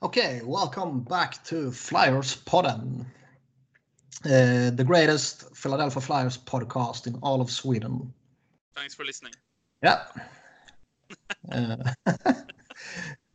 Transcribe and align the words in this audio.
Okay, 0.00 0.40
welcome 0.44 1.00
back 1.00 1.42
to 1.46 1.72
Flyers 1.72 2.36
Podden, 2.44 3.04
uh, 4.24 4.70
the 4.70 4.84
greatest 4.86 5.56
Philadelphia 5.56 6.00
Flyers 6.00 6.38
podcast 6.38 7.08
in 7.08 7.16
all 7.20 7.40
of 7.40 7.50
Sweden. 7.50 8.14
Thanks 8.76 8.94
for 8.94 9.04
listening. 9.04 9.32
Yeah. 9.82 10.04
uh, 11.50 11.76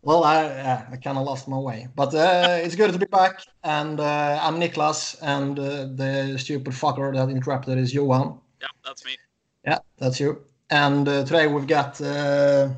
well, 0.03 0.23
I, 0.23 0.45
uh, 0.45 0.85
I 0.93 0.95
kind 0.95 1.17
of 1.17 1.25
lost 1.25 1.49
my 1.49 1.57
way, 1.57 1.89
but 1.97 2.15
uh, 2.15 2.61
it's 2.63 2.75
good 2.75 2.93
to 2.93 2.97
be 2.97 3.07
back. 3.07 3.41
And 3.65 3.99
uh, 3.99 4.39
I'm 4.41 4.57
Niklas, 4.57 5.17
and 5.21 5.59
uh, 5.59 5.87
the 5.93 6.37
stupid 6.39 6.71
fucker 6.71 7.13
that 7.13 7.27
interrupted 7.29 7.77
is 7.77 7.93
Johan. 7.93 8.39
Yeah, 8.61 8.67
that's 8.85 9.03
me. 9.03 9.17
Yeah, 9.65 9.79
that's 9.97 10.17
you. 10.17 10.41
And 10.69 11.09
uh, 11.09 11.25
today 11.25 11.47
we've 11.47 11.67
got 11.67 11.99
uh, 11.99 12.69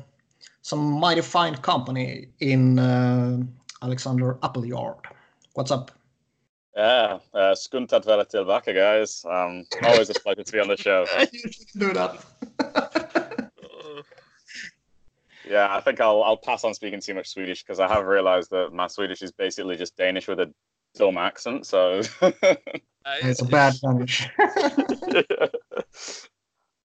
some 0.62 0.80
mighty 0.80 1.20
fine 1.20 1.54
company 1.58 2.30
in 2.40 2.80
uh, 2.80 3.44
Alexander 3.82 4.38
Appleyard. 4.42 5.06
What's 5.54 5.70
up? 5.70 5.90
Yeah, 6.76 7.18
uh, 7.32 7.54
skunt 7.54 7.92
att 7.92 8.06
vara 8.06 8.24
tillbaka 8.24 8.72
guys. 8.72 9.24
Um, 9.24 9.64
always 9.82 10.10
a 10.10 10.14
pleasure 10.14 10.44
to 10.44 10.52
be 10.52 10.60
on 10.60 10.68
the 10.68 10.76
show. 10.76 11.06
you 11.32 11.50
should 11.50 11.78
do 11.78 11.92
that. 11.92 12.24
Yeah, 15.48 15.68
I 15.70 15.80
think 15.80 16.00
I'll 16.00 16.22
I'll 16.22 16.36
pass 16.36 16.64
on 16.64 16.74
speaking 16.74 17.00
too 17.00 17.14
much 17.14 17.28
Swedish 17.28 17.62
because 17.62 17.78
I 17.78 17.88
have 17.88 18.04
realized 18.04 18.50
that 18.50 18.72
my 18.72 18.88
Swedish 18.88 19.22
is 19.22 19.30
basically 19.30 19.76
just 19.76 19.96
Danish 19.96 20.26
with 20.26 20.40
a 20.40 20.52
dumb 20.96 21.18
accent. 21.18 21.66
So 21.66 22.00
it's 23.22 23.42
a 23.42 23.44
bad 23.44 23.74
Danish. 23.80 24.28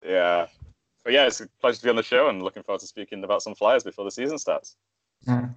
yeah, 0.05 0.47
but 1.03 1.13
yeah, 1.13 1.27
it's 1.27 1.39
a 1.39 1.47
pleasure 1.61 1.77
to 1.77 1.83
be 1.83 1.89
on 1.89 1.95
the 1.95 2.03
show 2.03 2.27
and 2.27 2.43
looking 2.43 2.63
forward 2.63 2.81
to 2.81 2.87
speaking 2.87 3.23
about 3.23 3.41
some 3.41 3.55
Flyers 3.55 3.83
before 3.83 4.03
the 4.03 4.11
season 4.11 4.37
starts. 4.37 4.75
Yeah. 5.25 5.47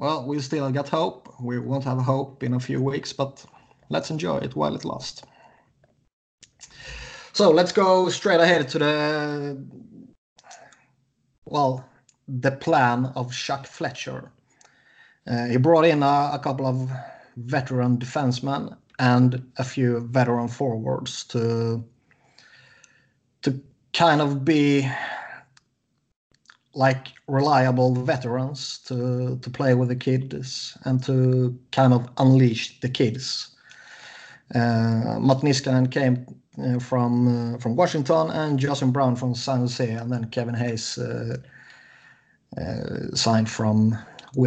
Well, 0.00 0.24
we 0.24 0.40
still 0.40 0.70
got 0.72 0.88
hope. 0.88 1.28
We 1.42 1.58
won't 1.58 1.84
have 1.84 1.98
hope 1.98 2.42
in 2.42 2.54
a 2.54 2.60
few 2.60 2.80
weeks, 2.80 3.12
but 3.12 3.44
let's 3.90 4.10
enjoy 4.10 4.38
it 4.38 4.56
while 4.56 4.74
it 4.74 4.86
lasts. 4.86 5.22
So 7.34 7.50
let's 7.50 7.70
go 7.70 8.08
straight 8.08 8.40
ahead 8.40 8.66
to 8.70 8.78
the 8.78 9.66
well, 11.44 11.84
the 12.26 12.52
plan 12.52 13.12
of 13.14 13.30
Chuck 13.30 13.66
Fletcher. 13.66 14.32
Uh, 15.26 15.48
he 15.48 15.58
brought 15.58 15.84
in 15.84 16.02
a, 16.02 16.30
a 16.32 16.40
couple 16.42 16.66
of 16.66 16.90
veteran 17.36 17.98
defensemen 17.98 18.74
and 18.98 19.52
a 19.58 19.64
few 19.64 20.00
veteran 20.00 20.48
forwards 20.48 21.24
to 21.24 21.84
to 23.42 23.60
kind 23.92 24.22
of 24.22 24.46
be 24.46 24.88
like 26.74 27.08
reliable 27.26 27.94
veterans 27.94 28.78
to 28.86 29.38
to 29.42 29.50
play 29.50 29.74
with 29.74 29.88
the 29.88 29.96
kids 29.96 30.76
and 30.84 31.02
to 31.04 31.58
kind 31.72 31.92
of 31.92 32.08
unleash 32.18 32.80
the 32.80 32.88
kids. 32.88 33.48
Uh, 34.54 35.18
Matt 35.20 35.42
Niskanen 35.42 35.90
came 35.90 36.26
uh, 36.58 36.78
from 36.78 37.54
uh, 37.54 37.58
from 37.58 37.76
Washington 37.76 38.30
and 38.30 38.58
Justin 38.58 38.90
Braun 38.90 39.16
from 39.16 39.34
San 39.34 39.60
Jose, 39.60 39.88
and 39.88 40.12
then 40.12 40.24
Kevin 40.30 40.54
Hayes 40.54 40.98
uh, 40.98 41.36
uh, 42.60 43.14
signed 43.14 43.48
from. 43.48 43.98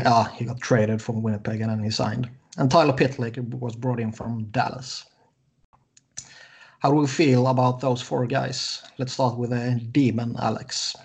Ah, 0.05 0.31
he 0.35 0.45
got 0.45 0.61
traded 0.61 1.01
from 1.01 1.21
Winnipeg 1.21 1.59
and 1.59 1.69
then 1.69 1.83
he 1.83 1.89
signed. 1.89 2.29
And 2.57 2.71
Tyler 2.71 2.93
Pitlick 2.93 3.37
was 3.59 3.75
brought 3.75 3.99
in 3.99 4.13
from 4.13 4.45
Dallas. 4.45 5.05
How 6.79 6.89
do 6.91 6.95
we 6.95 7.07
feel 7.07 7.47
about 7.47 7.81
those 7.81 8.01
four 8.01 8.25
guys? 8.25 8.81
Let's 8.97 9.13
start 9.13 9.37
with 9.37 9.51
a 9.51 9.79
D-men, 9.91 10.35
Alex. 10.39 10.95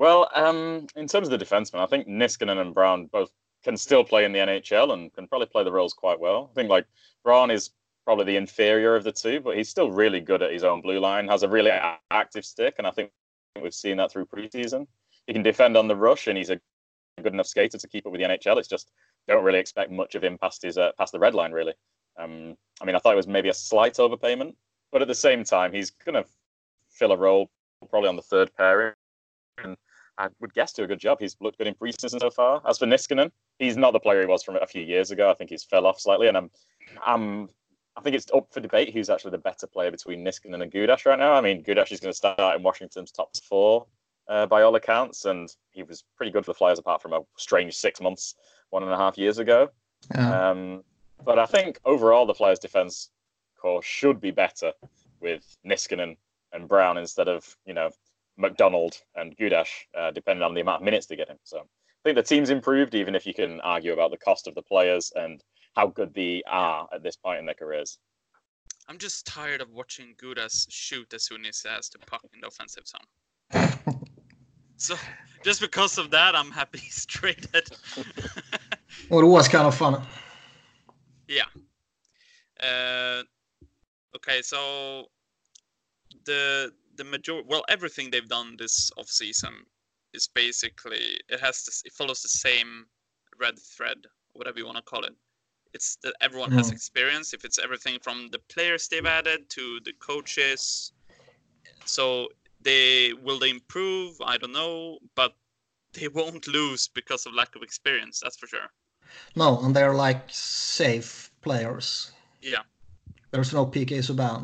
Well, 0.00 0.30
um, 0.34 0.86
in 0.96 1.06
terms 1.06 1.28
of 1.28 1.38
the 1.38 1.44
defensemen, 1.44 1.80
I 1.80 1.84
think 1.84 2.08
Niskanen 2.08 2.58
and 2.58 2.72
Braun 2.72 3.04
both 3.12 3.30
can 3.62 3.76
still 3.76 4.02
play 4.02 4.24
in 4.24 4.32
the 4.32 4.38
NHL 4.38 4.94
and 4.94 5.12
can 5.12 5.28
probably 5.28 5.46
play 5.46 5.62
the 5.62 5.72
roles 5.72 5.92
quite 5.92 6.18
well. 6.18 6.48
I 6.50 6.54
think 6.54 6.70
like 6.70 6.86
Braun 7.22 7.50
is 7.50 7.68
probably 8.06 8.24
the 8.24 8.36
inferior 8.36 8.96
of 8.96 9.04
the 9.04 9.12
two, 9.12 9.40
but 9.40 9.58
he's 9.58 9.68
still 9.68 9.90
really 9.90 10.20
good 10.20 10.40
at 10.40 10.54
his 10.54 10.64
own 10.64 10.80
blue 10.80 11.00
line, 11.00 11.28
has 11.28 11.42
a 11.42 11.48
really 11.50 11.70
active 12.10 12.46
stick, 12.46 12.76
and 12.78 12.86
I 12.86 12.92
think 12.92 13.10
we've 13.62 13.74
seen 13.74 13.98
that 13.98 14.10
through 14.10 14.24
preseason. 14.24 14.86
He 15.26 15.34
can 15.34 15.42
defend 15.42 15.76
on 15.76 15.86
the 15.86 15.96
rush, 15.96 16.28
and 16.28 16.38
he's 16.38 16.48
a 16.48 16.58
good 17.22 17.34
enough 17.34 17.48
skater 17.48 17.76
to 17.76 17.88
keep 17.88 18.06
up 18.06 18.12
with 18.12 18.22
the 18.22 18.26
NHL. 18.26 18.56
It's 18.56 18.68
just 18.68 18.90
don't 19.28 19.44
really 19.44 19.58
expect 19.58 19.90
much 19.90 20.14
of 20.14 20.24
him 20.24 20.38
past 20.38 20.62
his 20.62 20.78
uh, 20.78 20.92
past 20.96 21.12
the 21.12 21.18
red 21.18 21.34
line, 21.34 21.52
really. 21.52 21.74
Um, 22.18 22.56
I 22.80 22.86
mean, 22.86 22.96
I 22.96 23.00
thought 23.00 23.12
it 23.12 23.16
was 23.16 23.28
maybe 23.28 23.50
a 23.50 23.54
slight 23.54 23.96
overpayment, 23.96 24.54
but 24.92 25.02
at 25.02 25.08
the 25.08 25.14
same 25.14 25.44
time, 25.44 25.74
he's 25.74 25.90
going 25.90 26.14
to 26.14 26.24
fill 26.88 27.12
a 27.12 27.18
role 27.18 27.50
probably 27.90 28.08
on 28.08 28.16
the 28.16 28.22
third 28.22 28.50
pairing. 28.56 28.94
And 29.62 29.76
I 30.20 30.28
would 30.40 30.52
guess 30.52 30.72
do 30.72 30.84
a 30.84 30.86
good 30.86 31.00
job. 31.00 31.18
He's 31.18 31.34
looked 31.40 31.56
good 31.56 31.66
in 31.66 31.74
preseason 31.74 32.20
so 32.20 32.30
far. 32.30 32.60
As 32.68 32.78
for 32.78 32.86
Niskanen, 32.86 33.30
he's 33.58 33.78
not 33.78 33.92
the 33.92 34.00
player 34.00 34.20
he 34.20 34.26
was 34.26 34.42
from 34.42 34.56
a 34.56 34.66
few 34.66 34.82
years 34.82 35.10
ago. 35.10 35.30
I 35.30 35.34
think 35.34 35.48
he's 35.48 35.64
fell 35.64 35.86
off 35.86 35.98
slightly, 35.98 36.28
and 36.28 36.36
I'm, 36.36 36.50
I'm, 37.04 37.48
I 37.96 38.02
think 38.02 38.14
it's 38.14 38.26
up 38.34 38.52
for 38.52 38.60
debate 38.60 38.92
who's 38.92 39.08
actually 39.08 39.30
the 39.30 39.38
better 39.38 39.66
player 39.66 39.90
between 39.90 40.22
Niskanen 40.22 40.62
and 40.62 40.70
Gudas 40.70 41.06
right 41.06 41.18
now. 41.18 41.32
I 41.32 41.40
mean, 41.40 41.64
Gudas 41.64 41.90
is 41.90 42.00
going 42.00 42.12
to 42.12 42.16
start 42.16 42.56
in 42.56 42.62
Washington's 42.62 43.10
top 43.10 43.30
four 43.48 43.86
uh, 44.28 44.44
by 44.44 44.60
all 44.60 44.74
accounts, 44.74 45.24
and 45.24 45.48
he 45.70 45.82
was 45.82 46.04
pretty 46.16 46.32
good 46.32 46.44
for 46.44 46.52
the 46.52 46.58
Flyers 46.58 46.78
apart 46.78 47.00
from 47.00 47.14
a 47.14 47.20
strange 47.38 47.74
six 47.74 47.98
months, 47.98 48.34
one 48.68 48.82
and 48.82 48.92
a 48.92 48.98
half 48.98 49.16
years 49.16 49.38
ago. 49.38 49.70
Yeah. 50.14 50.50
Um, 50.50 50.84
but 51.24 51.38
I 51.38 51.46
think 51.46 51.80
overall 51.86 52.26
the 52.26 52.34
Flyers 52.34 52.58
defense 52.58 53.10
core 53.58 53.82
should 53.82 54.20
be 54.20 54.32
better 54.32 54.72
with 55.20 55.56
Niskanen 55.66 56.16
and 56.52 56.68
Braun 56.68 56.98
instead 56.98 57.28
of 57.28 57.56
you 57.64 57.74
know 57.74 57.90
McDonald 58.36 58.96
and 59.14 59.36
Gudas, 59.36 59.68
uh, 59.96 60.10
depending 60.10 60.42
on 60.42 60.54
the 60.54 60.60
amount 60.60 60.82
of 60.82 60.84
minutes 60.84 61.06
they 61.06 61.16
get 61.16 61.28
him. 61.28 61.38
So 61.44 61.58
I 61.58 62.02
think 62.04 62.16
the 62.16 62.22
team's 62.22 62.50
improved, 62.50 62.94
even 62.94 63.14
if 63.14 63.26
you 63.26 63.34
can 63.34 63.60
argue 63.60 63.92
about 63.92 64.10
the 64.10 64.18
cost 64.18 64.46
of 64.46 64.54
the 64.54 64.62
players 64.62 65.12
and 65.14 65.42
how 65.76 65.88
good 65.88 66.14
they 66.14 66.42
are 66.46 66.88
at 66.92 67.02
this 67.02 67.16
point 67.16 67.38
in 67.38 67.46
their 67.46 67.54
careers. 67.54 67.98
I'm 68.88 68.98
just 68.98 69.26
tired 69.26 69.60
of 69.60 69.70
watching 69.70 70.14
Gudas 70.20 70.66
shoot 70.68 71.12
as 71.14 71.24
soon 71.24 71.44
as 71.44 71.60
he 71.60 71.68
has 71.68 71.88
the 71.90 71.98
puck 72.00 72.22
in 72.34 72.40
the 72.40 72.48
offensive 72.48 72.84
zone. 72.86 73.96
So 74.80 74.96
just 75.44 75.60
because 75.60 75.98
of 75.98 76.10
that, 76.10 76.34
I'm 76.34 76.50
happy 76.50 76.78
he's 76.82 77.04
traded. 77.04 77.68
well, 79.10 79.20
it 79.20 79.26
was 79.26 79.46
kind 79.46 79.66
of 79.66 79.74
fun. 79.74 80.02
yeah. 81.28 81.44
Uh, 82.58 83.22
okay, 84.16 84.40
so 84.40 85.04
the 86.24 86.72
the 87.00 87.04
major 87.12 87.36
well 87.50 87.64
everything 87.76 88.06
they've 88.10 88.28
done 88.38 88.50
this 88.62 88.74
off 88.98 89.08
season 89.08 89.54
is 90.12 90.28
basically 90.42 91.04
it 91.34 91.40
has 91.46 91.56
this 91.64 91.82
it 91.86 91.92
follows 91.98 92.20
the 92.22 92.28
same 92.46 92.70
red 93.44 93.56
thread 93.74 94.00
whatever 94.34 94.58
you 94.58 94.66
want 94.66 94.76
to 94.76 94.90
call 94.92 95.02
it 95.10 95.16
it's 95.76 95.96
that 96.02 96.14
everyone 96.20 96.52
has 96.58 96.68
Mm. 96.68 96.76
experience 96.78 97.32
if 97.36 97.42
it's 97.46 97.58
everything 97.66 97.96
from 98.06 98.18
the 98.34 98.40
players 98.54 98.82
they've 98.88 99.12
added 99.20 99.40
to 99.56 99.64
the 99.86 99.94
coaches 100.08 100.92
so 101.96 102.28
they 102.68 103.14
will 103.24 103.38
they 103.38 103.50
improve 103.58 104.10
i 104.32 104.36
don't 104.40 104.56
know 104.62 104.98
but 105.20 105.32
they 105.98 106.08
won't 106.08 106.46
lose 106.58 106.82
because 107.00 107.22
of 107.26 107.32
lack 107.40 107.56
of 107.56 107.62
experience 107.62 108.20
that's 108.22 108.38
for 108.42 108.46
sure 108.54 108.68
No, 109.34 109.48
and 109.62 109.74
they're 109.74 109.98
like 110.06 110.22
safe 110.30 111.30
players. 111.46 112.12
Yeah. 112.52 112.62
There's 113.32 113.52
no 113.52 113.66
PK 113.66 113.90
Subban. 113.98 114.42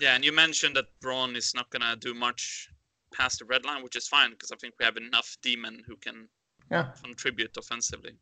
Yeah, 0.00 0.14
and 0.14 0.24
you 0.24 0.32
mentioned 0.32 0.76
that 0.76 0.86
Braun 1.00 1.36
is 1.36 1.54
not 1.54 1.70
gonna 1.70 1.96
do 1.96 2.14
much 2.14 2.68
past 3.14 3.38
the 3.38 3.44
red 3.44 3.64
line, 3.64 3.82
which 3.82 3.96
is 3.96 4.08
fine 4.08 4.30
because 4.30 4.50
I 4.50 4.56
think 4.56 4.74
we 4.78 4.84
have 4.84 4.96
enough 4.96 5.36
D-men 5.42 5.84
who 5.86 5.96
can 5.96 6.28
Yeah. 6.70 6.92
contribute 7.02 7.56
offensively. 7.56 8.18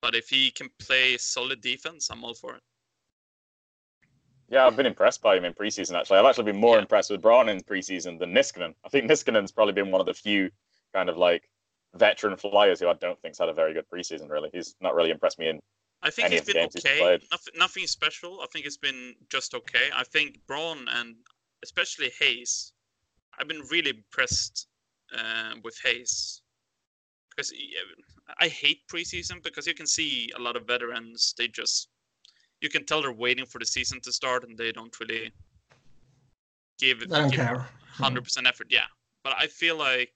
But 0.00 0.14
if 0.14 0.28
he 0.28 0.50
can 0.50 0.70
play 0.78 1.16
solid 1.18 1.60
defense, 1.60 2.10
I'm 2.10 2.24
all 2.24 2.34
for 2.34 2.56
it. 2.56 2.62
Yeah, 4.48 4.66
I've 4.66 4.76
been 4.76 4.86
impressed 4.86 5.22
by 5.22 5.36
him 5.36 5.44
in 5.44 5.54
preseason. 5.54 5.98
Actually, 5.98 6.18
I've 6.18 6.26
actually 6.26 6.44
been 6.44 6.60
more 6.60 6.76
Yeah. 6.76 6.82
impressed 6.82 7.10
with 7.10 7.22
Braun 7.22 7.48
in 7.48 7.60
preseason 7.62 8.18
than 8.18 8.32
Niskanen. 8.32 8.74
I 8.84 8.88
think 8.88 9.10
Niskanen's 9.10 9.52
probably 9.52 9.72
been 9.72 9.90
one 9.90 10.00
of 10.00 10.06
the 10.06 10.14
few 10.14 10.50
kind 10.92 11.08
of 11.08 11.16
like 11.16 11.48
veteran 11.94 12.36
flyers 12.36 12.80
who 12.80 12.88
I 12.88 12.94
don't 12.94 13.20
think's 13.22 13.38
had 13.38 13.48
a 13.48 13.54
very 13.54 13.72
good 13.72 13.88
preseason. 13.88 14.28
Really, 14.28 14.50
he's 14.52 14.76
not 14.80 14.94
really 14.94 15.10
impressed 15.10 15.38
me 15.38 15.48
in 15.48 15.60
I 16.04 16.10
think 16.10 16.26
Any 16.26 16.34
he's 16.34 16.42
of 16.42 16.46
been 16.46 16.56
games 16.56 16.74
he's 16.74 16.84
okay. 16.84 17.18
Nothing, 17.30 17.54
nothing 17.56 17.86
special. 17.86 18.40
I 18.42 18.46
think 18.52 18.66
it's 18.66 18.76
been 18.76 19.14
just 19.30 19.54
okay. 19.54 19.88
I 19.96 20.04
think 20.04 20.38
Braun 20.46 20.86
and 20.96 21.16
especially 21.62 22.12
Hayes, 22.20 22.72
I've 23.38 23.48
been 23.48 23.62
really 23.70 23.90
impressed 23.90 24.68
uh, 25.18 25.54
with 25.64 25.78
Hayes 25.82 26.42
because 27.30 27.52
I 28.38 28.48
hate 28.48 28.86
preseason 28.86 29.42
because 29.42 29.66
you 29.66 29.74
can 29.74 29.86
see 29.86 30.30
a 30.36 30.40
lot 30.40 30.56
of 30.56 30.66
veterans. 30.66 31.34
They 31.38 31.48
just 31.48 31.88
you 32.60 32.68
can 32.68 32.84
tell 32.84 33.02
they're 33.02 33.12
waiting 33.12 33.46
for 33.46 33.58
the 33.58 33.66
season 33.66 34.00
to 34.02 34.12
start 34.12 34.44
and 34.44 34.56
they 34.56 34.72
don't 34.72 34.94
really 35.00 35.32
give 36.78 37.02
I 37.02 37.20
don't 37.20 37.30
give 37.30 37.40
care. 37.40 37.66
hundred 37.88 38.24
percent 38.24 38.46
effort. 38.46 38.66
Yeah, 38.70 38.88
but 39.22 39.34
I 39.38 39.46
feel 39.46 39.76
like, 39.76 40.12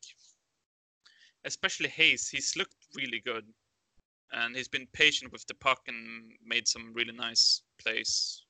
especially 1.45 1.89
Hayes, 1.89 2.29
he's 2.29 2.57
looked 2.57 2.77
really 2.95 3.21
good, 3.25 3.45
and 4.33 4.55
he's 4.57 4.69
been 4.69 4.87
patient 4.93 5.33
with 5.33 5.47
the 5.47 5.55
puck 5.55 5.81
and 5.89 6.33
made 6.45 6.67
some 6.69 6.93
really 6.95 7.13
nice 7.13 7.63
plays. 7.79 8.45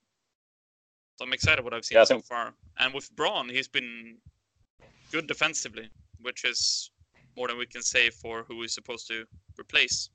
So 1.17 1.25
I'm 1.25 1.33
excited 1.33 1.65
what 1.65 1.75
I've 1.75 1.85
seen 1.85 1.97
Yeah, 1.99 2.05
so 2.05 2.15
think- 2.17 2.27
far. 2.27 2.55
And 2.79 2.95
with 2.95 3.11
Braun, 3.17 3.49
he's 3.49 3.69
been 3.69 4.19
good 5.11 5.27
defensively, 5.27 5.89
which 6.21 6.45
is 6.45 6.91
more 7.37 7.49
than 7.49 7.59
we 7.59 7.67
can 7.67 7.83
say 7.83 8.11
for 8.11 8.45
who 8.45 8.61
he's 8.63 8.75
supposed 8.75 9.07
to 9.09 9.25
replace. 9.59 10.11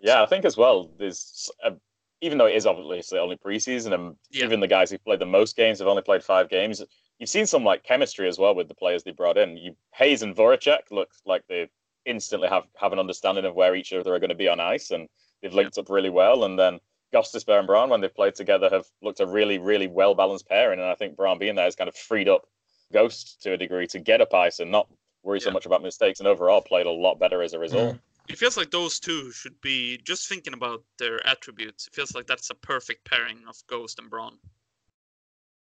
Yeah, 0.00 0.22
I 0.22 0.26
think 0.26 0.44
as 0.44 0.56
well. 0.56 0.90
There's 0.98 1.50
a, 1.64 1.72
even 2.20 2.38
though 2.38 2.46
it 2.46 2.54
is 2.56 2.66
obviously 2.66 3.18
only 3.18 3.36
preseason, 3.36 3.92
and 3.94 4.16
Yeah. 4.30 4.44
even 4.44 4.60
the 4.60 4.68
guys 4.68 4.90
who 4.90 4.98
played 4.98 5.20
the 5.20 5.26
most 5.26 5.56
games 5.56 5.78
have 5.78 5.88
only 5.88 6.02
played 6.02 6.22
five 6.22 6.48
games. 6.48 6.82
You've 7.18 7.30
seen 7.30 7.46
some 7.46 7.64
like 7.64 7.82
chemistry 7.82 8.28
as 8.28 8.38
well 8.38 8.54
with 8.54 8.68
the 8.68 8.74
players 8.74 9.02
they 9.02 9.12
brought 9.12 9.38
in. 9.38 9.56
You 9.56 9.76
Hayes 9.94 10.22
and 10.22 10.36
Voracek 10.36 10.90
look 10.90 11.10
like 11.24 11.46
they 11.48 11.68
instantly 12.06 12.48
have 12.48 12.64
have 12.76 12.92
an 12.92 12.98
understanding 12.98 13.44
of 13.44 13.54
where 13.54 13.74
each 13.74 13.92
other 13.92 14.14
are 14.14 14.18
going 14.18 14.30
to 14.30 14.34
be 14.36 14.48
on 14.48 14.60
ice, 14.60 14.90
and 14.90 15.08
they've 15.42 15.52
linked 15.52 15.78
up 15.78 15.90
really 15.90 16.10
well. 16.10 16.44
And 16.44 16.58
then 16.58 16.80
Gostisbehere 17.12 17.58
and 17.58 17.66
Braun, 17.66 17.90
when 17.90 18.00
they've 18.00 18.14
played 18.14 18.34
together, 18.34 18.68
have 18.70 18.86
looked 19.02 19.20
a 19.20 19.26
really 19.26 19.58
really 19.58 19.86
well 19.86 20.14
balanced 20.14 20.48
pairing. 20.48 20.80
And 20.80 20.88
I 20.88 20.94
think 20.94 21.16
Braun 21.16 21.38
being 21.38 21.54
there 21.54 21.64
has 21.64 21.76
kind 21.76 21.88
of 21.88 21.96
freed 21.96 22.28
up 22.28 22.46
Ghost 22.92 23.42
to 23.42 23.52
a 23.52 23.56
degree 23.56 23.86
to 23.88 23.98
get 23.98 24.20
up 24.20 24.32
ice 24.32 24.60
and 24.60 24.70
not 24.70 24.88
worry 25.22 25.40
so 25.40 25.50
much 25.50 25.66
about 25.66 25.82
mistakes, 25.82 26.20
and 26.20 26.28
overall 26.28 26.60
played 26.60 26.86
a 26.86 26.90
lot 26.90 27.18
better 27.18 27.42
as 27.42 27.52
a 27.52 27.58
result. 27.58 27.96
It 28.28 28.38
feels 28.38 28.56
like 28.56 28.70
those 28.70 28.98
two 28.98 29.30
should 29.32 29.60
be 29.60 29.98
just 29.98 30.28
thinking 30.28 30.52
about 30.52 30.82
their 30.98 31.24
attributes. 31.26 31.86
It 31.86 31.94
feels 31.94 32.14
like 32.14 32.26
that's 32.26 32.50
a 32.50 32.54
perfect 32.54 33.04
pairing 33.04 33.38
of 33.48 33.56
Ghost 33.68 33.98
and 33.98 34.10
Braun. 34.10 34.38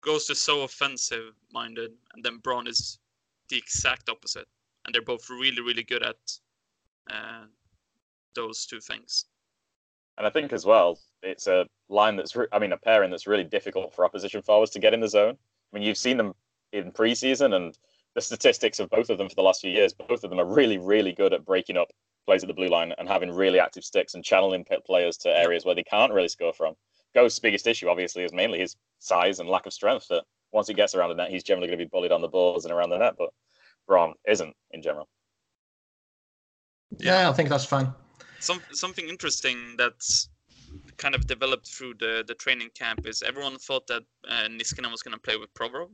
Ghost 0.01 0.29
is 0.29 0.41
so 0.41 0.63
offensive 0.63 1.33
minded, 1.53 1.91
and 2.13 2.23
then 2.23 2.37
Braun 2.37 2.67
is 2.67 2.99
the 3.49 3.57
exact 3.57 4.09
opposite. 4.09 4.47
And 4.85 4.93
they're 4.93 5.01
both 5.01 5.29
really, 5.29 5.61
really 5.61 5.83
good 5.83 6.03
at 6.03 6.15
uh, 7.11 7.45
those 8.35 8.65
two 8.65 8.79
things. 8.79 9.25
And 10.17 10.27
I 10.27 10.29
think 10.29 10.53
as 10.53 10.65
well, 10.65 10.99
it's 11.23 11.47
a 11.47 11.65
line 11.89 12.15
that's, 12.15 12.35
re- 12.35 12.47
I 12.51 12.59
mean, 12.59 12.73
a 12.73 12.77
pairing 12.77 13.11
that's 13.11 13.27
really 13.27 13.43
difficult 13.43 13.93
for 13.93 14.05
opposition 14.05 14.41
forwards 14.41 14.71
to 14.71 14.79
get 14.79 14.93
in 14.93 14.99
the 14.99 15.07
zone. 15.07 15.35
I 15.35 15.77
mean, 15.77 15.83
you've 15.83 15.97
seen 15.97 16.17
them 16.17 16.33
in 16.73 16.91
preseason, 16.91 17.55
and 17.55 17.77
the 18.15 18.21
statistics 18.21 18.79
of 18.79 18.89
both 18.89 19.09
of 19.09 19.17
them 19.17 19.29
for 19.29 19.35
the 19.35 19.43
last 19.43 19.61
few 19.61 19.71
years, 19.71 19.93
both 19.93 20.23
of 20.23 20.29
them 20.29 20.39
are 20.39 20.45
really, 20.45 20.77
really 20.77 21.11
good 21.11 21.33
at 21.33 21.45
breaking 21.45 21.77
up 21.77 21.91
plays 22.25 22.43
at 22.43 22.47
the 22.47 22.53
blue 22.53 22.67
line 22.67 22.93
and 22.97 23.07
having 23.07 23.31
really 23.31 23.59
active 23.59 23.83
sticks 23.83 24.13
and 24.13 24.23
channeling 24.23 24.65
players 24.85 25.17
to 25.17 25.29
areas 25.29 25.65
where 25.65 25.75
they 25.75 25.83
can't 25.83 26.13
really 26.13 26.27
score 26.27 26.53
from. 26.53 26.75
Ghost's 27.15 27.39
biggest 27.39 27.67
issue, 27.67 27.89
obviously, 27.89 28.23
is 28.23 28.31
mainly 28.31 28.59
his 28.59 28.75
size 28.99 29.39
and 29.39 29.49
lack 29.49 29.65
of 29.65 29.73
strength. 29.73 30.07
That 30.09 30.23
once 30.51 30.67
he 30.67 30.73
gets 30.73 30.95
around 30.95 31.09
the 31.09 31.15
net, 31.15 31.29
he's 31.29 31.43
generally 31.43 31.67
going 31.67 31.79
to 31.79 31.85
be 31.85 31.89
bullied 31.89 32.11
on 32.11 32.21
the 32.21 32.27
balls 32.27 32.65
and 32.65 32.73
around 32.73 32.89
the 32.89 32.97
net. 32.97 33.15
But 33.17 33.31
Braun 33.87 34.13
isn't 34.27 34.55
in 34.71 34.81
general. 34.81 35.07
Yeah, 36.99 37.29
I 37.29 37.33
think 37.33 37.49
that's 37.49 37.65
fine. 37.65 37.93
Some 38.39 38.61
something 38.71 39.07
interesting 39.07 39.75
that's 39.77 40.29
kind 40.97 41.15
of 41.15 41.27
developed 41.27 41.67
through 41.67 41.95
the 41.99 42.23
the 42.27 42.35
training 42.35 42.69
camp 42.75 43.05
is 43.07 43.21
everyone 43.21 43.57
thought 43.57 43.87
that 43.87 44.03
uh, 44.27 44.47
Niskanen 44.49 44.91
was 44.91 45.01
going 45.03 45.13
to 45.13 45.19
play 45.21 45.37
with 45.37 45.53
Provorov, 45.53 45.91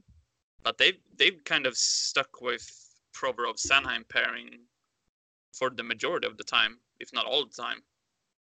but 0.63 0.77
they've 0.77 0.99
they've 1.17 1.43
kind 1.45 1.65
of 1.65 1.77
stuck 1.77 2.41
with 2.41 2.65
Provorov 3.13 3.57
Sanheim 3.59 4.07
pairing 4.09 4.59
for 5.53 5.69
the 5.69 5.83
majority 5.83 6.27
of 6.27 6.37
the 6.37 6.43
time, 6.43 6.79
if 6.99 7.13
not 7.13 7.25
all 7.25 7.45
the 7.45 7.61
time, 7.63 7.83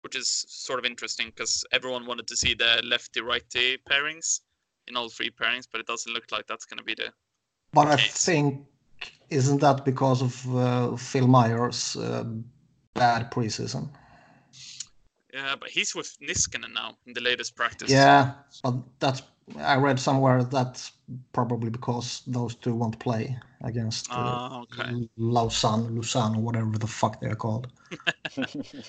which 0.02 0.16
is 0.16 0.46
sort 0.48 0.80
of 0.80 0.86
interesting 0.86 1.28
because 1.28 1.66
everyone 1.72 2.06
wanted 2.06 2.28
to 2.28 2.36
see 2.38 2.54
the 2.54 2.82
lefty 2.84 3.22
righty 3.22 3.78
pairings 3.90 4.42
in 4.88 4.96
all 4.98 5.10
three 5.10 5.30
pairings, 5.30 5.68
but 5.72 5.82
it 5.82 5.88
doesn't 5.88 6.14
look 6.14 6.32
like 6.32 6.48
that's 6.48 6.66
going 6.66 6.78
to 6.80 6.84
be 6.84 6.96
the 6.96 7.12
But 7.74 7.88
I 7.88 7.96
Okay. 7.96 8.10
think 8.10 8.66
isn't 9.30 9.60
that 9.62 9.86
because 9.86 10.22
of 10.22 10.56
uh, 10.56 10.96
Phil 10.98 11.28
Myers' 11.28 11.96
uh, 11.98 12.24
bad 12.94 13.32
preseason? 13.32 13.90
yeah. 15.34 15.56
But 15.60 15.70
he's 15.70 15.96
with 15.96 16.18
Niskanen 16.22 16.74
now 16.74 16.98
in 17.06 17.14
the 17.14 17.22
latest 17.22 17.56
practice. 17.56 17.92
Yeah, 17.92 18.34
but 18.64 18.76
that's 19.00 19.22
I 19.60 19.76
read 19.78 20.00
somewhere 20.00 20.44
that's 20.44 20.92
probably 21.34 21.70
because 21.70 22.22
those 22.28 22.56
two 22.56 22.76
won't 22.76 23.00
play 23.00 23.38
against 23.64 24.18
uh, 24.18 24.38
Ah, 24.42 24.62
okay. 24.62 24.92
Lausanne, 25.18 25.96
Lausanne, 25.96 26.36
or 26.36 26.42
whatever 26.42 26.78
the 26.78 26.88
fuck 26.88 27.20
they're 27.22 27.36
called. 27.36 27.68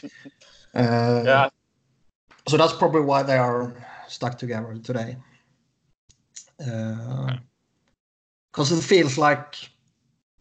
Uh, 0.75 1.23
Yeah, 1.25 1.49
So 2.49 2.57
that's 2.57 2.73
probably 2.73 3.03
why 3.03 3.23
they 3.23 3.37
are 3.39 3.73
stuck 4.09 4.39
together 4.39 4.75
today. 4.83 5.17
Because 8.53 8.73
it 8.73 8.83
feels 8.83 9.17
like 9.19 9.55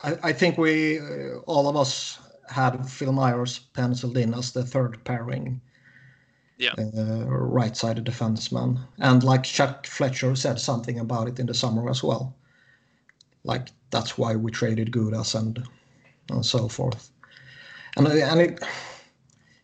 I, 0.01 0.17
I 0.23 0.33
think 0.33 0.57
we 0.57 0.99
uh, 0.99 1.39
all 1.45 1.67
of 1.67 1.75
us 1.75 2.19
had 2.49 2.89
Phil 2.89 3.11
Myers 3.11 3.59
penciled 3.73 4.17
in 4.17 4.33
as 4.33 4.51
the 4.51 4.63
third 4.63 5.03
pairing. 5.03 5.61
Yeah. 6.59 6.73
Uh, 6.77 7.25
right-sided 7.27 8.03
defenseman, 8.05 8.79
and 8.97 9.23
like 9.23 9.44
Chuck 9.44 9.85
Fletcher 9.85 10.35
said 10.35 10.59
something 10.59 10.99
about 10.99 11.27
it 11.27 11.39
in 11.39 11.45
the 11.45 11.53
summer 11.53 11.88
as 11.88 12.03
well. 12.03 12.35
Like 13.44 13.67
that's 13.91 14.17
why 14.17 14.35
we 14.35 14.51
traded 14.51 14.91
Gudas 14.91 15.35
and 15.35 15.63
and 16.31 16.45
so 16.45 16.67
forth. 16.67 17.11
And 17.95 18.07
and 18.07 18.41
it, 18.41 18.63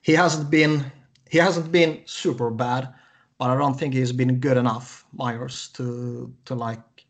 he 0.01 0.13
hasn't 0.13 0.51
been 0.51 0.91
he 1.29 1.39
hasn't 1.39 1.71
been 1.71 2.01
super 2.06 2.51
bad, 2.51 2.94
but 3.39 3.50
I 3.50 3.57
don't 3.57 3.79
think 3.79 3.95
he's 3.95 4.12
been 4.12 4.39
good 4.39 4.57
enough, 4.57 5.03
Myers, 5.13 5.69
to 5.69 6.31
to 6.45 6.53
like 6.53 7.02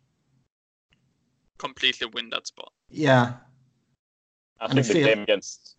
Completely 1.63 2.07
win 2.13 2.29
that 2.31 2.47
spot. 2.47 2.71
I 2.73 2.79
yeah 2.89 3.33
And 4.61 4.73
think 4.73 4.87
the 4.87 4.93
feel- 4.93 5.07
game 5.07 5.23
against 5.23 5.75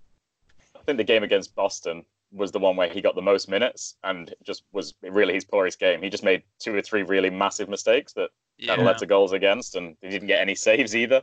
I 0.76 0.80
think 0.86 0.98
the 0.98 1.04
game 1.04 1.22
against 1.22 1.54
Boston 1.54 2.04
was 2.32 2.50
the 2.52 2.58
one 2.58 2.76
where 2.76 2.88
he 2.88 3.00
got 3.00 3.14
the 3.14 3.22
most 3.22 3.48
minutes 3.48 3.96
and 4.02 4.34
just 4.44 4.64
was 4.72 4.92
really 5.02 5.32
his 5.34 5.44
poorest 5.44 5.78
game. 5.78 6.02
He 6.02 6.10
just 6.10 6.24
made 6.24 6.42
two 6.58 6.74
or 6.74 6.82
three 6.82 7.02
really 7.02 7.30
massive 7.30 7.68
mistakes 7.68 8.12
that 8.14 8.30
Yeah. 8.58 8.68
kind 8.68 8.80
of 8.80 8.86
led 8.86 8.98
to 8.98 9.06
goals 9.06 9.32
against, 9.32 9.76
and 9.76 9.96
he 10.02 10.08
didn't 10.10 10.28
get 10.28 10.40
any 10.40 10.54
saves 10.54 10.94
either. 10.94 11.22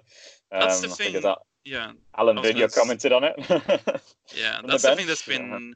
Um, 0.52 0.60
That's 0.62 0.82
the 0.82 0.88
thing. 0.90 1.14
that 1.22 1.38
Yeah. 1.64 1.92
Alain 2.16 2.38
I 2.38 2.42
Vigneault 2.42 2.60
gonna 2.76 2.80
commented 2.82 3.12
on 3.12 3.24
it. 3.26 3.36
Yeah, 4.36 4.58
From 4.58 4.68
the 4.68 4.72
that's 4.72 4.84
the 4.84 4.96
thing 4.96 5.06
bench, 5.06 5.08
that's 5.08 5.28
yeah. 5.28 5.38
been 5.38 5.76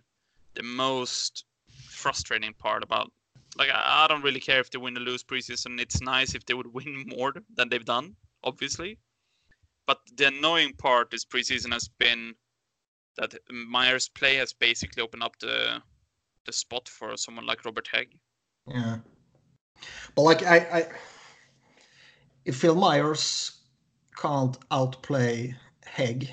the 0.56 0.64
most 0.64 1.46
frustrating 1.90 2.54
part 2.54 2.82
about. 2.84 3.12
Like, 3.58 3.70
I, 3.70 4.04
I 4.04 4.08
don't 4.08 4.24
really 4.24 4.40
care 4.40 4.60
if 4.62 4.70
they 4.72 4.78
win 4.80 4.98
or 4.98 5.02
lose 5.02 5.24
preseason. 5.24 5.80
It's 5.80 6.02
nice 6.02 6.34
if 6.36 6.46
they 6.46 6.54
would 6.54 6.74
win 6.78 7.06
more 7.18 7.34
than 7.56 7.70
they've 7.70 7.86
done, 7.86 8.16
obviously. 8.46 8.98
But 9.88 10.00
the 10.16 10.28
annoying 10.28 10.74
part 10.74 11.12
this 11.12 11.26
preseason 11.26 11.74
has 11.74 11.88
been 11.88 12.34
that 13.18 13.36
Myers' 13.52 14.10
play 14.10 14.36
has 14.36 14.54
basically 14.54 15.04
opened 15.04 15.24
up 15.24 15.38
the 15.40 15.82
the 16.46 16.54
spot 16.54 16.88
for 16.88 17.18
someone 17.18 17.46
like 17.46 17.66
Robert 17.66 17.90
Hägg. 17.92 18.10
yeah. 18.68 18.98
But 20.14 20.22
like 20.22 20.44
I, 20.44 20.58
I 20.58 20.88
if 22.46 22.58
Phil 22.58 22.76
Myers 22.76 23.60
can't 24.16 24.58
outplay 24.72 25.56
Hägg, 25.86 26.30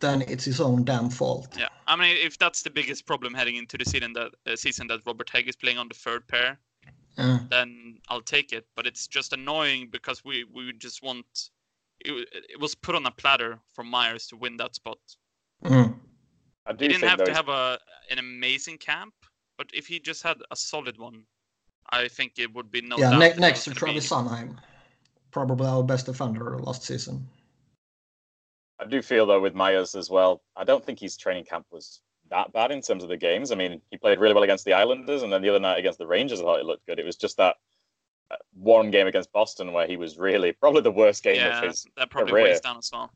then 0.00 0.22
it's 0.22 0.44
his 0.44 0.60
own 0.60 0.84
damn 0.84 1.10
fault. 1.10 1.56
Yeah, 1.58 1.68
I 1.86 1.96
mean, 1.96 2.16
if 2.20 2.38
that's 2.38 2.62
the 2.62 2.70
biggest 2.70 3.06
problem 3.06 3.34
heading 3.34 3.56
into 3.56 3.78
the 3.78 3.84
season 3.84 4.12
that 4.12 4.32
uh, 4.46 4.56
season 4.56 4.86
that 4.88 5.00
Robert 5.06 5.28
Hägg 5.28 5.48
is 5.48 5.56
playing 5.56 5.78
on 5.78 5.88
the 5.88 5.94
third 5.94 6.26
pair, 6.28 6.58
Yeah. 7.18 7.40
then 7.50 7.98
I'll 8.08 8.20
take 8.20 8.52
it. 8.52 8.66
But 8.76 8.86
it's 8.86 9.06
just 9.06 9.32
annoying 9.32 9.88
because 9.90 10.24
we 10.24 10.44
we 10.52 10.72
just 10.74 11.02
want 11.02 11.50
it, 12.00 12.28
it 12.50 12.60
was 12.60 12.74
put 12.74 12.94
on 12.94 13.06
a 13.06 13.10
platter 13.10 13.58
for 13.74 13.84
Myers 13.84 14.26
to 14.28 14.36
win 14.36 14.56
that 14.58 14.74
spot. 14.74 14.98
Mm. 15.64 15.94
I 16.66 16.72
do 16.72 16.84
He 16.84 16.88
didn't 16.88 17.00
think 17.00 17.10
have 17.10 17.24
to 17.24 17.32
have 17.34 17.48
a 17.48 17.78
an 18.10 18.18
amazing 18.18 18.78
camp, 18.78 19.14
but 19.56 19.68
if 19.72 19.86
he 19.86 19.98
just 19.98 20.22
had 20.22 20.38
a 20.50 20.56
solid 20.56 20.98
one, 20.98 21.22
I 21.90 22.08
think 22.08 22.38
it 22.38 22.52
would 22.54 22.70
be 22.70 22.82
no 22.82 22.98
yeah, 22.98 23.16
ne- 23.16 23.34
next 23.36 23.64
to 23.64 23.70
gonna 23.70 23.78
Travis 23.78 24.08
be- 24.08 24.14
Sanheim, 24.14 24.58
probably 25.30 25.66
our 25.66 25.82
best 25.82 26.06
defender 26.06 26.58
last 26.58 26.82
season. 26.82 27.26
I 28.78 28.84
do 28.84 29.00
feel 29.00 29.24
though 29.26 29.40
with 29.40 29.54
Myers 29.54 29.94
as 29.94 30.10
well. 30.10 30.42
I 30.54 30.64
don't 30.64 30.84
think 30.84 31.00
his 31.00 31.16
training 31.16 31.44
camp 31.44 31.66
was 31.70 32.02
that 32.30 32.52
bad 32.52 32.70
in 32.70 32.80
terms 32.82 33.02
of 33.02 33.08
the 33.08 33.16
games. 33.16 33.52
I 33.52 33.54
mean, 33.54 33.80
he 33.90 33.96
played 33.96 34.18
really 34.18 34.34
well 34.34 34.42
against 34.44 34.64
the 34.64 34.72
Islanders, 34.74 35.22
and 35.22 35.32
then 35.32 35.42
the 35.42 35.48
other 35.48 35.60
night 35.60 35.78
against 35.78 35.98
the 35.98 36.06
Rangers, 36.06 36.40
I 36.40 36.44
thought 36.44 36.60
it 36.60 36.66
looked 36.66 36.86
good. 36.86 36.98
It 36.98 37.04
was 37.06 37.16
just 37.16 37.36
that 37.36 37.56
uh, 38.30 38.36
one 38.54 38.90
game 38.90 39.06
against 39.06 39.32
Boston 39.32 39.72
where 39.72 39.86
he 39.86 39.96
was 39.96 40.18
really 40.18 40.52
probably 40.60 40.82
the 40.82 40.90
worst 40.90 41.22
game 41.22 41.36
Yeah, 41.36 41.58
of 41.58 41.68
his. 41.68 41.86
that 41.96 42.10
probably 42.10 42.32
career. 42.32 42.44
weighs 42.44 42.60
down 42.60 42.78
as 42.78 42.90
well. 42.92 43.10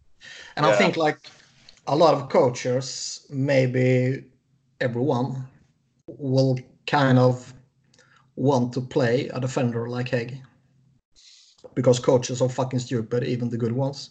And 0.56 0.66
I 0.66 0.72
think 0.72 0.96
like 0.96 1.18
a 1.86 1.96
lot 1.96 2.14
of 2.14 2.28
coaches, 2.28 3.26
maybe 3.30 4.24
everyone, 4.80 5.46
will 6.06 6.58
kind 6.86 7.18
of 7.18 7.54
want 8.36 8.72
to 8.74 8.80
play 8.80 9.28
a 9.28 9.40
defender 9.40 9.88
like 9.88 10.10
Hägg. 10.10 10.40
Because 11.74 11.98
coaches 11.98 12.42
are 12.42 12.48
fucking 12.48 12.80
stupid, 12.80 13.24
even 13.24 13.48
the 13.48 13.56
good 13.58 13.72
ones. 13.72 14.10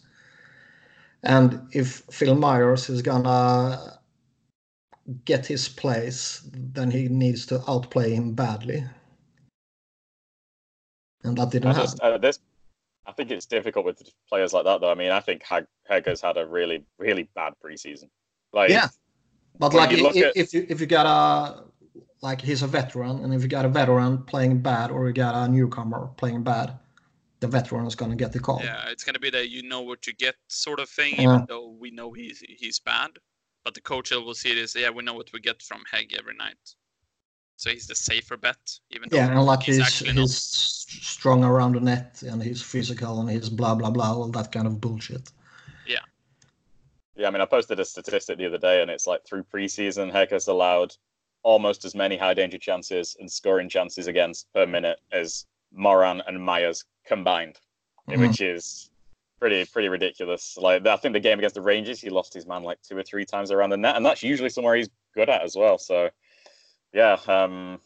And 1.24 1.68
if 1.74 2.04
Phil 2.12 2.36
Myers 2.36 2.90
is 2.90 3.02
gonna 3.02 3.99
get 5.26 5.46
his 5.46 5.68
place, 5.70 6.42
then 6.54 6.92
he 6.92 7.08
needs 7.08 7.46
to 7.48 7.62
outplay 7.68 8.14
him 8.14 8.34
badly. 8.34 8.84
And 11.24 11.38
that 11.38 11.52
didn't 11.52 11.72
I 11.72 11.74
happen. 11.74 12.00
uh, 12.02 12.18
this. 12.18 12.40
I 13.06 13.12
think 13.12 13.32
it's 13.32 13.46
difficult 13.46 13.86
with 13.86 14.02
players 14.30 14.54
like 14.54 14.66
that, 14.66 14.82
though. 14.82 14.92
I 14.92 14.96
mean, 14.96 15.12
I 15.12 15.20
think 15.20 15.44
Hägg, 15.44 15.66
Hager's 15.90 16.22
had 16.22 16.38
a 16.38 16.46
really, 16.46 16.86
really 17.00 17.28
bad 17.36 17.54
preseason. 17.64 18.10
Like, 18.54 18.70
Yeah. 18.70 18.88
But 19.58 19.74
like 19.74 19.92
you 19.92 20.08
if, 20.08 20.16
at- 20.26 20.38
if 20.38 20.54
you 20.54 20.66
if 20.70 20.80
you 20.80 20.86
got 20.88 21.06
a 21.06 21.64
like 22.22 22.40
he's 22.40 22.62
a 22.62 22.68
veteran, 22.68 23.24
and 23.26 23.34
if 23.34 23.42
you 23.42 23.50
got 23.50 23.66
a 23.66 23.70
veteran 23.70 24.24
playing 24.24 24.62
bad, 24.62 24.90
or 24.92 25.08
you 25.08 25.14
got 25.14 25.36
a 25.36 25.52
newcomer 25.52 26.08
playing 26.16 26.44
bad, 26.44 26.78
the 27.42 27.48
veteran 27.48 27.86
is 27.86 27.94
gonna 27.96 28.16
get 28.16 28.32
the 28.32 28.40
call. 28.40 28.62
Yeah, 28.64 28.88
it's 28.88 29.04
gonna 29.04 29.20
be 29.20 29.30
the 29.30 29.46
you 29.46 29.64
know 29.64 29.82
what 29.82 30.08
you 30.08 30.14
get 30.14 30.36
sort 30.48 30.80
of 30.80 30.88
thing, 30.88 31.16
Yeah. 31.16 31.24
even 31.24 31.46
though 31.50 31.76
we 31.78 31.92
know 31.92 32.14
he's 32.14 32.40
he's 32.48 32.80
bad. 32.80 33.12
But 33.70 33.76
the 33.76 33.82
coach 33.82 34.10
will 34.10 34.34
see 34.34 34.56
this. 34.56 34.76
Yeah, 34.76 34.90
we 34.90 35.04
know 35.04 35.14
what 35.14 35.32
we 35.32 35.40
get 35.40 35.62
from 35.62 35.84
Hägg 35.94 36.18
every 36.18 36.34
night, 36.34 36.58
so 37.56 37.70
he's 37.70 37.86
the 37.86 37.94
safer 37.94 38.36
bet. 38.36 38.58
Even 38.90 39.10
Yeah, 39.12 39.28
and 39.30 39.46
like 39.46 39.62
he's 39.62 39.78
he's, 39.78 40.00
he's 40.00 40.16
not. 40.16 40.28
strong 40.28 41.44
around 41.44 41.74
the 41.76 41.80
net 41.80 42.24
and 42.24 42.42
he's 42.42 42.64
physical 42.64 43.20
and 43.22 43.30
he's 43.30 43.48
blah 43.48 43.76
blah 43.76 43.92
blah, 43.92 44.12
all 44.12 44.30
that 44.30 44.52
kind 44.52 44.66
of 44.66 44.82
bullshit. 44.82 45.32
Yeah, 45.86 46.00
Yeah, 47.16 47.28
I 47.28 47.30
mean, 47.30 47.42
I 47.42 47.46
posted 47.46 47.80
a 47.80 47.86
statistic 47.86 48.40
the 48.40 48.48
other 48.48 48.58
day, 48.58 48.82
and 48.82 48.90
it's 48.90 49.06
like 49.06 49.24
through 49.24 49.44
preseason, 49.44 50.12
Hägg 50.12 50.32
has 50.32 50.48
allowed 50.48 50.96
almost 51.44 51.86
as 51.86 51.94
many 51.94 52.18
high 52.18 52.34
danger 52.34 52.58
chances 52.58 53.18
and 53.20 53.32
scoring 53.32 53.70
chances 53.70 54.08
against 54.08 54.52
per 54.52 54.66
minute 54.66 54.98
as 55.12 55.46
Moran 55.72 56.24
and 56.26 56.44
Myers 56.44 56.86
combined, 57.06 57.60
Mhm. 58.08 58.20
which 58.20 58.42
is 58.42 58.89
pretty 59.40 59.66
pretty 59.66 59.90
ridiculous. 59.90 60.58
Like 60.58 60.86
I 60.86 60.98
think 60.98 61.14
the 61.14 61.20
game 61.20 61.40
against 61.40 61.56
the 61.56 61.62
Rangers, 61.62 62.00
he 62.00 62.10
lost 62.10 62.34
his 62.34 62.46
man 62.46 62.64
like 62.64 62.82
two 62.82 62.98
or 62.98 63.04
three 63.04 63.26
times 63.26 63.52
around 63.52 63.72
the 63.72 63.78
net, 63.78 63.96
and 63.96 64.06
that's 64.06 64.24
usually 64.24 64.50
somewhere 64.50 64.76
he's 64.76 64.90
good 65.16 65.30
at 65.30 65.42
as 65.42 65.56
well. 65.56 65.78
So, 65.78 66.10
yeah, 66.94 67.18
um, 67.28 67.80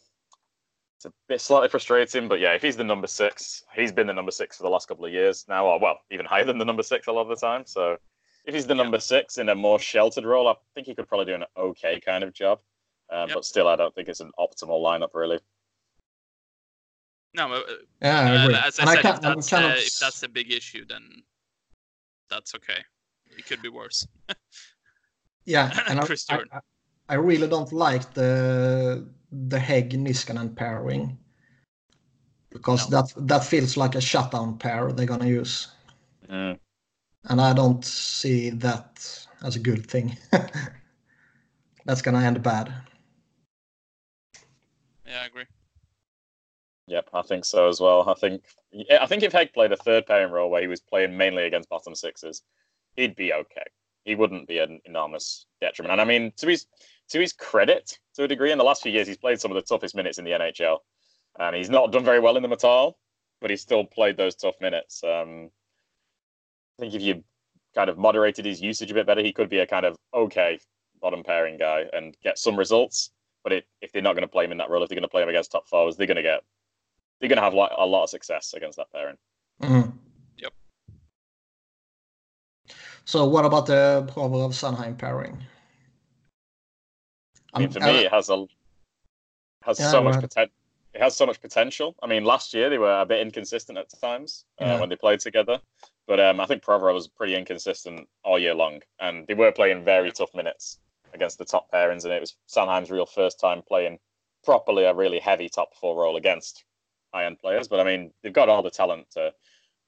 it's 0.96 1.06
a 1.06 1.12
bit 1.28 1.40
slightly 1.40 1.68
frustrating, 1.68 2.28
but 2.28 2.40
yeah, 2.40 2.52
if 2.54 2.62
he's 2.62 2.76
the 2.76 2.84
number 2.84 3.06
six, 3.06 3.64
he's 3.74 3.92
been 3.92 4.06
the 4.06 4.12
number 4.12 4.30
six 4.30 4.56
for 4.56 4.62
the 4.62 4.68
last 4.68 4.88
couple 4.88 5.04
of 5.04 5.12
years 5.12 5.44
now, 5.48 5.66
or 5.66 5.78
well, 5.78 5.98
even 6.10 6.26
higher 6.26 6.44
than 6.44 6.58
the 6.58 6.64
number 6.64 6.82
six 6.82 7.06
a 7.06 7.12
lot 7.12 7.22
of 7.22 7.28
the 7.28 7.36
time. 7.36 7.64
So, 7.66 7.96
if 8.44 8.54
he's 8.54 8.66
the 8.66 8.74
number 8.74 9.00
six 9.00 9.38
in 9.38 9.48
a 9.48 9.54
more 9.54 9.78
sheltered 9.78 10.24
role, 10.24 10.48
I 10.48 10.54
think 10.74 10.86
he 10.86 10.94
could 10.94 11.08
probably 11.08 11.26
do 11.26 11.34
an 11.34 11.44
okay 11.56 12.00
kind 12.00 12.24
of 12.24 12.32
job. 12.34 12.60
Um, 13.10 13.28
Yep. 13.28 13.34
But 13.34 13.44
still, 13.44 13.68
I 13.68 13.76
don't 13.76 13.94
think 13.94 14.08
it's 14.08 14.20
an 14.20 14.32
optimal 14.38 14.82
lineup, 14.82 15.10
really. 15.14 15.38
No, 17.34 17.52
uh, 17.52 17.60
Yeah, 18.00 18.20
I 18.20 18.36
uh, 18.36 18.44
agree. 18.44 18.54
as 18.54 18.60
I 18.62 18.64
and 18.64 18.72
said, 18.74 18.88
I 18.88 19.02
can't, 19.02 19.16
if 19.16 19.22
that's, 19.22 19.52
uh, 19.52 19.56
of, 19.56 19.76
if 19.76 19.98
that's 19.98 20.22
a 20.22 20.28
big 20.28 20.52
issue, 20.52 20.84
then 20.84 21.22
that's 22.30 22.54
okay. 22.54 22.82
It 23.38 23.46
could 23.46 23.62
be 23.62 23.68
worse. 23.68 24.06
yeah, 25.44 25.70
and 25.88 26.00
I, 26.00 26.06
Chris 26.06 26.26
I, 26.28 26.34
Jordan. 26.36 26.50
I- 26.54 26.60
I 27.06 27.16
really 27.16 27.48
don't 27.48 27.70
like 27.70 28.14
the 28.14 29.06
the 29.30 29.58
Hägg 29.58 29.92
Niskanen 29.92 30.56
pairing 30.56 31.18
because 32.50 32.88
No. 32.88 33.02
that 33.02 33.12
that 33.28 33.44
feels 33.44 33.76
like 33.76 33.94
a 33.94 34.00
shutdown 34.00 34.56
pair 34.56 34.90
they're 34.90 35.04
gonna 35.04 35.26
use, 35.26 35.68
Mm. 36.30 36.58
and 37.24 37.40
I 37.42 37.52
don't 37.52 37.84
see 37.84 38.48
that 38.50 39.26
as 39.42 39.56
a 39.56 39.60
good 39.60 39.84
thing. 39.86 40.16
That's 41.84 42.00
gonna 42.00 42.22
end 42.22 42.42
bad. 42.42 42.72
Yeah, 45.06 45.20
I 45.22 45.26
agree. 45.26 45.44
Yep, 46.86 47.10
I 47.12 47.20
think 47.22 47.44
so 47.44 47.68
as 47.68 47.80
well. 47.80 48.08
I 48.08 48.14
think 48.14 48.44
yeah, 48.63 48.63
I 49.00 49.06
think 49.06 49.22
if 49.22 49.32
Hägg 49.32 49.52
played 49.52 49.72
a 49.72 49.76
third 49.76 50.06
pairing 50.06 50.32
role 50.32 50.50
where 50.50 50.62
he 50.62 50.66
was 50.66 50.80
playing 50.80 51.16
mainly 51.16 51.44
against 51.44 51.68
bottom 51.68 51.94
sixes, 51.94 52.42
he'd 52.96 53.14
be 53.14 53.32
okay. 53.32 53.64
He 54.04 54.14
wouldn't 54.14 54.48
be 54.48 54.58
an 54.58 54.80
enormous 54.84 55.46
detriment. 55.60 55.92
And 55.92 56.00
I 56.00 56.04
mean, 56.04 56.32
to 56.38 56.48
his 56.48 56.66
to 57.10 57.20
his 57.20 57.32
credit, 57.32 57.98
to 58.14 58.24
a 58.24 58.28
degree, 58.28 58.52
in 58.52 58.58
the 58.58 58.64
last 58.64 58.82
few 58.82 58.92
years, 58.92 59.06
he's 59.06 59.18
played 59.18 59.40
some 59.40 59.50
of 59.50 59.54
the 59.54 59.62
toughest 59.62 59.94
minutes 59.94 60.18
in 60.18 60.24
the 60.24 60.32
NHL, 60.32 60.78
and 61.38 61.54
he's 61.54 61.70
not 61.70 61.92
done 61.92 62.04
very 62.04 62.20
well 62.20 62.36
in 62.36 62.42
them 62.42 62.52
at 62.52 62.64
all. 62.64 62.98
But 63.40 63.50
he's 63.50 63.62
still 63.62 63.84
played 63.84 64.16
those 64.16 64.34
tough 64.34 64.54
minutes. 64.60 65.02
Um, 65.04 65.50
I 66.78 66.82
think 66.82 66.94
if 66.94 67.02
you 67.02 67.22
kind 67.74 67.90
of 67.90 67.98
moderated 67.98 68.44
his 68.44 68.60
usage 68.60 68.90
a 68.90 68.94
bit 68.94 69.06
better, 69.06 69.22
he 69.22 69.32
could 69.32 69.48
be 69.48 69.58
a 69.58 69.66
kind 69.66 69.84
of 69.84 69.96
okay 70.14 70.58
bottom 71.00 71.22
pairing 71.22 71.58
guy 71.58 71.84
and 71.92 72.16
get 72.22 72.38
some 72.38 72.56
results. 72.56 73.10
But 73.42 73.52
it, 73.52 73.66
if 73.82 73.92
they're 73.92 74.02
not 74.02 74.14
going 74.14 74.22
to 74.22 74.28
play 74.28 74.44
him 74.44 74.52
in 74.52 74.58
that 74.58 74.70
role, 74.70 74.82
if 74.82 74.88
they're 74.88 74.96
going 74.96 75.02
to 75.02 75.08
play 75.08 75.22
him 75.22 75.28
against 75.28 75.52
top 75.52 75.68
forwards, 75.68 75.96
they're 75.96 76.06
going 76.06 76.16
to 76.16 76.22
get 76.22 76.42
they're 77.24 77.28
going 77.30 77.38
to 77.38 77.42
have 77.42 77.54
like 77.54 77.70
a 77.78 77.86
lot 77.86 78.02
of 78.02 78.10
success 78.10 78.52
against 78.52 78.76
that 78.76 78.92
pairing. 78.92 79.16
Mhm. 79.62 79.94
Yep. 80.36 80.52
So 83.06 83.26
what 83.26 83.46
about 83.46 83.64
the 83.64 84.06
Provorov 84.12 84.52
Sanheim 84.52 84.98
pairing? 84.98 85.42
I 87.54 87.60
mean, 87.60 87.68
I'm- 87.68 87.72
for 87.72 87.80
me, 87.80 88.04
it 88.04 88.12
has 88.12 88.28
a 88.28 88.46
has 89.62 89.78
Yeah, 89.80 89.90
so 89.90 90.02
much 90.02 90.20
potential. 90.20 90.54
It 90.92 91.00
has 91.00 91.16
so 91.16 91.24
much 91.24 91.40
potential. 91.40 91.96
I 92.02 92.06
mean, 92.06 92.24
last 92.24 92.52
year 92.52 92.68
they 92.68 92.76
were 92.76 93.00
a 93.00 93.06
bit 93.06 93.20
inconsistent 93.20 93.78
at 93.78 93.88
times 93.98 94.44
uh, 94.60 94.66
Yeah. 94.66 94.80
when 94.80 94.90
they 94.90 94.96
played 94.96 95.20
together, 95.20 95.62
but 96.06 96.20
um, 96.20 96.40
I 96.40 96.44
think 96.46 96.62
Provorov 96.62 96.92
was 96.92 97.08
pretty 97.08 97.34
inconsistent 97.34 98.06
all 98.22 98.38
year 98.38 98.54
long, 98.54 98.82
and 99.00 99.26
they 99.26 99.32
were 99.32 99.50
playing 99.50 99.82
very 99.82 100.12
tough 100.12 100.34
minutes 100.34 100.78
against 101.14 101.38
the 101.38 101.46
top 101.46 101.70
pairings, 101.72 102.04
and 102.04 102.12
it 102.12 102.20
was 102.20 102.36
Sanheim's 102.48 102.90
real 102.90 103.06
first 103.06 103.40
time 103.40 103.62
playing 103.62 103.98
properly 104.44 104.84
a 104.84 104.92
really 104.92 105.20
heavy 105.20 105.48
top 105.48 105.74
four 105.74 105.96
role 105.96 106.16
against 106.16 106.64
high 107.14 107.26
end 107.26 107.38
players. 107.38 107.68
But 107.68 107.80
I 107.80 107.84
mean, 107.84 108.12
they've 108.22 108.32
got 108.32 108.48
all 108.48 108.62
the 108.62 108.70
talent 108.70 109.10
to 109.12 109.32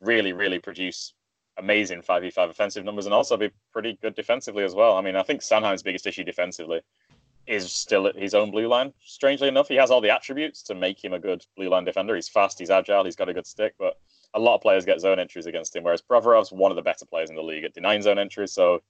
really, 0.01 0.33
really 0.33 0.59
produce 0.59 1.13
amazing 1.59 2.03
5v5 2.03 2.51
offensive 2.51 2.85
numbers 2.85 3.07
and 3.07 3.15
also 3.15 3.37
be 3.37 3.51
pretty 3.73 3.99
good 4.01 4.15
defensively 4.15 4.65
as 4.65 4.75
well. 4.75 4.97
I 4.97 5.01
mean, 5.01 5.17
I 5.17 5.23
think 5.23 5.41
Sanheim's 5.41 5.83
biggest 5.83 6.07
issue 6.07 6.25
defensively 6.25 6.81
is 7.47 7.73
still 7.73 8.07
at 8.07 8.17
his 8.17 8.35
own 8.35 8.51
blue 8.51 8.69
line. 8.69 8.93
Strangely 9.05 9.49
enough, 9.49 9.69
he 9.69 9.77
has 9.77 9.91
all 9.91 10.01
the 10.01 10.11
attributes 10.11 10.63
to 10.65 10.75
make 10.75 11.03
him 11.03 11.13
a 11.13 11.19
good 11.19 11.45
blue 11.57 11.69
line 11.69 11.85
defender. 11.85 12.15
He's 12.15 12.29
fast, 12.29 12.59
he's 12.59 12.71
agile, 12.71 13.05
he's 13.05 13.17
got 13.17 13.29
a 13.29 13.35
good 13.35 13.47
stick, 13.47 13.75
but 13.79 13.95
a 14.35 14.41
lot 14.41 14.57
of 14.57 14.61
players 14.61 14.85
get 14.85 15.01
zone 15.01 15.19
entries 15.19 15.47
against 15.47 15.75
him, 15.75 15.85
whereas 15.85 16.03
Provorov's 16.03 16.53
one 16.53 16.73
of 16.73 16.77
the 16.77 16.83
better 16.83 17.07
players 17.07 17.31
in 17.31 17.37
the 17.37 17.43
league 17.43 17.65
at 17.65 17.73
denying 17.73 18.03
zone 18.03 18.19
entries. 18.19 18.53
So 18.53 18.83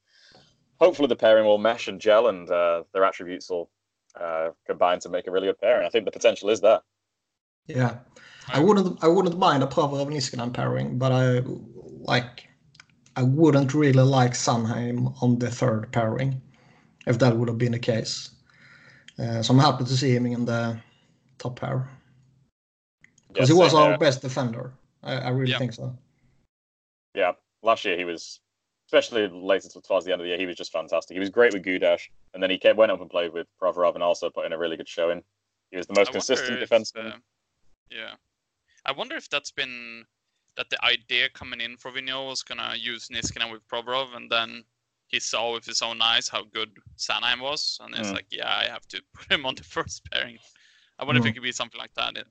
hopefully 0.80 1.08
the 1.08 1.16
pairing 1.16 1.44
will 1.44 1.58
mesh 1.58 1.88
and 1.88 2.00
gel 2.00 2.28
and 2.28 2.50
uh, 2.50 2.82
their 2.92 3.04
attributes 3.04 3.48
will 3.50 3.70
uh, 4.18 4.50
combine 4.66 5.00
to 5.00 5.08
make 5.08 5.26
a 5.26 5.30
really 5.30 5.46
good 5.46 5.60
pairing. 5.60 5.86
I 5.86 5.90
think 5.90 6.04
the 6.04 6.10
potential 6.10 6.48
is 6.48 6.60
there. 6.60 6.80
Yeah, 7.66 7.98
I 8.48 8.60
wouldn't. 8.60 9.02
I 9.02 9.08
wouldn't 9.08 9.38
mind 9.38 9.62
a 9.62 9.66
Provorov 9.66 10.08
Niskanen 10.08 10.52
pairing, 10.52 10.98
but 10.98 11.12
I 11.12 11.42
like. 12.00 12.48
I 13.16 13.22
wouldn't 13.22 13.72
really 13.72 14.02
like 14.02 14.32
Sanheim 14.32 15.14
on 15.22 15.38
the 15.38 15.50
third 15.50 15.90
pairing, 15.90 16.42
if 17.06 17.18
that 17.18 17.36
would 17.36 17.48
have 17.48 17.58
been 17.58 17.72
the 17.72 17.78
case. 17.78 18.30
Uh, 19.18 19.42
so 19.42 19.54
I'm 19.54 19.60
happy 19.60 19.84
to 19.84 19.96
see 19.96 20.14
him 20.14 20.26
in 20.26 20.44
the 20.44 20.78
top 21.38 21.58
pair 21.58 21.88
because 23.28 23.48
Yeah, 23.48 23.54
he 23.54 23.58
was 23.58 23.74
our 23.74 23.88
here. 23.88 23.98
best 23.98 24.20
defender. 24.20 24.74
I, 25.02 25.14
I 25.14 25.28
really 25.30 25.52
Yeah. 25.52 25.58
think 25.58 25.72
so. 25.72 25.96
Yeah, 27.14 27.32
last 27.62 27.84
year 27.86 27.96
he 27.96 28.04
was, 28.04 28.40
especially 28.86 29.26
later 29.28 29.68
towards 29.80 30.04
the 30.04 30.12
end 30.12 30.20
of 30.20 30.24
the 30.24 30.28
year, 30.28 30.38
he 30.38 30.46
was 30.46 30.56
just 30.56 30.72
fantastic. 30.72 31.14
He 31.14 31.20
was 31.20 31.30
great 31.30 31.54
with 31.54 31.64
Gudas, 31.64 32.02
and 32.34 32.42
then 32.42 32.50
he 32.50 32.58
came, 32.58 32.76
went 32.76 32.92
up 32.92 33.00
and 33.00 33.08
played 33.08 33.32
with 33.32 33.46
Provorov 33.60 33.94
and 33.94 34.02
also 34.02 34.28
put 34.28 34.44
in 34.44 34.52
a 34.52 34.58
really 34.58 34.76
good 34.76 34.88
showing. 34.88 35.22
He 35.70 35.78
was 35.78 35.86
the 35.86 35.94
most 35.94 36.08
I 36.08 36.12
consistent 36.12 36.60
wonder 36.60 36.64
if, 36.64 36.70
defenseman. 36.70 37.12
uh, 37.14 37.16
yeah, 37.90 38.14
I 38.84 38.92
wonder 38.92 39.16
if 39.16 39.28
that's 39.28 39.50
been 39.50 40.04
that 40.56 40.70
the 40.70 40.82
idea 40.84 41.28
coming 41.30 41.60
in 41.60 41.76
for 41.76 41.90
Vigneault 41.92 42.28
was 42.28 42.42
gonna 42.42 42.74
use 42.76 43.08
Niskanen 43.08 43.52
with 43.52 43.66
Provorov, 43.68 44.14
and 44.16 44.30
then 44.30 44.64
he 45.08 45.20
saw 45.20 45.52
with 45.52 45.64
his 45.64 45.82
own 45.82 46.00
eyes 46.02 46.28
how 46.28 46.44
good 46.44 46.70
Sanheim 46.96 47.40
was, 47.40 47.78
and 47.82 47.94
it's 47.94 48.08
Mm. 48.08 48.14
like, 48.14 48.26
yeah, 48.30 48.52
I 48.56 48.64
have 48.64 48.86
to 48.88 49.02
put 49.14 49.30
him 49.30 49.44
on 49.46 49.54
the 49.54 49.62
first 49.64 50.08
pairing. 50.10 50.38
I 50.98 51.04
wonder 51.04 51.18
if 51.20 51.24
Mm. 51.26 51.30
it 51.30 51.32
could 51.34 51.42
be 51.42 51.52
something 51.52 51.78
like 51.78 51.94
that. 51.94 52.16
It- 52.16 52.26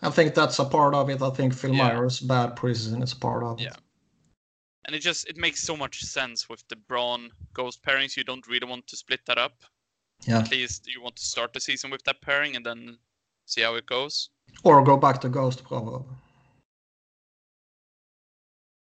I 0.00 0.10
think 0.10 0.34
that's 0.34 0.58
a 0.60 0.64
part 0.64 0.94
of 0.94 1.10
it. 1.10 1.20
I 1.20 1.30
think 1.30 1.52
Phil 1.54 1.74
Yeah. 1.74 1.88
Myers' 1.88 2.20
bad 2.20 2.56
preseason 2.56 3.02
is 3.02 3.14
part 3.14 3.42
of 3.44 3.60
it. 3.60 3.64
Yeah. 3.64 3.76
and 4.84 4.94
it 4.96 5.00
just 5.00 5.28
it 5.28 5.36
makes 5.36 5.62
so 5.62 5.76
much 5.76 6.00
sense 6.02 6.48
with 6.48 6.66
the 6.68 6.76
Braun 6.76 7.30
Ghost 7.52 7.82
pairings. 7.82 8.16
You 8.16 8.24
don't 8.24 8.46
really 8.48 8.66
want 8.66 8.86
to 8.86 8.96
split 8.96 9.20
that 9.26 9.36
up. 9.36 9.62
Yeah. 10.26 10.38
At 10.38 10.50
least 10.50 10.86
you 10.86 11.02
want 11.02 11.16
to 11.16 11.24
start 11.24 11.52
the 11.52 11.60
season 11.60 11.90
with 11.90 12.02
that 12.04 12.22
pairing 12.22 12.56
and 12.56 12.64
then 12.64 12.98
see 13.48 13.62
how 13.62 13.74
it 13.74 13.86
goes. 13.86 14.30
Or 14.62 14.82
go 14.84 14.96
back 14.96 15.20
to 15.22 15.28
Ghost 15.28 15.64
Provorov. 15.64 16.04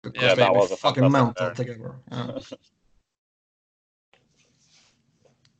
Because 0.03 0.21
Yeah, 0.21 0.35
that 0.35 0.53
was 0.53 0.71
a 0.71 0.77
fucking 0.77 1.03
fantastic 1.11 1.37
mental 1.37 1.55
together. 1.55 1.95
Yeah. 2.11 2.39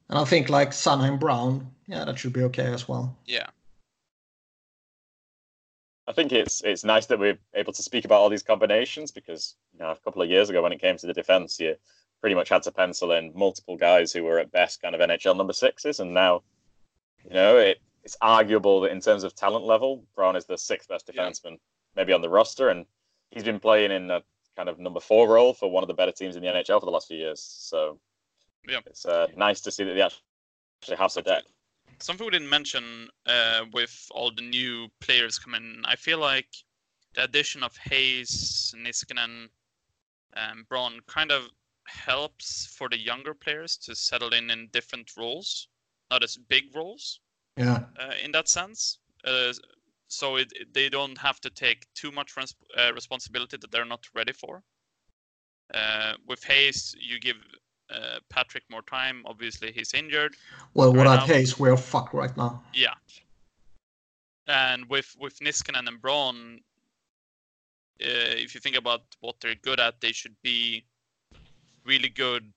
and 0.10 0.20
I 0.20 0.26
think 0.26 0.50
like 0.50 0.70
Sanheim 0.72 1.20
Braun, 1.20 1.72
yeah, 1.88 2.06
that 2.06 2.20
should 2.20 2.34
be 2.34 2.44
okay 2.44 2.66
as 2.66 2.88
well. 2.88 3.18
Yeah. 3.26 3.48
I 6.08 6.14
think 6.14 6.32
it's 6.32 6.62
it's 6.62 6.84
nice 6.84 7.08
that 7.08 7.18
we're 7.18 7.40
able 7.56 7.74
to 7.74 7.82
speak 7.82 8.06
about 8.06 8.20
all 8.20 8.30
these 8.30 8.44
combinations 8.44 9.12
because 9.12 9.56
you 9.74 9.80
know 9.80 9.90
a 9.90 9.96
couple 9.98 10.22
of 10.22 10.30
years 10.30 10.52
ago 10.52 10.62
when 10.62 10.72
it 10.72 10.80
came 10.80 10.98
to 10.98 11.08
the 11.08 11.14
defense, 11.14 11.60
you 11.60 11.76
pretty 12.22 12.36
much 12.36 12.50
had 12.50 12.62
to 12.64 12.72
pencil 12.72 13.12
in 13.12 13.32
multiple 13.36 13.76
guys 13.76 14.14
who 14.14 14.24
were 14.24 14.38
at 14.38 14.52
best 14.52 14.82
kind 14.84 14.94
of 14.94 15.02
NHL 15.02 15.36
number 15.36 15.54
sixes, 15.54 16.00
and 16.00 16.14
now 16.14 16.44
you 17.24 17.34
know 17.34 17.58
it, 17.58 17.82
it's 18.06 18.16
arguable 18.22 18.82
that 18.82 18.92
in 18.92 19.02
terms 19.02 19.24
of 19.24 19.36
talent 19.36 19.66
level, 19.66 20.06
Braun 20.16 20.36
is 20.36 20.46
the 20.46 20.58
sixth 20.58 20.88
best 20.88 21.10
Yeah. 21.12 21.24
defenseman 21.24 21.60
maybe 21.96 22.14
on 22.14 22.22
the 22.22 22.30
roster, 22.30 22.70
and 22.70 22.86
he's 23.32 23.44
been 23.44 23.60
playing 23.60 23.92
in 23.92 24.12
a 24.12 24.24
kind 24.56 24.70
of 24.70 24.80
number 24.80 25.00
four 25.00 25.28
role 25.28 25.54
for 25.54 25.70
one 25.70 25.84
of 25.84 25.88
the 25.88 25.94
better 25.94 26.12
teams 26.12 26.36
in 26.36 26.44
the 26.44 26.48
NHL 26.48 26.80
for 26.80 26.86
the 26.86 26.92
last 26.92 27.08
few 27.08 27.18
years. 27.18 27.42
So 27.42 28.00
Yeah. 28.68 28.82
it's 28.86 29.06
uh, 29.06 29.28
nice 29.36 29.60
to 29.62 29.72
see 29.72 29.84
that 29.84 29.94
they 29.96 30.02
actually 30.02 30.98
have 30.98 31.14
the 31.14 31.22
depth. 31.24 31.52
Something 32.00 32.26
we 32.26 32.32
didn't 32.32 32.50
mention 32.50 33.10
uh, 33.26 33.66
with 33.74 34.08
all 34.12 34.32
the 34.32 34.42
new 34.42 34.90
players 35.00 35.40
coming. 35.40 35.82
I 35.86 35.96
feel 35.96 36.20
like 36.20 36.54
the 37.14 37.24
addition 37.24 37.64
of 37.64 37.76
Hayes, 37.78 38.74
Niskanen, 38.78 39.50
and 40.34 40.68
Braun 40.68 41.00
kind 41.08 41.32
of 41.32 41.50
helps 41.88 42.68
for 42.68 42.90
the 42.90 42.98
younger 42.98 43.34
players 43.34 43.78
to 43.78 43.96
settle 43.96 44.34
in 44.34 44.52
in 44.52 44.68
different 44.68 45.16
roles, 45.18 45.70
not 46.12 46.24
as 46.24 46.38
big 46.38 46.76
roles. 46.76 47.22
Yeah. 47.58 47.84
uh, 48.00 48.12
in 48.24 48.32
that 48.34 48.48
sense. 48.50 49.00
Uh, 49.24 49.54
so 50.08 50.36
it, 50.36 50.54
they 50.74 50.90
don't 50.90 51.18
have 51.18 51.40
to 51.42 51.50
take 51.50 51.88
too 51.96 52.12
much 52.12 52.38
res- 52.38 52.56
uh, 52.78 52.92
responsibility 52.94 53.58
that 53.58 53.72
they're 53.72 53.86
not 53.86 54.06
ready 54.14 54.34
for. 54.34 54.62
Uh, 55.74 56.14
with 56.28 56.44
Hayes, 56.44 56.96
you 57.00 57.20
give 57.20 57.38
uh, 57.90 58.20
Patrick 58.30 58.64
more 58.70 58.84
time. 58.84 59.24
Obviously, 59.26 59.72
he's 59.72 59.94
injured. 59.94 60.36
Well, 60.74 60.90
Right 60.94 61.00
without 61.00 61.28
now- 61.28 61.34
Hayes, 61.34 61.58
we're 61.58 61.78
fucked 61.78 62.14
right 62.14 62.36
now. 62.38 62.64
Yeah. 62.74 62.94
And 64.48 64.88
with 64.90 65.16
with 65.20 65.40
Niskanen 65.40 65.88
and 65.88 66.00
Braun, 66.00 66.60
uh, 68.04 68.36
if 68.44 68.54
you 68.54 68.62
think 68.62 68.76
about 68.76 69.02
what 69.22 69.40
they're 69.42 69.56
good 69.56 69.80
at, 69.80 70.02
they 70.02 70.12
should 70.12 70.36
be 70.44 70.86
really 71.84 72.10
good 72.10 72.52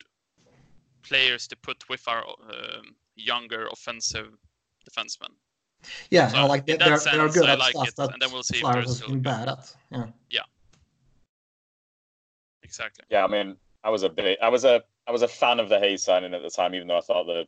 players 1.02 1.46
to 1.48 1.56
put 1.56 1.88
with 1.88 2.06
our 2.06 2.24
um, 2.28 2.94
younger 3.16 3.68
offensive 3.68 4.36
defensemen. 4.88 5.30
Yeah, 6.10 6.28
So, 6.28 6.38
no, 6.38 6.46
like 6.46 6.66
they, 6.66 6.72
in 6.74 6.78
that 6.80 7.04
they're, 7.04 7.16
they're 7.16 7.28
good 7.28 7.48
I 7.48 7.52
at 7.52 7.58
like 7.58 7.70
stuff 7.72 7.88
it, 7.88 7.96
that 7.96 8.12
and 8.12 8.22
then 8.22 8.32
we'll 8.32 8.42
see 8.42 8.56
if 8.56 8.60
Flyers 8.62 8.74
they're 8.74 8.82
has 8.84 8.96
still 8.96 9.08
been 9.08 9.16
good. 9.18 9.22
bad 9.24 9.48
at. 9.48 9.74
Yeah. 10.30 10.42
Exactly. 12.62 13.04
Yeah, 13.10 13.24
I 13.24 13.28
mean, 13.28 13.56
I 13.84 13.90
was 13.90 14.02
a 14.02 14.08
bit, 14.08 14.38
I 14.42 14.48
was 14.48 14.64
a, 14.64 14.82
I 15.06 15.12
was 15.12 15.22
a 15.22 15.28
fan 15.28 15.58
of 15.58 15.68
the 15.68 15.78
Hayes 15.78 16.02
signing 16.02 16.34
at 16.34 16.42
the 16.42 16.50
time, 16.50 16.74
even 16.74 16.86
though 16.88 16.98
I 16.98 17.00
thought 17.00 17.24
the 17.24 17.46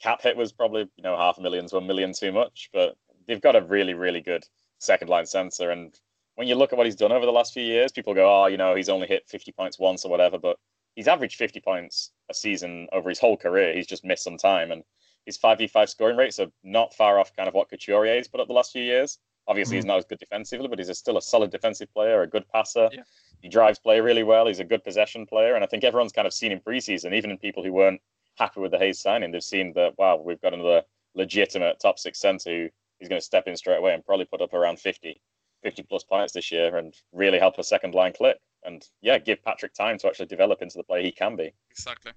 cap 0.00 0.22
hit 0.22 0.36
was 0.36 0.52
probably 0.52 0.82
you 0.96 1.02
know 1.02 1.16
half 1.16 1.38
a 1.38 1.42
million 1.42 1.66
to 1.68 1.76
a 1.78 1.80
million 1.80 2.12
too 2.12 2.30
much. 2.32 2.70
But 2.72 2.96
they've 3.26 3.40
got 3.40 3.56
a 3.56 3.62
really, 3.62 3.94
really 3.94 4.20
good 4.20 4.44
second 4.78 5.08
line 5.08 5.26
center, 5.26 5.70
and 5.70 5.98
when 6.36 6.46
you 6.46 6.54
look 6.54 6.72
at 6.72 6.76
what 6.76 6.86
he's 6.86 6.94
done 6.96 7.12
over 7.12 7.26
the 7.26 7.32
last 7.32 7.52
few 7.52 7.64
years, 7.64 7.90
people 7.92 8.14
go, 8.14 8.44
oh, 8.44 8.46
you 8.46 8.56
know, 8.56 8.74
he's 8.74 8.88
only 8.88 9.08
hit 9.08 9.24
50 9.28 9.52
points 9.52 9.78
once 9.78 10.04
or 10.04 10.10
whatever, 10.10 10.38
but 10.38 10.56
he's 10.94 11.08
averaged 11.08 11.36
50 11.36 11.60
points 11.60 12.12
a 12.30 12.34
season 12.34 12.86
over 12.92 13.08
his 13.08 13.18
whole 13.18 13.36
career. 13.36 13.74
He's 13.74 13.86
just 13.88 14.04
missed 14.04 14.24
some 14.24 14.38
time, 14.38 14.70
and 14.70 14.84
his 15.26 15.38
5v5 15.38 15.88
scoring 15.88 16.16
rates 16.16 16.38
are 16.38 16.50
not 16.62 16.94
far 16.94 17.18
off 17.18 17.34
kind 17.34 17.48
of 17.48 17.54
what 17.54 17.70
Couturier's 17.70 18.28
put 18.28 18.40
up 18.40 18.48
the 18.48 18.54
last 18.54 18.72
few 18.72 18.82
years. 18.82 19.18
Obviously, 19.46 19.76
he's 19.76 19.84
mm-hmm. 19.84 19.88
not 19.88 19.98
as 19.98 20.04
good 20.04 20.18
defensively, 20.18 20.68
but 20.68 20.78
he's 20.78 20.88
a, 20.88 20.94
still 20.94 21.16
a 21.16 21.22
solid 21.22 21.50
defensive 21.50 21.92
player, 21.92 22.22
a 22.22 22.26
good 22.26 22.48
passer. 22.48 22.88
Yeah. 22.92 23.02
He 23.40 23.48
drives 23.48 23.78
play 23.78 24.00
really 24.00 24.22
well. 24.22 24.46
He's 24.46 24.60
a 24.60 24.64
good 24.64 24.84
possession 24.84 25.26
player, 25.26 25.54
and 25.54 25.64
I 25.64 25.66
think 25.66 25.82
everyone's 25.82 26.12
kind 26.12 26.26
of 26.26 26.34
seen 26.34 26.52
in 26.52 26.60
preseason, 26.60 27.14
even 27.14 27.30
in 27.30 27.38
people 27.38 27.64
who 27.64 27.72
weren't 27.72 28.00
happy 28.36 28.60
with 28.60 28.70
the 28.70 28.78
Hayes 28.78 29.00
signing, 29.00 29.32
they've 29.32 29.42
seen 29.42 29.72
that 29.74 29.98
wow, 29.98 30.16
we've 30.16 30.40
got 30.40 30.54
another 30.54 30.82
legitimate 31.14 31.80
top 31.80 31.98
six 31.98 32.20
center 32.20 32.50
who 32.50 32.68
is 33.00 33.08
going 33.08 33.20
to 33.20 33.24
step 33.24 33.46
in 33.46 33.56
straight 33.56 33.78
away 33.78 33.94
and 33.94 34.04
probably 34.04 34.26
put 34.26 34.40
up 34.40 34.54
around 34.54 34.78
50, 34.78 35.20
50 35.62 35.82
plus 35.84 36.04
points 36.04 36.32
this 36.32 36.52
year 36.52 36.76
and 36.76 36.94
really 37.12 37.38
help 37.38 37.58
a 37.58 37.64
second 37.64 37.94
line 37.94 38.12
click. 38.12 38.38
And 38.64 38.86
yeah, 39.00 39.18
give 39.18 39.42
Patrick 39.42 39.74
time 39.74 39.98
to 39.98 40.06
actually 40.06 40.26
develop 40.26 40.62
into 40.62 40.76
the 40.76 40.84
player 40.84 41.02
he 41.02 41.12
can 41.12 41.36
be. 41.36 41.52
Exactly. 41.70 42.12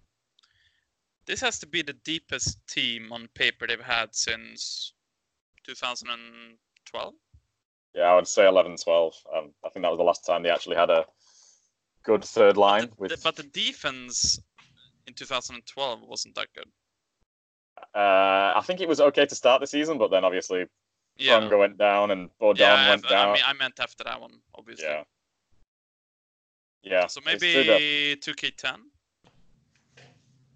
This 1.25 1.39
has 1.42 1.60
to 1.60 1.68
be 1.68 1.82
the 1.82 1.94
deepest 1.94 2.65
team 2.68 3.12
on 3.13 3.27
paper 3.34 3.65
they've 3.68 3.80
had 3.80 4.13
since 4.13 4.94
2012. 5.65 7.13
Yeah, 7.96 8.01
I 8.03 8.15
would 8.15 8.27
say 8.27 8.48
11, 8.48 8.75
12. 8.77 9.13
Um, 9.36 9.53
I 9.65 9.70
think 9.70 9.84
that 9.84 9.89
was 9.89 9.98
the 10.00 10.03
last 10.03 10.25
time 10.25 10.44
they 10.44 10.50
actually 10.50 10.75
had 10.75 10.89
a 10.89 11.06
good 12.03 12.24
third 12.25 12.58
line 12.58 12.89
The- 12.89 12.96
with. 12.98 13.24
but 13.24 13.36
the 13.36 13.44
defense 13.44 14.39
in 15.08 15.13
2012 15.13 16.01
wasn't 16.01 16.36
that 16.36 16.48
good. 16.53 16.70
Uh, 17.96 18.53
I 18.56 18.62
think 18.65 18.82
it 18.82 18.88
was 18.88 19.00
okay 19.01 19.25
to 19.25 19.36
start 19.36 19.62
the 19.62 19.68
season, 19.68 19.98
but 19.98 20.10
then 20.12 20.24
obviously 20.25 20.65
Yeah. 21.18 21.48
Went 21.48 21.77
down 21.77 22.10
and 22.12 22.30
Baudon 22.39 22.58
yeah, 22.60 22.89
went 22.89 23.06
I, 23.06 23.10
down. 23.10 23.30
I 23.30 23.34
mean, 23.34 23.44
I 23.46 23.53
meant 23.53 23.80
after 23.80 24.03
that 24.03 24.20
one, 24.20 24.42
obviously. 24.56 24.86
yeah. 24.86 25.03
Yeah. 26.82 27.08
So 27.08 27.22
it's 27.25 27.39
true 27.42 27.63
that- 27.63 27.80
maybe 27.80 28.15
2K10. 28.20 28.80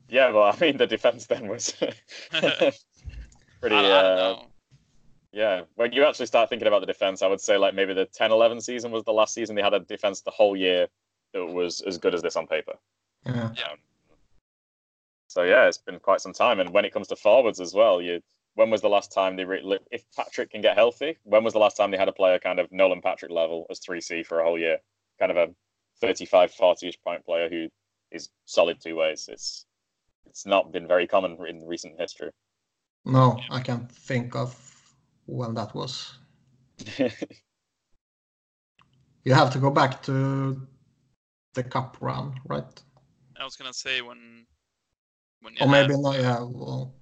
Yeah, 0.10 0.32
well, 0.32 0.44
I 0.44 0.58
mean, 0.60 0.78
the 0.78 0.88
defense 0.88 1.26
then 1.26 1.48
was 1.48 1.72
pretty. 2.32 3.76
I, 3.76 3.80
I 3.80 3.82
don't 3.82 3.86
uh, 3.86 4.16
know. 4.16 4.46
Yeah, 5.34 5.62
when 5.76 5.92
you 5.92 6.04
actually 6.06 6.26
start 6.26 6.50
thinking 6.50 6.68
about 6.68 6.80
the 6.80 6.88
defense, 6.88 7.22
I 7.22 7.28
would 7.28 7.42
say 7.42 7.58
like 7.58 7.76
maybe 7.76 7.94
the 7.94 8.06
10 8.06 8.32
11 8.32 8.62
season 8.62 8.92
was 8.92 9.04
the 9.04 9.14
last 9.14 9.34
season 9.34 9.56
they 9.56 9.62
had 9.62 9.74
a 9.74 9.80
defense 9.80 10.22
the 10.22 10.32
whole 10.32 10.56
year 10.56 10.88
that 11.34 11.46
was 11.46 11.82
as 11.82 11.98
good 11.98 12.16
as 12.16 12.22
this 12.22 12.36
on 12.36 12.48
paper. 12.48 12.74
Yeah. 13.26 13.52
So 15.28 15.44
yeah, 15.44 15.68
it's 15.68 15.78
been 15.78 16.00
quite 16.00 16.22
some 16.22 16.34
time. 16.34 16.60
And 16.60 16.74
when 16.74 16.86
it 16.86 16.94
comes 16.94 17.08
to 17.10 17.16
forwards 17.16 17.60
as 17.60 17.74
well, 17.74 18.02
you 18.02 18.22
when 18.56 18.72
was 18.72 18.82
the 18.82 18.90
last 18.90 19.12
time 19.12 19.36
they 19.36 19.46
re- 19.46 19.80
if 19.92 20.04
Patrick 20.16 20.50
can 20.50 20.62
get 20.62 20.76
healthy? 20.76 21.18
When 21.24 21.44
was 21.44 21.54
the 21.54 21.60
last 21.60 21.78
time 21.78 21.92
they 21.92 21.98
had 21.98 22.08
a 22.08 22.14
player 22.14 22.40
kind 22.40 22.60
of 22.60 22.72
Nolan 22.72 23.02
Patrick 23.02 23.30
level 23.30 23.68
as 23.70 23.80
3C 23.80 24.26
for 24.26 24.40
a 24.40 24.44
whole 24.44 24.58
year? 24.58 24.80
Kind 25.20 25.32
of 25.32 25.38
a 25.38 25.54
35 26.02 26.52
40ish 26.52 27.00
point 27.04 27.24
player 27.24 27.50
who 27.50 27.68
is 28.12 28.30
solid 28.46 28.82
two 28.82 28.96
ways. 28.96 29.30
It's 29.32 29.67
it's 30.30 30.46
not 30.46 30.72
been 30.72 30.88
very 30.88 31.08
common 31.08 31.38
in 31.48 31.66
recent 31.66 32.00
history. 32.00 32.32
No, 33.06 33.40
I 33.50 33.62
can't 33.62 33.90
think 33.92 34.36
of 34.36 34.56
when 35.26 35.54
that 35.56 35.74
was. 35.74 36.18
You 39.24 39.34
have 39.34 39.52
to 39.54 39.60
go 39.60 39.70
back 39.70 40.02
to 40.04 40.66
the 41.54 41.64
cup 41.64 41.98
run, 42.00 42.40
right? 42.46 42.64
I 43.38 43.44
was 43.44 43.56
gonna 43.58 43.74
say 43.74 44.02
when, 44.02 44.46
when 45.42 45.54
you 45.56 45.60
Or 45.62 45.68
maybe 45.68 45.94
had- 45.94 46.02
not. 46.02 46.16
Yeah. 46.18 46.40
Well. 46.44 46.94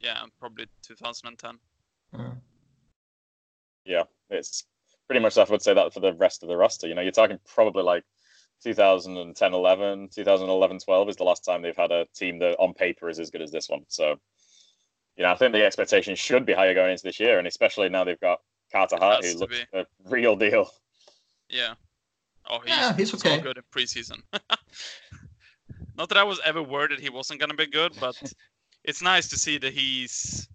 yeah, 0.00 0.20
probably 0.40 0.66
2010. 0.82 1.58
Yeah. 2.12 2.34
yeah, 3.84 4.02
it's 4.30 4.64
pretty 5.06 5.20
much 5.20 5.38
I 5.38 5.44
would 5.44 5.62
say 5.62 5.74
that 5.74 5.92
for 5.94 6.00
the 6.00 6.14
rest 6.14 6.42
of 6.42 6.48
the 6.48 6.56
roster. 6.56 6.88
You 6.88 6.94
know, 6.96 7.02
you're 7.02 7.12
talking 7.12 7.38
probably 7.46 7.82
like 7.84 8.02
2010 8.64 9.54
11, 9.54 10.08
2011 10.08 10.78
12 10.78 11.08
is 11.08 11.16
the 11.16 11.24
last 11.24 11.44
time 11.44 11.62
they've 11.62 11.76
had 11.76 11.92
a 11.92 12.06
team 12.14 12.38
that 12.38 12.56
on 12.58 12.74
paper 12.74 13.08
is 13.10 13.18
as 13.20 13.30
good 13.30 13.42
as 13.42 13.52
this 13.52 13.68
one. 13.68 13.84
So, 13.88 14.16
you 15.16 15.22
know, 15.22 15.30
I 15.30 15.36
think 15.36 15.52
the 15.52 15.64
expectation 15.64 16.16
should 16.16 16.46
be 16.46 16.54
higher 16.54 16.74
going 16.74 16.92
into 16.92 17.04
this 17.04 17.20
year, 17.20 17.38
and 17.38 17.46
especially 17.46 17.88
now 17.90 18.04
they've 18.04 18.20
got 18.20 18.40
Carter 18.72 18.96
Hart, 18.96 19.22
has 19.22 19.34
who 19.34 19.38
to 19.38 19.44
looks 19.44 19.66
a 19.74 19.86
real 20.06 20.34
deal. 20.34 20.70
Yeah. 21.48 21.74
Oh, 22.48 22.60
he's, 22.60 22.70
Yeah, 22.70 22.96
he's 22.96 23.10
so 23.10 23.16
okay. 23.18 23.40
good 23.40 23.58
in 23.58 23.62
preseason. 23.70 24.22
Not 25.96 26.08
that 26.08 26.18
I 26.18 26.24
was 26.24 26.40
ever 26.44 26.62
worried 26.62 26.90
that 26.90 27.00
he 27.00 27.10
wasn't 27.10 27.40
gonna 27.40 27.54
be 27.54 27.66
good, 27.66 27.92
but 28.00 28.20
it's 28.84 29.02
nice 29.02 29.28
to 29.28 29.36
see 29.36 29.58
that 29.58 29.72
he's 29.72 30.48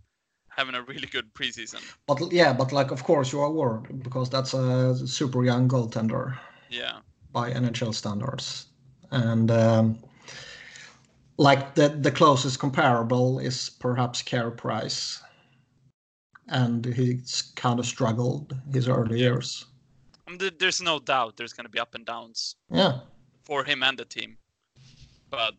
having 0.49 0.75
a 0.75 0.81
really 0.81 1.07
good 1.07 1.33
preseason. 1.33 1.81
But 2.07 2.31
yeah, 2.31 2.53
but 2.53 2.71
like 2.71 2.91
of 2.91 3.03
course 3.03 3.31
you 3.31 3.39
are 3.39 3.51
worried 3.51 4.03
because 4.03 4.29
that's 4.29 4.53
a 4.53 5.07
super 5.07 5.45
young 5.45 5.69
goaltender 5.69 6.37
Yeah. 6.69 6.99
By 7.31 7.51
NHL 7.51 7.93
standards, 7.93 8.67
and 9.11 9.51
um, 9.51 9.99
like 11.37 11.75
the 11.75 11.89
the 11.89 12.11
closest 12.11 12.59
comparable 12.59 13.39
is 13.39 13.69
perhaps 13.69 14.21
Carey 14.21 14.51
Price, 14.51 15.21
and 16.47 16.85
he's 16.85 17.53
kind 17.55 17.79
of 17.79 17.85
struggled 17.85 18.55
his 18.73 18.87
early 18.87 19.19
years. 19.19 19.65
I 20.27 20.31
mean, 20.31 20.51
there's 20.59 20.81
no 20.81 20.99
doubt 20.99 21.37
there's 21.37 21.53
gonna 21.53 21.69
be 21.69 21.79
up 21.79 21.95
and 21.95 22.05
downs 22.05 22.55
Yeah, 22.69 22.99
for 23.43 23.63
him 23.63 23.83
and 23.83 23.97
the 23.97 24.05
team, 24.05 24.37
but 25.29 25.53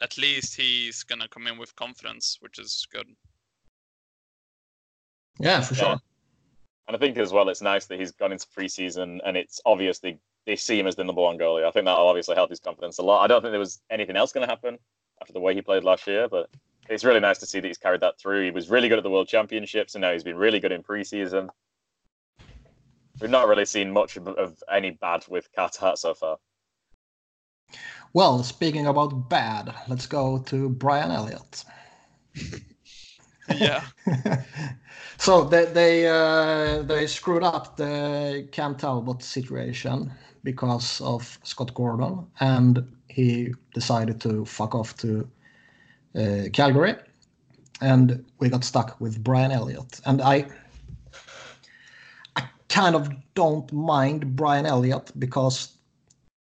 at 0.00 0.16
least 0.18 0.54
he's 0.56 1.02
gonna 1.02 1.28
come 1.28 1.46
in 1.46 1.58
with 1.58 1.74
confidence, 1.76 2.38
which 2.40 2.58
is 2.58 2.86
good. 2.92 3.06
yeah, 5.40 5.60
for 5.60 5.74
Yeah. 5.74 5.80
sure. 5.80 6.00
And 6.86 6.96
I 6.96 6.98
think 6.98 7.18
as 7.18 7.32
well, 7.32 7.48
it's 7.48 7.60
nice 7.60 7.86
that 7.86 7.98
he's 7.98 8.12
gone 8.12 8.32
into 8.32 8.46
preseason 8.46 9.18
and 9.24 9.36
it's 9.36 9.60
obviously 9.66 10.18
they 10.48 10.56
see 10.56 10.80
him 10.80 10.86
as 10.86 10.96
the 10.96 11.04
number 11.04 11.20
one 11.20 11.36
goalie. 11.36 11.62
I 11.62 11.70
think 11.70 11.84
that'll 11.84 12.08
obviously 12.08 12.34
help 12.34 12.48
his 12.48 12.58
confidence 12.58 12.96
a 12.96 13.02
lot. 13.02 13.22
I 13.22 13.26
don't 13.26 13.42
think 13.42 13.52
there 13.52 13.60
was 13.60 13.82
anything 13.90 14.16
else 14.16 14.32
going 14.32 14.46
to 14.46 14.50
happen 14.50 14.78
after 15.20 15.34
the 15.34 15.40
way 15.40 15.52
he 15.54 15.60
played 15.60 15.84
last 15.84 16.06
year, 16.06 16.26
but 16.26 16.48
it's 16.88 17.04
really 17.04 17.20
nice 17.20 17.36
to 17.40 17.46
see 17.46 17.60
that 17.60 17.68
he's 17.68 17.76
carried 17.76 18.00
that 18.00 18.18
through. 18.18 18.44
He 18.44 18.50
was 18.50 18.70
really 18.70 18.88
good 18.88 18.96
at 18.96 19.04
the 19.04 19.10
World 19.10 19.28
Championships, 19.28 19.94
and 19.94 20.00
now 20.00 20.10
he's 20.10 20.24
been 20.24 20.38
really 20.38 20.58
good 20.58 20.72
in 20.72 20.82
preseason. 20.82 21.50
We've 23.20 23.28
not 23.28 23.46
really 23.46 23.66
seen 23.66 23.92
much 23.92 24.16
of, 24.16 24.26
of 24.26 24.62
any 24.72 24.92
bad 24.92 25.26
with 25.28 25.52
Carter 25.54 25.80
Hart 25.80 25.98
so 25.98 26.14
far. 26.14 26.38
Well, 28.14 28.42
speaking 28.42 28.86
about 28.86 29.28
bad, 29.28 29.74
let's 29.86 30.06
go 30.06 30.38
to 30.46 30.70
Brian 30.70 31.10
Elliott. 31.10 31.62
yeah. 33.54 33.84
so 35.18 35.44
they 35.44 35.66
they 35.66 36.06
uh, 36.08 36.80
they 36.84 37.06
screwed 37.06 37.42
up 37.42 37.76
the 37.76 38.48
Cam 38.50 38.76
Talbot 38.76 39.22
situation 39.22 40.10
because 40.52 41.02
of 41.02 41.38
Scott 41.42 41.74
Gordon, 41.74 42.26
and 42.40 42.78
he 43.08 43.52
decided 43.74 44.18
to 44.20 44.44
fuck 44.46 44.74
off 44.74 44.96
to 44.96 45.28
uh, 46.16 46.48
Calgary, 46.52 46.94
and 47.82 48.24
we 48.38 48.48
got 48.48 48.64
stuck 48.64 48.98
with 49.00 49.22
Brian 49.22 49.50
Elliott. 49.52 50.00
And 50.06 50.22
I 50.22 50.46
I 52.36 52.42
kind 52.68 52.96
of 52.96 53.10
don't 53.34 53.70
mind 53.72 54.36
Brian 54.36 54.66
Elliott 54.66 55.12
because 55.18 55.76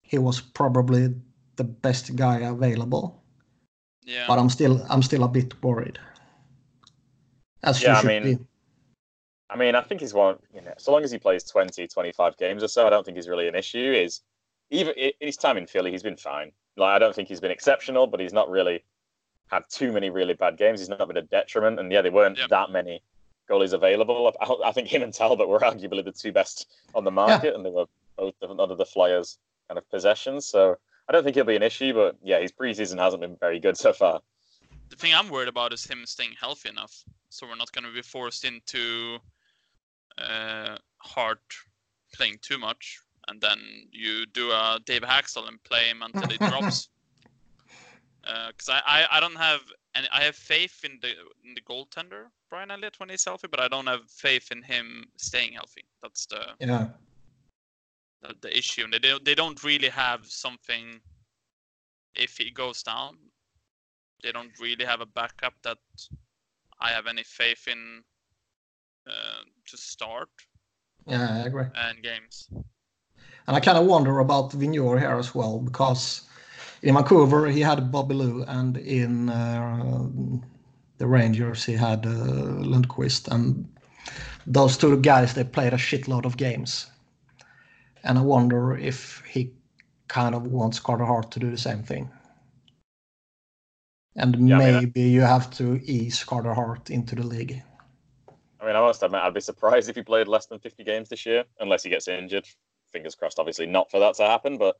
he 0.02 0.18
was 0.18 0.40
probably 0.40 1.14
the 1.56 1.64
best 1.64 2.16
guy 2.16 2.38
available, 2.40 3.22
Yeah. 4.04 4.26
but 4.26 4.38
I'm 4.38 4.48
still 4.50 4.84
I'm 4.90 5.02
still 5.02 5.22
a 5.24 5.28
bit 5.28 5.54
worried. 5.62 5.98
As 7.62 7.80
Yeah, 7.82 7.90
you 7.90 7.94
I 7.94 8.00
should 8.00 8.08
mean, 8.08 8.38
be. 8.38 8.44
I 9.52 9.56
mean, 9.56 9.74
I 9.74 9.82
think 9.82 10.00
he's 10.00 10.14
one, 10.14 10.36
you 10.54 10.60
know, 10.62 10.72
so 10.78 10.92
long 10.92 11.04
as 11.04 11.10
he 11.10 11.18
plays 11.18 11.44
20, 11.44 11.86
25 11.86 12.36
games 12.36 12.62
or 12.62 12.68
so, 12.68 12.86
I 12.86 12.90
don't 12.90 13.04
think 13.04 13.16
he's 13.16 13.28
really 13.28 13.48
an 13.48 13.54
issue. 13.54 13.92
Is 13.92 14.20
even 14.70 14.94
in 14.94 15.12
his 15.20 15.36
time 15.36 15.56
in 15.56 15.66
Philly, 15.66 15.90
he's 15.90 16.02
been 16.02 16.16
fine. 16.16 16.52
Like, 16.76 16.90
I 16.96 16.98
don't 16.98 17.14
think 17.14 17.28
he's 17.28 17.40
been 17.40 17.50
exceptional, 17.50 18.06
but 18.06 18.20
he's 18.20 18.32
not 18.32 18.50
really 18.50 18.82
had 19.48 19.64
too 19.68 19.92
many 19.92 20.08
really 20.08 20.34
bad 20.34 20.56
games. 20.56 20.80
He's 20.80 20.88
not 20.88 21.06
been 21.06 21.18
a 21.18 21.22
detriment. 21.22 21.78
And 21.78 21.92
yeah, 21.92 22.00
there 22.00 22.12
weren't 22.12 22.38
Yep. 22.38 22.48
that 22.48 22.70
many 22.70 23.02
goalies 23.50 23.74
available. 23.74 24.32
I, 24.40 24.68
I 24.68 24.72
think 24.72 24.88
him 24.88 25.02
and 25.02 25.12
Talbot 25.12 25.48
were 25.48 25.60
arguably 25.70 26.04
the 26.04 26.12
two 26.12 26.32
best 26.32 26.68
on 26.94 27.04
the 27.04 27.10
market, 27.10 27.54
and 27.54 27.64
they 27.64 27.70
were 27.70 27.86
both 28.16 28.34
under 28.42 28.74
the 28.74 28.86
Flyers' 28.86 29.38
kind 29.68 29.76
of 29.76 29.88
possessions. 29.90 30.46
So 30.46 30.72
I 30.72 31.12
I 31.12 31.12
don't 31.12 31.24
think 31.24 31.36
he'll 31.36 31.44
be 31.44 31.56
an 31.56 31.62
issue, 31.62 31.92
but 31.92 32.16
yeah, 32.22 32.40
his 32.40 32.52
preseason 32.52 32.98
hasn't 32.98 33.20
been 33.20 33.36
very 33.36 33.60
good 33.60 33.76
so 33.76 33.92
far. 33.92 34.22
The 34.88 34.96
thing 34.96 35.12
I'm 35.12 35.28
worried 35.28 35.48
about 35.48 35.72
is 35.74 35.84
him 35.84 36.06
staying 36.06 36.36
healthy 36.40 36.70
enough, 36.70 37.04
so 37.28 37.46
we're 37.46 37.56
not 37.56 37.70
going 37.72 37.84
to 37.84 37.92
be 37.92 38.00
forced 38.00 38.46
into 38.46 39.18
uh, 40.18 40.76
Hart 40.98 41.40
playing 42.14 42.38
too 42.42 42.58
much, 42.58 42.98
and 43.28 43.40
then 43.40 43.58
you 43.90 44.26
do 44.26 44.50
a 44.50 44.78
Dave 44.84 45.02
Hakstol 45.02 45.48
and 45.48 45.62
play 45.64 45.84
him 45.86 46.02
until 46.02 46.28
he 46.28 46.38
drops. 46.38 46.88
Because 48.22 48.68
uh, 48.68 48.80
I, 48.86 49.06
I 49.10 49.16
I 49.16 49.20
don't 49.20 49.36
have 49.36 49.60
and 49.94 50.08
I 50.12 50.22
have 50.22 50.36
faith 50.36 50.84
in 50.84 50.98
the 51.00 51.10
in 51.44 51.54
the 51.54 51.60
goaltender 51.60 52.26
Brian 52.48 52.70
Elliott 52.70 52.98
when 53.00 53.08
he's 53.08 53.24
healthy, 53.24 53.48
but 53.48 53.60
I 53.60 53.68
don't 53.68 53.86
have 53.86 54.10
faith 54.10 54.52
in 54.52 54.62
him 54.62 55.06
staying 55.16 55.52
healthy. 55.52 55.84
That's 56.02 56.26
the 56.26 56.54
Yeah. 56.60 56.88
the, 58.22 58.34
the 58.40 58.56
issue. 58.56 58.84
And 58.84 58.92
they 58.92 58.98
don't 58.98 59.24
they 59.24 59.34
don't 59.34 59.62
really 59.64 59.88
have 59.88 60.26
something. 60.26 61.00
If 62.14 62.36
he 62.36 62.50
goes 62.50 62.82
down, 62.82 63.16
they 64.22 64.32
don't 64.32 64.52
really 64.60 64.84
have 64.84 65.00
a 65.00 65.06
backup 65.06 65.54
that 65.62 65.78
I 66.78 66.90
have 66.90 67.06
any 67.06 67.22
faith 67.22 67.68
in 67.68 68.04
uh, 69.06 69.42
to 69.66 69.76
start 69.76 70.28
Yeah, 71.06 71.42
I 71.42 71.46
agree. 71.46 71.66
and 71.74 72.02
games. 72.02 72.48
And 73.46 73.56
I 73.56 73.60
kind 73.60 73.78
of 73.78 73.86
wonder 73.86 74.18
about 74.20 74.52
Vigneault 74.52 75.00
here 75.00 75.18
as 75.18 75.34
well 75.34 75.58
because 75.58 76.22
in 76.82 76.94
Vancouver 76.94 77.48
he 77.48 77.60
had 77.60 77.90
Bobby 77.90 78.14
Lou, 78.14 78.44
and 78.44 78.76
in 78.76 79.28
uh, 79.28 80.06
the 80.98 81.06
Rangers 81.06 81.64
he 81.64 81.72
had 81.74 82.06
uh, 82.06 82.10
Lundqvist, 82.62 83.28
and 83.28 83.68
those 84.46 84.76
two 84.76 84.96
guys 85.00 85.34
they 85.34 85.44
played 85.44 85.72
a 85.72 85.76
shitload 85.78 86.24
of 86.24 86.36
games. 86.36 86.86
And 88.04 88.18
I 88.18 88.22
wonder 88.22 88.76
if 88.76 89.22
he 89.28 89.52
kind 90.08 90.34
of 90.34 90.46
wants 90.46 90.80
Carter 90.80 91.04
Hart 91.04 91.30
to 91.32 91.40
do 91.40 91.50
the 91.50 91.58
same 91.58 91.82
thing. 91.82 92.10
And 94.16 94.48
Yeah, 94.48 94.56
I 94.56 94.58
mean, 94.58 94.74
I- 94.74 94.80
maybe 94.80 95.02
you 95.02 95.22
have 95.22 95.50
to 95.56 95.80
ease 95.84 96.24
Carter 96.24 96.54
Hart 96.54 96.90
into 96.90 97.14
the 97.14 97.22
league. 97.26 97.62
I 98.62 98.66
mean, 98.66 98.76
I 98.76 98.80
must 98.80 99.02
admit, 99.02 99.20
I'd 99.22 99.34
be 99.34 99.40
surprised 99.40 99.88
if 99.88 99.96
he 99.96 100.02
played 100.02 100.28
less 100.28 100.46
than 100.46 100.60
50 100.60 100.84
games 100.84 101.08
this 101.08 101.26
year, 101.26 101.44
unless 101.58 101.82
he 101.82 101.90
gets 101.90 102.06
injured. 102.06 102.46
Fingers 102.92 103.14
crossed, 103.16 103.38
obviously, 103.40 103.66
not 103.66 103.90
for 103.90 103.98
that 103.98 104.14
to 104.16 104.22
happen, 104.22 104.56
but 104.56 104.78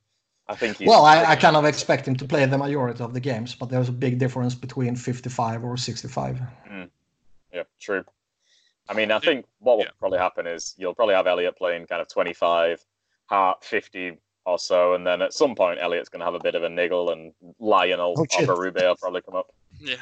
I 0.48 0.54
think 0.54 0.76
he's. 0.76 0.86
Well, 0.86 1.04
I, 1.04 1.24
I 1.24 1.36
kind 1.36 1.56
of 1.56 1.64
expect 1.64 2.06
him 2.06 2.14
to 2.16 2.24
play 2.24 2.44
the 2.46 2.58
majority 2.58 3.02
of 3.02 3.12
the 3.12 3.20
games, 3.20 3.54
but 3.56 3.70
there's 3.70 3.88
a 3.88 3.92
big 3.92 4.18
difference 4.18 4.54
between 4.54 4.94
55 4.94 5.64
or 5.64 5.76
65. 5.76 6.38
Hmm. 6.68 6.82
Yeah, 7.52 7.62
true. 7.80 8.04
I 8.88 8.94
mean, 8.94 9.10
I 9.10 9.18
think 9.18 9.46
what 9.58 9.78
will 9.78 9.84
Yeah. 9.84 9.90
probably 9.98 10.18
happen 10.18 10.46
is 10.46 10.74
you'll 10.76 10.94
probably 10.94 11.14
have 11.14 11.26
Elliott 11.26 11.56
playing 11.56 11.86
kind 11.86 12.00
of 12.00 12.08
25, 12.08 12.84
Hart 13.26 13.64
50 13.64 14.18
or 14.44 14.58
so, 14.58 14.94
and 14.94 15.06
then 15.06 15.22
at 15.22 15.32
some 15.32 15.54
point, 15.54 15.78
Elliott's 15.80 16.08
going 16.08 16.20
to 16.20 16.24
have 16.24 16.34
a 16.34 16.40
bit 16.40 16.54
of 16.54 16.62
a 16.64 16.68
niggle, 16.68 17.10
and 17.10 17.32
Lionel 17.58 18.14
Oh, 18.16 18.22
or 18.22 18.26
shit. 18.30 18.48
Berube 18.48 18.74
will 18.82 18.96
probably 18.96 19.22
come 19.22 19.36
up. 19.36 19.52
Yeah. 19.80 19.96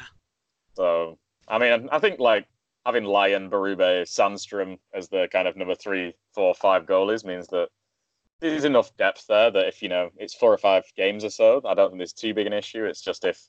So, 0.75 1.17
I 1.47 1.57
mean, 1.59 1.89
I 1.91 1.99
think 1.99 2.19
like 2.19 2.45
having 2.85 3.03
Lyon, 3.03 3.49
Berube, 3.49 4.03
Sandstrom 4.03 4.79
as 4.93 5.09
the 5.09 5.27
kind 5.31 5.47
of 5.47 5.55
number 5.55 5.75
three, 5.75 6.13
four, 6.33 6.53
five 6.53 6.85
goalies 6.85 7.23
means 7.23 7.47
that 7.47 7.69
there's 8.39 8.65
enough 8.65 8.95
depth 8.97 9.25
there 9.27 9.51
that 9.51 9.67
if 9.67 9.81
you 9.83 9.89
know 9.89 10.09
it's 10.17 10.33
four 10.33 10.51
or 10.51 10.57
five 10.57 10.83
games 10.97 11.23
or 11.23 11.29
so, 11.29 11.61
I 11.65 11.73
don't 11.75 11.89
think 11.91 11.99
there's 11.99 12.13
too 12.13 12.33
big 12.33 12.47
an 12.47 12.53
issue. 12.53 12.85
It's 12.85 13.01
just 13.01 13.23
if 13.23 13.39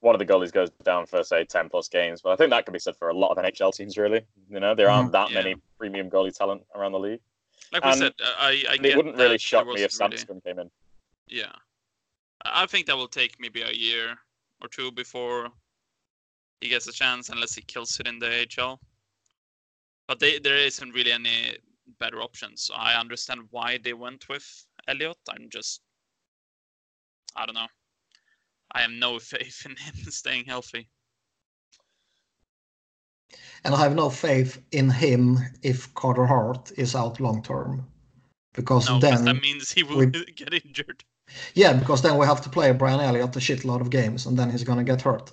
one 0.00 0.14
of 0.14 0.18
the 0.20 0.24
goalies 0.26 0.52
goes 0.52 0.70
down 0.84 1.04
for 1.06 1.22
say 1.22 1.44
ten 1.44 1.68
plus 1.68 1.88
games, 1.88 2.22
but 2.22 2.30
I 2.30 2.36
think 2.36 2.50
that 2.50 2.64
can 2.64 2.72
be 2.72 2.78
said 2.78 2.96
for 2.96 3.08
a 3.10 3.14
lot 3.14 3.36
of 3.36 3.44
NHL 3.44 3.74
teams. 3.74 3.98
Really, 3.98 4.22
you 4.48 4.60
know, 4.60 4.74
there 4.74 4.88
aren't 4.88 5.12
that 5.12 5.30
Yeah. 5.30 5.42
many 5.42 5.56
premium 5.78 6.08
goalie 6.08 6.34
talent 6.34 6.62
around 6.74 6.92
the 6.92 6.98
league. 6.98 7.20
Like 7.72 7.84
we 7.84 7.92
said, 7.92 8.14
uh, 8.24 8.34
I 8.38 8.64
I 8.70 8.74
And 8.76 8.86
it 8.86 8.96
wouldn't 8.96 9.16
really 9.16 9.36
shock 9.38 9.66
me 9.66 9.82
if 9.82 9.98
really- 10.00 10.16
Sandstrom 10.16 10.42
came 10.42 10.58
in. 10.58 10.70
Yeah. 11.26 11.52
I 12.46 12.64
think 12.66 12.86
that 12.86 12.96
will 12.96 13.08
take 13.08 13.38
maybe 13.38 13.60
a 13.62 13.72
year 13.72 14.16
or 14.62 14.68
two 14.68 14.90
before 14.92 15.50
he 16.60 16.68
gets 16.68 16.86
a 16.88 16.92
chance, 16.92 17.28
unless 17.28 17.54
he 17.54 17.62
kills 17.62 17.98
it 18.00 18.06
in 18.06 18.18
the 18.18 18.46
AHL. 18.58 18.80
But 20.06 20.18
they, 20.18 20.38
there 20.38 20.56
isn't 20.56 20.92
really 20.92 21.12
any 21.12 21.56
better 22.00 22.20
options. 22.20 22.62
So 22.62 22.74
I 22.74 22.98
understand 22.98 23.42
why 23.50 23.78
they 23.82 23.92
went 23.92 24.28
with 24.28 24.46
Elliott. 24.88 25.18
I'm 25.28 25.48
just, 25.50 25.80
I 27.36 27.46
don't 27.46 27.54
know. 27.54 27.66
I 28.72 28.80
have 28.82 28.90
no 28.90 29.18
faith 29.34 29.64
in 29.66 29.72
him 29.72 29.94
staying 30.10 30.46
healthy. 30.46 30.88
And 33.64 33.74
I 33.74 33.82
have 33.82 33.94
no 33.94 34.08
faith 34.08 34.62
in 34.72 34.88
him 34.88 35.38
if 35.62 35.92
Carter 35.94 36.26
Hart 36.26 36.72
is 36.76 36.94
out 36.94 37.20
long 37.20 37.42
term. 37.42 37.86
Because 38.54 38.88
No, 38.88 38.98
then, 38.98 39.24
that 39.24 39.42
means 39.42 39.70
he 39.70 39.82
will 39.82 39.98
we- 39.98 40.06
get 40.36 40.54
injured. 40.64 41.04
yeah, 41.54 41.74
because 41.74 42.00
then 42.02 42.16
we 42.16 42.26
have 42.26 42.40
to 42.42 42.48
play 42.48 42.72
Brian 42.72 43.00
Elliott 43.00 43.36
a 43.36 43.38
shitload 43.38 43.80
of 43.80 43.90
games 43.90 44.26
and 44.26 44.38
then 44.38 44.50
he's 44.50 44.64
going 44.64 44.78
to 44.78 44.84
get 44.84 45.02
hurt. 45.02 45.30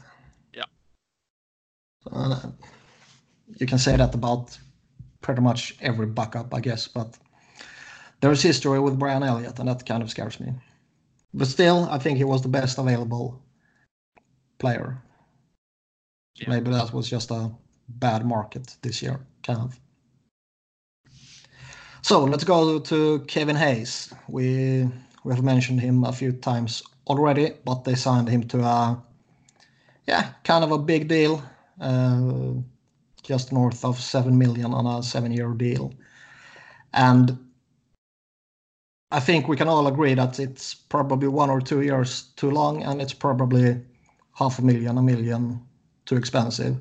Uh, 2.12 2.52
you 3.58 3.66
can 3.66 3.78
say 3.78 3.96
that 3.96 4.14
about 4.14 4.58
pretty 5.22 5.42
much 5.42 5.76
every 5.82 6.06
backup, 6.06 6.54
I 6.54 6.60
guess, 6.60 6.88
but 6.88 7.18
there's 8.22 8.42
history 8.42 8.80
with 8.80 9.00
Brian 9.00 9.24
Elliott 9.24 9.60
and 9.60 9.70
that 9.70 9.86
kind 9.86 10.04
of 10.04 10.10
scares 10.10 10.40
me. 10.40 10.54
But 11.34 11.48
still, 11.48 11.88
I 11.92 11.98
think 11.98 12.18
he 12.18 12.24
was 12.24 12.42
the 12.42 12.48
best 12.48 12.78
available 12.78 13.42
player. 14.58 15.02
Yeah. 16.36 16.50
Maybe 16.50 16.72
that 16.72 16.94
was 16.94 17.10
just 17.10 17.32
a 17.32 17.52
bad 17.88 18.26
market 18.26 18.78
this 18.82 19.02
year, 19.02 19.20
kind 19.44 19.60
of. 19.60 19.80
So 22.02 22.24
let's 22.24 22.44
go 22.44 22.80
to 22.80 23.20
Kevin 23.28 23.56
Hayes. 23.56 24.14
We 24.28 24.88
we 25.24 25.34
have 25.34 25.44
mentioned 25.44 25.82
him 25.82 26.04
a 26.04 26.12
few 26.12 26.32
times 26.32 26.84
already, 27.08 27.54
but 27.66 27.84
they 27.84 27.96
signed 27.96 28.30
him 28.30 28.44
to 28.44 28.62
a 28.64 29.04
yeah, 30.08 30.34
kind 30.44 30.64
of 30.64 30.72
a 30.72 30.78
big 30.78 31.08
deal, 31.08 31.42
Uh, 31.80 32.54
just 33.22 33.52
north 33.52 33.84
of 33.84 34.00
seven 34.00 34.38
million 34.38 34.74
on 34.74 34.86
a 34.86 35.04
seven-year 35.04 35.50
deal, 35.56 35.94
and 36.94 37.38
I 39.12 39.20
think 39.20 39.48
we 39.48 39.58
can 39.58 39.68
all 39.68 39.88
agree 39.88 40.14
that 40.14 40.40
it's 40.40 40.74
probably 40.74 41.28
one 41.28 41.50
or 41.50 41.60
two 41.60 41.82
years 41.82 42.24
too 42.36 42.52
long, 42.52 42.84
and 42.84 43.02
it's 43.02 43.14
probably 43.14 43.82
half 44.34 44.60
a 44.60 44.62
million, 44.62 44.98
a 44.98 45.02
million 45.02 45.62
too 46.06 46.18
expensive. 46.18 46.78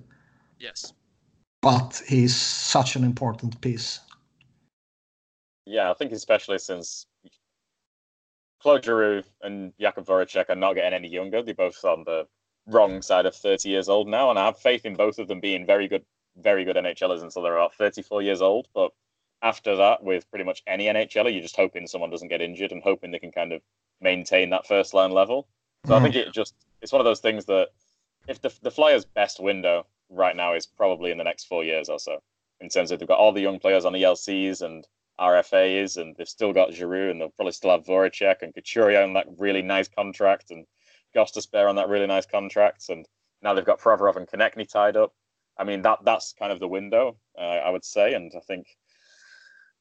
Yes. 0.59 0.93
But 1.63 2.03
he's 2.07 2.37
such 2.37 2.97
an 2.97 3.05
important 3.05 3.61
piece. 3.61 4.01
Yeah, 5.67 5.91
I 5.91 5.95
think 5.95 6.13
especially 6.13 6.59
since 6.59 7.07
Claude 8.61 8.85
Giroux 8.85 9.23
and 9.43 9.73
Jakub 9.81 10.05
Voracek 10.07 10.51
are 10.51 10.57
not 10.57 10.75
getting 10.75 10.93
any 10.93 11.09
younger. 11.09 11.43
They're 11.43 11.55
both 11.55 11.85
on 11.85 12.05
the 12.05 12.27
wrong 12.67 13.03
side 13.03 13.27
of 13.27 13.35
30 13.35 13.69
years 13.69 13.89
old 13.89 14.09
now, 14.09 14.31
and 14.31 14.39
I 14.39 14.47
have 14.47 14.59
faith 14.59 14.85
in 14.85 14.95
both 14.95 15.19
of 15.19 15.29
them 15.29 15.41
being 15.41 15.67
very 15.67 15.89
good, 15.89 16.05
very 16.37 16.65
good 16.65 16.77
NHLers 16.77 17.23
until 17.23 17.43
they're 17.43 17.57
about 17.57 17.75
34 17.75 18.23
years 18.23 18.43
old. 18.43 18.69
But 18.75 18.93
after 19.43 19.77
that, 19.77 20.03
with 20.03 20.29
pretty 20.31 20.45
much 20.45 20.63
any 20.67 20.87
NHLer, 20.87 21.33
you're 21.33 21.43
just 21.43 21.57
hoping 21.57 21.87
someone 21.87 22.11
doesn't 22.11 22.29
get 22.29 22.41
injured 22.41 22.73
and 22.73 22.83
hoping 22.83 23.11
they 23.11 23.19
can 23.19 23.33
kind 23.33 23.53
of 23.53 23.63
maintain 24.01 24.51
that 24.51 24.67
first 24.67 24.95
line 24.95 25.13
level. 25.13 25.47
So 25.87 25.95
I 25.95 26.01
think 26.01 26.15
it 26.15 26.29
mm. 26.29 26.33
just 26.33 26.55
it's 26.81 26.93
one 26.93 27.01
of 27.01 27.05
those 27.05 27.21
things 27.21 27.45
that 27.47 27.69
if 28.27 28.41
the 28.41 28.53
the 28.63 28.71
Flyers' 28.71 29.05
best 29.05 29.39
window 29.41 29.87
right 30.09 30.35
now 30.35 30.55
is 30.55 30.67
probably 30.67 31.11
in 31.11 31.19
the 31.19 31.25
next 31.25 31.45
four 31.45 31.63
years 31.63 31.89
or 31.89 31.99
so, 31.99 32.23
in 32.61 32.69
terms 32.69 32.91
of 32.91 32.99
they've 32.99 33.09
got 33.09 33.19
all 33.19 33.33
the 33.33 33.43
young 33.43 33.59
players 33.59 33.85
on 33.85 33.93
ELCs 33.93 34.63
and 34.63 34.87
RFAs, 35.21 35.99
and 35.99 36.17
they've 36.17 36.29
still 36.29 36.53
got 36.53 36.73
Giroux, 36.73 37.11
and 37.11 37.21
they'll 37.21 37.31
probably 37.31 37.53
still 37.53 37.71
have 37.71 37.85
Voracek 37.85 38.43
and 38.43 38.55
Couturier 38.55 39.03
on 39.03 39.13
that 39.13 39.27
really 39.39 39.63
nice 39.63 39.89
contract, 39.89 40.51
and 40.51 40.67
Gostisbehere 41.15 41.69
on 41.69 41.77
that 41.77 41.89
really 41.89 42.07
nice 42.07 42.27
contract, 42.27 42.89
and 42.89 43.07
now 43.43 43.55
they've 43.55 43.65
got 43.65 43.81
Provorov 43.81 44.17
and 44.17 44.27
Konecny 44.27 44.69
tied 44.69 44.97
up. 44.97 45.13
I 45.57 45.65
mean, 45.65 45.83
that 45.83 45.99
that's 46.05 46.33
kind 46.39 46.53
of 46.53 46.59
the 46.61 46.69
window, 46.69 47.17
uh, 47.39 47.41
I 47.41 47.71
would 47.71 47.85
say, 47.85 48.15
and 48.15 48.33
I 48.37 48.41
think, 48.41 48.67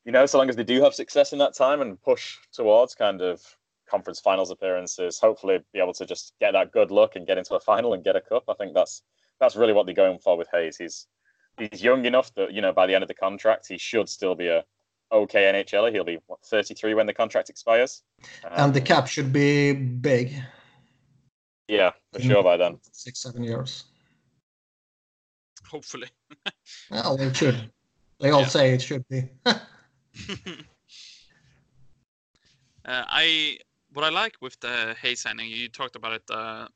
you 0.06 0.12
know, 0.12 0.26
so 0.26 0.38
long 0.38 0.50
as 0.50 0.56
they 0.56 0.64
do 0.64 0.82
have 0.84 0.94
success 0.94 1.34
in 1.34 1.40
that 1.40 1.56
time 1.56 1.82
and 1.82 2.02
push 2.02 2.38
towards 2.52 2.94
kind 2.94 3.22
of 3.22 3.42
conference 3.90 4.20
finals 4.20 4.52
appearances, 4.52 5.20
hopefully 5.20 5.60
be 5.74 5.80
able 5.80 5.94
to 5.94 6.06
just 6.06 6.34
get 6.40 6.52
that 6.52 6.72
good 6.72 6.92
luck 6.92 7.16
and 7.16 7.26
get 7.28 7.38
into 7.38 7.56
a 7.56 7.60
final 7.60 7.94
and 7.94 8.04
get 8.04 8.16
a 8.16 8.22
cup. 8.22 8.44
I 8.48 8.54
think 8.54 8.74
that's 8.74 9.02
that's 9.40 9.56
really 9.56 9.74
what 9.74 9.86
they're 9.86 9.96
going 9.96 10.20
for 10.20 10.38
with 10.38 10.48
Hayes. 10.54 10.78
He's 10.78 11.08
he's 11.58 11.84
young 11.84 12.06
enough 12.06 12.34
that 12.36 12.54
you 12.54 12.62
know 12.62 12.74
by 12.74 12.86
the 12.88 12.94
end 12.96 13.04
of 13.04 13.08
the 13.08 13.14
contract 13.14 13.68
he 13.68 13.78
should 13.78 14.10
still 14.10 14.36
be 14.36 14.48
a 14.48 14.64
okay 15.12 15.44
NHLer. 15.44 15.92
He'll 15.92 16.04
be 16.04 16.20
what 16.28 16.40
33 16.46 16.94
when 16.96 17.06
the 17.08 17.14
contract 17.14 17.50
expires. 17.50 18.04
and 18.52 18.74
the 18.74 18.80
Um, 18.80 18.86
cap 18.86 19.08
should 19.08 19.32
be 19.34 19.74
big. 19.74 20.36
Yeah, 21.74 21.92
for 22.12 22.22
sure 22.22 22.44
by 22.44 22.58
then. 22.58 22.80
Six, 22.92 23.20
seven 23.22 23.44
years. 23.44 23.86
Hopefully. 25.70 26.10
Well, 26.92 27.20
it 27.20 27.36
should. 27.36 27.72
They 28.20 28.30
all 28.30 28.42
Yeah. 28.42 28.48
say 28.48 28.74
it 28.74 28.82
should 28.82 29.06
be. 29.10 29.30
Uh, 32.86 33.06
I 33.08 33.58
what 33.94 34.04
I 34.04 34.10
like 34.10 34.36
with 34.42 34.60
the 34.60 34.94
Hay 35.02 35.16
signing, 35.16 35.50
you 35.50 35.70
talked 35.70 35.96
about 35.96 36.14
it 36.14 36.24
uh, 36.30 36.68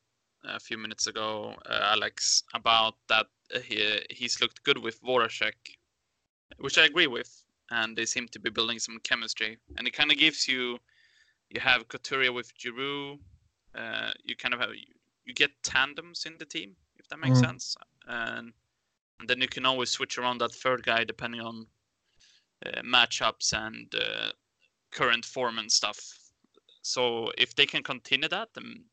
a 0.44 0.58
few 0.58 0.78
minutes 0.78 1.06
ago, 1.06 1.54
uh, 1.68 1.92
Alex, 1.92 2.44
about 2.54 2.94
that 3.08 3.26
uh, 3.54 3.60
he 3.60 4.00
he's 4.10 4.40
looked 4.40 4.62
good 4.64 4.78
with 4.78 5.02
Voracek, 5.02 5.52
which 6.58 6.78
I 6.78 6.86
agree 6.86 7.08
with, 7.08 7.30
and 7.70 7.94
they 7.96 8.06
seem 8.06 8.26
to 8.28 8.38
be 8.40 8.50
building 8.50 8.78
some 8.78 8.98
chemistry, 9.02 9.58
and 9.76 9.86
it 9.86 9.92
kind 9.92 10.10
of 10.10 10.16
gives 10.16 10.48
you, 10.48 10.78
you 11.50 11.60
have 11.60 11.88
Couturier 11.88 12.32
with 12.32 12.52
Giroux, 12.58 13.18
Uh, 13.78 14.10
you 14.24 14.34
kind 14.36 14.54
of 14.54 14.60
have 14.60 14.70
you, 14.74 14.86
you 15.24 15.34
get 15.34 15.50
tandems 15.62 16.26
in 16.26 16.36
the 16.38 16.44
team, 16.44 16.76
if 16.98 17.08
that 17.08 17.18
makes 17.18 17.38
Mm. 17.38 17.48
sense, 17.48 17.76
and 18.06 18.52
and 19.20 19.28
then 19.28 19.40
you 19.40 19.48
can 19.48 19.66
always 19.66 19.90
switch 19.90 20.18
around 20.18 20.38
that 20.38 20.52
third 20.52 20.82
guy 20.84 21.04
depending 21.04 21.40
on 21.40 21.66
uh, 22.66 22.82
matchups 22.82 23.52
and 23.52 23.94
uh, 23.94 24.30
current 24.92 25.24
form 25.24 25.58
and 25.58 25.70
stuff. 25.70 25.98
So 26.82 27.30
if 27.36 27.54
they 27.54 27.66
can 27.66 27.82
continue 27.82 28.28
that 28.28 28.48
and 28.56 28.84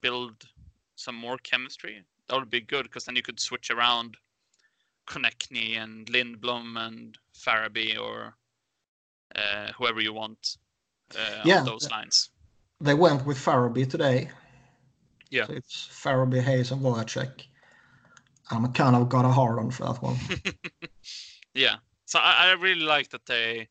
build 0.00 0.48
some 0.96 1.14
more 1.16 1.38
chemistry, 1.38 2.04
that 2.28 2.38
would 2.38 2.50
be 2.50 2.60
good 2.60 2.84
because 2.84 3.04
then 3.04 3.16
you 3.16 3.22
could 3.22 3.40
switch 3.40 3.70
around 3.70 4.16
Konecny 5.06 5.76
and 5.76 6.06
Lindblom 6.06 6.76
and 6.78 7.18
Farabee 7.34 7.98
or 7.98 8.36
uh, 9.34 9.72
whoever 9.76 10.00
you 10.00 10.12
want 10.12 10.56
uh, 11.16 11.44
Yeah. 11.44 11.58
on 11.58 11.64
those 11.64 11.90
lines. 11.90 12.30
They 12.80 12.94
went 12.94 13.26
with 13.26 13.38
Farabee 13.38 13.88
today. 13.88 14.30
Yeah. 15.30 15.46
So 15.46 15.52
it's 15.54 15.88
Farabee, 15.88 16.42
Hayes, 16.42 16.70
and 16.70 16.80
Voracek. 16.80 17.46
I'm 18.50 18.72
kind 18.72 18.96
of 18.96 19.08
got 19.08 19.24
a 19.24 19.28
hard 19.28 19.58
on 19.58 19.70
for 19.70 19.84
that 19.84 20.02
one. 20.02 20.16
yeah. 21.54 21.76
So 22.06 22.18
I, 22.18 22.48
I 22.48 22.52
really 22.52 22.82
like 22.82 23.10
that 23.10 23.26
they 23.26 23.68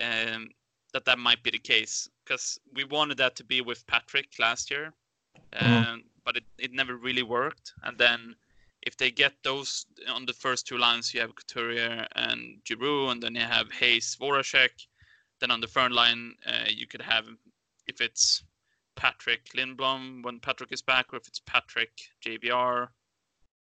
um, 0.00 0.48
that 0.94 1.04
that 1.04 1.18
might 1.18 1.42
be 1.42 1.50
the 1.50 1.58
case 1.58 2.08
because 2.24 2.58
we 2.74 2.84
wanted 2.84 3.18
that 3.18 3.36
to 3.36 3.44
be 3.44 3.60
with 3.60 3.86
Patrick 3.86 4.28
last 4.38 4.70
year, 4.70 4.92
um, 5.52 5.66
Mhm. 5.68 6.02
but 6.24 6.36
it, 6.36 6.44
it 6.58 6.72
never 6.72 6.96
really 6.96 7.22
worked. 7.22 7.72
And 7.82 7.98
then 7.98 8.34
if 8.82 8.96
they 8.96 9.10
get 9.10 9.34
those 9.42 9.84
on 10.08 10.24
the 10.24 10.32
first 10.32 10.66
two 10.66 10.78
lines, 10.78 11.12
you 11.12 11.20
have 11.20 11.34
Couturier 11.34 12.06
and 12.16 12.62
Giroux, 12.66 13.10
and 13.10 13.22
then 13.22 13.34
you 13.34 13.42
have 13.42 13.70
Hayes, 13.72 14.16
Voracek. 14.18 14.70
Then 15.40 15.50
on 15.50 15.60
the 15.60 15.66
third 15.66 15.92
line, 15.92 16.34
uh, 16.46 16.68
you 16.68 16.86
could 16.86 17.02
have 17.02 17.26
if 17.90 18.00
it's 18.00 18.42
Patrick 18.96 19.44
Lindblom 19.56 20.24
when 20.24 20.40
Patrick 20.40 20.72
is 20.72 20.82
back, 20.82 21.12
or 21.12 21.16
if 21.16 21.28
it's 21.28 21.40
Patrick 21.40 21.92
JVR. 22.24 22.88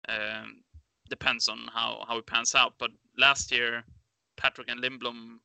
Um, 0.09 0.63
depends 1.09 1.49
on 1.49 1.59
how 1.73 2.05
how 2.09 2.19
it 2.19 2.27
pans 2.27 2.55
out. 2.55 2.75
But 2.79 2.91
last 3.17 3.53
year, 3.53 3.85
Patrick 4.37 4.69
and 4.71 4.81
Lindblom 4.83 5.39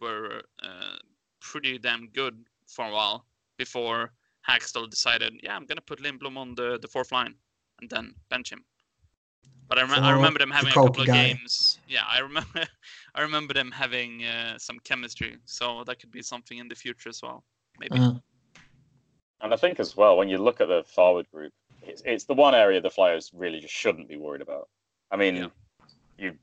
were 0.00 0.42
uh, 0.62 0.96
pretty 1.40 1.78
damn 1.78 2.08
good 2.08 2.36
for 2.66 2.86
a 2.86 2.92
while 2.92 3.26
before 3.56 4.12
Hakstol 4.48 4.88
decided, 4.90 5.34
yeah, 5.42 5.56
I'm 5.56 5.66
gonna 5.66 5.80
put 5.80 6.00
Lindblom 6.00 6.36
on 6.36 6.54
the, 6.54 6.78
the 6.80 6.88
fourth 6.88 7.12
line 7.12 7.34
and 7.80 7.90
then 7.90 8.14
bench 8.30 8.52
him. 8.52 8.64
But 9.68 9.78
I, 9.78 9.82
rem- 9.82 10.04
I 10.04 10.12
remember 10.12 10.38
them 10.38 10.50
the 10.50 10.54
having 10.54 10.70
a 10.70 10.74
coke 10.74 10.86
couple 10.88 11.02
of 11.02 11.08
games. 11.08 11.80
Yeah, 11.88 12.04
I 12.08 12.20
remember 12.20 12.62
I 13.16 13.20
remember 13.22 13.52
them 13.52 13.72
having 13.72 14.24
uh, 14.24 14.58
some 14.58 14.78
chemistry. 14.84 15.38
So 15.44 15.82
that 15.86 15.98
could 15.98 16.12
be 16.12 16.22
something 16.22 16.58
in 16.58 16.68
the 16.68 16.76
future 16.76 17.08
as 17.08 17.20
well. 17.22 17.44
Maybe. 17.78 17.98
Uh, 17.98 18.12
And 19.40 19.52
I 19.52 19.56
think 19.56 19.78
as 19.80 19.96
well, 19.96 20.16
when 20.16 20.28
you 20.28 20.38
look 20.38 20.60
at 20.60 20.68
the 20.68 20.84
forward 20.84 21.26
group, 21.30 21.52
it's, 21.82 22.02
it's 22.04 22.24
the 22.24 22.34
one 22.34 22.54
area 22.54 22.80
the 22.80 22.90
Flyers 22.90 23.30
really 23.34 23.60
just 23.60 23.74
shouldn't 23.74 24.08
be 24.08 24.16
worried 24.16 24.40
about. 24.42 24.68
I 25.10 25.16
mean, 25.16 25.36
Yeah. 25.36 25.46
you 26.18 26.38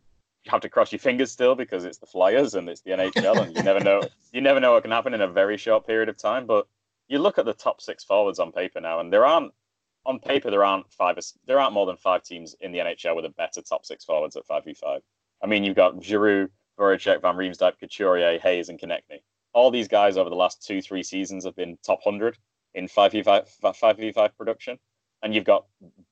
have 0.47 0.61
to 0.61 0.69
cross 0.69 0.91
your 0.91 0.99
fingers 0.99 1.31
still 1.31 1.55
because 1.55 1.85
it's 1.85 1.97
the 1.97 2.05
Flyers 2.05 2.53
and 2.55 2.69
it's 2.69 2.81
the 2.81 2.91
NHL, 2.91 3.41
and 3.43 3.55
you 3.55 3.63
never 3.63 3.79
know 3.79 4.01
you 4.31 4.41
never 4.41 4.59
know 4.59 4.73
what 4.73 4.83
can 4.83 4.91
happen 4.91 5.13
in 5.13 5.21
a 5.21 5.27
very 5.27 5.57
short 5.57 5.85
period 5.87 6.09
of 6.09 6.17
time. 6.17 6.45
But 6.45 6.67
you 7.07 7.19
look 7.19 7.37
at 7.37 7.45
the 7.45 7.53
top 7.53 7.81
six 7.81 8.03
forwards 8.03 8.39
on 8.39 8.51
paper 8.51 8.79
now, 8.79 8.99
and 8.99 9.11
there 9.11 9.25
aren't 9.25 9.53
on 10.05 10.19
paper 10.19 10.51
there 10.51 10.63
aren't 10.65 10.91
five 10.93 11.17
there 11.47 11.59
aren't 11.59 11.73
more 11.73 11.85
than 11.85 11.97
five 11.97 12.23
teams 12.23 12.55
in 12.61 12.71
the 12.71 12.79
NHL 12.79 13.15
with 13.15 13.25
a 13.25 13.29
better 13.29 13.61
top 13.61 13.85
six 13.85 14.05
forwards 14.05 14.35
at 14.35 14.45
five 14.45 14.63
v 14.65 14.73
five. 14.73 15.01
I 15.41 15.47
mean, 15.47 15.63
you've 15.63 15.75
got 15.75 16.01
Giroux, 16.03 16.49
Voracek, 16.79 17.21
Van 17.21 17.35
Riemsdyk, 17.35 17.79
Couturier, 17.79 18.39
Hayes, 18.39 18.69
and 18.69 18.79
Konecny. 18.79 19.21
All 19.53 19.71
these 19.71 19.87
guys 19.87 20.17
over 20.17 20.29
the 20.29 20.35
last 20.35 20.65
two 20.65 20.81
three 20.81 21.03
seasons 21.03 21.45
have 21.45 21.55
been 21.55 21.77
top 21.85 21.99
hundred 22.03 22.37
in 22.73 22.87
5v5, 22.87 23.47
5v5 23.61 24.29
production. 24.37 24.77
And 25.21 25.33
you've 25.33 25.45
got 25.45 25.65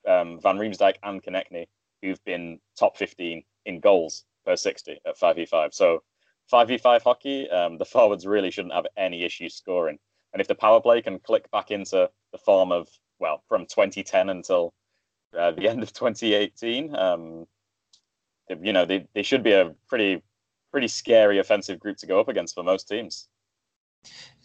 um, 0.08 0.40
Van 0.40 0.58
Riemsdyk 0.58 0.96
and 1.04 1.22
Konecny, 1.22 1.68
who've 2.02 2.24
been 2.24 2.60
top 2.78 2.98
15 2.98 3.44
in 3.66 3.80
goals 3.80 4.24
per 4.46 4.56
60 4.56 5.00
at 5.06 5.20
5v5. 5.20 5.74
So 5.74 6.04
5v5 6.52 7.02
hockey, 7.02 7.50
um, 7.50 7.78
the 7.78 7.86
forwards 7.94 8.26
really 8.26 8.52
shouldn't 8.52 8.74
have 8.74 8.88
any 8.98 9.24
issues 9.24 9.56
scoring. 9.56 9.98
And 10.34 10.42
if 10.42 10.48
the 10.48 10.56
power 10.56 10.80
play 10.80 11.02
can 11.02 11.20
click 11.20 11.50
back 11.52 11.72
into 11.72 12.10
the 12.32 12.38
form 12.38 12.72
of, 12.72 12.88
well, 13.20 13.44
from 13.50 13.66
2010 13.66 14.30
until 14.30 14.74
uh, 15.38 15.52
the 15.52 15.68
end 15.70 15.84
of 15.84 15.92
2018, 15.94 16.96
um, 16.96 17.46
you 18.62 18.74
know, 18.74 18.86
they, 18.86 19.08
they 19.14 19.24
should 19.24 19.44
be 19.44 19.54
a 19.54 19.74
pretty, 19.88 20.22
pretty 20.72 20.88
scary 20.88 21.40
offensive 21.40 21.80
group 21.80 21.98
to 21.98 22.08
go 22.08 22.20
up 22.20 22.30
against 22.30 22.56
for 22.56 22.64
most 22.64 22.88
teams. 22.88 23.28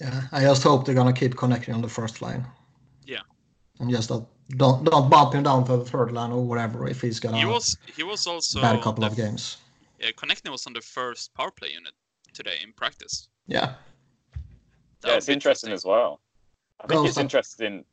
Yeah, 0.01 0.23
I 0.33 0.41
just 0.43 0.63
hope 0.63 0.85
they're 0.85 0.95
gonna 0.95 1.13
keep 1.13 1.37
connecting 1.37 1.75
on 1.75 1.81
the 1.83 1.89
first 1.89 2.21
line. 2.21 2.45
Yeah. 3.05 3.21
And 3.81 3.91
just 3.91 4.09
don't 4.09 4.29
don't, 4.51 4.85
don't 4.85 5.11
bump 5.11 5.35
him 5.35 5.43
down 5.43 5.65
to 5.67 5.79
the 5.79 5.85
third 5.85 6.13
line 6.13 6.31
or 6.31 6.45
whatever 6.45 6.89
if 6.89 7.01
he's 7.01 7.19
gonna 7.19 7.39
He 7.39 7.45
was 7.47 7.77
he 7.97 8.03
was 8.03 8.27
also 8.27 8.61
bad 8.61 8.83
couple 8.83 9.03
the 9.03 9.09
of 9.09 9.17
games. 9.17 9.59
Yeah, 9.99 10.11
Konecny 10.11 10.51
was 10.51 10.67
on 10.67 10.73
the 10.73 10.81
first 10.81 11.35
power 11.35 11.51
play 11.51 11.71
unit 11.73 11.93
today 12.33 12.59
in 12.63 12.73
practice. 12.73 13.29
Yeah. 13.47 13.75
That 15.01 15.09
yeah, 15.09 15.17
it's 15.17 15.27
be 15.27 15.33
interesting 15.33 15.73
as 15.73 15.85
well. 15.85 16.21
I 16.81 16.87
think 16.87 17.01
Goes 17.01 17.09
it's 17.11 17.19
up. 17.19 17.23
interesting 17.23 17.85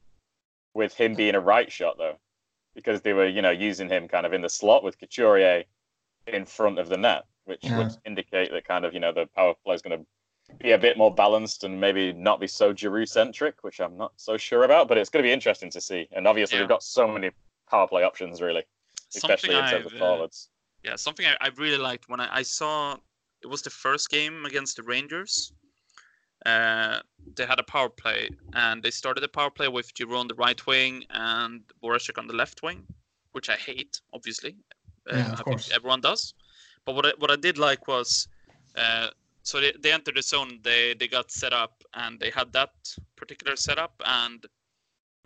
with 0.74 0.94
him 0.94 1.16
being 1.16 1.36
a 1.36 1.40
right 1.40 1.72
shot 1.72 1.98
though, 1.98 2.18
because 2.76 3.02
they 3.02 3.14
were, 3.14 3.28
you 3.28 3.42
know, 3.42 3.52
using 3.52 3.88
him 3.88 4.08
kind 4.08 4.26
of 4.26 4.34
in 4.34 4.42
the 4.42 4.50
slot 4.50 4.84
with 4.84 5.00
Couturier 5.00 5.64
in 6.28 6.46
front 6.46 6.80
of 6.80 6.90
the 6.90 6.98
net, 6.98 7.24
which 7.46 7.64
Yeah. 7.64 7.78
would 7.78 7.92
indicate 8.06 8.52
that 8.52 8.66
kind 8.66 8.84
of, 8.86 8.94
you 8.94 9.00
know, 9.00 9.14
the 9.14 9.26
power 9.28 9.54
play 9.64 9.76
is 9.76 9.82
going 9.82 9.98
to 9.98 10.06
be 10.60 10.72
a 10.72 10.78
bit 10.78 10.98
more 10.98 11.14
balanced 11.14 11.64
and 11.64 11.80
maybe 11.80 12.14
not 12.14 12.40
be 12.40 12.48
so 12.48 12.74
Giroux 12.74 13.06
centric, 13.06 13.64
which 13.64 13.80
I'm 13.80 13.98
not 13.98 14.14
so 14.18 14.38
sure 14.38 14.64
about. 14.64 14.88
But 14.88 14.98
it's 14.98 15.10
going 15.10 15.24
to 15.24 15.28
be 15.28 15.32
interesting 15.34 15.70
to 15.72 15.82
see. 15.82 16.08
And 16.12 16.28
obviously, 16.28 16.58
Yeah. 16.58 16.64
they've 16.64 16.70
got 16.70 16.84
so 16.84 17.08
many 17.08 17.32
power 17.70 17.88
play 17.88 18.04
options, 18.04 18.42
really, 18.42 18.64
especially 19.16 19.56
Something 19.56 19.66
in 19.66 19.72
terms 19.72 19.86
of 19.88 19.94
I've, 19.94 20.02
uh, 20.02 20.06
forwards. 20.06 20.50
Yeah, 20.84 20.96
something 20.96 21.26
I, 21.26 21.36
I 21.40 21.50
really 21.58 21.78
liked 21.78 22.10
when 22.10 22.20
I, 22.20 22.38
I 22.38 22.42
saw 22.44 22.98
it 23.42 23.48
was 23.48 23.62
the 23.62 23.70
first 23.70 24.10
game 24.10 24.46
against 24.46 24.76
the 24.78 24.84
Rangers. 24.84 25.54
Uh, 26.46 27.00
they 27.38 27.46
had 27.46 27.60
a 27.60 27.64
power 27.64 27.88
play, 27.90 28.30
and 28.54 28.84
they 28.84 28.92
started 28.92 29.22
the 29.22 29.30
power 29.30 29.50
play 29.50 29.70
with 29.70 29.92
Giroux 29.98 30.18
on 30.18 30.28
the 30.28 30.36
right 30.36 30.66
wing 30.68 31.06
and 31.10 31.62
Voracek 31.82 32.18
on 32.18 32.28
the 32.28 32.34
left 32.34 32.62
wing, 32.64 32.86
which 33.32 33.50
I 33.50 33.56
hate, 33.56 34.02
obviously. 34.14 34.58
Uh, 35.10 35.16
Yeah, 35.16 35.24
of 35.28 35.32
I 35.32 35.36
think 35.36 35.46
course. 35.46 35.72
everyone 35.74 36.02
does. 36.02 36.34
But 36.86 36.96
what 36.96 37.06
I, 37.06 37.12
what 37.18 37.32
I 37.32 37.38
did 37.38 37.58
like 37.58 37.88
was, 37.88 38.28
uh, 38.76 39.08
so 39.44 39.60
they, 39.60 39.74
they 39.82 39.92
entered 39.92 40.16
the 40.16 40.22
zone, 40.22 40.60
they 40.64 40.94
they 40.94 41.08
got 41.08 41.32
set 41.32 41.54
up, 41.54 41.84
and 41.94 42.20
they 42.20 42.30
had 42.30 42.52
that 42.54 42.72
particular 43.18 43.56
setup, 43.56 43.94
and 44.06 44.46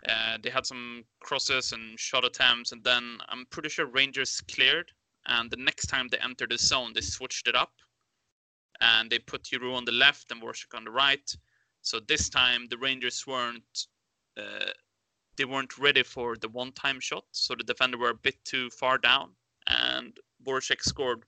uh, 0.08 0.38
they 0.42 0.50
had 0.50 0.66
some 0.66 1.04
crosses 1.20 1.72
and 1.72 1.98
shot 1.98 2.24
attempts, 2.24 2.72
and 2.72 2.82
then 2.84 3.18
I'm 3.28 3.46
pretty 3.50 3.68
sure 3.68 3.86
Rangers 3.86 4.40
cleared. 4.42 4.90
And 5.26 5.50
the 5.50 5.56
next 5.56 5.86
time 5.86 6.08
they 6.08 6.18
entered 6.18 6.50
the 6.50 6.58
zone, 6.58 6.92
they 6.94 7.00
switched 7.00 7.48
it 7.48 7.54
up, 7.54 7.72
and 8.80 9.10
they 9.10 9.18
put 9.18 9.46
Giroux 9.46 9.74
on 9.74 9.84
the 9.84 9.92
left 9.92 10.30
and 10.30 10.42
Voracek 10.42 10.74
on 10.74 10.84
the 10.84 10.90
right. 10.90 11.30
So 11.82 12.00
this 12.00 12.28
time 12.28 12.66
the 12.68 12.78
Rangers 12.78 13.24
weren't 13.26 13.86
uh, 14.36 14.70
they 15.36 15.44
weren't 15.44 15.78
ready 15.78 16.02
for 16.02 16.36
the 16.36 16.48
one-time 16.48 16.98
shot, 16.98 17.24
so 17.30 17.54
the 17.54 17.62
defender 17.62 17.98
were 17.98 18.10
a 18.10 18.14
bit 18.14 18.44
too 18.44 18.68
far 18.70 18.98
down, 18.98 19.30
and 19.68 20.16
Voracek 20.44 20.82
scored. 20.82 21.22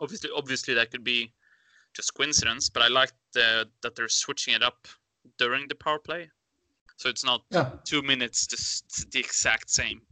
Obviously, 0.00 0.30
obviously 0.34 0.74
that 0.74 0.90
could 0.90 1.04
be 1.04 1.32
just 1.94 2.14
coincidence, 2.14 2.68
but 2.68 2.82
I 2.82 2.88
like 2.88 3.12
the, 3.32 3.68
that 3.82 3.94
they're 3.96 4.08
switching 4.08 4.54
it 4.54 4.62
up 4.62 4.86
during 5.38 5.68
the 5.68 5.74
power 5.74 5.98
play, 5.98 6.30
so 6.96 7.08
it's 7.08 7.24
not 7.24 7.42
Yeah. 7.50 7.70
two 7.84 8.02
minutes 8.02 8.46
just 8.46 9.10
the 9.10 9.20
exact 9.20 9.70
same. 9.70 10.02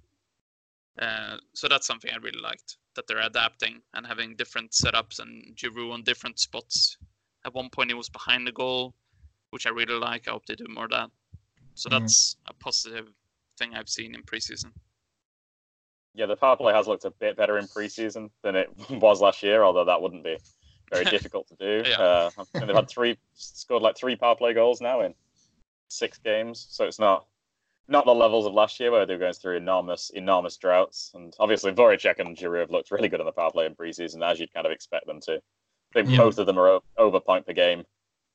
Uh, 1.01 1.39
so 1.55 1.69
that's 1.69 1.87
something 1.87 2.11
I 2.13 2.17
really 2.17 2.41
liked 2.41 2.79
that 2.95 3.07
they're 3.07 3.21
adapting 3.21 3.81
and 3.95 4.05
having 4.07 4.35
different 4.35 4.73
setups 4.73 5.21
and 5.21 5.57
Giroux 5.57 5.93
on 5.93 6.03
different 6.03 6.41
spots. 6.41 6.97
At 7.45 7.55
one 7.55 7.71
point, 7.71 7.91
he 7.91 7.95
was 7.95 8.09
behind 8.09 8.47
the 8.47 8.53
goal, 8.53 8.95
which 9.51 9.67
I 9.67 9.71
really 9.71 9.95
like. 9.95 10.27
I 10.27 10.33
hope 10.33 10.47
they 10.47 10.57
do 10.57 10.67
more 10.69 10.85
of 10.87 10.91
that. 10.91 11.11
So 11.75 11.89
Mhm. 11.89 12.01
that's 12.01 12.37
a 12.47 12.55
positive 12.55 13.15
thing 13.57 13.75
I've 13.77 13.89
seen 13.89 14.15
in 14.17 14.23
preseason. 14.25 14.73
Yeah, 16.15 16.27
the 16.27 16.37
power 16.37 16.57
play 16.57 16.73
has 16.73 16.89
looked 16.89 17.05
a 17.05 17.11
bit 17.13 17.37
better 17.37 17.59
in 17.59 17.69
preseason 17.69 18.31
than 18.43 18.57
it 18.57 18.69
was 18.91 19.21
last 19.21 19.45
year, 19.45 19.63
although 19.63 19.85
that 19.85 20.03
wouldn't 20.03 20.25
be 20.25 20.37
very 20.91 21.05
difficult 21.17 21.49
to 21.49 21.55
do. 21.57 21.89
Yeah. 21.89 21.97
Uh, 22.01 22.31
I 22.39 22.45
think 22.45 22.67
they've 22.67 22.77
had 22.77 22.89
three 22.89 23.17
scored 23.35 23.83
like 23.83 23.97
three 23.97 24.17
power 24.17 24.35
play 24.37 24.55
goals 24.55 24.81
now 24.81 25.01
in 25.01 25.15
six 25.89 26.19
games, 26.19 26.67
so 26.71 26.85
it's 26.85 26.99
not 26.99 27.27
not 27.91 28.05
the 28.05 28.15
levels 28.15 28.45
of 28.45 28.53
last 28.53 28.79
year 28.81 28.91
where 28.91 29.07
they 29.07 29.15
were 29.15 29.19
going 29.21 29.33
through 29.33 29.57
enormous 29.57 30.11
enormous 30.11 30.57
droughts. 30.57 31.11
And 31.15 31.35
obviously, 31.39 31.73
Voracek 31.73 32.19
and 32.19 32.37
Giroux 32.39 32.61
have 32.61 32.71
looked 32.71 32.91
really 32.91 33.09
good 33.09 33.21
on 33.21 33.27
the 33.27 33.33
power 33.33 33.51
play 33.51 33.67
in 33.67 33.75
preseason, 33.75 34.23
as 34.23 34.39
you'd 34.39 34.53
kind 34.53 34.67
of 34.67 34.73
expect 34.73 35.07
them 35.07 35.21
to. 35.23 35.37
I 35.37 35.93
think 36.03 36.11
Yeah. 36.11 36.19
both 36.19 36.39
of 36.39 36.47
them 36.47 36.59
are 36.59 36.81
over 36.99 37.19
point 37.21 37.47
per 37.47 37.55
game 37.55 37.85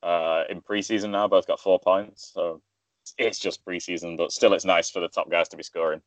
uh, 0.02 0.42
in 0.50 0.60
preseason 0.60 1.10
now. 1.10 1.28
Both 1.28 1.46
got 1.46 1.60
four 1.60 1.78
points, 1.78 2.32
so 2.34 2.60
it's 3.16 3.38
just 3.38 3.64
preseason, 3.64 4.16
but 4.16 4.32
still, 4.32 4.54
it's 4.54 4.64
nice 4.64 4.90
for 4.90 4.98
the 5.00 5.08
top 5.08 5.30
guys 5.30 5.48
to 5.50 5.56
be 5.56 5.62
scoring. 5.62 6.00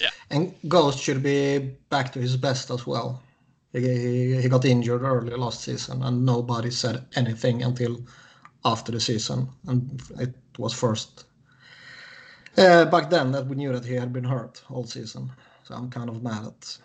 Yeah, 0.00 0.10
and 0.30 0.52
Ghost 0.66 0.98
should 0.98 1.22
be 1.22 1.58
back 1.88 2.12
to 2.14 2.18
his 2.20 2.36
best 2.36 2.68
as 2.70 2.84
well. 2.86 3.22
He, 3.72 4.40
he 4.40 4.48
got 4.48 4.64
injured 4.64 5.02
early 5.02 5.34
last 5.36 5.62
season, 5.62 6.02
and 6.02 6.24
nobody 6.24 6.70
said 6.70 7.04
anything 7.16 7.62
until 7.62 8.00
after 8.64 8.92
the 8.92 9.00
season. 9.00 9.48
And 9.66 10.00
it 10.18 10.34
was 10.58 10.72
first 10.72 11.24
Uh, 12.56 12.84
back 12.86 13.08
then, 13.10 13.30
that 13.32 13.46
we 13.46 13.56
knew 13.56 13.72
that 13.72 13.84
he 13.84 13.94
had 13.94 14.12
been 14.12 14.24
hurt 14.24 14.62
all 14.70 14.84
season, 14.84 15.30
so 15.64 15.74
I'm 15.74 15.90
kind 15.90 16.08
of 16.08 16.22
mad 16.22 16.44
at 16.46 16.78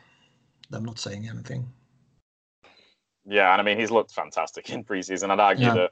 them 0.70 0.86
not 0.86 1.00
saying 1.00 1.28
anything. 1.28 1.66
Yeah, 3.26 3.52
and 3.54 3.62
I 3.62 3.64
mean 3.64 3.80
he's 3.80 3.90
looked 3.92 4.12
fantastic 4.12 4.70
in 4.70 4.84
preseason. 4.84 5.32
I'd 5.32 5.40
argue 5.40 5.68
Yeah. 5.68 5.74
that 5.76 5.92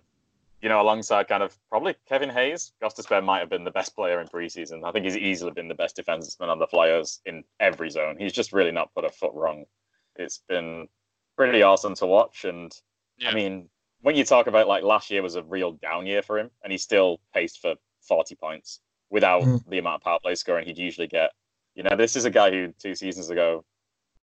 you 0.61 0.69
know 0.69 0.81
alongside 0.81 1.27
kind 1.27 1.41
of 1.41 1.57
probably 1.69 1.95
Kevin 2.07 2.29
Hayes, 2.29 2.73
Gostisbehere 2.81 3.23
might 3.23 3.39
have 3.39 3.49
been 3.49 3.63
the 3.63 3.71
best 3.71 3.95
player 3.95 4.19
in 4.21 4.27
preseason. 4.27 4.83
I 4.83 4.91
think 4.91 5.05
he's 5.05 5.17
easily 5.17 5.51
been 5.51 5.69
the 5.69 5.73
best 5.83 5.95
defenseman 5.97 6.49
on 6.49 6.59
the 6.59 6.67
Flyers 6.67 7.21
in 7.25 7.43
every 7.59 7.89
zone. 7.89 8.17
He's 8.19 8.33
just 8.33 8.51
really 8.53 8.71
not 8.71 8.93
put 8.93 9.05
a 9.05 9.09
foot 9.09 9.33
wrong. 9.33 9.65
It's 10.21 10.41
been 10.47 10.87
pretty 11.35 11.61
awesome 11.63 11.95
to 11.95 12.05
watch, 12.05 12.45
and 12.45 12.71
Yeah. 13.17 13.29
I 13.29 13.33
mean 13.33 13.69
when 14.01 14.15
you 14.15 14.23
talk 14.23 14.47
about 14.47 14.67
like 14.67 14.83
last 14.83 15.11
year 15.11 15.21
was 15.21 15.35
a 15.35 15.43
real 15.43 15.73
down 15.73 16.05
year 16.07 16.21
for 16.23 16.39
him, 16.39 16.49
and 16.63 16.71
he 16.71 16.77
still 16.77 17.19
paced 17.33 17.59
for 17.59 17.75
forty 18.01 18.35
points 18.35 18.79
without 19.09 19.43
Mhm. 19.43 19.69
the 19.69 19.77
amount 19.77 19.95
of 19.95 20.01
power 20.03 20.19
play 20.19 20.35
scoring 20.35 20.65
he'd 20.65 20.77
usually 20.77 21.07
get. 21.07 21.31
You 21.75 21.83
know, 21.83 21.95
this 21.95 22.15
is 22.15 22.25
a 22.25 22.31
guy 22.31 22.49
who 22.51 22.71
two 22.73 22.95
seasons 22.95 23.29
ago 23.29 23.63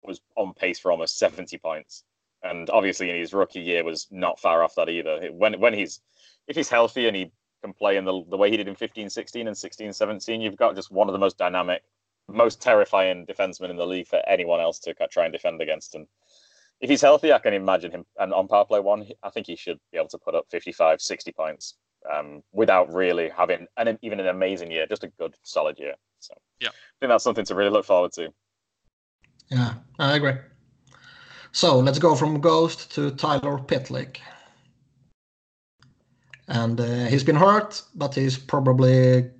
was 0.02 0.20
on 0.36 0.52
pace 0.54 0.78
for 0.78 0.90
almost 0.90 1.16
seventy 1.18 1.58
points 1.58 2.04
and 2.42 2.68
obviously 2.70 3.08
in 3.08 3.16
his 3.16 3.32
rookie 3.32 3.60
year 3.60 3.84
was 3.84 4.08
not 4.10 4.40
far 4.40 4.62
off 4.64 4.74
that 4.74 4.88
either. 4.88 5.30
When 5.32 5.60
when 5.60 5.74
he's 5.74 6.00
if 6.48 6.56
he's 6.56 6.68
healthy 6.68 7.06
and 7.06 7.16
he 7.16 7.30
can 7.62 7.72
play 7.72 7.96
in 7.96 8.04
the 8.04 8.24
the 8.28 8.36
way 8.36 8.50
he 8.50 8.56
did 8.56 8.66
in 8.66 8.74
15, 8.74 9.08
16 9.08 9.46
and 9.46 9.56
16, 9.56 9.92
17, 9.92 10.40
you've 10.40 10.56
got 10.56 10.74
just 10.74 10.90
one 10.90 11.08
of 11.08 11.12
the 11.12 11.18
most 11.20 11.38
dynamic, 11.38 11.84
most 12.28 12.62
terrifying 12.62 13.26
defensemen 13.26 13.70
in 13.70 13.76
the 13.76 13.86
league 13.86 14.06
for 14.06 14.22
anyone 14.26 14.60
else 14.60 14.78
to 14.80 14.94
try 15.10 15.24
and 15.24 15.32
defend 15.32 15.60
against. 15.60 15.94
And 15.94 16.06
if 16.80 16.90
he's 16.90 17.00
healthy, 17.00 17.32
I 17.32 17.38
can 17.38 17.54
imagine 17.54 17.90
him. 17.90 18.04
And 18.18 18.32
on 18.32 18.48
power 18.48 18.64
play 18.64 18.80
one, 18.80 19.06
I 19.22 19.30
think 19.30 19.46
he 19.46 19.56
should 19.56 19.78
be 19.92 19.98
able 19.98 20.08
to 20.08 20.18
put 20.18 20.34
up 20.34 20.46
55, 20.50 21.00
60 21.00 21.32
points 21.32 21.74
um, 22.12 22.42
without 22.52 22.92
really 22.92 23.28
having 23.28 23.66
an, 23.76 23.98
even 24.02 24.20
an 24.20 24.28
amazing 24.28 24.70
year, 24.70 24.86
just 24.86 25.04
a 25.04 25.08
good, 25.18 25.34
solid 25.42 25.78
year. 25.78 25.94
So 26.20 26.34
Yeah. 26.60 26.68
I 26.68 26.94
think 27.00 27.10
that's 27.10 27.24
something 27.24 27.44
to 27.44 27.54
really 27.54 27.70
look 27.70 27.84
forward 27.84 28.12
to. 28.12 28.32
Yeah, 29.48 29.74
I 29.98 30.16
agree. 30.16 30.34
So 31.52 31.78
let's 31.78 31.98
go 31.98 32.14
from 32.14 32.40
Ghost 32.40 32.90
to 32.92 33.10
Tyler 33.10 33.58
Pitlick. 33.58 34.18
And 36.48 36.80
uh, 36.80 37.04
he's 37.04 37.24
been 37.24 37.36
hurt, 37.36 37.82
but 37.94 38.14
he's 38.14 38.38
probably 38.38 39.30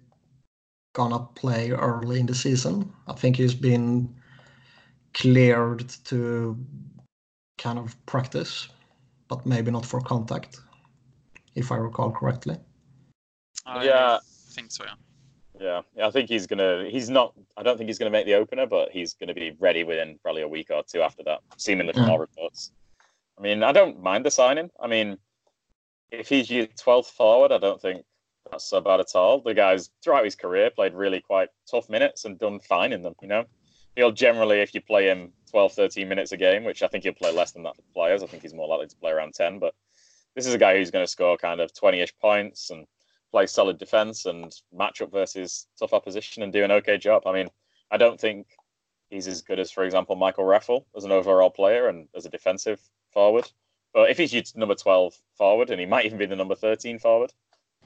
gonna 0.92 1.20
play 1.34 1.70
early 1.70 2.20
in 2.20 2.26
the 2.26 2.34
season. 2.34 2.92
I 3.06 3.14
think 3.14 3.36
he's 3.36 3.54
been 3.54 4.14
cleared 5.14 5.88
to 6.04 6.56
kind 7.58 7.78
of 7.78 7.94
practice, 8.06 8.68
but 9.28 9.46
maybe 9.46 9.70
not 9.70 9.86
for 9.86 10.00
contact, 10.00 10.60
if 11.54 11.70
I 11.72 11.76
recall 11.76 12.10
correctly. 12.10 12.56
I 13.66 13.84
Yeah. 13.84 14.16
I 14.16 14.54
think 14.54 14.70
so. 14.70 14.84
Yeah. 14.84 14.94
Yeah, 15.60 15.82
yeah, 15.94 16.06
I 16.08 16.10
think 16.10 16.28
he's 16.28 16.46
gonna. 16.46 16.88
He's 16.90 17.08
not. 17.08 17.34
I 17.56 17.62
don't 17.62 17.76
think 17.76 17.88
he's 17.88 17.98
gonna 17.98 18.10
make 18.10 18.26
the 18.26 18.34
opener, 18.34 18.66
but 18.66 18.90
he's 18.90 19.14
gonna 19.14 19.34
be 19.34 19.52
ready 19.60 19.84
within 19.84 20.18
probably 20.22 20.42
a 20.42 20.48
week 20.48 20.70
or 20.70 20.82
two 20.82 21.02
after 21.02 21.22
that. 21.24 21.40
Seemingly 21.56 21.92
from 21.92 22.04
Yeah. 22.04 22.10
all 22.10 22.18
reports. 22.18 22.72
I 23.38 23.42
mean, 23.42 23.62
I 23.62 23.70
don't 23.70 24.02
mind 24.02 24.26
the 24.26 24.30
signing. 24.30 24.70
I 24.80 24.88
mean, 24.88 25.18
if 26.10 26.28
he's 26.28 26.50
your 26.50 26.66
twelfth 26.66 27.10
forward, 27.10 27.52
I 27.52 27.58
don't 27.58 27.80
think 27.80 28.04
that's 28.52 28.68
so 28.68 28.80
bad 28.80 29.00
at 29.00 29.16
all. 29.16 29.40
The 29.40 29.54
guy's 29.54 29.90
throughout 30.04 30.24
his 30.24 30.36
career 30.36 30.70
played 30.70 30.94
really 30.94 31.20
quite 31.20 31.48
tough 31.68 31.88
minutes 31.88 32.26
and 32.26 32.38
done 32.38 32.60
fine 32.60 32.92
in 32.92 33.02
them. 33.02 33.14
You 33.22 33.28
know, 33.28 33.44
he'll 33.96 34.12
generally, 34.12 34.60
if 34.60 34.74
you 34.74 34.82
play 34.82 35.08
him 35.08 35.32
12, 35.50 35.72
13 35.72 36.08
minutes 36.08 36.32
a 36.32 36.36
game, 36.36 36.64
which 36.64 36.82
I 36.82 36.88
think 36.88 37.04
he'll 37.04 37.14
play 37.14 37.32
less 37.32 37.52
than 37.52 37.62
that 37.64 37.76
for 37.76 37.82
players. 37.94 38.22
I 38.22 38.26
think 38.26 38.42
he's 38.42 38.54
more 38.54 38.68
likely 38.68 38.88
to 38.88 38.96
play 38.96 39.10
around 39.10 39.34
ten. 39.34 39.58
But 39.58 39.74
this 40.36 40.46
is 40.46 40.54
a 40.54 40.58
guy 40.58 40.76
who's 40.76 40.90
going 40.90 41.04
to 41.04 41.10
score 41.10 41.36
kind 41.38 41.60
of 41.60 41.74
twenty-ish 41.74 42.16
points 42.18 42.70
and 42.70 42.86
play 43.30 43.46
solid 43.46 43.78
defense 43.78 44.26
and 44.26 44.54
match 44.72 45.00
up 45.00 45.10
versus 45.10 45.66
tough 45.78 45.94
opposition 45.94 46.42
and 46.42 46.52
do 46.52 46.62
an 46.62 46.70
okay 46.72 46.98
job. 46.98 47.22
I 47.26 47.32
mean, 47.32 47.48
I 47.90 47.96
don't 47.96 48.20
think 48.20 48.46
he's 49.08 49.28
as 49.28 49.40
good 49.40 49.60
as, 49.60 49.70
for 49.70 49.84
example, 49.84 50.14
Michael 50.14 50.44
Raffl 50.44 50.84
as 50.94 51.04
an 51.04 51.12
overall 51.12 51.50
player 51.50 51.88
and 51.88 52.08
as 52.14 52.26
a 52.26 52.30
defensive 52.30 52.80
forward. 53.12 53.50
But 53.94 54.10
if 54.10 54.18
he's 54.18 54.32
your 54.34 54.42
number 54.56 54.74
12 54.74 55.14
forward, 55.36 55.70
and 55.70 55.80
he 55.80 55.86
might 55.86 56.04
even 56.04 56.18
be 56.18 56.26
the 56.26 56.36
number 56.36 56.54
13 56.54 56.98
forward 56.98 57.32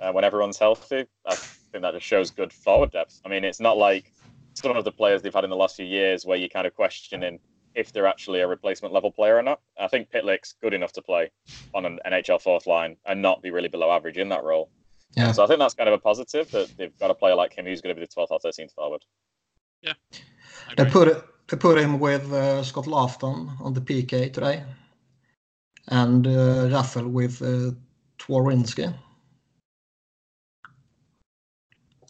uh, 0.01 0.13
when 0.13 0.25
everyone's 0.25 0.59
healthy, 0.59 1.07
I 1.27 1.35
think 1.35 1.83
that 1.83 1.95
just 1.95 2.07
shows 2.07 2.31
good 2.31 2.53
forward 2.53 2.93
depth. 2.93 3.21
I 3.25 3.29
mean, 3.29 3.45
it's 3.45 3.61
not 3.61 3.77
like 3.79 4.13
some 4.55 4.77
of 4.77 4.85
the 4.85 4.93
players 4.93 5.23
they've 5.23 5.35
had 5.35 5.45
in 5.45 5.51
the 5.51 5.57
last 5.57 5.77
few 5.77 5.85
years 5.85 6.25
where 6.25 6.37
you're 6.37 6.49
kind 6.49 6.67
of 6.67 6.75
questioning 6.75 7.39
if 7.75 7.93
they're 7.93 8.07
actually 8.07 8.41
a 8.41 8.47
replacement 8.47 8.95
level 8.95 9.13
player 9.13 9.37
or 9.37 9.43
not. 9.43 9.61
I 9.79 9.87
think 9.89 10.11
Pitlick's 10.11 10.55
good 10.63 10.73
enough 10.73 10.93
to 10.93 11.03
play 11.03 11.31
on 11.75 11.85
an 11.85 12.01
NHL 12.07 12.41
fourth 12.41 12.67
line 12.67 12.97
and 13.05 13.21
not 13.21 13.43
be 13.43 13.51
really 13.51 13.69
below 13.69 13.91
average 13.91 14.17
in 14.17 14.31
that 14.31 14.45
role. 14.45 14.71
Yeah. 15.15 15.33
So 15.33 15.45
I 15.45 15.47
think 15.47 15.61
that's 15.61 15.75
kind 15.75 15.89
of 15.89 15.95
a 15.95 15.99
positive 15.99 16.51
that 16.53 16.75
they've 16.77 16.99
got 16.99 17.11
a 17.11 17.15
player 17.15 17.35
like 17.35 17.53
him 17.53 17.67
who's 17.67 17.83
going 17.83 17.95
to 17.95 18.01
be 18.01 18.07
the 18.07 18.13
12th 18.13 18.31
or 18.31 18.39
13th 18.39 18.73
forward. 18.73 19.05
Yeah. 19.83 19.93
They 20.77 20.87
put 20.87 21.09
it, 21.09 21.23
they 21.49 21.57
put 21.57 21.79
him 21.79 22.01
with 22.01 22.33
uh, 22.33 22.63
Scott 22.63 22.87
Laughton 22.87 23.61
on 23.61 23.75
the 23.75 23.81
PK 23.81 24.33
today, 24.33 24.65
and 25.89 26.27
uh, 26.27 26.69
Raffl 26.69 27.09
with 27.11 27.41
uh, 27.43 27.73
Twarynski. 28.19 28.93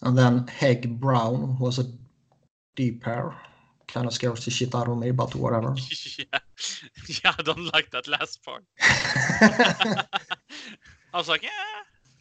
And 0.03 0.17
then 0.17 0.47
Hägg 0.47 0.99
Braun 0.99 1.59
was 1.59 1.79
a 1.79 1.87
deep 2.75 3.03
pair. 3.03 3.35
Kind 3.89 4.07
of 4.07 4.13
scares 4.13 4.45
the 4.45 4.51
shit 4.51 4.75
out 4.75 4.89
of 4.89 4.99
me, 4.99 5.11
but 5.11 5.35
whatever. 5.35 5.75
yeah. 6.19 6.39
yeah, 7.25 7.35
I 7.39 7.43
don't 7.43 7.73
like 7.73 7.91
that 7.91 8.09
last 8.09 8.45
part. 8.45 8.65
I 8.81 10.05
was 11.19 11.29
like, 11.29 11.43
yeah, 11.43 11.51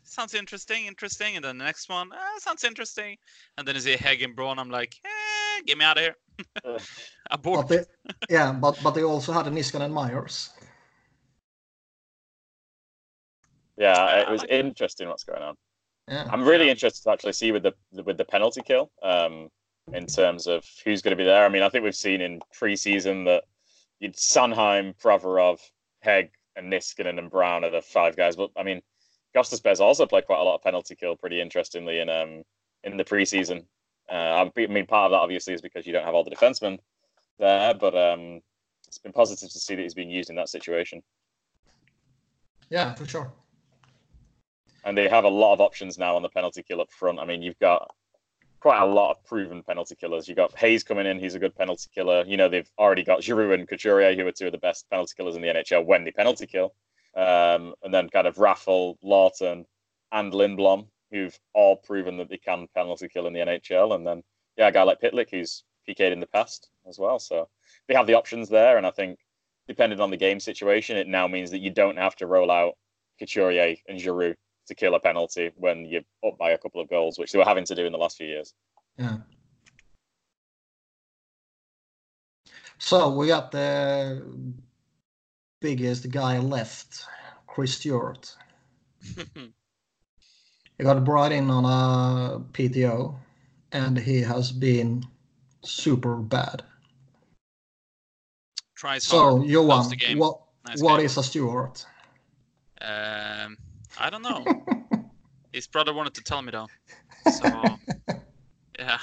sounds 0.04 0.34
interesting, 0.34 0.86
interesting. 0.86 1.36
And 1.36 1.44
then 1.44 1.58
the 1.58 1.66
next 1.66 1.90
one, 1.90 2.12
eh, 2.14 2.40
sounds 2.40 2.64
interesting. 2.64 3.18
And 3.58 3.68
then 3.68 3.76
is 3.76 3.86
it 3.86 4.02
and 4.02 4.36
Braun? 4.36 4.60
I'm 4.60 4.70
like, 4.70 4.96
eh, 5.04 5.62
get 5.66 5.78
me 5.78 5.86
out 5.86 5.98
of 5.98 6.04
here. 6.04 6.16
Uh, 6.64 6.80
Abort. 7.32 7.68
but 7.68 7.68
they, 7.68 8.14
yeah, 8.34 8.54
but 8.54 8.80
but 8.84 8.92
they 8.92 9.04
also 9.04 9.34
had 9.34 9.46
Niskanen 9.48 9.92
Myers. 9.92 10.52
yeah, 13.78 13.94
Yeah, 13.94 14.22
it 14.22 14.30
was 14.30 14.46
interesting 14.50 15.10
what's 15.10 15.24
going 15.24 15.42
on. 15.42 15.56
Yeah. 16.08 16.28
I'm 16.30 16.44
really 16.44 16.70
interested 16.70 17.04
to 17.04 17.12
actually 17.12 17.34
see 17.34 17.52
with 17.52 17.64
the 17.64 17.74
with 18.04 18.18
the 18.18 18.26
penalty 18.26 18.62
kill 18.62 18.92
um, 19.02 19.50
in 19.92 20.06
terms 20.06 20.48
of 20.48 20.64
who's 20.84 21.02
going 21.02 21.18
to 21.18 21.22
be 21.22 21.24
there. 21.24 21.46
I 21.46 21.50
mean, 21.50 21.64
I 21.64 21.70
think 21.70 21.84
we've 21.84 21.96
seen 21.96 22.22
in 22.22 22.42
preseason 22.60 23.26
that 23.26 23.44
you'd 24.00 24.16
Sanheim, 24.16 24.94
Provorov, 25.02 25.60
Hägg, 26.06 26.30
and 26.56 26.72
Niskanen 26.72 27.18
and 27.18 27.30
Braun 27.30 27.64
are 27.64 27.72
the 27.72 27.82
five 27.82 28.16
guys. 28.16 28.36
But 28.36 28.52
I 28.56 28.64
mean, 28.64 28.82
Gostisbehere's 29.36 29.80
also 29.80 30.06
played 30.06 30.26
quite 30.26 30.40
a 30.40 30.44
lot 30.44 30.56
of 30.56 30.64
penalty 30.64 30.96
kill, 30.96 31.16
pretty 31.16 31.42
interestingly 31.42 32.00
in 32.00 32.10
um 32.10 32.44
in 32.84 32.98
the 32.98 33.04
preseason. 33.04 33.66
Uh, 34.10 34.50
I 34.56 34.68
mean, 34.68 34.86
part 34.86 35.06
of 35.06 35.12
that 35.12 35.24
obviously 35.24 35.54
is 35.54 35.62
because 35.62 35.88
you 35.88 35.94
don't 35.94 36.06
have 36.06 36.14
all 36.14 36.24
the 36.24 36.30
defensemen 36.30 36.78
there, 37.40 37.74
but 37.74 37.96
um, 37.96 38.42
it's 38.88 39.00
been 39.00 39.12
positive 39.12 39.50
to 39.50 39.60
see 39.60 39.76
that 39.76 39.82
he's 39.82 39.96
been 39.96 40.10
used 40.12 40.30
in 40.30 40.36
that 40.36 40.50
situation. 40.50 41.02
Yeah, 42.70 42.94
for 42.94 43.08
sure. 43.08 43.32
And 44.86 44.98
they 44.98 45.10
have 45.10 45.24
a 45.24 45.30
lot 45.30 45.54
of 45.54 45.62
options 45.62 45.98
now 45.98 46.16
on 46.16 46.22
the 46.22 46.30
penalty 46.30 46.64
kill 46.64 46.80
up 46.80 46.92
front. 46.92 47.20
I 47.20 47.26
mean, 47.26 47.42
you've 47.42 47.60
got 47.60 47.90
quite 48.60 48.82
a 48.82 48.86
lot 48.86 49.12
of 49.12 49.24
proven 49.26 49.64
penalty 49.64 49.96
killers. 49.96 50.28
You've 50.28 50.38
got 50.38 50.58
Hayes 50.58 50.84
coming 50.84 51.06
in; 51.06 51.20
he's 51.20 51.36
a 51.36 51.40
good 51.40 51.56
penalty 51.56 51.90
killer. 51.94 52.24
You 52.26 52.38
know, 52.38 52.50
they've 52.50 52.70
already 52.78 53.04
got 53.04 53.24
Giroux 53.24 53.54
and 53.54 53.68
Couturier, 53.68 54.16
who 54.16 54.28
are 54.28 54.32
two 54.32 54.46
of 54.46 54.52
the 54.52 54.58
best 54.60 54.90
penalty 54.90 55.14
killers 55.18 55.36
in 55.36 55.42
the 55.42 55.48
NHL 55.50 55.86
when 55.86 56.04
they 56.04 56.12
penalty 56.12 56.48
kill. 56.48 56.74
Um, 57.16 57.74
and 57.84 57.94
then 57.94 58.10
kind 58.10 58.28
of 58.28 58.36
Raffl, 58.36 58.98
Laughton, 59.04 59.66
and 60.12 60.34
Lindblom, 60.34 60.88
who've 61.12 61.38
all 61.54 61.78
proven 61.78 62.18
that 62.18 62.30
they 62.30 62.38
can 62.38 62.68
penalty 62.76 63.08
kill 63.08 63.28
in 63.28 63.34
the 63.34 63.40
NHL. 63.40 63.96
And 63.96 64.06
then 64.06 64.24
yeah, 64.58 64.68
a 64.68 64.72
guy 64.72 64.84
like 64.84 65.02
Pitlick, 65.02 65.30
who's 65.32 65.64
PK'd 65.88 66.14
in 66.14 66.20
the 66.20 66.28
past 66.28 66.70
as 66.88 67.00
well. 67.00 67.20
So 67.20 67.48
they 67.88 67.94
have 67.94 68.08
the 68.08 68.16
options 68.16 68.50
there, 68.50 68.78
and 68.78 68.86
I 68.86 68.92
think 68.92 69.20
depending 69.68 70.00
on 70.00 70.12
the 70.12 70.18
game 70.18 70.40
situation, 70.40 70.98
it 70.98 71.08
now 71.08 71.28
means 71.28 71.52
that 71.52 71.60
you 71.60 71.72
don't 71.72 71.98
have 71.98 72.16
to 72.18 72.28
roll 72.28 72.52
out 72.52 72.74
Couturier 73.20 73.76
and 73.88 74.00
Giroux 74.00 74.36
to 74.68 74.76
kill 74.76 74.96
a 74.96 75.00
penalty 75.00 75.52
when 75.58 75.86
you're 75.86 76.02
up 76.26 76.38
by 76.38 76.52
a 76.52 76.58
couple 76.58 76.82
of 76.82 76.90
goals, 76.90 77.18
which 77.20 77.32
they 77.32 77.40
were 77.40 77.46
having 77.46 77.66
to 77.66 77.76
do 77.76 77.86
in 77.86 77.92
the 77.92 77.98
last 77.98 78.18
few 78.18 78.28
years. 78.28 78.54
Yeah. 78.98 79.18
So 82.78 83.10
we 83.16 83.28
got 83.28 83.52
the 83.52 84.26
biggest 85.62 86.10
guy 86.10 86.40
left, 86.40 87.06
Chris 87.48 87.76
Stewart. 87.76 88.36
He 90.78 90.84
got 90.84 91.04
brought 91.06 91.32
in 91.32 91.50
on 91.50 91.64
a 91.66 92.40
PTO, 92.52 93.16
and 93.72 93.98
he 93.98 94.22
has 94.22 94.52
been 94.52 95.06
super 95.64 96.18
bad. 96.18 96.64
Tries 98.76 99.06
So, 99.06 99.38
hard. 99.38 99.48
loves 99.68 99.88
Johan, 99.88 99.90
the 99.90 99.96
game. 99.96 100.18
what 100.18 100.42
Nice 100.66 100.82
what 100.82 100.98
guy. 100.98 101.04
is 101.04 101.18
a 101.18 101.24
Stewart? 101.24 101.86
Um, 102.82 103.58
I 104.00 104.10
don't 104.10 104.22
know. 104.24 104.46
His 105.54 105.68
brother 105.68 105.94
wanted 105.94 106.14
to 106.16 106.22
tell 106.22 106.42
me 106.42 106.52
though. 106.52 106.68
So 107.30 107.46
yeah, 108.80 108.98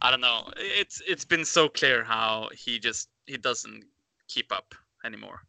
I 0.00 0.10
don't 0.10 0.20
know. 0.20 0.50
It's 0.56 1.00
it's 1.06 1.24
been 1.24 1.44
so 1.44 1.68
clear 1.68 2.02
how 2.04 2.48
he 2.54 2.78
just 2.78 3.08
he 3.26 3.36
doesn't 3.36 3.84
keep 4.28 4.50
up 4.52 4.74
anymore. 5.04 5.40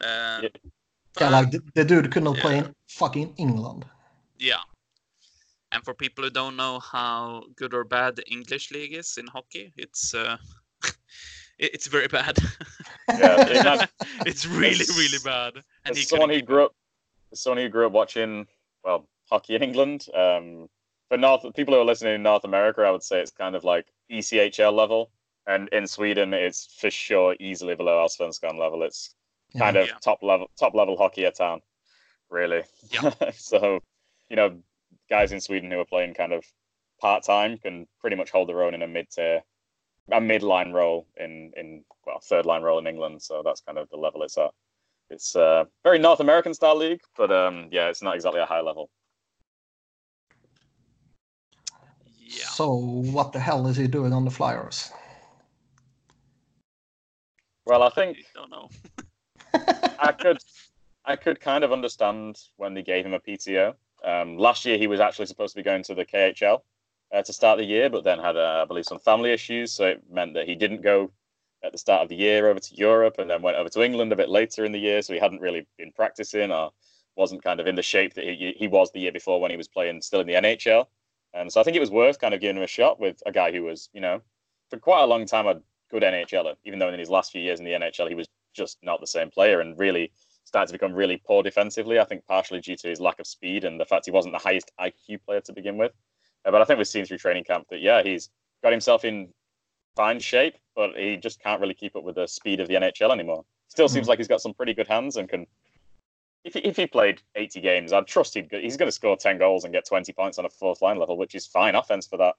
Uh, 0.00 0.40
Yeah. 0.42 0.48
yeah, 1.20 1.28
like 1.30 1.50
the, 1.50 1.60
the 1.74 1.84
dude 1.84 2.10
could 2.12 2.24
not 2.24 2.36
play 2.38 2.56
Yeah. 2.56 2.66
in 2.66 2.74
fucking 2.88 3.34
England. 3.36 3.84
yeah. 4.38 4.62
And 5.70 5.84
for 5.84 5.92
people 5.92 6.24
who 6.24 6.30
don't 6.30 6.56
know 6.56 6.80
how 6.80 7.44
good 7.56 7.74
or 7.74 7.84
bad 7.84 8.16
the 8.16 8.26
English 8.32 8.70
league 8.70 8.94
is 8.94 9.18
in 9.18 9.26
hockey, 9.26 9.70
it's 9.76 10.14
uh, 10.14 10.38
it's 11.58 11.86
very 11.86 12.08
bad. 12.08 12.38
Yeah, 13.08 13.86
it's 14.26 14.46
really, 14.46 14.84
really 14.96 15.18
bad. 15.24 15.54
And 15.56 15.92
As 15.92 15.96
he 15.98 16.02
someone 16.04 16.30
who 16.30 16.42
grew 16.42 16.66
up, 16.66 16.74
as 17.32 17.40
someone 17.40 17.58
who 17.58 17.68
grew 17.68 17.86
up 17.86 17.92
watching 17.92 18.46
well 18.84 19.08
hockey 19.30 19.54
in 19.54 19.62
England, 19.62 20.06
um, 20.14 20.68
for 21.08 21.16
North 21.16 21.44
people 21.54 21.74
who 21.74 21.80
are 21.80 21.84
listening 21.84 22.14
in 22.14 22.22
North 22.22 22.44
America, 22.44 22.82
I 22.82 22.90
would 22.90 23.02
say 23.02 23.20
it's 23.20 23.30
kind 23.30 23.56
of 23.56 23.64
like 23.64 23.86
E 24.10 24.18
ECHL 24.18 24.72
level, 24.72 25.10
and 25.46 25.68
in 25.70 25.86
Sweden, 25.86 26.34
it's 26.34 26.76
for 26.78 26.90
sure 26.90 27.34
easily 27.40 27.74
below 27.74 28.04
Allsvenskan 28.04 28.58
level. 28.58 28.82
It's 28.82 29.14
kind 29.56 29.76
of 29.76 29.86
Yeah. 29.86 29.94
top 30.02 30.22
level 30.22 30.50
top 30.58 30.74
level 30.74 30.96
hockey 30.96 31.24
at 31.26 31.36
town, 31.36 31.60
really. 32.30 32.62
Yeah. 32.90 33.12
so, 33.34 33.80
you 34.28 34.36
know, 34.36 34.58
guys 35.08 35.32
in 35.32 35.40
Sweden 35.40 35.70
who 35.70 35.80
are 35.80 35.84
playing 35.86 36.14
kind 36.14 36.32
of 36.32 36.44
part 37.00 37.24
time 37.24 37.58
can 37.58 37.86
pretty 38.00 38.16
much 38.16 38.30
hold 38.30 38.48
their 38.48 38.62
own 38.62 38.74
in 38.74 38.82
a 38.82 38.86
mid 38.88 39.08
tier, 39.10 39.42
a 40.12 40.20
mid 40.20 40.42
line 40.42 40.72
role 40.72 41.06
in 41.16 41.52
in 41.56 41.84
well 42.06 42.20
third 42.22 42.46
line 42.46 42.62
role 42.62 42.78
in 42.78 42.86
England. 42.86 43.22
So 43.22 43.42
that's 43.44 43.60
kind 43.60 43.78
of 43.78 43.88
the 43.90 43.96
level 43.96 44.22
it's 44.22 44.38
at. 44.38 44.50
It's 45.10 45.34
a 45.36 45.66
very 45.84 45.98
North 45.98 46.20
American 46.20 46.52
style 46.52 46.76
league, 46.76 47.00
but 47.16 47.32
um, 47.32 47.68
yeah, 47.70 47.88
it's 47.88 48.02
not 48.02 48.14
exactly 48.14 48.40
a 48.40 48.46
high 48.46 48.60
level. 48.60 48.90
Yeah. 52.18 52.44
So 52.44 52.74
what 52.74 53.32
the 53.32 53.40
hell 53.40 53.66
is 53.66 53.76
he 53.76 53.86
doing 53.86 54.12
on 54.12 54.24
the 54.24 54.30
Flyers? 54.30 54.90
Well, 57.64 57.82
I 57.82 57.90
think 57.90 58.18
I 58.18 58.40
don't 58.40 58.50
know. 58.50 58.68
I 59.98 60.12
could 60.12 60.38
I 61.04 61.16
could 61.16 61.40
kind 61.40 61.64
of 61.64 61.72
understand 61.72 62.38
when 62.56 62.74
they 62.74 62.82
gave 62.82 63.06
him 63.06 63.14
a 63.14 63.20
PTO. 63.20 63.74
Um, 64.04 64.36
last 64.36 64.64
year 64.64 64.78
he 64.78 64.86
was 64.86 65.00
actually 65.00 65.26
supposed 65.26 65.54
to 65.54 65.58
be 65.58 65.64
going 65.64 65.82
to 65.84 65.94
the 65.94 66.04
KHL 66.04 66.60
uh, 67.12 67.22
to 67.22 67.32
start 67.32 67.58
the 67.58 67.64
year, 67.64 67.88
but 67.88 68.04
then 68.04 68.18
had 68.18 68.36
uh, 68.36 68.60
I 68.62 68.64
believe 68.66 68.84
some 68.84 68.98
family 68.98 69.32
issues, 69.32 69.72
so 69.72 69.86
it 69.86 70.02
meant 70.10 70.34
that 70.34 70.46
he 70.46 70.54
didn't 70.54 70.82
go 70.82 71.10
at 71.64 71.72
the 71.72 71.78
start 71.78 72.02
of 72.02 72.08
the 72.08 72.16
year 72.16 72.48
over 72.48 72.60
to 72.60 72.74
Europe, 72.74 73.16
and 73.18 73.28
then 73.30 73.42
went 73.42 73.56
over 73.56 73.68
to 73.68 73.82
England 73.82 74.12
a 74.12 74.16
bit 74.16 74.28
later 74.28 74.64
in 74.64 74.72
the 74.72 74.78
year. 74.78 75.02
So 75.02 75.12
he 75.12 75.18
hadn't 75.18 75.40
really 75.40 75.66
been 75.76 75.92
practicing 75.92 76.52
or 76.52 76.70
wasn't 77.16 77.42
kind 77.42 77.60
of 77.60 77.66
in 77.66 77.74
the 77.74 77.82
shape 77.82 78.14
that 78.14 78.24
he, 78.24 78.54
he 78.56 78.68
was 78.68 78.92
the 78.92 79.00
year 79.00 79.12
before 79.12 79.40
when 79.40 79.50
he 79.50 79.56
was 79.56 79.68
playing 79.68 80.00
still 80.00 80.20
in 80.20 80.26
the 80.26 80.34
NHL. 80.34 80.86
And 81.34 81.52
so 81.52 81.60
I 81.60 81.64
think 81.64 81.76
it 81.76 81.80
was 81.80 81.90
worth 81.90 82.20
kind 82.20 82.32
of 82.32 82.40
giving 82.40 82.56
him 82.56 82.62
a 82.62 82.68
shot 82.68 83.00
with 83.00 83.20
a 83.26 83.32
guy 83.32 83.52
who 83.52 83.64
was, 83.64 83.90
you 83.92 84.00
know, 84.00 84.22
for 84.70 84.78
quite 84.78 85.02
a 85.02 85.06
long 85.06 85.26
time 85.26 85.46
a 85.46 85.60
good 85.90 86.02
NHLer, 86.02 86.54
even 86.64 86.78
though 86.78 86.88
in 86.88 86.98
his 86.98 87.10
last 87.10 87.32
few 87.32 87.40
years 87.40 87.58
in 87.58 87.64
the 87.64 87.72
NHL 87.72 88.08
he 88.08 88.14
was 88.14 88.28
just 88.54 88.78
not 88.82 89.00
the 89.00 89.06
same 89.06 89.30
player 89.30 89.60
and 89.60 89.78
really 89.78 90.12
started 90.44 90.68
to 90.68 90.72
become 90.72 90.94
really 90.94 91.20
poor 91.26 91.42
defensively. 91.42 91.98
I 91.98 92.04
think 92.04 92.24
partially 92.26 92.60
due 92.60 92.76
to 92.76 92.88
his 92.88 93.00
lack 93.00 93.18
of 93.18 93.26
speed 93.26 93.64
and 93.64 93.78
the 93.78 93.84
fact 93.84 94.06
he 94.06 94.10
wasn't 94.10 94.34
the 94.34 94.38
highest 94.38 94.70
IQ 94.80 95.24
player 95.24 95.40
to 95.42 95.52
begin 95.52 95.76
with. 95.76 95.92
Uh, 96.44 96.50
but 96.50 96.60
I 96.60 96.64
think 96.64 96.78
we've 96.78 96.86
seen 96.88 97.04
through 97.04 97.18
training 97.18 97.44
camp 97.44 97.66
that 97.70 97.80
yeah, 97.80 98.02
he's 98.02 98.30
got 98.62 98.72
himself 98.72 99.04
in 99.04 99.28
fine 99.96 100.20
shape, 100.20 100.54
but 100.76 100.96
he 100.96 101.16
just 101.16 101.40
can't 101.40 101.60
really 101.60 101.74
keep 101.74 101.96
up 101.96 102.04
with 102.04 102.14
the 102.14 102.26
speed 102.26 102.60
of 102.60 102.68
the 102.68 102.74
NHL 102.74 103.12
anymore. 103.12 103.44
Still 103.68 103.88
seems 103.88 104.06
Mm. 104.06 104.10
like 104.10 104.18
he's 104.18 104.28
got 104.28 104.40
some 104.40 104.54
pretty 104.54 104.74
good 104.74 104.86
hands 104.86 105.16
and 105.16 105.28
can. 105.28 105.46
If 106.44 106.54
he, 106.54 106.60
if 106.60 106.76
he 106.76 106.86
played 106.86 107.20
80 107.34 107.60
games, 107.60 107.92
I'd 107.92 108.06
trust 108.06 108.32
he'd, 108.34 108.48
he's 108.50 108.76
going 108.76 108.86
to 108.86 108.92
score 108.92 109.16
10 109.16 109.38
goals 109.38 109.64
and 109.64 109.72
get 109.72 109.84
20 109.86 110.12
points 110.12 110.38
on 110.38 110.44
a 110.46 110.48
fourth 110.48 110.80
line 110.80 110.98
level, 110.98 111.18
which 111.18 111.34
is 111.34 111.46
fine 111.46 111.74
offense 111.74 112.06
for 112.06 112.16
that 112.16 112.34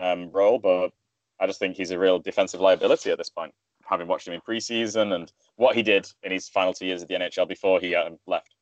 um, 0.00 0.30
role. 0.30 0.58
But 0.58 0.92
I 1.40 1.46
just 1.46 1.58
think 1.58 1.76
he's 1.76 1.90
a 1.90 1.98
real 1.98 2.18
defensive 2.20 2.60
liability 2.60 3.10
at 3.10 3.18
this 3.18 3.28
point, 3.28 3.52
having 3.84 4.06
watched 4.06 4.28
him 4.28 4.34
in 4.34 4.40
preseason 4.40 5.14
and 5.14 5.30
what 5.56 5.74
he 5.74 5.82
did 5.82 6.08
in 6.22 6.30
his 6.32 6.48
final 6.48 6.72
two 6.72 6.86
years 6.86 7.02
of 7.02 7.08
the 7.08 7.14
NHL 7.14 7.48
before 7.48 7.80
he 7.80 7.94
um, 7.94 8.18
left. 8.26 8.54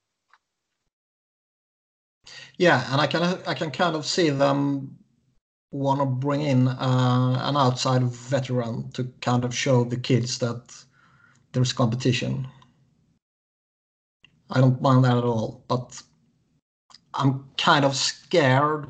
Yeah, 2.57 2.85
and 2.93 3.01
I 3.01 3.07
can 3.07 3.22
I 3.47 3.55
can 3.55 3.70
kind 3.70 3.97
of 3.97 4.05
see 4.05 4.31
them 4.31 4.99
want 5.70 6.01
to 6.01 6.07
bring 6.07 6.43
in 6.43 6.68
uh, 6.68 7.41
an 7.43 7.57
outside 7.57 8.03
veteran 8.03 8.91
to 8.93 9.05
kind 9.20 9.45
of 9.45 9.55
show 9.55 9.85
the 9.85 9.97
kids 9.97 10.39
that 10.39 10.85
there's 11.53 11.72
competition. 11.72 12.49
I 14.51 14.61
don't 14.61 14.81
mind 14.81 15.05
that 15.05 15.18
at 15.18 15.24
all, 15.24 15.62
but 15.68 16.03
I'm 17.14 17.45
kind 17.59 17.85
of 17.85 17.95
scared 17.95 18.87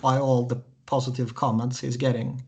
by 0.00 0.18
all 0.18 0.44
the 0.44 0.62
positive 0.86 1.34
comments 1.34 1.80
he's 1.80 1.96
getting. 1.96 2.42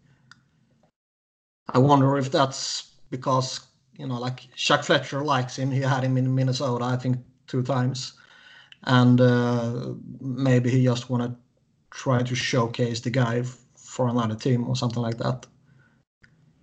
I 1.70 1.78
wonder 1.78 2.16
if 2.18 2.30
that's 2.30 2.90
because 3.10 3.60
you 3.98 4.06
know, 4.06 4.18
like 4.20 4.54
Chuck 4.54 4.84
Fletcher 4.84 5.24
likes 5.24 5.58
him. 5.58 5.70
He 5.70 5.80
had 5.80 6.04
him 6.04 6.18
in 6.18 6.34
Minnesota, 6.34 6.84
I 6.84 6.96
think, 6.96 7.16
two 7.46 7.62
times 7.62 8.12
and 8.84 9.20
uh, 9.20 9.94
maybe 10.20 10.70
he 10.70 10.84
just 10.84 11.10
want 11.10 11.22
to 11.22 11.36
try 11.90 12.22
to 12.22 12.34
showcase 12.34 13.00
the 13.00 13.10
guy 13.10 13.42
for 13.74 14.08
another 14.08 14.34
team 14.34 14.68
or 14.68 14.76
something 14.76 15.02
like 15.02 15.18
that. 15.18 15.46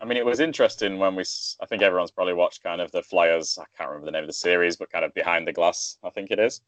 I 0.03 0.05
mean, 0.05 0.17
it 0.17 0.25
was 0.25 0.41
interesting 0.41 0.99
when 0.99 1.15
we. 1.15 1.23
I 1.61 1.65
think 1.65 1.81
everyone's 1.81 2.11
probably 2.11 2.33
watched 2.33 2.61
kind 2.61 2.81
of 2.81 2.91
the 2.91 3.01
Flyers. 3.01 3.57
I 3.57 3.63
can't 3.77 3.89
remember 3.89 4.07
the 4.07 4.11
name 4.11 4.23
of 4.23 4.27
the 4.27 4.33
series, 4.33 4.75
but 4.75 4.91
kind 4.91 5.05
of 5.05 5.13
behind 5.13 5.47
the 5.47 5.53
glass. 5.53 5.97
I 6.03 6.09
think 6.09 6.29
it 6.29 6.39
is. 6.39 6.61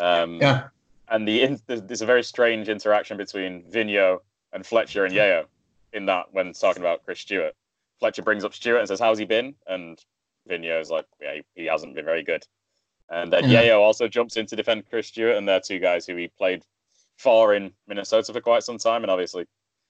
Um, 0.00 0.40
Yeah, 0.40 0.68
And 1.08 1.26
the 1.26 1.42
in, 1.42 1.60
there's, 1.66 2.02
a 2.02 2.06
very 2.06 2.24
strange 2.24 2.68
interaction 2.68 3.16
between 3.16 3.62
Vigneault 3.62 4.20
and 4.52 4.66
Fletcher 4.66 5.04
and 5.04 5.14
Yeo 5.14 5.46
in 5.92 6.06
that 6.06 6.32
when 6.32 6.52
talking 6.52 6.82
about 6.82 7.04
Chris 7.04 7.20
Stewart. 7.20 7.54
Fletcher 8.00 8.22
brings 8.22 8.44
up 8.44 8.54
Stewart 8.54 8.80
and 8.80 8.88
says, 8.88 8.98
"How's 8.98 9.18
he 9.18 9.24
been?" 9.24 9.54
And 9.68 9.98
Vigneault 10.48 10.80
is 10.80 10.90
like, 10.90 11.06
"Yeah, 11.20 11.34
he, 11.34 11.42
he 11.54 11.66
hasn't 11.66 11.94
been 11.94 12.04
very 12.04 12.24
good." 12.24 12.44
And 13.10 13.32
then 13.32 13.48
Yeah. 13.50 13.62
Yeo 13.62 13.80
also 13.82 14.06
jumps 14.08 14.36
in 14.36 14.46
to 14.46 14.56
defend 14.56 14.88
Chris 14.88 15.08
Stewart, 15.08 15.36
and 15.36 15.48
they're 15.48 15.60
two 15.60 15.78
guys 15.80 16.06
who 16.06 16.14
he 16.16 16.28
played 16.28 16.64
for 17.16 17.54
in 17.54 17.72
Minnesota 17.88 18.32
for 18.32 18.40
quite 18.40 18.62
some 18.62 18.78
time, 18.78 19.02
and 19.02 19.10
obviously 19.10 19.46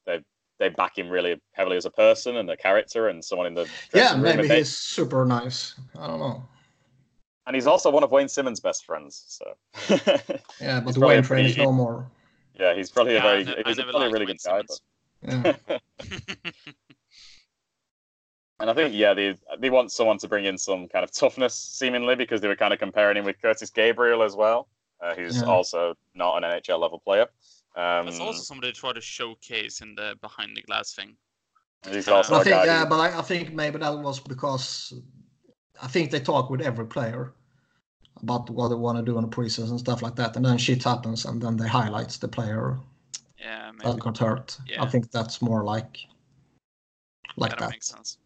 they 0.06 0.20
they 0.58 0.68
back 0.68 0.98
him 0.98 1.08
really 1.08 1.40
heavily 1.52 1.76
as 1.78 1.86
a 1.86 1.90
person 1.90 2.36
and 2.36 2.50
a 2.50 2.56
character 2.56 3.08
and 3.08 3.24
someone 3.24 3.46
in 3.46 3.54
the 3.54 3.66
yeah, 3.94 4.12
room, 4.12 4.22
maybe 4.22 4.40
and 4.40 4.50
they- 4.50 4.58
he's 4.58 4.76
super 4.76 5.24
nice. 5.24 5.74
I 5.98 6.06
don't 6.06 6.18
know. 6.18 6.42
and 7.46 7.54
he's 7.56 7.66
also 7.66 7.90
one 7.90 8.02
of 8.04 8.10
Wayne 8.10 8.28
Simmonds' 8.28 8.60
best 8.60 8.84
friends. 8.84 9.24
So 9.28 9.54
Yeah, 10.60 10.80
but 10.80 10.86
He's 10.88 10.98
probably 10.98 10.98
a 10.98 11.06
Wayne 11.18 11.22
Train 11.22 11.46
is 11.46 11.56
no 11.56 11.72
more. 11.72 12.10
yeah, 12.58 12.74
he's 12.74 12.90
probably 12.90 13.16
a 13.16 13.20
very 13.20 13.40
I 13.40 13.42
ne- 13.44 13.62
he's 13.66 13.78
a 13.78 13.80
never 13.80 13.90
probably 13.92 14.08
a 14.08 14.10
really 14.12 14.26
Wayne 14.26 14.36
good 14.36 14.50
guy. 14.50 14.62
But... 14.68 15.68
Yeah, 15.70 15.78
And 18.60 18.68
I 18.68 18.74
think 18.74 18.94
yeah, 18.94 19.14
they 19.14 19.36
they 19.58 19.70
want 19.70 19.90
someone 19.90 20.18
to 20.18 20.28
bring 20.28 20.44
in 20.44 20.58
some 20.58 20.86
kind 20.88 21.02
of 21.02 21.10
toughness, 21.10 21.54
seemingly, 21.54 22.14
because 22.14 22.40
they 22.40 22.48
were 22.48 22.56
kind 22.56 22.72
of 22.74 22.78
comparing 22.78 23.16
him 23.16 23.24
with 23.24 23.40
Curtis 23.40 23.70
Gabriel 23.70 24.22
as 24.22 24.36
well, 24.36 24.68
uh, 25.00 25.14
who's 25.14 25.38
Yeah. 25.38 25.44
also 25.48 25.96
not 26.14 26.36
an 26.36 26.44
NHL 26.44 26.78
level 26.78 26.98
player. 27.00 27.26
Um, 27.76 28.06
That's 28.06 28.20
also 28.20 28.42
somebody 28.42 28.72
to 28.72 28.78
try 28.78 28.92
to 28.92 29.00
showcase 29.00 29.80
in 29.80 29.94
the 29.94 30.16
behind 30.20 30.56
the 30.56 30.62
glass 30.62 30.92
thing. 30.94 31.16
he's 31.90 32.08
also 32.08 32.34
I 32.34 32.40
a 32.40 32.44
think 32.44 32.54
guy 32.56 32.64
yeah, 32.66 32.80
who- 32.84 32.90
but 32.90 33.00
I, 33.00 33.18
I 33.18 33.22
think 33.22 33.54
maybe 33.54 33.78
that 33.78 33.94
was 33.98 34.20
because 34.20 34.92
I 35.82 35.86
think 35.86 36.10
they 36.10 36.20
talk 36.20 36.50
with 36.50 36.60
every 36.60 36.86
player 36.86 37.32
about 38.20 38.50
what 38.50 38.68
they 38.68 38.74
want 38.74 38.98
to 38.98 39.04
do 39.04 39.16
in 39.16 39.22
the 39.22 39.28
preseason 39.36 39.70
and 39.70 39.80
stuff 39.80 40.02
like 40.02 40.16
that, 40.16 40.36
and 40.36 40.44
then 40.44 40.58
shit 40.58 40.82
happens, 40.84 41.24
and 41.24 41.40
then 41.40 41.56
they 41.56 41.66
highlight 41.68 42.10
the 42.10 42.28
player 42.28 42.78
Yeah, 43.38 43.70
maybe. 43.72 43.92
that 43.92 44.00
got 44.00 44.18
hurt. 44.18 44.58
Yeah. 44.66 44.82
I 44.82 44.86
think 44.86 45.10
that's 45.10 45.40
more 45.40 45.64
like 45.64 45.96
like 47.36 47.50
that 47.52 47.60
that. 47.60 47.70
makes 47.70 47.86
sense. 47.86 48.18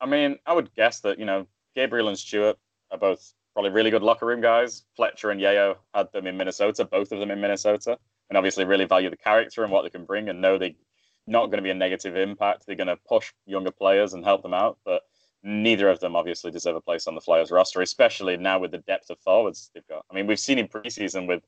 I 0.00 0.06
mean, 0.06 0.38
I 0.46 0.52
would 0.52 0.72
guess 0.74 1.00
that 1.00 1.18
you 1.18 1.24
know 1.24 1.46
Gabriel 1.74 2.08
and 2.08 2.18
Stewart 2.18 2.58
are 2.90 2.98
both 2.98 3.32
probably 3.52 3.70
really 3.70 3.90
good 3.90 4.02
locker 4.02 4.26
room 4.26 4.40
guys. 4.40 4.84
Fletcher 4.96 5.30
and 5.30 5.40
Yeo 5.40 5.78
had 5.94 6.12
them 6.12 6.26
in 6.26 6.36
Minnesota, 6.36 6.84
both 6.84 7.12
of 7.12 7.20
them 7.20 7.30
in 7.30 7.40
Minnesota, 7.40 7.98
and 8.28 8.36
obviously 8.36 8.64
really 8.64 8.84
value 8.84 9.10
the 9.10 9.16
character 9.16 9.62
and 9.62 9.72
what 9.72 9.82
they 9.82 9.90
can 9.90 10.04
bring, 10.04 10.28
and 10.28 10.40
know 10.40 10.58
they're 10.58 10.70
not 11.26 11.46
going 11.46 11.56
to 11.58 11.62
be 11.62 11.70
a 11.70 11.74
negative 11.74 12.16
impact. 12.16 12.64
They're 12.66 12.76
going 12.76 12.86
to 12.88 12.98
push 13.08 13.32
younger 13.46 13.70
players 13.70 14.12
and 14.12 14.24
help 14.24 14.42
them 14.42 14.54
out, 14.54 14.78
but 14.84 15.02
neither 15.42 15.88
of 15.88 16.00
them 16.00 16.14
obviously 16.16 16.50
deserve 16.50 16.76
a 16.76 16.80
place 16.80 17.06
on 17.06 17.14
the 17.14 17.20
Flyers 17.20 17.50
roster, 17.50 17.80
especially 17.80 18.36
now 18.36 18.58
with 18.58 18.72
the 18.72 18.78
depth 18.78 19.10
of 19.10 19.18
forwards 19.20 19.70
they've 19.74 19.86
got. 19.88 20.04
I 20.10 20.14
mean, 20.14 20.26
we've 20.26 20.38
seen 20.38 20.58
in 20.58 20.68
preseason 20.68 21.26
with 21.26 21.42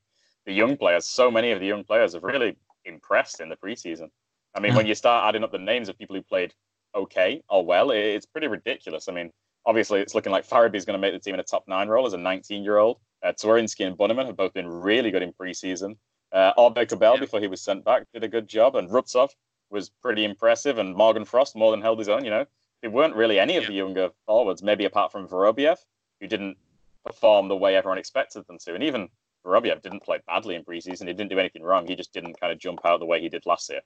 the 0.47 0.53
young 0.53 0.77
players, 0.77 1.07
so 1.07 1.31
many 1.31 1.51
of 1.53 1.61
the 1.61 1.67
young 1.67 1.85
players 1.85 2.15
have 2.15 2.23
really 2.25 2.57
impressed 2.85 3.41
in 3.41 3.49
the 3.49 3.57
preseason. 3.57 4.11
I 4.55 4.61
mean, 4.61 4.73
Yeah. 4.73 4.79
when 4.79 4.87
you 4.87 4.95
start 4.95 5.29
adding 5.29 5.45
up 5.45 5.53
the 5.53 5.59
names 5.59 5.89
of 5.89 5.99
people 5.99 6.17
who 6.17 6.23
played 6.23 6.55
okay 6.95 7.43
or 7.49 7.64
well, 7.64 7.91
it's 7.91 8.26
pretty 8.26 8.47
ridiculous. 8.47 9.09
I 9.09 9.12
mean, 9.12 9.30
obviously, 9.66 10.01
it's 10.01 10.14
looking 10.14 10.32
like 10.32 10.47
Farabee's 10.47 10.84
going 10.84 10.95
to 10.97 11.01
make 11.01 11.12
the 11.12 11.18
team 11.18 11.34
in 11.34 11.41
a 11.41 11.45
top 11.45 11.64
nine 11.68 11.89
role 11.89 12.07
as 12.07 12.12
a 12.12 12.18
19 12.18 12.62
year 12.62 12.78
old. 12.78 12.99
Uh, 13.22 13.32
Twarynski 13.32 13.86
and 13.86 13.97
Bunnaman 13.97 14.26
have 14.26 14.36
both 14.36 14.55
been 14.55 14.68
really 14.68 15.11
good 15.11 15.22
in 15.22 15.32
preseason. 15.32 15.97
Uh, 16.32 16.53
Aubé-Kubel, 16.59 17.14
Yeah. 17.14 17.20
before 17.20 17.41
he 17.41 17.49
was 17.49 17.62
sent 17.62 17.84
back, 17.84 18.05
did 18.12 18.22
a 18.24 18.28
good 18.28 18.47
job, 18.49 18.76
and 18.76 18.89
Rubtsov 18.91 19.30
was 19.70 19.91
pretty 20.03 20.24
impressive, 20.24 20.78
and 20.78 20.95
Morgan 20.95 21.24
Frost 21.24 21.57
more 21.57 21.70
than 21.70 21.80
held 21.82 21.99
his 21.99 22.09
own. 22.09 22.24
You 22.24 22.30
know, 22.30 22.47
there 22.82 22.91
weren't 22.91 23.14
really 23.16 23.39
any 23.41 23.57
of 23.57 23.64
Yeah. 23.64 23.68
the 23.70 23.74
younger 23.74 24.11
forwards, 24.26 24.62
maybe 24.62 24.84
apart 24.84 25.11
from 25.11 25.26
Vorobyev, 25.26 25.78
who 26.20 26.26
didn't 26.26 26.57
perform 27.05 27.49
the 27.49 27.57
way 27.57 27.74
everyone 27.76 27.99
expected 27.99 28.47
them 28.47 28.59
to, 28.59 28.74
and 28.74 28.84
even 28.84 29.09
Vorobyev 29.45 29.80
didn't 29.82 30.01
play 30.03 30.20
badly 30.26 30.55
in 30.55 30.64
preseason. 30.64 31.07
He 31.07 31.12
didn't 31.14 31.28
do 31.30 31.39
anything 31.39 31.62
wrong. 31.62 31.86
He 31.86 31.97
just 31.97 32.12
didn't 32.12 32.39
kind 32.41 32.53
of 32.53 32.59
jump 32.59 32.80
out 32.84 33.01
the 33.01 33.07
way 33.07 33.20
he 33.20 33.28
did 33.28 33.47
last 33.47 33.68
year. 33.70 33.80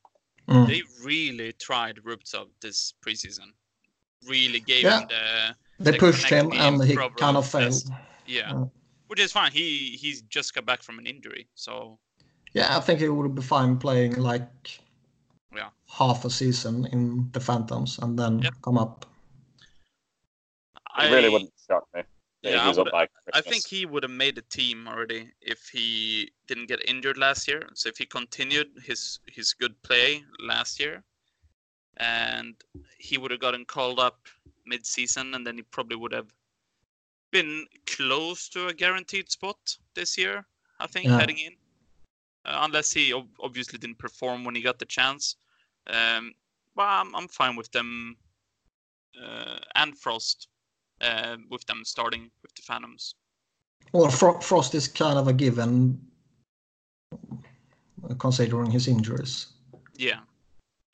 Mm. 0.49 0.67
They 0.67 0.83
really 1.05 1.53
tried 1.55 1.97
Rubtsov 2.05 2.49
this 2.61 2.95
preseason. 3.05 3.53
Really 4.27 4.61
gave 4.61 4.83
Yeah. 4.85 5.01
him 5.01 5.09
the 5.09 5.57
They 5.85 5.91
the 5.93 5.99
pushed 5.99 6.25
him, 6.29 6.53
and 6.53 6.83
he 6.85 6.95
problem 6.95 7.19
kind 7.19 7.37
of 7.37 7.49
failed. 7.49 7.73
test. 7.73 7.89
yeah, 8.27 8.53
Yeah. 8.53 8.65
which 9.09 9.21
is 9.21 9.33
fine. 9.33 9.53
He 9.53 9.97
he's 9.97 10.23
just 10.23 10.55
got 10.55 10.65
back 10.67 10.83
from 10.83 10.99
an 10.99 11.07
injury, 11.07 11.49
so 11.55 11.99
Yeah, 12.55 12.77
I 12.77 12.81
think 12.81 13.01
he 13.01 13.09
would 13.09 13.35
be 13.35 13.43
fine 13.43 13.79
playing 13.79 14.17
like 14.17 14.81
Yeah. 15.55 15.71
half 15.89 16.25
a 16.25 16.31
season 16.31 16.87
in 16.87 17.31
the 17.33 17.41
Phantoms 17.41 17.99
and 17.99 18.19
then 18.19 18.41
Yep. 18.41 18.55
come 18.63 18.79
up. 18.79 19.07
It 20.99 21.11
really 21.11 21.31
wouldn't 21.31 21.53
shock 21.67 21.85
me. 21.95 22.03
That 22.43 22.53
Yeah, 22.53 22.65
I 22.65 22.69
was 22.69 22.79
would- 22.79 22.93
I 23.35 23.41
think 23.41 23.67
he 23.67 23.87
would 23.87 24.03
have 24.03 24.11
made 24.13 24.35
the 24.35 24.43
team 24.43 24.89
already 24.89 25.33
if 25.41 25.69
he 25.69 26.33
didn't 26.47 26.67
get 26.67 26.89
injured 26.89 27.17
last 27.17 27.47
year. 27.49 27.69
So 27.75 27.89
if 27.89 27.97
he 27.99 28.07
continued 28.07 28.71
his 28.85 29.21
his 29.27 29.55
good 29.55 29.81
play 29.83 30.25
last 30.41 30.81
year, 30.81 31.05
and 31.99 32.55
he 32.99 33.19
would 33.19 33.31
have 33.31 33.41
gotten 33.41 33.65
called 33.65 34.01
up 34.01 34.27
mid-season, 34.67 35.35
and 35.35 35.47
then 35.47 35.57
he 35.57 35.63
probably 35.63 35.97
would 35.97 36.13
have 36.13 36.33
been 37.31 37.67
close 37.87 38.49
to 38.51 38.69
a 38.69 38.75
guaranteed 38.75 39.31
spot 39.31 39.79
this 39.95 40.19
year. 40.19 40.47
I 40.81 40.87
think 40.87 41.07
Yeah. 41.07 41.19
heading 41.19 41.39
in, 41.39 41.57
uh, 42.45 42.59
unless 42.67 42.93
he 42.93 43.13
ob- 43.13 43.39
obviously 43.41 43.79
didn't 43.79 43.99
perform 43.99 44.45
when 44.45 44.55
he 44.55 44.63
got 44.63 44.79
the 44.79 44.87
chance. 44.87 45.37
Um, 45.87 46.35
but 46.75 46.89
I'm 46.89 47.15
I'm 47.15 47.29
fine 47.29 47.57
with 47.57 47.71
them 47.73 48.17
uh, 49.21 49.59
and 49.75 49.97
Frost 49.99 50.49
uh, 51.03 51.37
with 51.51 51.65
them 51.67 51.83
starting 51.85 52.31
with 52.43 52.55
the 52.55 52.63
Phantoms. 52.63 53.15
Well, 53.93 54.09
Fro- 54.11 54.41
Frost 54.41 54.75
is 54.75 54.89
kind 54.89 55.19
of 55.19 55.29
a 55.29 55.33
given 55.33 56.01
uh, 57.13 58.15
considering 58.19 58.71
his 58.71 58.89
injuries. 58.89 59.47
Yeah, 59.95 60.21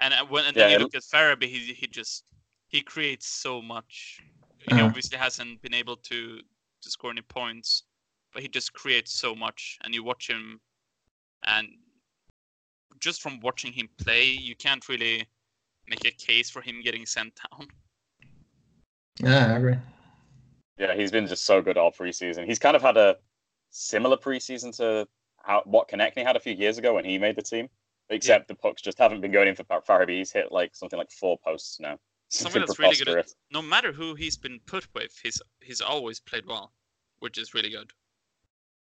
and 0.00 0.14
uh, 0.14 0.24
when 0.26 0.46
and 0.46 0.56
Yeah, 0.56 0.64
then 0.64 0.72
you 0.72 0.78
look 0.78 0.94
at 0.94 1.02
Farabee, 1.02 1.48
he 1.48 1.72
he 1.74 1.86
just 1.86 2.24
he 2.68 2.80
creates 2.82 3.26
so 3.28 3.62
much. 3.62 4.18
He 4.58 4.74
Yeah. 4.74 4.84
obviously 4.84 5.18
hasn't 5.18 5.62
been 5.62 5.74
able 5.74 5.96
to 5.96 6.40
to 6.82 6.90
score 6.90 7.10
any 7.10 7.22
points, 7.22 7.84
but 8.32 8.42
he 8.42 8.48
just 8.48 8.72
creates 8.72 9.12
so 9.12 9.34
much. 9.34 9.78
And 9.84 9.94
you 9.94 10.02
watch 10.02 10.28
him, 10.28 10.60
and 11.44 11.68
just 13.00 13.22
from 13.22 13.40
watching 13.40 13.72
him 13.72 13.88
play, 13.98 14.24
you 14.24 14.56
can't 14.56 14.88
really 14.88 15.26
make 15.86 16.04
a 16.04 16.10
case 16.10 16.50
for 16.50 16.60
him 16.62 16.80
getting 16.82 17.06
sent 17.06 17.32
down. 17.50 17.68
Yeah, 19.20 19.52
I 19.54 19.56
agree. 19.56 19.76
Yeah, 20.78 20.94
he's 20.94 21.10
been 21.10 21.26
just 21.26 21.44
so 21.44 21.60
good 21.60 21.76
all 21.76 21.90
preseason. 21.90 22.46
He's 22.46 22.58
kind 22.58 22.76
of 22.76 22.82
had 22.82 22.96
a 22.96 23.16
similar 23.70 24.16
preseason 24.16 24.76
to 24.76 25.08
how 25.38 25.62
what 25.64 25.88
Konecny 25.88 26.24
had 26.24 26.36
a 26.36 26.40
few 26.40 26.54
years 26.54 26.78
ago 26.78 26.94
when 26.94 27.04
he 27.04 27.18
made 27.18 27.36
the 27.36 27.42
team, 27.42 27.68
except 28.10 28.48
the 28.48 28.54
pucks 28.54 28.80
just 28.82 28.98
haven't 28.98 29.20
been 29.20 29.32
going 29.32 29.48
in 29.48 29.56
for 29.56 29.64
Far- 29.64 29.82
Farabee. 29.82 30.18
He's 30.18 30.30
hit 30.30 30.52
like 30.52 30.74
something 30.74 30.98
like 30.98 31.10
four 31.10 31.36
posts 31.44 31.80
now. 31.80 31.98
Something 32.28 32.60
that's 32.60 32.78
really 32.78 32.96
good. 32.96 33.18
At, 33.18 33.30
no 33.50 33.62
matter 33.62 33.90
who 33.90 34.14
he's 34.14 34.36
been 34.36 34.60
put 34.66 34.86
with, 34.94 35.18
he's 35.22 35.40
he's 35.60 35.80
always 35.80 36.20
played 36.20 36.46
well, 36.46 36.72
which 37.18 37.38
is 37.38 37.54
really 37.54 37.70
good. 37.70 37.90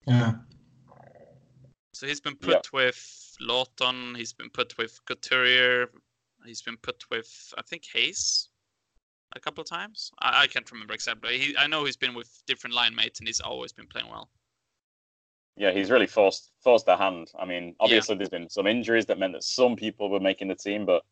Yeah. 0.06 0.34
So 1.92 2.06
he's 2.06 2.20
been 2.20 2.36
put 2.36 2.72
with 2.72 3.36
Laughton. 3.42 4.16
He's 4.16 4.32
been 4.32 4.50
put 4.50 4.78
with 4.78 5.00
Couturier. 5.06 5.90
He's 6.46 6.62
been 6.62 6.76
put 6.76 7.04
with 7.10 7.52
I 7.58 7.62
think 7.62 7.84
Hayes 7.92 8.49
a 9.36 9.40
couple 9.40 9.62
of 9.62 9.68
times. 9.68 10.10
I, 10.20 10.42
I 10.42 10.46
can't 10.46 10.70
remember 10.70 10.94
exactly. 10.94 11.38
He, 11.38 11.56
I 11.56 11.66
know 11.66 11.84
he's 11.84 11.96
been 11.96 12.14
with 12.14 12.42
different 12.46 12.74
line 12.74 12.94
mates 12.94 13.18
and 13.20 13.28
he's 13.28 13.40
always 13.40 13.72
been 13.72 13.86
playing 13.86 14.08
well. 14.08 14.30
Yeah, 15.56 15.72
he's 15.72 15.90
really 15.90 16.06
forced 16.06 16.52
forced 16.62 16.86
their 16.86 16.96
hand. 16.96 17.30
I 17.38 17.44
mean, 17.44 17.74
obviously 17.80 18.16
there's 18.16 18.28
been 18.30 18.48
some 18.48 18.66
injuries 18.66 19.06
that 19.06 19.18
meant 19.18 19.34
that 19.34 19.44
some 19.44 19.76
people 19.76 20.08
were 20.08 20.20
making 20.20 20.48
the 20.48 20.54
team, 20.54 20.86
but 20.86 21.02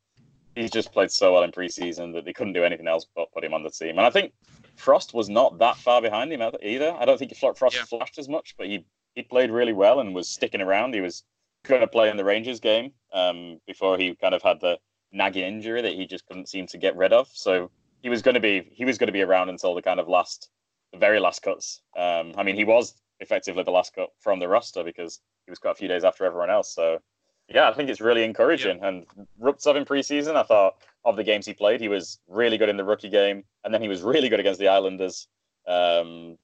he's 0.54 0.70
just 0.70 0.92
played 0.92 1.10
so 1.10 1.34
well 1.34 1.42
in 1.42 1.52
preseason 1.52 2.14
that 2.14 2.24
they 2.24 2.32
couldn't 2.32 2.54
do 2.54 2.64
anything 2.64 2.88
else 2.88 3.06
but 3.14 3.30
put 3.32 3.44
him 3.44 3.54
on 3.54 3.62
the 3.62 3.70
team. 3.70 3.90
And 3.90 4.00
I 4.00 4.10
think 4.10 4.32
Frost 4.76 5.12
was 5.12 5.28
not 5.28 5.58
that 5.58 5.76
far 5.76 6.00
behind 6.00 6.32
him 6.32 6.40
either. 6.62 6.96
I 6.98 7.04
don't 7.04 7.18
think 7.18 7.36
Frost 7.36 7.76
Yeah. 7.76 7.84
flashed 7.84 8.18
as 8.18 8.28
much, 8.28 8.54
but 8.56 8.66
he 8.66 8.84
he 9.14 9.22
played 9.22 9.50
really 9.50 9.72
well 9.72 10.00
and 10.00 10.14
was 10.14 10.28
sticking 10.28 10.60
around. 10.60 10.94
He 10.94 11.00
was 11.00 11.24
going 11.64 11.80
to 11.80 11.88
play 11.88 12.08
in 12.08 12.16
the 12.16 12.24
Rangers 12.24 12.60
game 12.60 12.92
um, 13.12 13.60
before 13.66 13.98
he 13.98 14.14
kind 14.14 14.34
of 14.34 14.42
had 14.42 14.60
the 14.60 14.78
nagging 15.10 15.44
injury 15.44 15.82
that 15.82 15.92
he 15.94 16.06
just 16.06 16.26
couldn't 16.26 16.48
seem 16.48 16.66
to 16.68 16.78
get 16.78 16.96
rid 16.96 17.12
of. 17.12 17.28
So 17.32 17.70
he 18.02 18.08
was 18.08 18.22
going 18.22 18.34
to 18.34 18.40
be 18.40 18.68
he 18.70 18.84
was 18.84 18.98
going 18.98 19.08
to 19.08 19.12
be 19.12 19.22
around 19.22 19.48
until 19.48 19.74
the 19.74 19.82
kind 19.82 20.00
of 20.00 20.08
last 20.08 20.50
the 20.92 20.98
very 20.98 21.20
last 21.20 21.42
cuts. 21.42 21.82
Um, 21.96 22.32
I 22.36 22.42
mean, 22.42 22.56
he 22.56 22.64
was 22.64 22.94
effectively 23.20 23.62
the 23.62 23.70
last 23.70 23.94
cut 23.94 24.10
from 24.20 24.38
the 24.38 24.48
roster 24.48 24.84
because 24.84 25.20
he 25.44 25.50
was 25.50 25.58
cut 25.58 25.72
a 25.72 25.74
few 25.74 25.88
days 25.88 26.04
after 26.04 26.24
everyone 26.24 26.50
else. 26.50 26.74
So 26.74 26.98
yeah, 27.48 27.68
I 27.68 27.72
think 27.72 27.88
it's 27.88 28.00
really 28.00 28.24
encouraging. 28.24 28.82
And 28.82 29.06
Rubtsov 29.40 29.76
in 29.76 29.84
preseason, 29.84 30.36
I 30.36 30.42
thought 30.42 30.74
of 31.04 31.16
the 31.16 31.24
games 31.24 31.46
he 31.46 31.54
played, 31.54 31.80
he 31.80 31.88
was 31.88 32.18
really 32.28 32.58
good 32.58 32.68
in 32.68 32.76
the 32.76 32.84
rookie 32.84 33.08
game, 33.08 33.44
and 33.64 33.72
then 33.72 33.82
he 33.82 33.88
was 33.88 34.02
really 34.02 34.28
good 34.28 34.40
against 34.40 34.60
the 34.60 34.68
Islanders. 34.68 35.28
Um, 35.66 36.36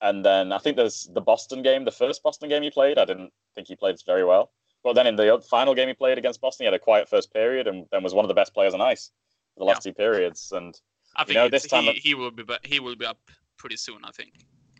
and 0.00 0.24
then 0.24 0.52
I 0.52 0.58
think 0.58 0.76
there's 0.76 1.08
the 1.12 1.20
Boston 1.20 1.62
game, 1.62 1.84
the 1.84 1.92
first 1.92 2.22
Boston 2.22 2.48
game 2.48 2.62
he 2.62 2.70
played. 2.70 2.98
I 2.98 3.04
didn't 3.04 3.32
think 3.54 3.68
he 3.68 3.76
played 3.76 3.96
very 4.04 4.24
well. 4.24 4.50
But 4.82 4.94
then 4.94 5.06
in 5.06 5.14
the 5.14 5.40
final 5.48 5.76
game 5.76 5.86
he 5.86 5.94
played 5.94 6.18
against 6.18 6.40
Boston, 6.40 6.64
he 6.64 6.66
had 6.66 6.74
a 6.74 6.78
quiet 6.78 7.08
first 7.08 7.32
period 7.32 7.68
and 7.68 7.86
then 7.92 8.02
was 8.02 8.14
one 8.14 8.24
of 8.24 8.28
the 8.28 8.34
best 8.34 8.52
players 8.52 8.74
on 8.74 8.80
ice 8.80 9.12
the 9.56 9.64
last 9.64 9.82
two 9.82 9.92
periods. 9.92 10.52
And 10.52 10.74
I 11.16 11.24
think 11.24 11.34
know, 11.36 11.48
this 11.48 11.66
time 11.66 11.84
he, 11.84 11.90
of- 11.90 11.96
he 11.96 12.14
will 12.14 12.30
be 12.30 12.42
ba- 12.42 12.60
he 12.64 12.80
will 12.80 12.96
be 12.96 13.06
up 13.06 13.18
pretty 13.58 13.76
soon. 13.76 14.04
I 14.04 14.10
think. 14.10 14.32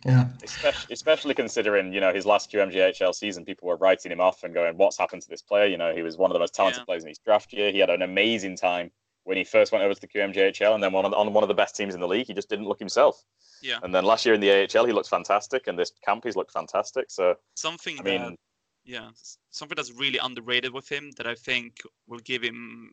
Yeah. 0.05 0.27
especially, 0.43 0.93
especially 0.93 1.35
considering 1.35 1.93
you 1.93 2.01
know 2.01 2.13
his 2.13 2.27
last 2.27 2.51
QMJHL 2.51 3.15
season, 3.15 3.45
people 3.45 3.69
were 3.69 3.77
writing 3.77 4.11
him 4.11 4.21
off 4.21 4.43
and 4.43 4.53
going, 4.53 4.77
"What's 4.77 4.99
happened 4.99 5.23
to 5.23 5.29
this 5.29 5.43
player?" 5.43 5.67
You 5.67 5.77
know, 5.77 5.95
he 5.95 6.03
was 6.03 6.17
one 6.17 6.31
of 6.31 6.35
the 6.35 6.41
most 6.41 6.55
talented 6.55 6.81
Yeah. 6.81 6.85
players 6.87 7.05
in 7.05 7.09
his 7.09 7.19
draft 7.19 7.53
year. 7.53 7.71
He 7.71 7.79
had 7.79 7.91
an 7.91 8.03
amazing 8.03 8.57
time 8.57 8.91
when 9.25 9.37
he 9.37 9.45
first 9.45 9.71
went 9.71 9.85
over 9.85 9.95
to 9.95 10.01
the 10.01 10.09
QMJHL, 10.09 10.75
and 10.75 10.83
then 10.83 10.93
on, 10.93 11.15
on 11.15 11.33
one 11.33 11.45
of 11.45 11.49
the 11.49 11.55
best 11.55 11.77
teams 11.77 11.95
in 11.95 12.01
the 12.01 12.09
league, 12.09 12.27
he 12.27 12.35
just 12.35 12.49
didn't 12.49 12.67
look 12.67 12.81
himself. 12.81 13.23
Yeah. 13.63 13.79
And 13.85 13.95
then 13.95 14.05
last 14.05 14.27
year 14.27 14.35
in 14.35 14.41
the 14.41 14.51
AHL, 14.51 14.85
he 14.87 14.93
looked 14.93 15.09
fantastic, 15.09 15.69
and 15.69 15.79
this 15.79 15.93
camp 16.05 16.25
he's 16.25 16.35
looked 16.35 16.51
fantastic. 16.51 17.09
So 17.09 17.37
Something 17.55 18.01
I 18.01 18.03
mean, 18.03 18.21
that 18.23 18.37
yeah, 18.85 19.11
something 19.51 19.77
that's 19.77 19.93
really 19.93 20.19
underrated 20.19 20.73
with 20.73 20.91
him 20.91 21.13
that 21.19 21.29
I 21.29 21.37
think 21.37 21.81
will 22.09 22.19
give 22.19 22.43
him 22.43 22.93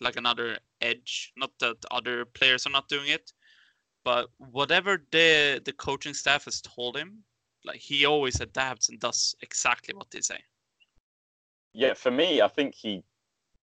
like 0.00 0.16
another 0.16 0.58
edge. 0.80 1.32
Not 1.36 1.50
that 1.60 1.76
other 1.90 2.24
players 2.24 2.66
are 2.66 2.70
not 2.70 2.88
doing 2.88 3.08
it, 3.08 3.32
but 4.04 4.28
whatever 4.38 5.04
the 5.12 5.60
the 5.64 5.72
coaching 5.72 6.14
staff 6.14 6.44
has 6.44 6.60
told 6.60 6.96
him, 6.96 7.24
like 7.64 7.80
he 7.80 8.06
always 8.06 8.40
adapts 8.40 8.88
and 8.88 8.98
does 9.00 9.34
exactly 9.42 9.94
what 9.94 10.10
they 10.10 10.20
say. 10.20 10.40
yeah, 11.72 11.94
for 11.94 12.10
me, 12.10 12.40
I 12.42 12.48
think 12.48 12.74
he. 12.74 13.04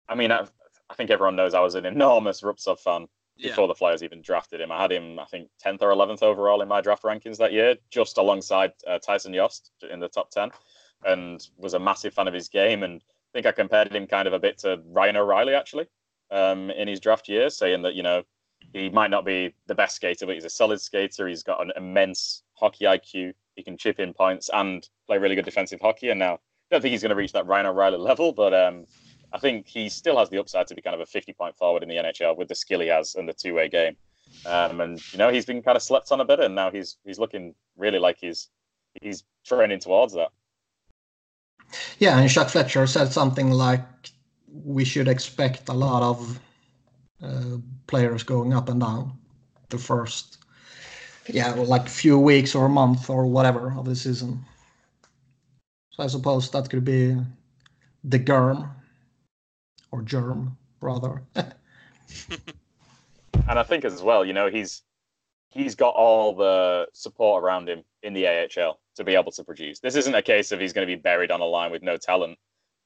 I 0.10 0.16
mean, 0.16 0.32
I, 0.32 0.46
I 0.90 0.94
think 0.96 1.10
everyone 1.10 1.36
knows 1.36 1.54
I 1.54 1.60
was 1.60 1.76
an 1.76 1.86
enormous 1.86 2.42
Rubtsov 2.42 2.80
fan. 2.80 3.08
Yeah, 3.36 3.50
before 3.52 3.68
the 3.68 3.76
Flyers 3.76 4.02
even 4.02 4.22
drafted 4.22 4.62
him. 4.62 4.72
I 4.72 4.82
had 4.82 4.92
him, 4.92 5.20
I 5.20 5.26
think, 5.26 5.50
10th 5.64 5.84
or 5.84 5.92
11th 5.92 6.24
overall 6.24 6.62
in 6.64 6.68
my 6.68 6.82
draft 6.82 7.04
rankings 7.04 7.38
that 7.38 7.54
year, 7.54 7.76
just 7.92 8.18
alongside 8.18 8.72
uh, 8.88 8.98
Tyson 8.98 9.32
Jost 9.32 9.72
in 9.92 10.00
the 10.00 10.08
top 10.08 10.32
10, 10.32 10.50
and 11.06 11.48
was 11.56 11.76
a 11.76 11.80
massive 11.80 12.16
fan 12.16 12.28
of 12.28 12.34
his 12.34 12.50
game. 12.50 12.82
And 12.82 13.00
I 13.00 13.32
think 13.34 13.46
I 13.46 13.52
compared 13.52 13.94
him 13.94 14.08
kind 14.08 14.28
of 14.28 14.34
a 14.34 14.40
bit 14.40 14.58
to 14.60 14.82
Ryan 14.88 15.18
O'Reilly, 15.18 15.54
actually, 15.54 15.86
um, 16.32 16.70
in 16.72 16.88
his 16.88 17.00
draft 17.00 17.28
year, 17.28 17.50
saying 17.50 17.82
that, 17.84 17.96
you 17.96 18.04
know, 18.04 18.24
he 18.74 18.90
might 18.90 19.12
not 19.12 19.26
be 19.26 19.54
the 19.68 19.76
best 19.76 19.96
skater, 19.96 20.26
but 20.26 20.36
he's 20.36 20.46
a 20.46 20.50
solid 20.50 20.82
skater. 20.82 21.28
He's 21.28 21.44
got 21.44 21.62
an 21.62 21.72
immense 21.76 22.44
hockey 22.54 22.86
IQ. 22.86 23.34
He 23.56 23.64
can 23.64 23.78
chip 23.78 24.00
in 24.00 24.14
points 24.14 24.50
and 24.54 24.88
play 25.06 25.18
really 25.18 25.36
good 25.36 25.46
defensive 25.46 25.80
hockey. 25.82 26.10
And 26.10 26.20
now, 26.20 26.34
I 26.34 26.40
don't 26.72 26.82
think 26.82 26.92
he's 26.92 27.02
going 27.02 27.12
to 27.12 27.16
reach 27.16 27.32
that 27.32 27.48
Ryan 27.48 27.68
O'Reilly 27.68 27.98
level, 27.98 28.34
but 28.34 28.54
um, 28.54 28.86
I 29.32 29.40
think 29.40 29.68
he 29.68 29.90
still 29.90 30.18
has 30.18 30.30
the 30.30 30.38
upside 30.38 30.68
to 30.68 30.76
be 30.76 30.82
kind 30.82 30.94
of 30.94 31.02
a 31.02 31.06
50 31.06 31.34
point 31.34 31.56
forward 31.56 31.84
in 31.84 31.90
the 31.90 31.96
NHL 31.96 32.38
with 32.38 32.50
the 32.50 32.56
skill 32.56 32.82
he 32.82 32.88
has 32.88 33.16
and 33.16 33.28
the 33.28 33.34
two 33.34 33.54
way 33.54 33.70
game. 33.70 33.96
Um, 34.46 34.82
and 34.82 35.14
you 35.14 35.18
know 35.18 35.32
he's 35.32 35.46
been 35.46 35.62
kind 35.62 35.76
of 35.76 35.84
slept 35.84 36.12
on 36.12 36.20
a 36.20 36.26
bit, 36.26 36.40
and 36.40 36.54
now 36.54 36.70
he's 36.70 36.98
he's 37.06 37.18
looking 37.18 37.56
really 37.78 38.00
like 38.00 38.18
he's 38.20 38.50
he's 39.02 39.24
trending 39.46 39.80
towards 39.80 40.14
that. 40.14 40.30
Yeah, 42.00 42.20
and 42.20 42.30
Chuck 42.30 42.50
Fletcher 42.50 42.88
said 42.88 43.12
something 43.12 43.52
like 43.52 43.82
we 44.52 44.86
should 44.86 45.08
expect 45.08 45.70
a 45.70 45.74
lot 45.74 46.04
of 46.04 46.40
uh, 47.22 47.58
players 47.88 48.24
going 48.24 48.54
up 48.54 48.70
and 48.70 48.82
down 48.82 49.14
the 49.70 49.78
first, 49.78 50.38
yeah, 51.28 51.52
like 51.54 51.90
few 51.90 52.18
weeks 52.18 52.56
or 52.56 52.66
a 52.66 52.70
month 52.70 53.10
or 53.10 53.26
whatever 53.26 53.74
of 53.78 53.86
the 53.86 53.96
season. 53.96 54.44
So 55.92 56.04
I 56.04 56.08
suppose 56.08 56.50
that 56.52 56.70
could 56.70 56.86
be 56.86 57.18
the 58.04 58.20
germ 58.20 58.70
or 59.92 60.02
germ 60.02 60.58
rather. 60.82 61.22
And 63.48 63.58
I 63.58 63.64
think 63.64 63.86
as 63.86 64.02
well, 64.02 64.26
you 64.26 64.34
know, 64.34 64.50
he's 64.50 64.84
he's 65.52 65.76
got 65.76 65.96
all 65.96 66.36
the 66.36 66.88
support 66.94 67.44
around 67.44 67.70
him 67.70 67.84
in 68.04 68.14
the 68.14 68.28
AHL 68.28 68.80
to 68.96 69.04
be 69.04 69.16
able 69.16 69.32
to 69.32 69.44
produce. 69.44 69.80
This 69.80 69.96
isn't 69.96 70.14
a 70.14 70.22
case 70.22 70.52
of 70.52 70.60
he's 70.60 70.74
going 70.74 70.86
to 70.88 70.94
be 70.94 71.00
buried 71.00 71.32
on 71.32 71.40
a 71.40 71.46
line 71.46 71.72
with 71.72 71.82
no 71.82 71.98
talent. 71.98 72.38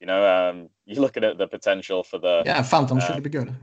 You 0.02 0.06
know, 0.08 0.50
um, 0.50 0.68
you're 0.84 1.00
looking 1.00 1.24
at 1.24 1.38
the 1.38 1.46
potential 1.46 2.02
for 2.02 2.18
the 2.18 2.42
yeah, 2.44 2.60
Phantom 2.62 2.98
Uh, 2.98 3.00
should 3.00 3.22
be 3.22 3.30
good. 3.30 3.54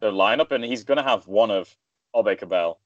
the 0.00 0.10
lineup, 0.10 0.50
and 0.50 0.64
he's 0.64 0.82
going 0.82 0.96
to 0.96 1.04
have 1.04 1.28
one 1.28 1.50
of 1.50 1.76
Aubé-Kubel 2.16 2.78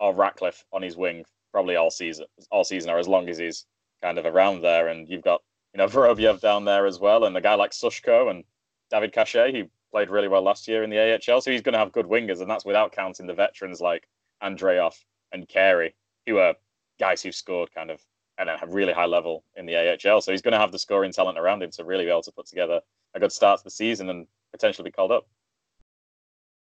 or 0.00 0.14
Ratcliffe 0.14 0.64
on 0.72 0.82
his 0.82 0.96
wing 0.96 1.24
probably 1.52 1.76
all 1.76 1.90
season, 1.90 2.26
all 2.50 2.64
season, 2.64 2.90
or 2.90 2.98
as 2.98 3.08
long 3.08 3.28
as 3.28 3.38
he's 3.38 3.66
kind 4.02 4.18
of 4.18 4.26
around 4.26 4.62
there. 4.62 4.88
And 4.88 5.08
you've 5.08 5.22
got 5.22 5.42
you 5.72 5.78
know 5.78 5.86
Vorobyev 5.94 6.40
down 6.40 6.64
there 6.64 6.86
as 6.86 6.98
well, 6.98 7.24
and 7.24 7.36
a 7.36 7.40
guy 7.40 7.54
like 7.54 7.70
Sushko 7.70 8.30
and 8.30 8.44
David 8.90 9.12
Kase, 9.12 9.52
who 9.52 9.64
played 9.92 10.10
really 10.10 10.28
well 10.28 10.42
last 10.42 10.66
year 10.68 10.82
in 10.82 10.90
the 10.90 10.98
AHL. 10.98 11.40
So 11.40 11.50
he's 11.52 11.62
going 11.62 11.72
to 11.74 11.78
have 11.78 11.92
good 11.92 12.06
wingers, 12.06 12.40
and 12.40 12.50
that's 12.50 12.64
without 12.64 12.92
counting 12.92 13.26
the 13.26 13.34
veterans 13.34 13.80
like 13.80 14.08
Andreoff 14.42 14.96
and 15.32 15.46
Carey, 15.48 15.94
who 16.26 16.38
are 16.38 16.54
guys 16.98 17.22
who've 17.22 17.34
scored 17.34 17.72
kind 17.72 17.90
of 17.90 18.00
at 18.48 18.62
a 18.62 18.66
really 18.66 18.92
high 18.92 19.06
level 19.06 19.44
in 19.56 19.66
the 19.66 19.76
AHL. 19.76 20.20
So 20.20 20.32
he's 20.32 20.42
going 20.42 20.52
to 20.52 20.58
have 20.58 20.72
the 20.72 20.78
scoring 20.78 21.12
talent 21.12 21.38
around 21.38 21.62
him 21.62 21.70
to 21.72 21.84
really 21.84 22.04
be 22.04 22.10
able 22.10 22.22
to 22.22 22.32
put 22.32 22.46
together 22.46 22.80
a 23.14 23.20
good 23.20 23.32
start 23.32 23.58
to 23.58 23.64
the 23.64 23.70
season 23.70 24.08
and 24.08 24.26
potentially 24.52 24.88
be 24.88 24.92
called 24.92 25.12
up. 25.12 25.28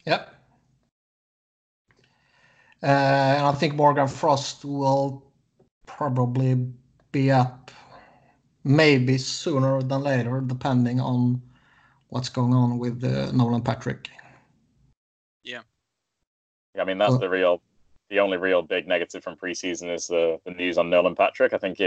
Yep. 0.05 0.35
Uh, 2.81 2.85
and 2.85 3.45
I 3.45 3.51
think 3.53 3.75
Morgan 3.75 4.07
Frost 4.07 4.63
will 4.63 5.25
probably 5.85 6.55
be 7.11 7.31
up 7.31 7.71
maybe 8.63 9.17
sooner 9.17 9.81
than 9.81 10.03
later, 10.03 10.41
depending 10.41 10.99
on 10.99 11.41
what's 12.09 12.29
going 12.29 12.53
on 12.53 12.77
with 12.77 13.03
uh, 13.03 13.31
Nolan 13.31 13.61
Patrick. 13.61 14.09
Yeah. 15.43 15.61
yeah. 16.75 16.81
I 16.81 16.85
mean, 16.85 16.97
that's 16.97 17.11
well, 17.11 17.19
the 17.19 17.29
real, 17.29 17.61
the 18.09 18.19
only 18.19 18.37
real 18.37 18.61
big 18.61 18.87
negative 18.87 19.23
from 19.23 19.35
preseason 19.35 19.93
is 19.93 20.07
the, 20.07 20.39
the 20.45 20.51
news 20.51 20.77
on 20.77 20.89
Nolan 20.89 21.15
Patrick. 21.15 21.53
I 21.53 21.57
think 21.57 21.79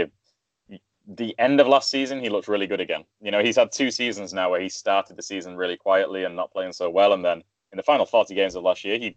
the 1.07 1.35
end 1.37 1.59
of 1.59 1.67
last 1.67 1.89
season, 1.89 2.21
he 2.21 2.29
looked 2.29 2.47
really 2.47 2.67
good 2.67 2.79
again. 2.79 3.03
You 3.21 3.31
know, 3.31 3.43
he's 3.43 3.57
had 3.57 3.71
two 3.71 3.91
seasons 3.91 4.33
now 4.33 4.49
where 4.49 4.61
he 4.61 4.69
started 4.69 5.17
the 5.17 5.23
season 5.23 5.57
really 5.57 5.77
quietly 5.77 6.23
and 6.23 6.35
not 6.35 6.51
playing 6.51 6.73
so 6.73 6.89
well, 6.89 7.13
and 7.13 7.23
then 7.23 7.43
in 7.71 7.77
the 7.77 7.83
final 7.83 8.05
40 8.05 8.33
games 8.35 8.55
of 8.55 8.63
last 8.63 8.85
year, 8.85 8.97
he, 8.97 9.05
you 9.05 9.13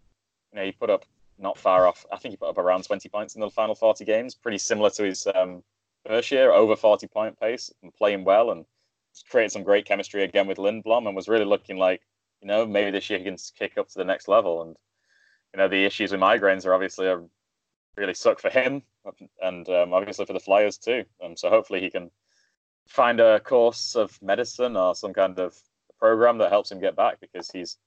know, 0.53 0.65
he 0.65 0.71
put 0.71 0.89
up 0.89 1.05
not 1.39 1.57
far 1.57 1.87
off. 1.87 2.05
I 2.11 2.17
think 2.17 2.33
he 2.33 2.37
put 2.37 2.49
up 2.49 2.57
around 2.57 2.83
20 2.83 3.07
points 3.09 3.35
in 3.35 3.41
the 3.41 3.49
final 3.49 3.75
40 3.75 4.03
games, 4.03 4.35
pretty 4.35 4.57
similar 4.57 4.89
to 4.91 5.03
his 5.03 5.27
um, 5.33 5.63
first 6.05 6.31
year, 6.31 6.51
over 6.51 6.75
40 6.75 7.07
point 7.07 7.39
pace 7.39 7.71
and 7.83 7.93
playing 7.93 8.23
well 8.23 8.51
and 8.51 8.65
created 9.29 9.51
some 9.51 9.63
great 9.63 9.85
chemistry 9.85 10.23
again 10.23 10.47
with 10.47 10.57
Lindblom 10.57 11.07
and 11.07 11.15
was 11.15 11.27
really 11.27 11.45
looking 11.45 11.77
like, 11.77 12.01
you 12.41 12.47
know, 12.47 12.65
maybe 12.65 12.91
this 12.91 13.09
year 13.09 13.19
he 13.19 13.25
can 13.25 13.37
kick 13.57 13.77
up 13.77 13.87
to 13.89 13.97
the 13.97 14.05
next 14.05 14.27
level. 14.27 14.61
And, 14.63 14.75
you 15.53 15.57
know 15.57 15.67
the 15.67 15.85
issues 15.85 16.11
with 16.11 16.21
migraines 16.21 16.65
are 16.65 16.73
obviously 16.73 17.07
a 17.07 17.23
really 17.95 18.13
suck 18.13 18.39
for 18.39 18.49
him 18.49 18.83
and 19.41 19.67
um, 19.69 19.93
obviously 19.93 20.25
for 20.25 20.33
the 20.33 20.39
Flyers 20.39 20.77
too. 20.77 21.03
Um, 21.23 21.35
so 21.35 21.49
hopefully 21.49 21.79
he 21.81 21.89
can 21.89 22.11
find 22.87 23.19
a 23.19 23.39
course 23.39 23.95
of 23.95 24.17
medicine 24.21 24.77
or 24.77 24.95
some 24.95 25.13
kind 25.13 25.39
of 25.39 25.55
program 25.99 26.37
that 26.37 26.51
helps 26.51 26.71
him 26.71 26.79
get 26.79 26.95
back 26.95 27.19
because 27.19 27.49
he's 27.51 27.77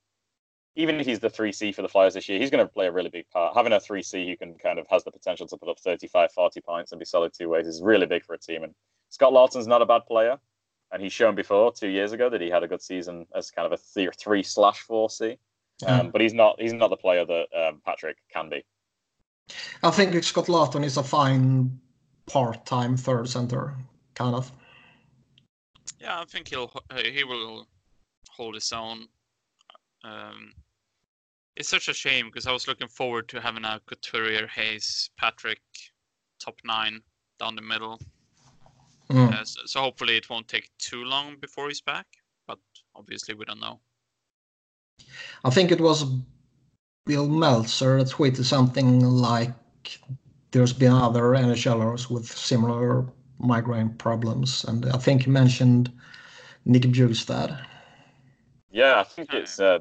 even 0.76 1.00
if 1.00 1.06
he's 1.06 1.18
the 1.18 1.30
3C 1.30 1.74
for 1.74 1.82
the 1.82 1.88
Flyers 1.88 2.14
this 2.14 2.28
year, 2.28 2.38
he's 2.38 2.50
going 2.50 2.64
to 2.64 2.72
play 2.72 2.86
a 2.86 2.92
really 2.92 3.10
big 3.10 3.28
part. 3.30 3.56
Having 3.56 3.72
a 3.72 3.80
3C 3.80 4.28
who 4.28 4.36
can 4.36 4.54
kind 4.54 4.78
of 4.78 4.86
has 4.88 5.02
the 5.02 5.10
potential 5.10 5.46
to 5.48 5.56
put 5.56 5.68
up 5.68 5.80
35, 5.80 6.32
40 6.32 6.60
points 6.60 6.92
and 6.92 6.98
be 6.98 7.04
solid 7.04 7.32
two 7.36 7.48
ways 7.48 7.66
is 7.66 7.82
really 7.82 8.06
big 8.06 8.24
for 8.24 8.34
a 8.34 8.38
team. 8.38 8.62
And 8.62 8.74
Scott 9.08 9.32
Laughton's 9.32 9.66
not 9.66 9.82
a 9.82 9.86
bad 9.86 10.06
player. 10.06 10.38
And 10.92 11.02
he's 11.02 11.12
shown 11.12 11.34
before, 11.34 11.72
two 11.72 11.88
years 11.88 12.12
ago, 12.12 12.30
that 12.30 12.40
he 12.40 12.50
had 12.50 12.62
a 12.62 12.68
good 12.68 12.82
season 12.82 13.26
as 13.34 13.50
kind 13.50 13.66
of 13.66 13.72
a 13.72 13.76
three, 13.76 14.08
three 14.18 14.42
slash 14.42 14.84
4C. 14.86 15.38
Um. 15.86 16.08
Mm. 16.08 16.12
But 16.12 16.20
he's 16.20 16.34
not 16.34 16.60
he's 16.60 16.72
not 16.72 16.90
the 16.90 16.96
player 16.96 17.24
that 17.24 17.46
um, 17.56 17.80
Patrick 17.84 18.16
can 18.32 18.48
be. 18.48 18.64
I 19.82 19.90
think 19.90 20.22
Scott 20.22 20.46
Laughton 20.46 20.84
is 20.84 20.96
a 20.96 21.02
fine 21.02 21.80
part-time 22.26 22.96
third 22.96 23.28
center, 23.28 23.76
kind 24.14 24.34
of. 24.34 24.52
Yeah, 26.00 26.20
I 26.20 26.24
think 26.24 26.48
he'll 26.48 26.70
uh, 26.90 27.02
he 27.02 27.24
will 27.24 27.66
hold 28.30 28.54
his 28.54 28.72
own. 28.72 29.08
Um, 30.04 30.52
it's 31.56 31.68
such 31.68 31.88
a 31.88 31.94
shame 31.94 32.26
because 32.26 32.46
I 32.46 32.52
was 32.52 32.68
looking 32.68 32.88
forward 32.88 33.28
to 33.30 33.40
having 33.40 33.64
a 33.64 33.80
Couturier, 33.86 34.46
Hayes, 34.46 35.10
Patrick, 35.18 35.60
top 36.38 36.54
nine 36.64 37.02
down 37.38 37.54
the 37.54 37.62
middle. 37.62 38.00
Mm. 39.10 39.32
Uh, 39.32 39.44
so, 39.44 39.60
so 39.66 39.80
hopefully 39.80 40.16
it 40.16 40.30
won't 40.30 40.48
take 40.48 40.70
too 40.78 41.04
long 41.04 41.36
before 41.40 41.68
he's 41.68 41.80
back, 41.80 42.06
but 42.46 42.58
obviously 42.94 43.34
we 43.34 43.44
don't 43.44 43.60
know. 43.60 43.80
I 45.44 45.50
think 45.50 45.70
it 45.70 45.80
was 45.80 46.04
Bill 47.06 47.28
Meltzer 47.28 47.98
that 47.98 48.08
tweeted 48.08 48.44
something 48.44 49.00
like 49.00 49.52
there's 50.50 50.72
been 50.72 50.92
other 50.92 51.22
NHLers 51.22 52.10
with 52.10 52.26
similar 52.26 53.06
migraine 53.38 53.90
problems, 53.90 54.64
and 54.64 54.86
I 54.86 54.98
think 54.98 55.22
he 55.22 55.30
mentioned 55.30 55.90
Nick 56.64 56.82
Bjugstad. 56.82 57.64
Yeah, 58.70 59.00
I 59.00 59.04
think 59.04 59.32
it's 59.32 59.58
uh, 59.58 59.78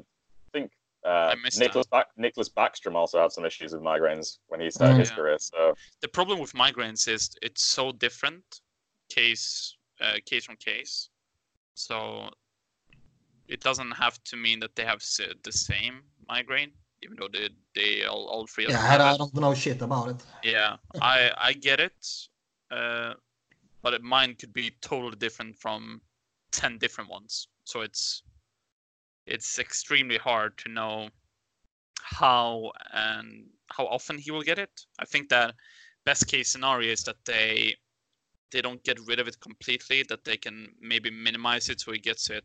uh, 1.04 1.34
Nicholas, 1.58 1.86
ba- 1.86 2.06
Nicklas 2.18 2.50
Backstrom 2.50 2.94
also 2.94 3.20
had 3.20 3.32
some 3.32 3.44
issues 3.44 3.72
with 3.72 3.82
migraines 3.82 4.38
when 4.48 4.60
he 4.60 4.70
started 4.70 4.96
mm, 4.96 5.00
his 5.00 5.10
yeah. 5.10 5.16
career. 5.16 5.36
So 5.38 5.74
the 6.02 6.08
problem 6.08 6.38
with 6.38 6.52
migraines 6.52 7.08
is 7.08 7.30
it's 7.42 7.62
so 7.62 7.92
different 7.92 8.44
case 9.08 9.76
uh, 10.00 10.16
case 10.26 10.44
from 10.44 10.56
case. 10.56 11.08
So 11.74 12.30
it 13.50 13.60
doesn't 13.60 13.90
have 13.90 14.22
to 14.24 14.36
mean 14.36 14.60
that 14.60 14.76
they 14.76 14.84
have 14.84 15.02
the 15.44 15.52
same 15.52 16.02
migraine, 16.28 16.70
even 17.02 17.16
though 17.18 17.28
they 17.32 17.48
they 17.74 18.04
all, 18.04 18.26
all 18.26 18.46
three. 18.46 18.66
Yeah, 18.68 18.80
I, 18.80 19.14
I 19.14 19.16
don't 19.16 19.34
know 19.34 19.54
shit 19.54 19.82
about 19.82 20.08
it. 20.08 20.24
Yeah, 20.44 20.76
I 21.02 21.32
I 21.36 21.52
get 21.52 21.80
it, 21.80 22.06
uh, 22.70 23.14
but 23.82 23.94
it, 23.94 24.02
mine 24.02 24.36
could 24.36 24.52
be 24.52 24.70
totally 24.80 25.16
different 25.16 25.56
from 25.56 26.00
ten 26.52 26.78
different 26.78 27.10
ones. 27.10 27.48
So 27.64 27.80
it's 27.80 28.22
it's 29.26 29.58
extremely 29.58 30.18
hard 30.18 30.56
to 30.58 30.68
know 30.68 31.08
how 32.00 32.70
and 32.92 33.46
how 33.66 33.86
often 33.86 34.16
he 34.16 34.30
will 34.30 34.42
get 34.42 34.58
it. 34.60 34.74
I 35.00 35.04
think 35.06 35.28
that 35.28 35.54
best 36.04 36.28
case 36.28 36.48
scenario 36.48 36.92
is 36.92 37.02
that 37.02 37.24
they 37.26 37.74
they 38.52 38.62
don't 38.62 38.82
get 38.84 38.98
rid 39.06 39.18
of 39.18 39.26
it 39.28 39.40
completely, 39.40 40.04
that 40.04 40.24
they 40.24 40.36
can 40.36 40.68
maybe 40.80 41.10
minimize 41.10 41.68
it 41.68 41.80
so 41.80 41.92
he 41.92 41.98
gets 41.98 42.30
it 42.30 42.44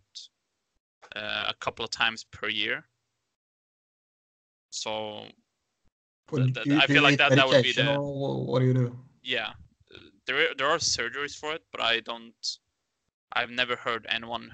uh, 1.15 1.45
a 1.49 1.53
couple 1.59 1.85
of 1.85 1.91
times 1.91 2.23
per 2.23 2.47
year. 2.47 2.83
So 4.69 5.25
th- 6.33 6.53
th- 6.53 6.67
I 6.67 6.87
feel 6.87 7.03
like 7.03 7.17
that 7.17 7.35
that 7.35 7.47
would 7.47 7.63
be 7.63 7.71
the. 7.71 7.95
What 7.99 8.59
do 8.59 8.65
you 8.65 8.73
do? 8.73 8.99
Yeah, 9.23 9.51
there 10.27 10.49
there 10.57 10.67
are 10.67 10.77
surgeries 10.77 11.35
for 11.35 11.53
it, 11.53 11.63
but 11.71 11.81
I 11.81 12.01
don't. 12.01 12.57
I've 13.33 13.49
never 13.51 13.75
heard 13.75 14.05
anyone. 14.09 14.51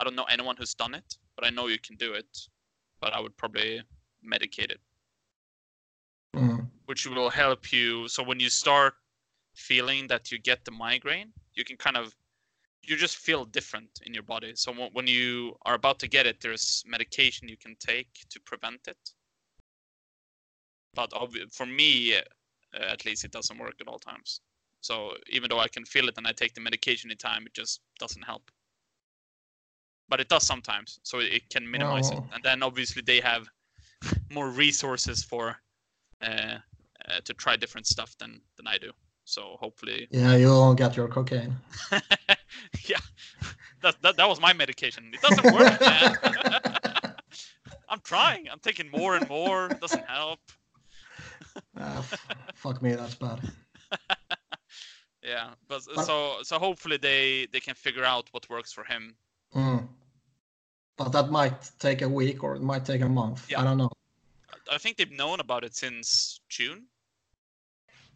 I 0.00 0.04
don't 0.04 0.14
know 0.14 0.28
anyone 0.30 0.56
who's 0.56 0.74
done 0.74 0.94
it 0.94 1.18
but 1.38 1.46
I 1.46 1.50
know 1.50 1.68
you 1.68 1.78
can 1.78 1.96
do 1.96 2.14
it. 2.14 2.26
But 3.00 3.14
I 3.14 3.20
would 3.20 3.36
probably 3.36 3.80
medicate 4.28 4.72
it, 4.72 4.80
mm. 6.34 6.66
which 6.86 7.06
will 7.06 7.30
help 7.30 7.72
you. 7.72 8.08
So 8.08 8.24
when 8.24 8.40
you 8.40 8.50
start 8.50 8.94
feeling 9.54 10.08
that 10.08 10.32
you 10.32 10.40
get 10.40 10.64
the 10.64 10.72
migraine, 10.72 11.32
you 11.54 11.64
can 11.64 11.76
kind 11.76 11.96
of 11.96 12.16
you 12.88 12.96
just 12.96 13.16
feel 13.16 13.44
different 13.44 13.90
in 14.06 14.14
your 14.14 14.22
body. 14.22 14.52
So 14.54 14.72
when 14.72 15.06
you 15.06 15.56
are 15.66 15.74
about 15.74 15.98
to 16.00 16.08
get 16.08 16.26
it, 16.26 16.40
there's 16.40 16.82
medication 16.86 17.48
you 17.48 17.56
can 17.56 17.76
take 17.78 18.08
to 18.30 18.40
prevent 18.40 18.80
it. 18.88 18.98
But 20.94 21.12
for 21.52 21.66
me, 21.66 22.16
uh, 22.16 22.20
at 22.80 23.04
least, 23.04 23.24
it 23.24 23.30
doesn't 23.30 23.58
work 23.58 23.74
at 23.80 23.88
all 23.88 23.98
times. 23.98 24.40
So 24.80 25.12
even 25.28 25.48
though 25.50 25.60
I 25.60 25.68
can 25.68 25.84
feel 25.84 26.08
it 26.08 26.16
and 26.16 26.26
I 26.26 26.32
take 26.32 26.54
the 26.54 26.60
medication 26.60 27.10
in 27.10 27.16
time, 27.16 27.44
it 27.46 27.54
just 27.54 27.80
doesn't 27.98 28.22
help 28.22 28.50
but 30.08 30.20
it 30.20 30.28
does 30.28 30.46
sometimes, 30.46 30.98
so 31.02 31.18
it 31.20 31.48
can 31.50 31.70
minimize 31.70 32.10
oh. 32.10 32.18
it. 32.18 32.22
And 32.32 32.42
then 32.42 32.62
obviously 32.62 33.02
they 33.04 33.20
have 33.20 33.46
more 34.30 34.48
resources 34.50 35.22
for 35.22 35.56
uh, 36.22 36.58
uh, 37.08 37.20
to 37.24 37.34
try 37.34 37.56
different 37.56 37.86
stuff 37.86 38.16
than 38.18 38.40
than 38.56 38.66
I 38.66 38.78
do. 38.78 38.92
So 39.24 39.56
hopefully. 39.60 40.08
Yeah, 40.10 40.36
you'll 40.36 40.74
get 40.74 40.96
your 40.96 41.08
cocaine. 41.08 41.54
yeah, 42.88 42.98
that, 43.82 44.00
that 44.02 44.16
that 44.16 44.28
was 44.28 44.40
my 44.40 44.52
medication. 44.52 45.10
It 45.12 45.20
doesn't 45.22 45.44
work, 45.54 45.80
man. 45.80 47.14
I'm 47.88 48.00
trying. 48.00 48.48
I'm 48.50 48.58
taking 48.58 48.90
more 48.90 49.16
and 49.16 49.28
more. 49.28 49.66
It 49.66 49.80
doesn't 49.80 50.06
help. 50.06 50.40
uh, 51.76 52.02
fuck 52.54 52.82
me, 52.82 52.94
that's 52.94 53.14
bad. 53.14 53.40
yeah, 55.22 55.50
but, 55.68 55.82
but, 55.94 56.04
so 56.04 56.36
so 56.42 56.58
hopefully 56.58 56.98
they 56.98 57.46
they 57.52 57.60
can 57.60 57.74
figure 57.74 58.04
out 58.04 58.28
what 58.32 58.48
works 58.50 58.72
for 58.72 58.84
him 58.84 59.16
Mm. 59.54 59.88
But 60.96 61.10
that 61.10 61.30
might 61.30 61.70
take 61.78 62.02
a 62.02 62.08
week 62.08 62.42
or 62.42 62.56
it 62.56 62.62
might 62.62 62.84
take 62.84 63.02
a 63.02 63.08
month. 63.08 63.50
Yeah. 63.50 63.60
I 63.60 63.64
don't 63.64 63.78
know. 63.78 63.90
I 64.70 64.78
think 64.78 64.96
they've 64.96 65.10
known 65.10 65.40
about 65.40 65.64
it 65.64 65.74
since 65.74 66.40
June. 66.48 66.84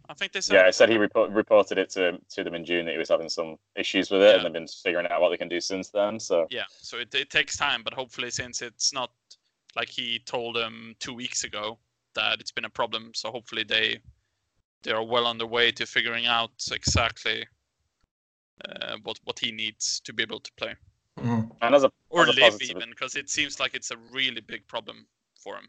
I 0.08 0.14
think 0.14 0.32
they 0.32 0.40
said. 0.40 0.54
Yeah, 0.54 0.66
I 0.66 0.70
said 0.70 0.88
he 0.88 0.96
report, 0.96 1.30
reported 1.30 1.78
it 1.78 1.90
to 1.90 2.18
to 2.30 2.44
them 2.44 2.54
in 2.54 2.64
June 2.64 2.86
that 2.86 2.92
he 2.92 2.98
was 2.98 3.08
having 3.08 3.28
some 3.28 3.56
issues 3.76 4.10
with 4.10 4.22
it, 4.22 4.26
yeah. 4.26 4.34
and 4.36 4.44
they've 4.44 4.52
been 4.52 4.66
figuring 4.66 5.06
out 5.08 5.20
what 5.20 5.30
they 5.30 5.36
can 5.36 5.48
do 5.48 5.60
since 5.60 5.90
then. 5.90 6.18
So 6.18 6.46
yeah, 6.50 6.64
so 6.68 6.98
it, 6.98 7.14
it 7.14 7.30
takes 7.30 7.56
time, 7.56 7.82
but 7.82 7.94
hopefully, 7.94 8.30
since 8.30 8.62
it's 8.62 8.92
not 8.92 9.10
like 9.76 9.88
he 9.88 10.20
told 10.26 10.56
them 10.56 10.94
two 10.98 11.14
weeks 11.14 11.44
ago 11.44 11.78
that 12.14 12.40
it's 12.40 12.52
been 12.52 12.64
a 12.64 12.70
problem, 12.70 13.12
so 13.14 13.30
hopefully 13.30 13.64
they 13.64 14.00
they 14.82 14.92
are 14.92 15.04
well 15.04 15.26
on 15.26 15.38
their 15.38 15.46
way 15.46 15.72
to 15.72 15.86
figuring 15.86 16.26
out 16.26 16.52
exactly 16.72 17.46
uh, 18.68 18.96
what 19.02 19.18
what 19.24 19.38
he 19.38 19.52
needs 19.52 20.00
to 20.00 20.12
be 20.12 20.22
able 20.22 20.40
to 20.40 20.50
play. 20.56 20.74
Mm. 21.18 21.50
And 21.60 21.74
as 21.74 21.84
a 21.84 21.92
or 22.08 22.28
as 22.28 22.36
a 22.36 22.40
live 22.40 22.62
even 22.62 22.90
because 22.90 23.16
it 23.16 23.30
seems 23.30 23.60
like 23.60 23.74
it's 23.74 23.90
a 23.90 23.96
really 24.12 24.40
big 24.40 24.66
problem 24.66 25.06
for 25.38 25.56
him. 25.56 25.68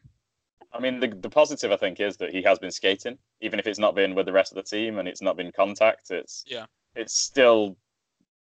I 0.73 0.79
mean, 0.79 0.99
the, 0.99 1.07
the 1.07 1.29
positive 1.29 1.71
I 1.71 1.77
think 1.77 1.99
is 1.99 2.17
that 2.17 2.31
he 2.31 2.41
has 2.43 2.57
been 2.59 2.71
skating, 2.71 3.17
even 3.41 3.59
if 3.59 3.67
it's 3.67 3.79
not 3.79 3.93
been 3.95 4.15
with 4.15 4.25
the 4.25 4.31
rest 4.33 4.51
of 4.51 4.55
the 4.55 4.63
team 4.63 4.97
and 4.97 5.07
it's 5.07 5.21
not 5.21 5.37
been 5.37 5.51
contact. 5.51 6.09
It's 6.11 6.43
yeah, 6.47 6.65
it's 6.95 7.13
still 7.13 7.77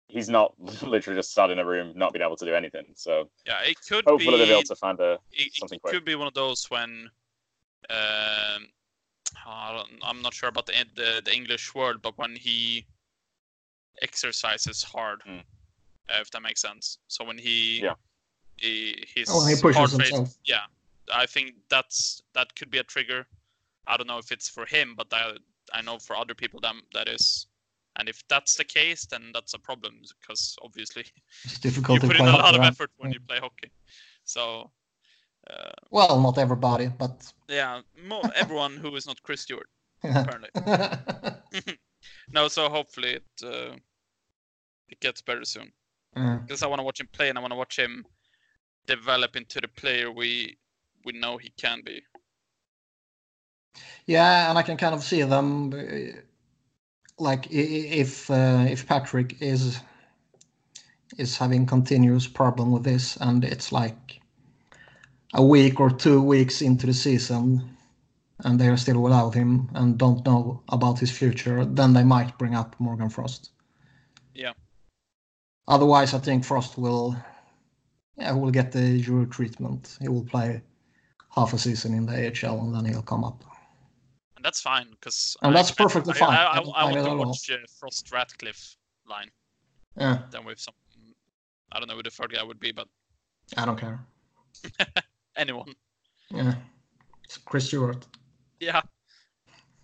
he's 0.07 0.30
not 0.30 0.53
literally 0.84 1.17
just 1.19 1.34
sat 1.34 1.49
in 1.51 1.59
a 1.59 1.65
room 1.65 1.93
not 1.95 2.13
being 2.13 2.23
able 2.23 2.36
to 2.38 2.45
do 2.45 2.53
anything. 2.53 2.86
So 2.95 3.30
yeah, 3.45 3.59
it 3.63 3.78
could 3.88 4.05
hopefully 4.05 4.32
be, 4.34 4.38
they'll 4.38 4.47
be 4.47 4.51
able 4.53 4.63
to 4.63 4.75
find 4.75 4.99
a 4.99 5.19
it, 5.32 5.53
something. 5.55 5.78
It 5.78 5.82
quick. 5.82 5.93
could 5.93 6.05
be 6.05 6.15
one 6.15 6.28
of 6.28 6.34
those 6.34 6.69
when. 6.69 7.09
Um, 7.89 8.67
I'm 9.45 10.21
not 10.21 10.34
sure 10.34 10.49
about 10.49 10.65
the, 10.65 10.73
the 10.95 11.21
the 11.23 11.34
English 11.34 11.73
word, 11.73 12.01
but 12.01 12.17
when 12.17 12.36
he 12.36 12.86
exercises 14.01 14.84
hard, 14.84 15.21
Mm. 15.25 15.39
uh, 16.09 16.19
if 16.21 16.32
that 16.32 16.41
makes 16.41 16.61
sense. 16.61 16.99
So 17.07 17.23
when 17.23 17.38
he, 17.38 17.82
Yeah. 17.82 17.93
he 18.57 19.05
his 19.15 19.30
Oh, 19.30 19.39
when 19.45 19.55
he 19.55 19.61
pushes 19.61 19.78
heart 19.78 19.91
rate, 19.93 20.11
himself. 20.11 20.38
yeah, 20.45 20.65
I 21.14 21.26
think 21.26 21.55
that's 21.70 22.22
that 22.34 22.55
could 22.55 22.70
be 22.70 22.80
a 22.80 22.84
trigger. 22.84 23.26
I 23.88 23.97
don't 23.97 24.08
know 24.08 24.18
if 24.18 24.32
it's 24.32 24.49
for 24.49 24.66
him, 24.66 24.93
but 24.97 25.08
I 25.12 25.34
I 25.74 25.82
know 25.82 25.99
for 25.99 26.16
other 26.16 26.36
people 26.36 26.60
that 26.62 26.76
that 26.93 27.08
is. 27.08 27.47
And 27.99 28.08
if 28.08 28.22
that's 28.28 28.55
the 28.55 28.64
case, 28.64 29.08
then 29.08 29.32
that's 29.34 29.55
a 29.55 29.60
problem 29.60 29.99
because 30.22 30.55
obviously 30.62 31.05
It's 31.43 31.53
you 31.53 31.72
difficult 31.72 32.01
to 32.01 32.08
put 32.08 32.16
in 32.18 32.28
a 32.28 32.38
lot 32.38 32.53
of 32.53 32.62
effort 32.62 32.91
when 32.97 33.12
you 33.12 33.20
play 33.20 33.39
hockey. 33.39 33.72
So 34.24 34.70
uh, 35.49 35.72
Well, 35.89 36.22
not 36.22 36.38
everybody, 36.38 36.89
but 36.89 37.34
yeah, 37.47 37.82
mo- 38.05 38.30
everyone 38.36 38.78
who 38.78 38.95
is 38.95 39.08
not 39.08 39.22
Chris 39.24 39.41
Stewart 39.41 39.70
apparently. 40.03 40.49
No, 42.32 42.47
so 42.47 42.70
hopefully 42.70 43.16
it 43.16 43.43
uh, 43.43 43.76
it 44.89 44.99
gets 44.99 45.22
better 45.22 45.45
soon. 45.45 45.72
Yeah. 46.16 46.39
Because 46.41 46.64
I 46.64 46.68
want 46.68 46.80
to 46.80 46.84
watch 46.84 46.99
him 46.99 47.10
play 47.12 47.30
and 47.30 47.38
I 47.38 47.41
want 47.41 47.51
to 47.51 47.58
watch 47.58 47.78
him 47.78 48.05
develop 48.86 49.36
into 49.36 49.60
the 49.60 49.68
player 49.68 50.12
we 50.12 50.58
we 51.08 51.18
know 51.20 51.38
he 51.38 51.51
can 51.58 51.82
be. 51.84 52.03
Yeah, 54.05 54.49
and 54.49 54.58
I 54.58 54.62
can 54.62 54.78
kind 54.78 54.93
of 54.93 55.03
see 55.03 55.24
them 55.24 55.74
like 57.18 57.47
if 57.49 58.30
uh, 58.30 58.66
if 58.70 58.86
Patrick 58.86 59.41
is 59.41 59.80
is 61.18 61.38
having 61.38 61.66
continuous 61.66 62.28
problem 62.28 62.72
with 62.72 62.84
this 62.84 63.18
and 63.22 63.43
it's 63.43 63.72
like 63.72 64.20
a 65.34 65.43
week 65.43 65.80
or 65.80 65.89
two 65.89 66.22
weeks 66.22 66.62
into 66.62 66.86
the 66.86 66.93
season 66.93 67.78
and 68.43 68.60
they 68.60 68.68
are 68.68 68.78
still 68.78 69.01
without 69.01 69.34
him 69.34 69.70
and 69.74 69.97
don't 69.97 70.26
know 70.26 70.62
about 70.70 70.99
his 70.99 71.10
future, 71.10 71.66
then 71.66 71.93
they 71.93 72.03
might 72.03 72.38
bring 72.38 72.53
up 72.53 72.76
Morgan 72.80 73.10
Frost. 73.10 73.49
Yeah. 74.36 74.53
Otherwise, 75.68 76.14
I 76.14 76.20
think 76.20 76.45
Frost 76.45 76.78
will, 76.78 77.16
yeah, 78.18 78.34
will 78.34 78.51
get 78.51 78.72
the 78.72 78.86
Euro 79.08 79.26
treatment. 79.26 79.97
He 79.99 80.08
will 80.08 80.24
play 80.24 80.62
half 81.38 81.53
a 81.53 81.57
season 81.57 81.93
in 81.93 82.05
the 82.05 82.13
AHL 82.13 82.59
and 82.61 82.75
then 82.75 82.85
he'll 82.85 83.01
come 83.03 83.23
up. 83.23 83.43
And 84.35 84.43
that's 84.43 84.61
fine 84.61 84.88
because 84.91 85.38
And 85.43 85.55
that's 85.55 85.71
perfectly 85.71 86.13
I, 86.15 86.17
fine. 86.17 86.29
I, 86.38 86.43
I 86.45 86.51
I, 86.51 86.55
don't 86.55 86.73
I 86.75 86.83
mind 86.83 86.95
want 86.95 86.97
it 86.97 87.03
to 87.03 87.09
at 87.09 87.17
all. 87.17 87.25
watch 87.27 87.51
uh, 87.51 87.57
Frost 87.79 88.11
Ratcliffe 88.11 88.75
line 89.07 89.29
Yeah, 89.95 90.19
then 90.31 90.45
with 90.45 90.59
some. 90.59 90.73
I 91.71 91.79
don't 91.79 91.88
know 91.89 91.95
who 91.95 92.03
the 92.03 92.09
third 92.09 92.33
guy 92.33 92.43
would 92.43 92.59
be, 92.59 92.71
but 92.71 92.88
I 93.55 93.65
don't 93.65 93.79
care. 93.79 93.99
anyone. 95.35 95.73
Yeah, 96.31 96.55
it's 97.23 97.38
Chris 97.38 97.67
Stewart. 97.67 98.05
Yeah. 98.59 98.81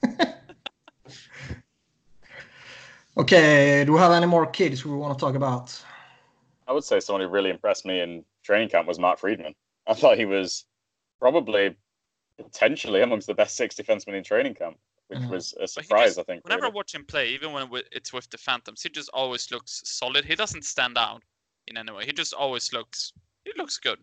Okay, 3.15 3.83
do 3.85 3.93
we 3.93 3.99
have 3.99 4.11
any 4.11 4.25
more 4.25 4.47
kids 4.47 4.83
we 4.85 4.95
want 4.95 5.17
to 5.17 5.23
talk 5.23 5.35
about? 5.35 5.79
I 6.67 6.71
would 6.73 6.83
say 6.83 6.99
someone 6.99 7.21
who 7.21 7.27
really 7.27 7.51
impressed 7.51 7.85
me 7.85 7.99
in 8.01 8.23
training 8.43 8.69
camp 8.69 8.87
was 8.87 8.97
Mark 8.97 9.19
Friedman. 9.19 9.53
I 9.85 9.93
thought 9.93 10.17
he 10.17 10.25
was 10.25 10.65
probably 11.23 11.73
potentially 12.37 13.01
amongst 13.01 13.27
the 13.27 13.33
best 13.33 13.55
six 13.55 13.75
defensemen 13.75 14.13
in 14.19 14.23
training 14.25 14.53
camp, 14.55 14.77
which 15.07 15.19
Mhm. 15.19 15.29
was 15.29 15.53
a 15.53 15.67
surprise, 15.67 16.09
just- 16.15 16.19
I 16.19 16.23
think. 16.23 16.43
Whenever 16.43 16.65
I 16.65 16.69
watch 16.79 16.93
him 16.93 17.05
play, 17.05 17.29
even 17.29 17.53
when 17.53 17.69
it's 17.93 18.11
with 18.11 18.29
the 18.29 18.37
Phantoms, 18.37 18.83
he 18.83 18.89
just 18.89 19.09
always 19.13 19.49
looks 19.49 19.81
solid. 19.85 20.25
He 20.25 20.35
doesn't 20.35 20.63
stand 20.63 20.97
out 20.97 21.23
in 21.67 21.77
any 21.77 21.93
way. 21.93 22.05
He 22.05 22.11
just 22.11 22.33
always 22.33 22.73
looks. 22.73 23.13
He 23.45 23.53
looks 23.55 23.77
good. 23.77 23.99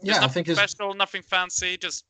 There's 0.00 0.08
Yeah, 0.08 0.16
I 0.16 0.20
nothing 0.22 0.34
think 0.34 0.46
he's 0.48 0.56
special, 0.56 0.94
nothing 0.94 1.22
fancy. 1.22 1.68
He 1.72 1.76
just 1.76 2.04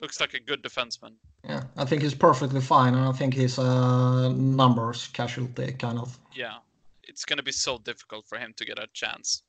looks 0.00 0.20
like 0.20 0.34
a 0.34 0.40
good 0.40 0.62
defenseman. 0.62 1.14
yeah, 1.44 1.62
I 1.78 1.86
think 1.86 2.02
he's 2.02 2.14
perfectly 2.14 2.60
fine, 2.60 2.92
and 2.94 3.06
I 3.08 3.12
think 3.12 3.32
he's 3.32 3.56
a 3.58 4.28
numbers 4.62 5.06
casualty 5.18 5.72
kind 5.72 5.98
of. 5.98 6.18
Yeah, 6.34 6.58
it's 7.04 7.24
gonna 7.24 7.42
be 7.42 7.52
so 7.52 7.78
difficult 7.78 8.26
for 8.26 8.36
him 8.38 8.52
to 8.58 8.64
get 8.66 8.78
a 8.78 8.88
chance. 8.88 9.42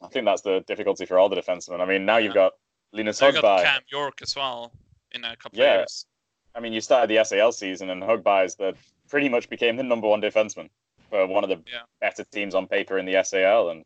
I 0.00 0.08
think 0.08 0.24
that's 0.24 0.40
the 0.40 0.60
difficulty 0.66 1.04
for 1.04 1.18
all 1.18 1.28
the 1.28 1.36
defensemen. 1.36 1.80
I 1.82 1.84
mean, 1.84 2.06
now 2.06 2.16
you've 2.16 2.30
Yeah. 2.34 2.48
got 2.48 2.52
Linus 2.92 3.18
So 3.18 3.28
you 3.28 3.40
got 3.40 3.64
Cam 3.64 3.82
York 3.90 4.20
as 4.22 4.34
well 4.34 4.72
in 5.12 5.24
a 5.24 5.36
couple 5.36 5.58
Yeah. 5.58 5.74
of 5.74 5.78
years. 5.80 6.06
I 6.54 6.60
mean, 6.60 6.72
you 6.72 6.80
started 6.80 7.08
the 7.08 7.18
SHL 7.18 7.52
season, 7.52 7.90
and 7.90 8.02
Högberg 8.02 8.46
is 8.46 8.56
the 8.56 8.76
pretty 9.08 9.28
much 9.28 9.48
became 9.48 9.76
the 9.76 9.82
number 9.82 10.08
one 10.08 10.20
defenseman 10.20 10.68
for 11.08 11.26
one 11.26 11.44
of 11.44 11.50
the 11.50 11.62
Yeah. 11.66 11.82
better 12.00 12.24
teams 12.24 12.54
on 12.54 12.66
paper 12.66 12.98
in 12.98 13.06
the 13.06 13.14
SHL. 13.16 13.70
And 13.70 13.84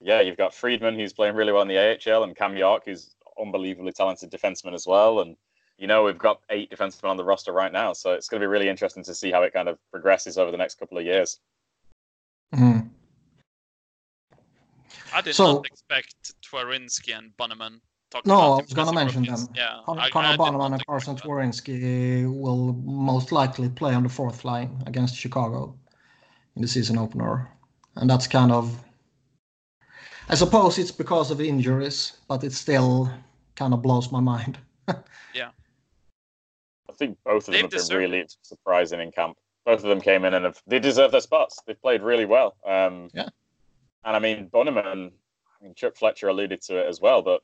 yeah, 0.00 0.20
you've 0.20 0.36
got 0.36 0.54
Friedman, 0.54 0.98
who's 0.98 1.12
playing 1.12 1.34
really 1.34 1.52
well 1.52 1.62
in 1.62 1.68
the 1.68 1.78
AHL, 1.78 2.24
and 2.24 2.36
Cam 2.36 2.56
York, 2.56 2.84
who's 2.86 3.14
unbelievably 3.38 3.92
talented 3.92 4.30
defenseman 4.30 4.74
as 4.74 4.86
well. 4.86 5.20
And 5.20 5.36
you 5.76 5.88
know, 5.88 6.04
we've 6.04 6.16
got 6.16 6.40
eight 6.50 6.70
defensemen 6.70 7.10
on 7.10 7.16
the 7.16 7.24
roster 7.24 7.52
right 7.52 7.72
now, 7.72 7.92
so 7.92 8.12
it's 8.12 8.28
going 8.28 8.40
to 8.40 8.44
be 8.44 8.48
really 8.48 8.68
interesting 8.68 9.02
to 9.02 9.12
see 9.12 9.32
how 9.32 9.42
it 9.42 9.52
kind 9.52 9.68
of 9.68 9.76
progresses 9.90 10.38
over 10.38 10.52
the 10.52 10.56
next 10.56 10.76
couple 10.78 10.96
of 10.96 11.04
years. 11.04 11.40
Mhm. 12.54 12.90
I 15.12 15.20
did 15.20 15.34
So- 15.34 15.54
not 15.54 15.66
expect 15.66 16.40
Twarynski 16.42 17.18
and 17.18 17.36
Bunnaman. 17.36 17.80
Talking 18.14 18.28
No, 18.30 18.36
about 18.38 18.52
I 18.60 18.62
was 18.62 18.72
going 18.74 18.86
to 18.88 18.94
mention 18.94 19.22
rookies. 19.22 19.46
them. 19.46 19.54
Yeah, 19.56 19.80
Con- 19.84 19.98
I- 19.98 20.04
I 20.04 20.10
Connor 20.10 20.28
did 20.30 20.38
Bunnaman 20.40 20.72
and 20.74 20.86
Carson 20.86 21.16
that. 21.16 21.24
Twarynski 21.24 22.32
will 22.32 22.72
most 22.84 23.32
likely 23.32 23.68
play 23.68 23.92
on 23.92 24.04
the 24.04 24.08
fourth 24.08 24.44
line 24.44 24.82
against 24.86 25.16
Chicago 25.16 25.74
in 26.54 26.62
the 26.62 26.68
season 26.68 26.96
opener, 26.96 27.50
and 27.96 28.08
that's 28.08 28.28
kind 28.28 28.52
of. 28.52 28.80
I 30.28 30.36
suppose 30.36 30.78
it's 30.78 30.92
because 30.92 31.30
of 31.32 31.40
injuries, 31.40 32.12
but 32.28 32.44
it 32.44 32.52
still 32.52 33.10
kind 33.56 33.74
of 33.74 33.82
blows 33.82 34.10
my 34.12 34.20
mind. 34.20 34.58
Yeah. 35.34 35.50
I 36.88 36.92
think 36.92 37.18
both 37.24 37.38
of 37.38 37.46
them 37.46 37.52
They've 37.54 37.62
have 37.62 37.70
been 37.72 37.78
deserved 37.80 37.98
really 37.98 38.26
surprising 38.42 39.00
in 39.00 39.10
camp. 39.10 39.36
Both 39.66 39.82
of 39.82 39.88
them 39.88 40.00
came 40.00 40.24
in 40.24 40.32
and 40.34 40.44
have, 40.44 40.62
they 40.68 40.78
deserve 40.78 41.10
their 41.10 41.20
spots. 41.20 41.58
They've 41.66 41.80
played 41.82 42.02
really 42.02 42.24
well. 42.24 42.54
Um, 42.64 43.10
Yeah. 43.12 43.28
And 44.04 44.14
I 44.14 44.20
mean, 44.20 44.48
Bunnaman, 44.54 45.10
I 45.10 45.64
mean, 45.64 45.74
Chuck 45.74 45.96
Fletcher 45.96 46.28
alluded 46.28 46.62
to 46.62 46.76
it 46.78 46.86
as 46.86 47.00
well, 47.00 47.20
but 47.20 47.42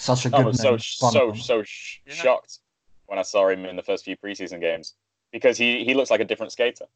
Such 0.00 0.24
a 0.24 0.28
I 0.34 0.38
good 0.38 0.46
was 0.46 0.60
so 0.62 0.70
name, 0.70 0.78
so 0.78 1.06
Bunnaman. 1.10 1.42
so 1.42 1.62
sh- 1.62 1.98
Yeah. 2.06 2.14
shocked 2.14 2.58
when 3.06 3.18
I 3.18 3.22
saw 3.22 3.48
him 3.48 3.66
in 3.66 3.76
the 3.76 3.82
first 3.82 4.04
few 4.04 4.16
preseason 4.16 4.58
games 4.60 4.94
because 5.30 5.58
he 5.58 5.84
he 5.84 5.92
looks 5.94 6.10
like 6.10 6.20
a 6.20 6.24
different 6.24 6.52
skater. 6.52 6.86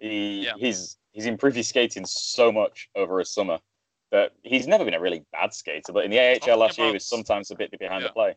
He 0.00 0.44
Yeah. 0.46 0.54
he's 0.58 0.98
he's 1.12 1.26
improved 1.26 1.56
his 1.56 1.68
skating 1.68 2.04
so 2.04 2.50
much 2.50 2.88
over 2.96 3.20
a 3.20 3.24
summer 3.24 3.60
that 4.10 4.32
he's 4.42 4.66
never 4.66 4.84
been 4.84 4.94
a 4.94 5.00
really 5.00 5.24
bad 5.32 5.54
skater, 5.54 5.92
but 5.92 6.04
in 6.04 6.10
the 6.10 6.18
AHL 6.18 6.38
Talking 6.40 6.58
last 6.58 6.78
year 6.78 6.86
he 6.88 6.92
was 6.94 7.04
sometimes 7.06 7.50
a 7.52 7.54
bit 7.54 7.70
behind 7.78 8.02
Yeah. 8.02 8.08
the 8.08 8.12
play. 8.12 8.36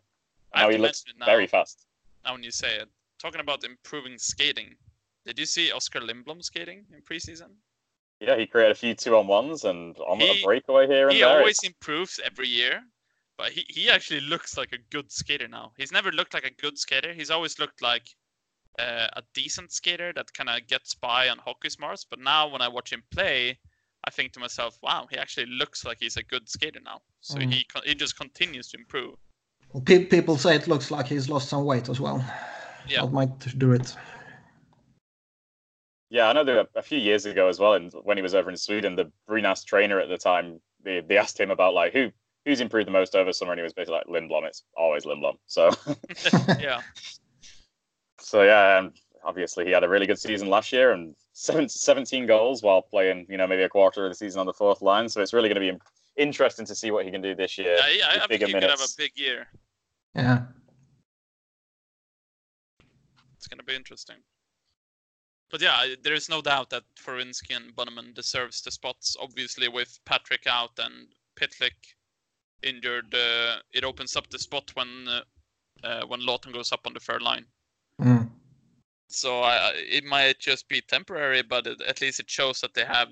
Now 0.53 0.69
he 0.69 0.77
looks 0.77 1.03
now, 1.17 1.25
very 1.25 1.47
fast. 1.47 1.85
now 2.23 2.33
when 2.33 2.43
you 2.43 2.51
say 2.51 2.75
it. 2.75 2.89
Talking 3.17 3.41
about 3.41 3.63
improving 3.63 4.17
skating, 4.19 4.75
did 5.25 5.39
you 5.39 5.45
see 5.45 5.71
Oskar 5.71 6.01
Lindblom 6.01 6.43
skating 6.43 6.85
in 6.93 7.01
preseason? 7.01 7.55
Yeah, 8.19 8.35
he 8.35 8.45
created 8.45 8.71
a 8.71 8.75
few 8.75 8.93
two 8.93 9.15
on 9.15 9.25
ones 9.27 9.63
and 9.63 9.97
on 9.99 10.19
He- 10.19 10.41
a 10.41 10.43
breakaway 10.43 10.85
here 10.87 11.07
and 11.07 11.13
He 11.15 11.21
there. 11.21 11.39
always 11.39 11.63
improves 11.63 12.19
every 12.19 12.47
year, 12.47 12.83
but 13.41 13.51
he, 13.51 13.65
he 13.67 13.89
actually 13.89 14.21
looks 14.21 14.55
like 14.55 14.71
a 14.71 14.77
good 14.91 15.11
skater 15.11 15.47
now. 15.47 15.71
He's 15.75 15.91
never 15.91 16.11
looked 16.11 16.35
like 16.35 16.45
a 16.45 16.61
good 16.61 16.77
skater. 16.77 17.11
He's 17.11 17.31
always 17.31 17.57
looked 17.57 17.81
like 17.81 18.03
uh, 18.77 19.07
a 19.13 19.23
decent 19.33 19.71
skater 19.71 20.13
that 20.15 20.31
kind 20.33 20.47
of 20.47 20.67
gets 20.67 20.93
by 20.93 21.27
on 21.27 21.39
hockey 21.39 21.69
smarts. 21.69 22.05
But 22.07 22.19
now 22.19 22.47
when 22.47 22.61
I 22.61 22.67
watch 22.67 22.93
him 22.93 23.01
play, 23.09 23.57
I 24.05 24.11
think 24.11 24.33
to 24.33 24.39
myself, 24.39 24.77
wow, 24.83 25.07
he 25.09 25.17
actually 25.17 25.47
looks 25.47 25.83
like 25.83 25.97
he's 25.99 26.17
a 26.17 26.23
good 26.23 26.47
skater 26.47 26.81
now. 26.85 27.01
So 27.21 27.39
Mm. 27.39 27.51
he 27.51 27.65
he 27.83 27.95
just 27.95 28.15
continues 28.15 28.69
to 28.69 28.77
improve. 28.77 29.15
Well, 29.73 29.81
pe- 29.81 30.05
people 30.05 30.37
say 30.37 30.55
it 30.55 30.67
looks 30.67 30.91
like 30.91 31.07
he's 31.07 31.27
lost 31.27 31.49
some 31.49 31.65
weight 31.65 31.89
as 31.89 31.99
well. 31.99 32.23
Yeah. 32.87 33.01
That 33.01 33.11
might 33.11 33.57
do 33.57 33.71
it. 33.73 33.95
Yeah, 36.11 36.29
I 36.29 36.33
know 36.33 36.43
that 36.43 36.69
a 36.75 36.81
few 36.83 36.99
years 36.99 37.25
ago 37.25 37.47
as 37.47 37.57
well, 37.59 37.73
and 37.73 37.91
when 38.03 38.17
he 38.17 38.23
was 38.23 38.35
over 38.35 38.51
in 38.51 38.57
Sweden, 38.57 38.95
the 38.95 39.11
Brynäs 39.27 39.65
trainer 39.65 39.99
at 39.99 40.09
the 40.09 40.17
time, 40.17 40.59
they, 40.83 40.99
they 40.99 41.17
asked 41.17 41.39
him 41.39 41.49
about 41.51 41.73
like 41.73 41.93
who 41.93 42.11
who's 42.45 42.61
improved 42.61 42.87
the 42.87 42.91
most 42.91 43.15
over 43.15 43.31
summer, 43.33 43.51
and 43.51 43.59
he 43.59 43.63
was 43.63 43.73
basically 43.73 44.01
like 44.05 44.07
Lindblom. 44.07 44.45
It's 44.45 44.63
always 44.75 45.05
Lindblom. 45.05 45.37
So 45.47 45.71
yeah, 46.59 46.81
so 48.19 48.43
yeah, 48.43 48.79
and 48.79 48.93
obviously 49.23 49.65
he 49.65 49.71
had 49.71 49.83
a 49.83 49.89
really 49.89 50.07
good 50.07 50.19
season 50.19 50.49
last 50.49 50.71
year 50.71 50.91
and 50.91 51.15
seven, 51.33 51.67
17 51.67 52.25
goals 52.25 52.63
while 52.63 52.81
playing, 52.81 53.25
you 53.29 53.37
know, 53.37 53.47
maybe 53.47 53.63
a 53.63 53.69
quarter 53.69 54.05
of 54.05 54.11
the 54.11 54.15
season 54.15 54.39
on 54.39 54.45
the 54.45 54.53
fourth 54.53 54.81
line. 54.81 55.09
So 55.09 55.21
it's 55.21 55.33
really 55.33 55.49
going 55.49 55.61
to 55.61 55.73
be 55.73 55.79
interesting 56.17 56.65
to 56.65 56.75
see 56.75 56.91
what 56.91 57.05
he 57.05 57.11
can 57.11 57.21
do 57.21 57.35
this 57.35 57.57
year. 57.57 57.75
yeah, 57.77 57.87
yeah 57.97 58.05
I, 58.05 58.09
I 58.09 58.17
think 58.19 58.29
bigger 58.29 58.47
he 58.47 58.53
could 58.53 58.63
have 58.63 58.81
a 58.81 58.87
big 58.97 59.11
year. 59.15 59.47
Yeah. 60.15 60.43
It's 63.37 63.47
gonna 63.47 63.63
be 63.63 63.75
interesting. 63.75 64.17
But 65.49 65.61
yeah, 65.61 65.95
there 66.03 66.13
is 66.13 66.29
no 66.29 66.41
doubt 66.41 66.69
that 66.69 66.83
Twarynski 66.95 67.55
and 67.55 67.75
Bunnaman 67.75 68.13
deserves 68.13 68.61
the 68.61 68.69
spots. 68.69 69.17
Obviously, 69.19 69.67
with 69.67 69.99
Patrick 70.05 70.45
out 70.45 70.77
and 70.77 71.07
Pitlick 71.35 71.71
injured, 72.63 73.13
uh, 73.13 73.57
it 73.73 73.83
opens 73.83 74.15
up 74.15 74.29
the 74.29 74.39
spot 74.39 74.71
when 74.75 75.07
uh, 75.07 75.21
uh, 75.83 76.05
when 76.05 76.21
Laughton 76.21 76.53
goes 76.53 76.71
up 76.71 76.81
on 76.85 76.93
the 76.93 76.99
third 76.99 77.21
line. 77.21 77.45
Mm. 78.01 78.29
So 79.07 79.43
it 79.75 80.05
might 80.05 80.39
just 80.39 80.69
be 80.69 80.81
temporary, 80.81 81.41
but 81.41 81.67
it, 81.67 81.81
at 81.81 82.01
least 82.01 82.19
it 82.19 82.29
shows 82.29 82.61
that 82.61 82.73
they 82.73 82.85
have 82.85 83.09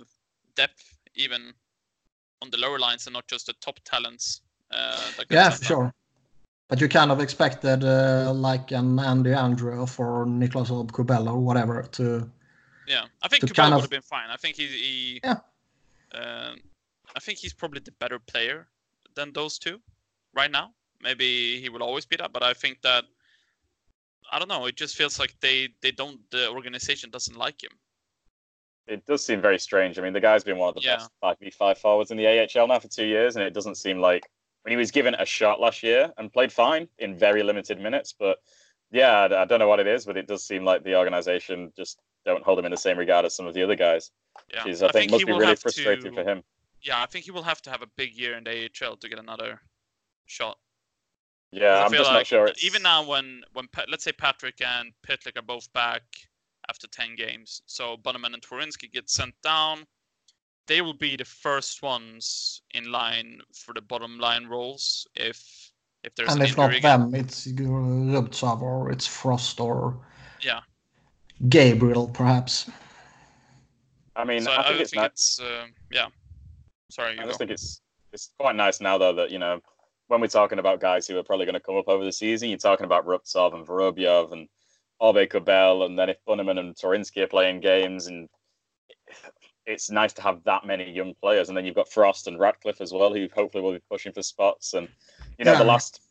depth 0.56 0.98
even 1.16 1.54
on 2.42 2.50
the 2.52 2.58
lower 2.58 2.80
lines 2.80 3.06
and 3.08 3.14
not 3.14 3.28
just 3.28 3.48
the 3.48 3.54
top 3.62 3.80
talents. 3.84 4.42
Uh, 4.72 5.12
Yeah, 5.30 5.50
sent 5.50 5.56
for 5.56 5.64
up. 5.64 5.68
sure. 5.68 5.94
But 6.70 6.80
you 6.80 6.88
kind 6.88 7.12
of 7.12 7.20
expected 7.20 7.84
uh, 7.84 8.32
like 8.34 8.72
an 8.72 9.00
Andy 9.00 9.34
Andrew 9.34 9.86
for 9.88 10.26
Niklas 10.26 10.70
Kubel 10.92 11.28
or 11.28 11.40
whatever 11.40 11.84
to 11.94 12.30
Yeah, 12.88 13.06
I 13.22 13.28
think 13.28 13.42
To 13.42 13.48
Kubel 13.48 13.56
kind 13.56 13.76
would 13.76 13.82
have 13.82 13.90
been 13.90 14.02
fine. 14.02 14.30
I 14.30 14.38
think 14.38 14.56
he, 14.56 14.68
he 14.68 15.22
Yeah. 15.24 15.40
I 17.16 17.20
think 17.20 17.40
he's 17.40 17.54
probably 17.54 17.82
the 17.82 17.92
better 17.94 18.20
player 18.20 18.68
than 19.20 19.34
those 19.34 19.60
two 19.60 19.78
right 20.34 20.52
now. 20.60 20.72
Maybe 21.02 21.60
he 21.62 21.70
will 21.70 21.84
always 21.84 22.06
be 22.06 22.16
that, 22.18 22.32
but 22.34 22.44
I 22.44 22.54
think 22.54 22.82
that 22.82 23.04
I 24.32 24.38
don't 24.40 24.48
know. 24.48 24.66
It 24.68 24.76
just 24.76 24.96
feels 24.96 25.20
like 25.20 25.34
they 25.42 25.70
they 25.84 25.92
don't 25.92 26.20
the 26.32 26.50
organization 26.50 27.10
doesn't 27.10 27.38
like 27.46 27.64
him. 27.64 27.72
It 28.88 29.06
does 29.06 29.24
seem 29.26 29.40
very 29.42 29.60
strange. 29.60 30.00
I 30.00 30.02
mean, 30.02 30.14
the 30.14 30.20
guy's 30.30 30.44
been 30.44 30.58
one 30.58 30.70
of 30.70 30.76
the 30.76 30.82
Yeah. 30.82 30.96
best 30.98 31.12
5v5 31.24 31.78
forwards 31.78 32.12
in 32.12 32.18
the 32.18 32.28
AHL 32.28 32.68
now 32.68 32.80
for 32.80 32.88
two 32.88 33.06
years, 33.06 33.36
and 33.36 33.44
it 33.46 33.54
doesn't 33.54 33.76
seem 33.76 34.00
like 34.10 34.24
when 34.64 34.72
he 34.72 34.78
was 34.78 34.92
given 34.92 35.14
a 35.16 35.26
shot 35.26 35.60
last 35.60 35.84
year 35.84 36.12
and 36.18 36.34
played 36.34 36.52
fine 36.52 36.88
in 36.98 37.18
very 37.18 37.44
limited 37.44 37.80
minutes. 37.80 38.14
But 38.24 38.38
yeah, 38.92 39.12
I 39.22 39.42
I 39.42 39.46
don't 39.46 39.60
know 39.60 39.68
what 39.74 39.80
it 39.80 39.88
is, 39.88 40.06
but 40.06 40.18
it 40.18 40.28
does 40.28 40.44
seem 40.52 40.64
like 40.72 40.84
the 40.84 40.96
organization 40.96 41.72
just 41.76 42.00
don't 42.26 42.44
hold 42.44 42.58
him 42.60 42.66
in 42.66 42.72
the 42.72 42.84
same 42.88 42.98
regard 42.98 43.26
as 43.26 43.36
some 43.36 43.48
of 43.48 43.54
the 43.54 43.64
other 43.64 43.76
guys. 43.76 44.12
Yeah, 44.54 44.64
Which 44.64 44.74
is, 44.74 44.84
I, 44.84 44.92
think, 44.92 45.10
he 45.10 45.16
must 45.16 45.26
be 45.26 45.34
really 45.34 45.56
frustrating 45.56 46.12
to- 46.16 46.18
for 46.24 46.24
him. 46.30 46.44
Yeah, 46.82 47.02
I 47.02 47.06
think 47.06 47.26
he 47.26 47.32
will 47.32 47.44
have 47.44 47.62
to 47.64 47.70
have 47.70 47.82
a 47.82 47.88
big 47.98 48.16
year 48.16 48.38
in 48.38 48.44
the 48.44 48.70
AHL 48.82 48.98
to 48.98 49.10
get 49.10 49.20
another 49.20 49.62
shot. 50.26 50.58
Yeah, 51.52 51.80
I 51.80 51.86
I'm 51.86 51.92
feel 51.92 52.00
just 52.00 52.10
like 52.10 52.20
not 52.20 52.28
sure. 52.28 52.48
It's... 52.48 52.64
Even 52.64 52.84
now, 52.84 53.04
when 53.04 53.42
when 53.54 53.68
let's 53.90 54.04
say 54.04 54.12
Patrick 54.12 54.62
and 54.62 54.92
Pitlick 55.08 55.38
are 55.38 55.42
both 55.42 55.72
back 55.74 56.04
after 56.70 56.88
ten 56.88 57.16
games, 57.16 57.62
so 57.66 57.98
Bunnaman 57.98 58.34
and 58.34 58.42
Twarynski 58.42 58.92
get 58.92 59.10
sent 59.10 59.34
down, 59.44 59.86
they 60.68 60.82
will 60.82 60.94
be 60.94 61.16
the 61.16 61.26
first 61.26 61.82
ones 61.82 62.62
in 62.76 62.92
line 62.92 63.40
for 63.54 63.74
the 63.74 63.82
bottom 63.82 64.20
line 64.20 64.46
roles 64.46 65.08
if 65.16 65.72
if 66.04 66.16
there's 66.16 66.32
and 66.32 66.42
an 66.42 66.48
if 66.48 66.56
not 66.56 66.74
again. 66.74 67.12
them, 67.12 67.16
it's 67.16 67.48
Rubtsov 67.48 68.62
or 68.62 68.92
it's 68.92 69.08
Frost 69.08 69.60
or 69.60 70.00
Yeah. 70.42 70.62
Gabriel, 71.48 72.08
perhaps. 72.08 72.70
I 74.16 74.24
mean, 74.26 74.42
so 74.42 74.52
I 74.52 74.64
think 74.64 74.66
I 74.66 74.82
it's 74.82 74.92
think 74.92 75.02
nice. 75.02 75.12
it's 75.12 75.40
uh, 75.40 75.66
yeah. 75.92 76.08
Sorry, 76.90 77.14
you 77.16 77.20
I 77.20 77.24
go. 77.24 77.30
just 77.30 77.40
think 77.40 77.52
it's 77.52 77.82
it's 78.12 78.32
quite 78.40 78.56
nice 78.56 78.82
now 78.82 78.98
though 78.98 79.14
that 79.14 79.30
you 79.32 79.40
know 79.40 79.62
when 80.08 80.20
we're 80.22 80.28
talking 80.28 80.58
about 80.60 80.80
guys 80.80 81.06
who 81.08 81.18
are 81.20 81.24
probably 81.24 81.46
going 81.46 81.54
to 81.54 81.60
come 81.60 81.78
up 81.78 81.88
over 81.88 82.04
the 82.04 82.12
season, 82.12 82.50
you're 82.50 82.58
talking 82.58 82.86
about 82.86 83.06
Rubtsov 83.06 83.54
and 83.54 83.66
Vorobyev 83.68 84.32
and 84.32 84.48
Aubé-Kubel, 85.00 85.86
and 85.86 85.98
then 86.00 86.10
if 86.10 86.18
Bunnaman 86.28 86.58
and 86.60 86.76
Twarynski 86.76 87.22
are 87.22 87.28
playing 87.28 87.60
games, 87.60 88.08
and 88.08 88.28
it's 89.68 89.92
nice 89.92 90.14
to 90.14 90.24
have 90.24 90.44
that 90.46 90.66
many 90.66 90.90
young 90.92 91.14
players, 91.22 91.48
and 91.50 91.56
then 91.58 91.64
you've 91.64 91.76
got 91.76 91.92
Frost 91.92 92.28
and 92.28 92.40
Ratcliffe 92.40 92.82
as 92.82 92.92
well, 92.92 93.14
who 93.14 93.28
hopefully 93.36 93.62
will 93.64 93.74
be 93.74 93.82
pushing 93.90 94.12
for 94.12 94.24
spots. 94.24 94.74
And 94.74 94.88
you 95.38 95.46
know, 95.46 95.52
Yeah. 95.54 95.60
the 95.60 95.66
last 95.66 96.02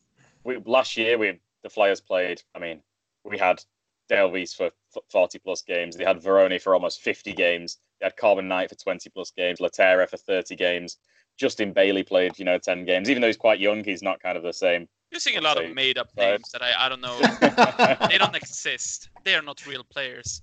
we, 0.45 0.57
last 0.65 0.95
year 0.95 1.17
we 1.17 1.37
the 1.63 1.69
Flyers 1.69 1.99
played. 1.99 2.41
I 2.55 2.59
mean, 2.59 2.81
we 3.25 3.37
had 3.37 3.61
Dale 4.07 4.29
Weise 4.31 4.55
for 4.55 4.71
40 5.11 5.39
plus 5.39 5.61
games. 5.61 5.97
They 5.97 6.05
had 6.05 6.21
Varone 6.21 6.61
for 6.61 6.73
almost 6.73 7.01
50 7.01 7.33
games. 7.33 7.79
They 7.99 8.05
had 8.05 8.17
Corban 8.17 8.47
Knight 8.47 8.69
for 8.69 8.75
20 8.75 9.09
plus 9.09 9.31
games. 9.31 9.59
Lehtera 9.59 10.09
for 10.09 10.17
30 10.17 10.55
games. 10.55 10.97
Justin 11.37 11.71
Bailey 11.73 12.03
played, 12.03 12.37
you 12.37 12.45
know, 12.45 12.57
10 12.57 12.85
games. 12.85 13.09
Even 13.09 13.21
though 13.21 13.27
he's 13.27 13.37
quite 13.37 13.59
young, 13.59 13.83
he's 13.83 14.01
not 14.01 14.21
kind 14.21 14.37
of 14.37 14.43
the 14.43 14.53
same. 14.53 14.87
You're 15.11 15.19
seeing 15.19 15.37
a 15.37 15.41
lot 15.41 15.63
of 15.63 15.73
made 15.73 15.97
up 15.97 16.09
five. 16.15 16.39
names 16.39 16.51
that 16.51 16.61
I, 16.61 16.85
I 16.85 16.89
don't 16.89 17.01
know. 17.01 17.17
they 18.09 18.17
don't 18.17 18.35
exist. 18.35 19.09
They 19.23 19.35
are 19.35 19.41
not 19.41 19.65
real 19.65 19.83
players. 19.83 20.41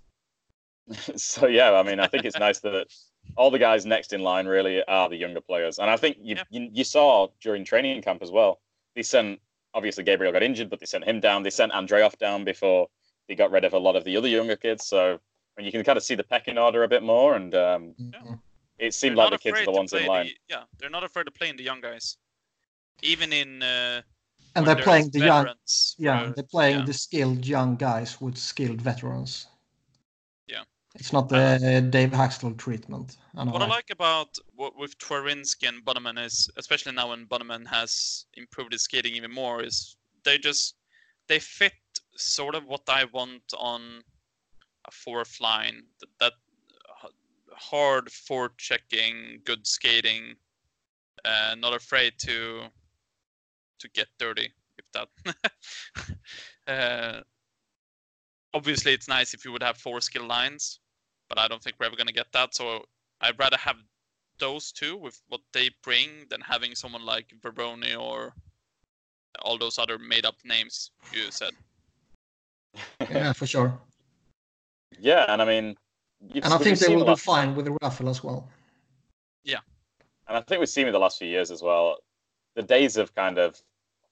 so 1.17 1.47
yeah, 1.47 1.73
I 1.73 1.83
mean, 1.83 2.01
I 2.01 2.07
think 2.07 2.25
it's 2.25 2.39
nice 2.39 2.61
that 2.61 2.87
all 3.37 3.51
the 3.51 3.59
guys 3.59 3.85
next 3.85 4.13
in 4.13 4.23
line 4.23 4.47
really 4.47 4.83
are 4.85 5.09
the 5.09 5.17
younger 5.17 5.41
players, 5.41 5.79
and 5.79 5.91
I 5.91 5.97
think 5.97 6.17
you 6.21 6.37
Yeah. 6.37 6.45
you, 6.51 6.69
you 6.73 6.85
saw 6.85 7.29
during 7.41 7.65
training 7.65 8.01
camp 8.03 8.23
as 8.23 8.31
well. 8.31 8.61
They 8.95 9.03
sent 9.03 9.41
obviously 9.75 10.05
Gabriel 10.05 10.33
got 10.33 10.43
injured, 10.43 10.71
but 10.71 10.81
they 10.81 10.87
sent 10.87 11.05
him 11.05 11.21
down. 11.21 11.43
They 11.43 11.51
sent 11.51 11.73
Andreoff 11.73 12.17
down 12.19 12.45
before 12.45 12.89
they 13.29 13.35
got 13.35 13.51
rid 13.51 13.65
of 13.65 13.73
a 13.73 13.79
lot 13.79 13.97
of 13.97 14.05
the 14.05 14.17
other 14.17 14.29
younger 14.29 14.57
kids. 14.57 14.87
So 14.87 15.19
and 15.57 15.67
you 15.67 15.73
can 15.73 15.83
kind 15.85 15.97
of 15.97 16.03
see 16.03 16.15
the 16.15 16.25
pecking 16.25 16.59
order 16.59 16.83
a 16.85 16.89
bit 16.89 17.03
more, 17.03 17.35
and 17.35 17.55
um, 17.55 17.95
Mhm. 17.99 18.41
it 18.79 18.93
seemed 18.95 19.17
They're 19.17 19.25
like 19.31 19.33
the 19.33 19.39
kids 19.39 19.61
are 19.61 19.65
the 19.65 19.73
ones 19.73 19.93
in 19.93 20.07
line. 20.07 20.27
the- 20.27 20.37
yeah, 20.49 20.65
they're 20.79 20.91
not 20.91 21.05
afraid 21.05 21.25
to 21.25 21.31
play 21.31 21.49
in 21.49 21.57
the 21.57 21.63
young 21.65 21.81
guys. 21.81 22.19
Even 23.03 23.33
in 23.33 23.63
uh, 23.63 24.03
And 24.55 24.67
they're 24.67 24.77
playing 24.77 25.11
the 25.11 25.21
young, 25.21 25.47
yeah, 25.99 26.27
for- 26.29 26.33
they're 26.35 26.45
playing 26.45 26.79
yeah. 26.81 26.85
the 26.87 26.95
skilled 26.95 27.47
young 27.47 27.77
guys 27.77 28.21
with 28.21 28.37
skilled 28.39 28.81
veterans. 28.81 29.47
Yeah. 30.47 30.65
It's 30.95 31.13
not 31.13 31.29
the 31.29 31.87
Dave 31.91 32.11
Hakstol 32.11 32.57
treatment. 32.57 33.19
I 33.35 33.45
know 33.45 33.53
What 33.53 33.61
I 33.63 33.67
like 33.67 33.91
about 33.91 34.39
what 34.55 34.77
with 34.77 34.97
Twarynski 34.99 35.69
and 35.69 35.85
Bunnaman 35.85 36.19
is, 36.25 36.49
especially 36.57 36.93
now 36.93 37.11
when 37.11 37.27
Bunnaman 37.27 37.67
has 37.67 38.25
improved 38.35 38.73
his 38.73 38.83
skating 38.85 39.15
even 39.15 39.31
more, 39.31 39.63
is 39.63 39.97
they 40.25 40.39
just 40.39 40.77
they 41.29 41.39
fit 41.39 41.75
sort 42.17 42.55
of 42.55 42.65
what 42.67 42.89
I 42.89 43.05
want 43.05 43.43
on 43.59 44.03
a 44.87 44.91
fourth 44.91 45.41
line. 45.41 45.83
That, 46.01 46.09
that 46.21 46.33
hard 47.57 48.11
forward 48.11 48.53
checking, 48.59 49.41
good 49.45 49.67
skating, 49.67 50.37
uh, 51.25 51.55
not 51.59 51.75
afraid 51.75 52.15
to 52.19 52.65
to 53.79 53.89
get 53.91 54.09
dirty. 54.19 54.53
If 54.79 54.87
that, 54.93 55.09
uh, 56.67 57.21
obviously, 58.55 58.93
it's 58.93 59.09
nice 59.09 59.35
if 59.35 59.45
you 59.45 59.53
would 59.53 59.63
have 59.63 59.77
four 59.77 60.01
skill 60.01 60.27
lines, 60.27 60.81
but 61.29 61.39
I 61.39 61.49
don't 61.49 61.63
think 61.63 61.77
we're 61.79 61.87
ever 61.87 61.97
gonna 61.97 62.13
get 62.13 62.33
that. 62.33 62.55
So 62.55 62.85
I'd 63.21 63.39
rather 63.39 63.57
have 63.57 63.77
those 64.39 64.71
two 64.73 64.97
with 64.97 65.21
what 65.29 65.41
they 65.53 65.71
bring 65.83 66.27
than 66.29 66.41
having 66.43 66.75
someone 66.75 67.05
like 67.05 67.33
Varone 67.41 67.99
or 67.99 68.35
all 69.41 69.59
those 69.59 69.79
other 69.79 69.99
made 69.99 70.27
up 70.27 70.37
names 70.45 70.91
you 71.13 71.31
said. 71.31 71.53
Yeah, 73.11 73.33
for 73.33 73.47
sure. 73.47 73.79
Yeah, 75.01 75.25
and 75.29 75.41
I 75.43 75.45
mean, 75.45 75.77
And 76.35 76.45
I 76.47 76.59
think 76.59 76.79
they 76.79 76.89
will 76.95 77.01
the 77.01 77.05
do 77.07 77.11
last- 77.11 77.25
fine 77.25 77.55
with 77.55 77.67
the 77.67 77.73
Raffl 77.83 78.09
as 78.09 78.23
well. 78.25 78.49
Yeah, 79.45 79.61
and 80.29 80.37
I 80.37 80.41
think 80.41 80.59
we've 80.61 80.69
seen 80.69 80.87
in 80.87 80.93
the 80.93 80.99
last 80.99 81.19
few 81.19 81.29
years 81.29 81.51
as 81.51 81.63
well, 81.63 81.99
the 82.55 82.63
days 82.63 82.97
of 82.97 83.15
kind 83.15 83.39
of 83.39 83.61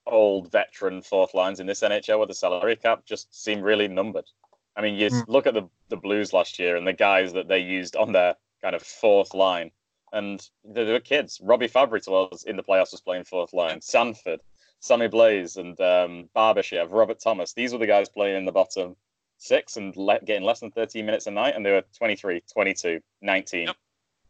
old 0.06 0.50
veteran 0.52 1.00
fourth 1.00 1.32
lines 1.34 1.60
in 1.60 1.66
this 1.66 1.80
NHL 1.82 2.20
with 2.20 2.28
the 2.28 2.34
salary 2.34 2.76
cap 2.76 3.04
just 3.06 3.34
seem 3.34 3.60
really 3.62 3.88
numbered. 3.88 4.28
I 4.76 4.82
mean, 4.82 4.96
you 4.96 5.08
Mm. 5.08 5.24
look 5.28 5.46
at 5.46 5.54
the 5.54 5.68
the 5.88 5.96
Blues 5.96 6.32
last 6.32 6.58
year 6.58 6.76
and 6.76 6.86
the 6.86 6.92
guys 6.94 7.32
that 7.34 7.46
they 7.46 7.58
used 7.58 7.94
on 7.94 8.12
their 8.12 8.36
kind 8.62 8.74
of 8.74 8.82
fourth 8.82 9.34
line, 9.34 9.70
and 10.12 10.48
they 10.64 10.84
were 10.84 10.98
kids. 11.00 11.40
Robby 11.42 11.68
Fabbri 11.68 12.06
was 12.08 12.44
in 12.44 12.56
the 12.56 12.62
playoffs 12.62 12.90
was 12.92 13.00
playing 13.02 13.24
fourth 13.24 13.52
line. 13.52 13.80
Sanford, 13.82 14.40
Sammy 14.80 15.08
Blais, 15.08 15.56
and 15.58 15.78
um, 15.80 16.28
Barbashev, 16.34 16.88
Robert 16.90 17.20
Thomas. 17.20 17.52
These 17.52 17.72
were 17.72 17.78
the 17.78 17.86
guys 17.86 18.08
playing 18.08 18.36
in 18.38 18.44
the 18.46 18.52
bottom 18.52 18.96
six 19.44 19.76
and 19.76 19.94
le- 19.96 20.20
getting 20.20 20.42
less 20.42 20.60
than 20.60 20.70
13 20.70 21.04
minutes 21.04 21.26
a 21.26 21.30
night, 21.30 21.54
and 21.54 21.64
they 21.64 21.70
were 21.70 21.82
23, 21.98 22.42
22, 22.50 23.00
19. 23.20 23.66
Yep. 23.66 23.76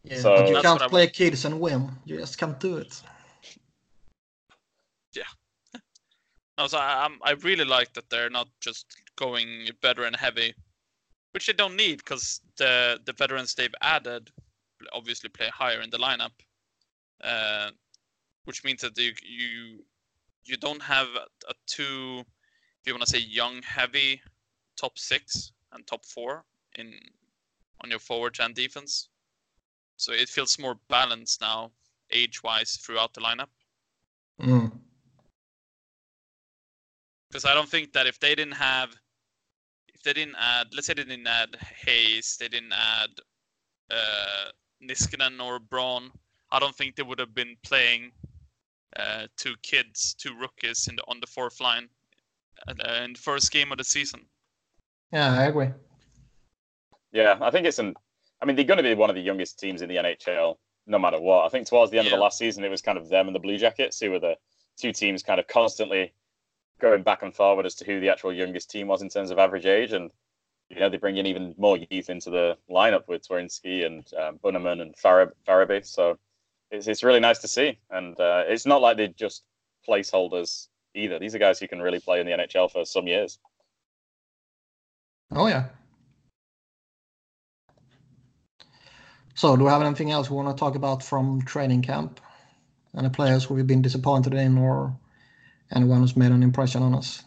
Yeah, 0.03 0.21
So- 0.21 0.37
but 0.37 0.49
you 0.49 0.61
can't 0.61 0.81
play 0.91 1.07
kids 1.07 1.45
and 1.45 1.61
win. 1.61 1.91
You 2.05 2.19
just 2.19 2.37
can't 2.39 2.59
do 2.59 2.77
it. 2.79 3.01
No, 6.57 6.69
so 6.69 6.79
I, 6.79 7.05
I'm, 7.05 7.19
I 7.25 7.33
really 7.33 7.65
like 7.65 7.93
that 7.95 8.09
they're 8.11 8.31
not 8.31 8.47
just 8.61 8.87
going 9.17 9.69
veteran 9.83 10.15
heavy, 10.15 10.55
which 11.33 11.49
they 11.49 11.53
don't 11.53 11.75
need 11.75 11.99
because 11.99 12.41
the 12.59 13.01
the 13.07 13.13
veterans 13.13 13.57
they've 13.57 13.75
added 13.83 14.31
obviously 14.93 15.31
play 15.31 15.49
higher 15.49 15.81
in 15.81 15.91
the 15.91 15.99
lineup, 15.99 16.31
uh, 17.25 17.71
which 18.45 18.63
means 18.63 18.83
that 18.83 18.97
you 18.97 19.13
you 19.25 19.85
you 20.45 20.57
don't 20.57 20.81
have 20.81 21.09
a, 21.17 21.27
a 21.51 21.55
two, 21.67 22.21
if 22.21 22.87
you 22.87 22.93
want 22.95 23.03
to 23.05 23.11
say 23.11 23.19
young 23.19 23.61
heavy, 23.63 24.21
top 24.77 24.99
six 24.99 25.53
and 25.73 25.87
top 25.87 26.05
four 26.05 26.45
in 26.79 26.93
on 27.83 27.91
your 27.91 27.99
forwards 27.99 28.41
and 28.41 28.55
defense. 28.55 29.09
So 29.97 30.13
it 30.13 30.29
feels 30.29 30.59
more 30.59 30.77
balanced 30.89 31.41
now, 31.41 31.71
age 32.11 32.43
wise, 32.43 32.77
throughout 32.77 33.15
the 33.15 33.21
lineup. 33.21 33.49
Mm. 34.41 34.73
because 37.29 37.45
I 37.45 37.55
don't 37.55 37.69
think 37.69 37.93
that 37.93 38.07
if 38.07 38.19
they 38.19 38.35
didn't 38.35 38.55
have, 38.55 38.97
if 39.95 40.03
they 40.03 40.13
didn't 40.13 40.37
add, 40.39 40.69
let's 40.75 40.87
say 40.89 40.95
they 40.95 41.05
didn't 41.05 41.27
add 41.27 41.57
Hayes, 41.85 42.37
they 42.39 42.49
didn't 42.49 42.73
add 42.73 43.11
uh, 43.91 44.51
Niskanen 44.83 45.41
or 45.41 45.59
Braun, 45.59 46.11
I 46.51 46.61
don't 46.61 46.75
think 46.75 46.95
they 46.95 47.03
would 47.03 47.19
have 47.19 47.35
been 47.35 47.57
playing 47.65 48.13
uh, 48.97 49.27
two 49.37 49.55
kids, 49.63 50.15
two 50.15 50.37
rookies 50.37 50.87
in 50.87 50.95
the 50.97 51.03
on 51.09 51.19
the 51.21 51.27
fourth 51.27 51.61
line 51.61 51.89
uh, 52.69 53.03
in 53.05 53.15
the 53.15 53.19
first 53.19 53.51
game 53.51 53.73
of 53.73 53.79
the 53.79 53.85
season. 53.85 54.21
Yeah, 55.15 55.33
I 55.33 55.45
agree. 55.45 55.69
Yeah, 57.13 57.39
I 57.41 57.51
think 57.53 57.67
it's 57.67 57.79
an. 57.79 57.95
I 58.43 58.47
mean, 58.47 58.57
they're 58.57 58.65
going 58.65 58.79
to 58.79 58.83
be 58.83 58.95
one 58.95 59.11
of 59.11 59.17
the 59.17 59.23
youngest 59.23 59.61
teams 59.61 59.81
in 59.81 59.89
the 59.89 59.97
NHL, 59.97 60.57
no 60.89 60.99
matter 60.99 61.21
what. 61.21 61.47
I 61.47 61.49
think 61.49 61.69
towards 61.69 61.93
the 61.93 61.99
end 61.99 62.09
of 62.09 62.11
the 62.11 62.19
last 62.19 62.37
season, 62.37 62.65
it 62.65 62.69
was 62.69 62.83
kind 62.83 62.99
of 62.99 63.09
them 63.09 63.29
and 63.29 63.35
the 63.35 63.41
Blue 63.41 63.57
Jackets 63.57 64.01
who 64.01 64.11
were 64.11 64.19
the 64.19 64.37
two 64.77 64.93
teams 64.93 65.23
kind 65.23 65.39
of 65.39 65.47
constantly 65.47 66.13
going 66.81 67.05
back 67.05 67.23
and 67.23 67.33
forward 67.33 67.65
as 67.65 67.77
to 67.77 67.85
who 67.85 68.01
the 68.01 68.09
actual 68.09 68.33
youngest 68.33 68.71
team 68.71 68.89
was 68.89 69.03
in 69.03 69.09
terms 69.09 69.31
of 69.31 69.39
average 69.39 69.67
age. 69.67 69.93
And 69.93 70.11
you 70.69 70.81
know, 70.81 70.89
they 70.89 70.97
bring 70.97 71.17
in 71.17 71.27
even 71.27 71.55
more 71.57 71.77
youth 71.77 72.11
into 72.11 72.31
the 72.31 72.59
lineup 72.69 73.07
with 73.07 73.27
Twarynski 73.27 73.87
and 73.87 74.05
um, 74.21 74.41
Bunnaman 74.43 74.83
and 74.83 74.97
Farab- 74.97 75.33
Farabee. 75.47 75.87
So 75.87 76.19
it's 76.73 76.89
it's 76.89 77.05
really 77.05 77.21
nice 77.21 77.39
to 77.39 77.49
see. 77.49 77.79
And 77.89 78.19
uh, 78.19 78.43
it's 78.49 78.67
not 78.67 78.83
like 78.83 78.97
they're 78.97 79.07
just 79.07 79.45
placeholders 79.89 80.67
either. 80.97 81.21
These 81.21 81.37
are 81.37 81.39
guys 81.39 81.61
who 81.61 81.69
can 81.69 81.81
really 81.81 82.01
play 82.01 82.19
in 82.19 82.27
the 82.27 82.33
NHL 82.33 82.73
for 82.73 82.85
some 82.85 83.07
years. 83.07 83.39
Oh 85.33 85.47
yeah. 85.47 85.67
So, 89.37 89.57
do 89.57 89.65
we 89.65 89.71
have 89.71 89.83
anything 89.83 90.13
else 90.13 90.31
we 90.31 90.37
want 90.37 90.57
to 90.57 90.59
talk 90.59 90.77
about 90.77 91.03
from 91.03 91.43
training 91.43 91.83
camp? 91.83 92.21
Any 92.97 93.09
players 93.09 93.51
we've 93.51 93.67
been 93.67 93.83
disappointed 93.83 94.33
in, 94.33 94.57
or 94.57 94.97
anyone 95.75 96.01
who's 96.01 96.17
made 96.17 96.31
an 96.31 96.43
impression 96.43 96.83
on 96.83 96.95
us? 96.95 97.25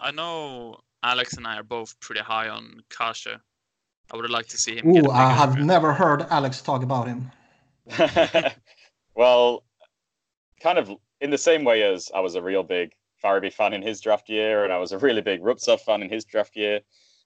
I 0.00 0.10
know 0.10 0.80
Alex 1.04 1.34
and 1.34 1.46
I 1.46 1.58
are 1.58 1.62
both 1.62 1.98
pretty 2.00 2.22
high 2.22 2.48
on 2.48 2.82
Kase. 2.90 3.28
I 4.12 4.16
would 4.16 4.28
like 4.30 4.48
to 4.48 4.58
see 4.58 4.76
him. 4.76 4.88
Ooh, 4.88 5.10
I 5.10 5.32
have 5.32 5.58
never 5.58 5.92
heard 5.92 6.26
Alex 6.30 6.60
talk 6.60 6.82
about 6.82 7.06
him. 7.06 7.30
well, 9.14 9.64
kind 10.60 10.78
of 10.78 10.90
in 11.20 11.30
the 11.30 11.38
same 11.38 11.64
way 11.64 11.82
as 11.82 12.10
I 12.14 12.20
was 12.20 12.34
a 12.34 12.42
real 12.42 12.62
big 12.62 12.92
Farabee 13.22 13.52
fan 13.52 13.72
in 13.72 13.82
his 13.82 14.00
draft 14.00 14.28
year, 14.28 14.64
and 14.64 14.72
I 14.72 14.78
was 14.78 14.92
a 14.92 14.98
really 14.98 15.22
big 15.22 15.40
Rubtsov 15.40 15.80
fan 15.80 16.02
in 16.02 16.10
his 16.10 16.24
draft 16.24 16.56
year, 16.56 16.76
and 16.76 16.84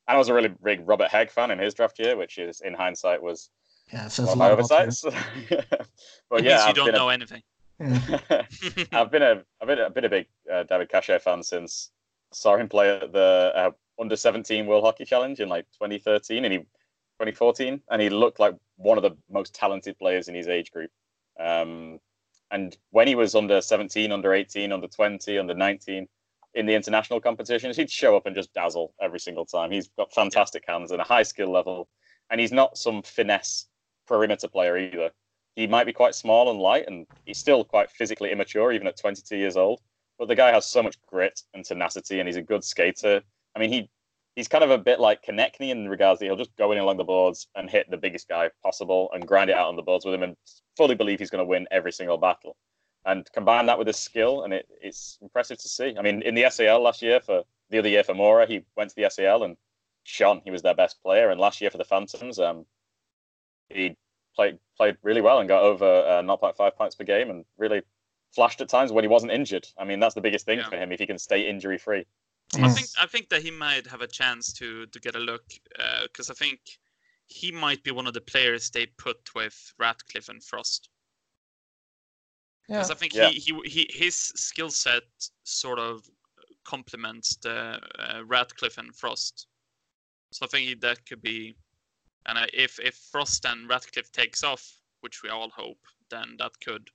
I 0.09 0.17
was 0.17 0.29
a 0.29 0.35
really 0.35 0.49
big 0.65 0.89
Robert 0.89 1.11
Hägg 1.11 1.31
fan 1.31 1.51
in 1.51 1.59
his 1.59 1.75
draft 1.75 1.99
year, 1.99 2.17
which 2.17 2.39
is 2.39 2.63
in 2.63 2.73
hindsight 2.73 3.23
was 3.23 3.51
yeah, 3.93 4.09
one 4.19 4.29
of 4.29 4.39
my 4.39 4.51
oversights. 4.51 5.03
but 6.31 6.43
yeah, 6.43 6.63
you 6.63 6.69
I've 6.69 6.75
don't 6.75 6.93
know 6.93 7.11
a, 7.11 7.13
anything. 7.13 7.43
I've 8.93 9.11
been 9.11 9.23
a 9.23 9.43
I've 9.61 9.69
been 9.69 9.79
a, 9.79 9.91
been 9.91 10.05
a 10.07 10.09
big 10.09 10.27
uh, 10.53 10.65
David 10.65 10.89
Kase 10.91 11.23
fan 11.23 11.43
since 11.43 11.91
saw 12.33 12.57
him 12.57 12.69
play 12.69 12.97
at 12.97 13.13
the 13.13 13.53
uh, 13.55 13.71
under 14.01 14.17
17 14.17 14.67
World 14.67 14.85
Hockey 14.85 15.05
Challenge 15.05 15.41
in 15.41 15.49
like 15.49 15.67
2013 15.73 16.45
and 16.45 16.53
he 16.53 16.59
2014 16.59 17.81
and 17.91 18.03
he 18.03 18.09
looked 18.09 18.41
like 18.41 18.55
one 18.77 18.97
of 18.97 19.03
the 19.03 19.17
most 19.31 19.55
talented 19.55 19.99
players 19.99 20.29
in 20.29 20.35
his 20.35 20.49
age 20.49 20.71
group. 20.71 20.91
Um, 21.39 21.99
and 22.51 22.77
when 22.91 23.07
he 23.07 23.15
was 23.15 23.35
under 23.35 23.61
17, 23.61 24.11
under 24.11 24.33
18, 24.33 24.73
under 24.73 24.89
20, 24.89 25.39
under 25.39 25.55
19 25.55 26.09
in 26.59 26.67
the 26.67 26.75
international 26.75 27.21
competitions, 27.21 27.77
he'd 27.77 27.89
show 27.89 28.17
up 28.17 28.27
and 28.27 28.35
just 28.35 28.53
dazzle 28.53 28.93
every 29.01 29.21
single 29.21 29.47
time. 29.47 29.71
He's 29.71 29.89
got 29.97 30.13
fantastic 30.13 30.65
hands 30.67 30.91
and 30.91 31.01
a 31.01 31.05
high 31.05 31.23
skill 31.23 31.53
level, 31.53 31.89
and 32.31 32.41
he's 32.41 32.51
not 32.51 32.77
some 32.77 33.01
finesse 33.03 33.69
perimeter 34.09 34.49
player 34.49 34.77
either. 34.77 35.11
He 35.55 35.69
might 35.69 35.87
be 35.87 35.93
quite 35.93 36.17
small 36.17 36.51
and 36.51 36.59
light, 36.59 36.87
and 36.89 37.07
he's 37.25 37.39
still 37.39 37.65
quite 37.65 37.93
physically 37.93 38.33
immature, 38.33 38.73
even 38.73 38.89
at 38.89 38.99
22 38.99 39.37
years 39.37 39.57
old. 39.57 39.81
But 40.19 40.27
the 40.27 40.35
guy 40.35 40.51
has 40.51 40.67
so 40.67 40.83
much 40.83 41.01
grit 41.07 41.41
and 41.55 41.65
tenacity, 41.65 42.19
and 42.19 42.29
he's 42.29 42.37
a 42.37 42.43
good 42.43 42.65
skater. 42.65 43.23
I 43.55 43.61
mean, 43.61 43.71
he 43.71 43.89
he's 44.35 44.49
kind 44.49 44.65
of 44.65 44.71
a 44.71 44.79
bit 44.79 44.99
like 44.99 45.25
Konecny 45.25 45.71
in 45.71 45.89
regards 45.89 46.19
that 46.19 46.27
he'll 46.27 46.37
just 46.37 46.57
go 46.57 46.73
in 46.73 46.79
along 46.79 46.97
the 46.97 47.05
boards 47.05 47.47
and 47.55 47.71
hit 47.71 47.89
the 47.89 47.97
biggest 47.97 48.29
guy 48.29 48.51
possible 48.65 49.11
and 49.13 49.27
grind 49.27 49.49
it 49.49 49.57
out 49.57 49.69
on 49.69 49.77
the 49.77 49.83
boards 49.83 50.05
with 50.05 50.15
him 50.15 50.25
and 50.25 50.37
fully 50.77 50.97
believe 50.97 51.21
he's 51.21 51.31
going 51.31 51.45
to 51.45 51.49
win 51.49 51.69
every 51.71 51.93
single 51.93 52.19
battle. 52.19 52.57
And 53.09 53.27
combine 53.33 53.65
that 53.67 53.79
with 53.79 53.87
his 53.87 53.97
skill, 53.97 54.43
and 54.43 54.53
it, 54.53 54.69
it's 54.83 55.19
impressive 55.23 55.57
to 55.59 55.69
see. 55.69 55.95
I 55.99 56.03
mean, 56.03 56.21
in 56.21 56.35
the 56.35 56.43
SHL 56.43 56.83
last 56.83 57.01
year 57.01 57.21
for 57.21 57.43
the 57.71 57.79
other 57.79 57.89
year 57.89 58.05
for 58.05 58.15
Mora, 58.15 58.47
he 58.47 58.65
went 58.77 58.91
to 58.91 58.97
the 58.97 59.05
SHL 59.05 59.47
and 59.47 59.57
shone. 60.05 60.43
He 60.45 60.51
was 60.51 60.61
their 60.61 60.75
best 60.75 61.03
player. 61.03 61.31
And 61.31 61.41
last 61.41 61.63
year 61.63 61.71
for 61.71 61.79
the 61.79 61.85
Phantoms, 61.85 62.39
um, 62.39 62.67
he 63.71 63.97
played 64.37 64.59
played 64.77 64.99
really 65.03 65.23
well 65.23 65.39
and 65.39 65.49
got 65.49 65.63
over 65.63 65.87
uh, 65.87 66.23
0.5 66.23 66.77
points 66.77 66.97
per 66.97 67.05
game 67.05 67.31
and 67.31 67.47
really 67.57 67.81
flashed 68.35 68.61
at 68.61 68.69
times 68.69 68.93
when 68.93 69.05
he 69.05 69.09
wasn't 69.09 69.33
injured. 69.33 69.67
I 69.79 69.85
mean, 69.85 70.01
that's 70.01 70.15
the 70.15 70.21
biggest 70.21 70.45
thing 70.45 70.59
yeah. 70.59 70.69
for 70.69 70.77
him 70.77 70.93
if 70.93 71.01
he 71.01 71.07
can 71.07 71.19
stay 71.19 71.49
injury 71.49 71.79
free. 71.79 72.07
I 72.57 72.69
think 72.71 72.89
I 73.01 73.07
think 73.07 73.29
that 73.29 73.43
he 73.43 73.51
might 73.51 73.87
have 73.87 74.01
a 74.01 74.07
chance 74.07 74.53
to 74.55 74.87
to 74.87 75.01
get 75.01 75.15
a 75.15 75.19
look 75.19 75.45
because 76.03 76.31
uh, 76.31 76.33
I 76.33 76.37
think 76.37 76.61
he 77.27 77.53
might 77.53 77.83
be 77.83 77.91
one 77.91 78.07
of 78.07 78.15
the 78.15 78.23
players 78.23 78.71
they 78.71 78.87
put 78.87 79.35
with 79.35 79.75
Ratcliffe 79.79 80.29
and 80.29 80.43
Frost. 80.43 80.89
Because 82.69 82.91
yeah. 82.91 82.95
I 82.95 82.99
think 82.99 83.15
yeah. 83.15 83.29
he, 83.31 83.41
he 83.41 83.61
he 83.65 83.91
his 83.91 84.15
skill 84.15 84.71
set 84.71 85.03
sort 85.45 85.79
of 85.79 86.09
complements 86.65 87.37
the 87.37 87.81
uh, 87.99 88.25
Ratcliffe 88.27 88.77
and 88.77 88.95
Frost. 88.95 89.47
So 90.33 90.45
I 90.45 90.49
think 90.49 90.81
that 90.83 91.07
could 91.07 91.23
be, 91.23 91.57
and 92.27 92.39
uh, 92.39 92.47
if 92.53 92.79
if 92.79 92.95
Frost 93.11 93.47
and 93.47 93.69
Ratcliffe 93.69 94.13
takes 94.13 94.45
off, 94.45 94.71
which 95.01 95.23
we 95.23 95.31
all 95.31 95.49
hope, 95.49 95.81
then 96.11 96.37
that 96.39 96.53
could 96.63 96.89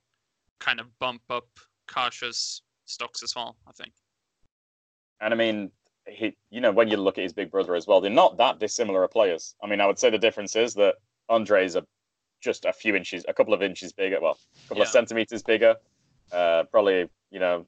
kind 0.60 0.78
of 0.78 0.96
bump 1.00 1.22
up 1.28 1.48
Kase's 1.92 2.62
stocks 2.84 3.24
as 3.24 3.34
well. 3.34 3.56
I 3.66 3.72
think. 3.72 3.92
And 5.20 5.34
I 5.34 5.36
mean, 5.36 5.72
he, 6.06 6.36
you 6.50 6.60
know, 6.60 6.70
when 6.70 6.88
you 6.88 6.96
look 6.96 7.18
at 7.18 7.24
his 7.24 7.32
big 7.32 7.50
brother 7.50 7.74
as 7.74 7.86
well, 7.86 8.00
they're 8.00 8.10
not 8.10 8.36
that 8.36 8.60
dissimilar 8.60 9.08
players. 9.08 9.56
I 9.62 9.66
mean, 9.66 9.80
I 9.80 9.86
would 9.86 9.98
say 9.98 10.10
the 10.10 10.18
difference 10.18 10.54
is 10.54 10.74
that 10.74 10.96
Andre 11.28 11.64
is 11.64 11.74
a 11.76 11.84
just 12.44 12.64
a 12.64 12.72
few 12.72 12.94
inches, 12.94 13.24
a 13.28 13.34
couple 13.34 13.54
of 13.54 13.62
inches 13.62 13.92
bigger, 13.92 14.20
well, 14.20 14.38
a 14.56 14.68
couple 14.68 14.78
yeah. 14.78 14.82
of 14.84 14.88
centimeters 14.88 15.42
bigger, 15.42 15.76
uh, 16.32 16.64
probably, 16.70 17.08
you 17.30 17.40
know, 17.40 17.66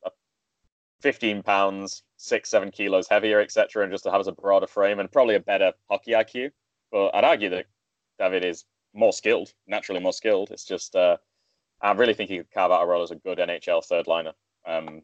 15 1.00 1.42
pounds, 1.42 2.02
six, 2.16 2.50
seven 2.50 2.70
kilos 2.70 3.08
heavier, 3.08 3.40
etc., 3.40 3.82
and 3.82 3.92
just 3.92 4.06
has 4.06 4.26
a 4.26 4.32
broader 4.32 4.66
frame 4.66 5.00
and 5.00 5.10
probably 5.10 5.34
a 5.34 5.40
better 5.40 5.72
hockey 5.90 6.12
IQ. 6.12 6.50
But 6.92 7.14
I'd 7.14 7.24
argue 7.24 7.50
that 7.50 7.66
David 8.18 8.44
is 8.44 8.64
more 8.94 9.12
skilled, 9.12 9.52
naturally 9.66 10.00
more 10.00 10.12
skilled. 10.12 10.50
It's 10.50 10.64
just, 10.64 10.94
uh, 10.94 11.16
I 11.80 11.92
really 11.92 12.14
think 12.14 12.30
he 12.30 12.38
could 12.38 12.50
carve 12.50 12.70
out 12.70 12.82
a 12.82 12.86
role 12.86 13.02
as 13.02 13.10
a 13.10 13.16
good 13.16 13.38
NHL 13.38 13.84
third 13.84 14.06
liner. 14.06 14.32
Um, 14.64 15.02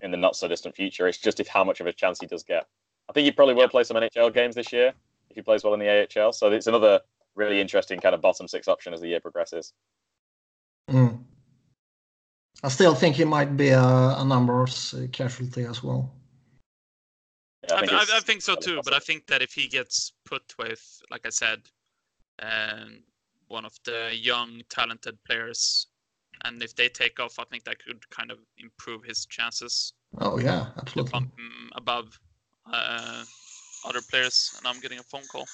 in 0.00 0.10
the 0.10 0.16
not 0.16 0.36
so 0.36 0.48
distant 0.48 0.74
future. 0.74 1.06
It's 1.08 1.18
just 1.18 1.40
if 1.40 1.48
how 1.48 1.64
much 1.64 1.80
of 1.80 1.86
a 1.86 1.92
chance 1.92 2.20
he 2.20 2.26
does 2.26 2.42
get. 2.42 2.66
I 3.08 3.12
think 3.12 3.24
he 3.24 3.32
probably 3.32 3.54
will 3.54 3.68
play 3.68 3.84
some 3.84 3.96
NHL 3.96 4.32
games 4.34 4.54
this 4.54 4.72
year 4.72 4.92
if 5.30 5.36
he 5.36 5.42
plays 5.42 5.64
well 5.64 5.74
in 5.74 5.80
the 5.80 6.06
AHL. 6.18 6.32
So 6.32 6.50
it's 6.50 6.66
another 6.66 7.00
really 7.36 7.60
interesting 7.60 8.00
kind 8.00 8.14
of 8.14 8.20
bottom 8.20 8.48
six 8.48 8.68
option 8.68 8.92
as 8.92 9.00
the 9.00 9.08
year 9.08 9.20
progresses. 9.20 9.72
Mm. 10.90 11.22
I 12.62 12.68
still 12.68 12.94
think 12.94 13.16
he 13.16 13.24
might 13.24 13.56
be 13.56 13.68
a, 13.68 13.82
a 13.82 14.24
numbers 14.24 14.94
casualty 15.12 15.64
as 15.64 15.82
well. 15.82 16.12
Yeah, 17.68 17.76
I, 17.76 17.80
think 17.80 17.92
I, 17.92 18.16
I, 18.16 18.20
think 18.20 18.42
so 18.42 18.54
too, 18.54 18.80
but 18.84 18.94
I 18.94 18.98
think 18.98 19.26
that 19.26 19.42
if 19.42 19.52
he 19.52 19.68
gets 19.68 20.12
put 20.24 20.42
with, 20.58 21.02
like 21.10 21.26
I 21.26 21.30
said, 21.30 21.62
um, 22.40 23.02
one 23.48 23.64
of 23.64 23.76
the 23.84 24.10
young 24.12 24.62
talented 24.68 25.18
players 25.24 25.88
and 26.44 26.62
if 26.62 26.74
they 26.74 26.88
take 26.88 27.18
off, 27.18 27.38
I 27.38 27.44
think 27.44 27.64
that 27.64 27.82
could 27.82 28.08
kind 28.10 28.30
of 28.30 28.38
improve 28.58 29.04
his 29.04 29.26
chances. 29.26 29.94
Oh 30.18 30.38
yeah, 30.38 30.66
absolutely. 30.78 31.12
bump 31.12 31.38
him 31.38 31.70
above 31.74 32.18
uh, 32.72 33.24
other 33.86 34.00
players. 34.10 34.54
And 34.58 34.66
I'm 34.66 34.80
getting 34.80 34.98
a 34.98 35.02
phone 35.02 35.24
call. 35.30 35.46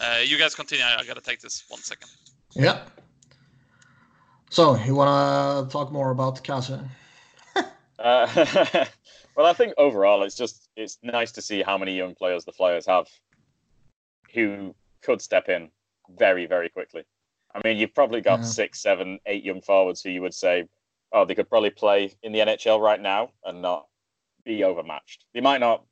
Uh, 0.00 0.18
you 0.24 0.38
guys 0.38 0.54
continue. 0.54 0.84
I, 0.84 1.00
I, 1.00 1.04
gotta 1.04 1.20
take 1.20 1.40
this 1.40 1.64
one 1.68 1.80
second. 1.80 2.10
Yeah. 2.54 2.82
So 4.50 4.76
you 4.84 4.94
wanna 4.94 5.68
talk 5.70 5.92
more 5.92 6.10
about 6.10 6.42
Kase? 6.42 6.70
uh, 7.56 7.62
well, 9.36 9.46
I 9.46 9.52
think 9.52 9.74
overall 9.78 10.22
it's 10.22 10.36
just 10.36 10.68
it's 10.76 10.98
nice 11.02 11.32
to 11.32 11.42
see 11.42 11.62
how 11.62 11.78
many 11.78 11.96
young 11.96 12.14
players 12.14 12.44
the 12.44 12.52
Flyers 12.52 12.86
have 12.86 13.06
who 14.32 14.74
could 15.02 15.20
step 15.22 15.48
in 15.48 15.70
very 16.18 16.46
very 16.46 16.68
quickly. 16.68 17.04
I 17.54 17.60
mean, 17.64 17.76
you've 17.76 17.94
probably 17.94 18.20
got 18.20 18.40
yeah. 18.40 18.46
six, 18.46 18.80
seven, 18.80 19.20
eight 19.26 19.44
young 19.44 19.60
forwards 19.60 20.02
who 20.02 20.10
you 20.10 20.22
would 20.22 20.34
say, 20.34 20.68
oh, 21.12 21.24
they 21.24 21.36
could 21.36 21.48
probably 21.48 21.70
play 21.70 22.12
in 22.22 22.32
the 22.32 22.40
NHL 22.40 22.80
right 22.80 23.00
now 23.00 23.30
and 23.44 23.62
not 23.62 23.86
be 24.44 24.64
overmatched. 24.64 25.24
They 25.32 25.40
might 25.40 25.60
not 25.60 25.84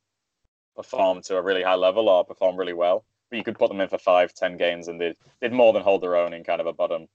perform 0.74 1.22
to 1.22 1.36
a 1.36 1.42
really 1.42 1.62
high 1.62 1.76
level 1.76 2.08
or 2.08 2.24
perform 2.24 2.56
really 2.56 2.72
well, 2.72 3.04
but 3.04 3.11
you 3.32 3.44
could 3.44 3.58
put 3.58 3.68
them 3.68 3.80
in 3.80 3.88
for 3.88 3.98
five, 3.98 4.34
ten 4.34 4.56
games 4.56 4.88
and 4.88 5.00
they'd, 5.00 5.16
they'd 5.40 5.52
more 5.52 5.72
than 5.72 5.82
hold 5.82 6.02
their 6.02 6.16
own 6.16 6.32
in 6.32 6.44
kind 6.44 6.60
of 6.60 6.66
a 6.66 6.72
bottom 6.72 7.06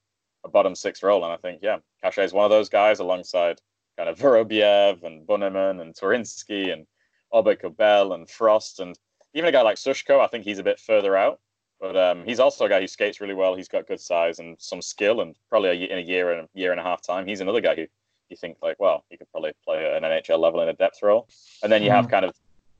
a 0.44 0.48
bottom 0.48 0.74
six 0.74 1.02
role. 1.02 1.24
And 1.24 1.32
I 1.32 1.36
think, 1.36 1.60
yeah, 1.62 1.78
Kase 2.02 2.18
is 2.18 2.32
one 2.32 2.44
of 2.44 2.50
those 2.50 2.68
guys 2.68 3.00
alongside 3.00 3.60
kind 3.96 4.08
of 4.08 4.18
Vorobyev 4.18 5.02
and 5.02 5.26
Bunnaman 5.26 5.80
and 5.80 5.94
Twarynski 5.94 6.72
and 6.72 6.86
Aubé-Kubel 7.32 8.14
and 8.14 8.28
Frost 8.30 8.80
and 8.80 8.96
even 9.34 9.48
a 9.48 9.52
guy 9.52 9.62
like 9.62 9.76
Sushko. 9.76 10.20
I 10.20 10.28
think 10.28 10.44
he's 10.44 10.58
a 10.58 10.62
bit 10.62 10.78
further 10.78 11.16
out. 11.16 11.40
But 11.80 11.96
um, 11.96 12.24
he's 12.24 12.40
also 12.40 12.64
a 12.64 12.68
guy 12.68 12.80
who 12.80 12.88
skates 12.88 13.20
really 13.20 13.34
well. 13.34 13.54
He's 13.54 13.68
got 13.68 13.86
good 13.86 14.00
size 14.00 14.40
and 14.40 14.56
some 14.58 14.82
skill, 14.82 15.20
and 15.20 15.36
probably 15.48 15.70
a, 15.70 15.74
in 15.74 15.98
a 15.98 16.02
year 16.02 16.32
and 16.32 16.40
a 16.42 16.58
year 16.58 16.72
and 16.72 16.80
a 16.80 16.82
half 16.82 17.02
time, 17.02 17.26
he's 17.26 17.40
another 17.40 17.60
guy 17.60 17.76
who 17.76 17.86
you 18.28 18.36
think 18.36 18.56
like, 18.62 18.80
well, 18.80 19.04
he 19.08 19.16
could 19.16 19.30
probably 19.30 19.52
play 19.64 19.96
an 19.96 20.02
NHL 20.02 20.40
level 20.40 20.60
in 20.60 20.68
a 20.68 20.74
depth 20.74 21.02
role. 21.02 21.28
And 21.62 21.70
then 21.70 21.82
you 21.82 21.90
mm. 21.90 21.94
have 21.94 22.08
kind 22.08 22.24
of 22.24 22.34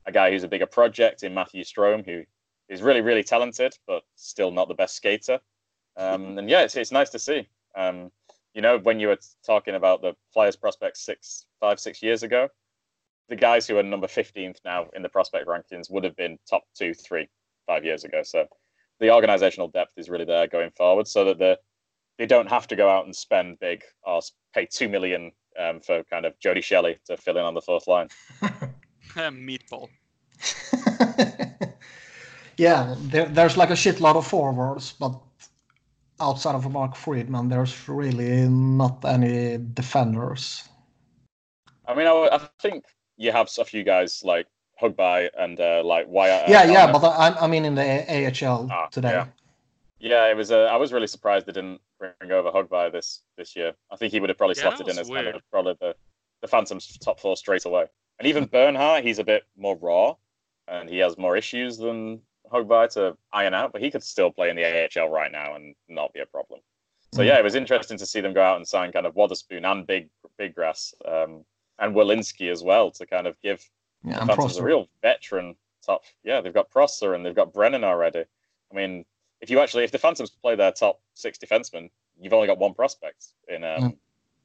a 0.07 0.13
guy 0.13 0.31
who's 0.31 0.43
a 0.43 0.49
bigger 0.49 0.67
project 0.67 1.23
in 1.23 1.33
Matthew 1.33 1.63
Strome, 1.63 2.05
who 2.05 2.25
is 2.69 2.83
really, 2.83 3.01
really 3.01 3.23
talented, 3.23 3.75
but 3.87 4.03
still 4.17 4.51
not 4.51 4.69
the 4.69 4.75
best 4.75 4.97
skater. 4.97 5.41
Um, 5.97 6.39
and 6.39 6.49
yeah, 6.49 6.63
it's, 6.63 6.77
it's 6.77 6.93
nice 6.93 7.11
to 7.11 7.19
see. 7.19 7.49
Um, 7.77 8.11
you 8.55 8.63
know, 8.63 8.79
when 8.79 9.01
you 9.01 9.09
were 9.09 9.19
talking 9.45 9.75
about 9.75 10.03
the 10.03 10.15
Flyers 10.33 10.57
prospects 10.57 11.05
six, 11.05 11.47
five, 11.61 11.81
six 11.81 12.03
years 12.03 12.23
ago, 12.23 12.49
the 13.29 13.37
guys 13.37 13.67
who 13.67 13.79
are 13.79 13.83
number 13.83 14.07
15th 14.07 14.57
now 14.65 14.89
in 14.95 15.03
the 15.03 15.09
prospect 15.09 15.47
rankings 15.47 15.91
would 15.91 16.05
have 16.05 16.17
been 16.17 16.39
top 16.49 16.63
two, 16.77 16.95
three, 16.95 17.29
five 17.67 17.85
years 17.85 18.05
ago. 18.05 18.23
So 18.23 18.47
the 19.01 19.13
organizational 19.13 19.69
depth 19.69 19.93
is 19.97 20.09
really 20.09 20.25
there 20.25 20.47
going 20.47 20.71
forward, 20.77 21.07
so 21.07 21.25
that 21.27 21.39
the 21.39 21.59
they 22.19 22.27
don't 22.27 22.49
have 22.49 22.67
to 22.67 22.75
go 22.75 22.91
out 22.91 23.05
and 23.05 23.15
spend 23.15 23.61
big 23.61 23.85
or 24.03 24.21
pay 24.53 24.67
two 24.67 24.89
million 24.89 25.31
um, 25.59 25.81
for 25.81 26.03
kind 26.05 26.25
of 26.25 26.39
Jody 26.41 26.61
Shelley 26.61 26.99
to 27.07 27.17
fill 27.17 27.37
in 27.37 27.45
on 27.45 27.55
the 27.55 27.61
fourth 27.61 27.87
line. 27.87 28.09
Meatball. 29.15 29.89
yeah, 32.59 32.95
there, 32.99 33.27
there's 33.27 33.57
like 33.57 33.71
a 33.71 33.75
shitload 33.75 34.17
of 34.17 34.27
forwards, 34.27 34.93
but 34.93 35.15
outside 36.21 36.57
of 36.57 36.71
Mark 36.71 36.97
Friedman, 36.97 37.49
there's 37.49 37.89
really 37.89 38.49
not 38.49 39.05
any 39.05 39.59
defenders. 39.75 40.69
I 41.87 41.95
mean, 41.95 42.07
I, 42.07 42.29
I 42.33 42.49
think 42.61 42.85
you 43.17 43.33
have 43.33 43.49
a 43.59 43.65
few 43.65 43.85
guys 43.85 44.23
like 44.25 44.47
Högberg 44.83 45.31
and 45.39 45.59
uh, 45.61 45.83
like 45.85 46.07
Wyatt. 46.09 46.49
Yeah, 46.49 46.65
yeah, 46.65 46.91
but 46.93 47.05
I, 47.05 47.35
I 47.41 47.47
mean 47.47 47.65
in 47.65 47.77
the 47.77 47.83
AHL 47.83 48.69
ah, 48.71 48.87
today. 48.91 49.11
Yeah. 49.11 49.27
Yeah, 50.01 50.31
it 50.31 50.37
was. 50.37 50.53
Uh, 50.53 50.65
I 50.65 50.77
was 50.77 50.93
really 50.93 51.09
surprised 51.09 51.47
they 51.47 51.53
didn't 51.53 51.81
bring 51.99 52.31
over 52.31 52.51
Högberg 52.51 52.93
this 52.93 53.23
this 53.37 53.57
year. 53.57 53.73
I 53.91 53.97
think 53.97 54.13
he 54.13 54.21
would 54.21 54.29
have 54.31 54.39
probably 54.39 54.55
Yeah, 54.57 54.63
slotted 54.63 54.83
in 54.83 54.87
was 54.87 54.99
as 54.99 55.09
kind 55.09 55.25
weird. 55.25 55.37
of 55.37 55.43
probably 55.51 55.77
the, 55.81 55.95
the 56.41 56.47
Phantoms 56.47 56.97
top 56.99 57.19
four 57.19 57.37
straight 57.37 57.65
away. 57.65 57.87
And 58.19 58.29
even 58.29 58.45
Bernhardt, 58.53 59.05
he's 59.05 59.19
a 59.19 59.25
bit 59.25 59.45
more 59.57 59.77
raw, 59.77 60.15
and 60.69 60.89
he 60.89 60.99
has 60.99 61.19
more 61.19 61.37
issues 61.37 61.79
than 61.79 62.21
Högberg 62.51 62.93
to 62.95 63.17
iron 63.33 63.55
out. 63.55 63.73
But 63.73 63.83
he 63.83 63.91
could 63.91 64.03
still 64.03 64.31
play 64.31 64.51
in 64.51 64.57
the 64.57 64.65
AHL 64.65 65.09
right 65.09 65.31
now 65.33 65.55
and 65.55 65.75
not 65.89 66.13
be 66.13 66.21
a 66.21 66.27
problem. 66.27 66.61
So 67.13 67.23
Mm. 67.23 67.27
yeah, 67.27 67.39
it 67.39 67.45
was 67.45 67.55
interesting 67.55 67.97
to 67.99 68.07
see 68.07 68.21
them 68.21 68.35
go 68.35 68.43
out 68.43 68.57
and 68.57 68.67
sign 68.69 68.93
kind 68.93 69.07
of 69.07 69.15
Wotherspoon 69.15 69.65
and 69.65 69.87
Big 69.87 70.09
Bigras 70.39 70.93
um, 71.07 71.45
and 71.79 71.95
Welinski 71.95 72.51
as 72.51 72.63
well 72.63 72.91
to 72.93 73.07
kind 73.07 73.27
of 73.27 73.41
give 73.41 73.65
Yeah, 74.05 74.25
Phantoms 74.27 74.57
a 74.59 74.63
real 74.63 74.89
veteran 75.03 75.57
top. 75.85 76.03
Yeah, 76.23 76.41
they've 76.41 76.53
got 76.55 76.71
Prosser 76.71 77.15
and 77.15 77.25
they've 77.25 77.35
got 77.35 77.53
Brennan 77.53 77.83
already. 77.85 78.25
I 78.71 78.75
mean, 78.75 79.05
if 79.41 79.49
you 79.51 79.59
actually, 79.61 79.85
if 79.85 79.91
the 79.93 79.99
Phantoms 79.99 80.31
play 80.31 80.55
their 80.55 80.73
top 80.73 81.01
six 81.15 81.39
defensemen, 81.39 81.91
you've 82.21 82.33
only 82.35 82.47
got 82.47 82.59
one 82.59 82.75
prospect 82.75 83.29
in 83.49 83.65
um, 83.65 83.83
Mm. 83.83 83.97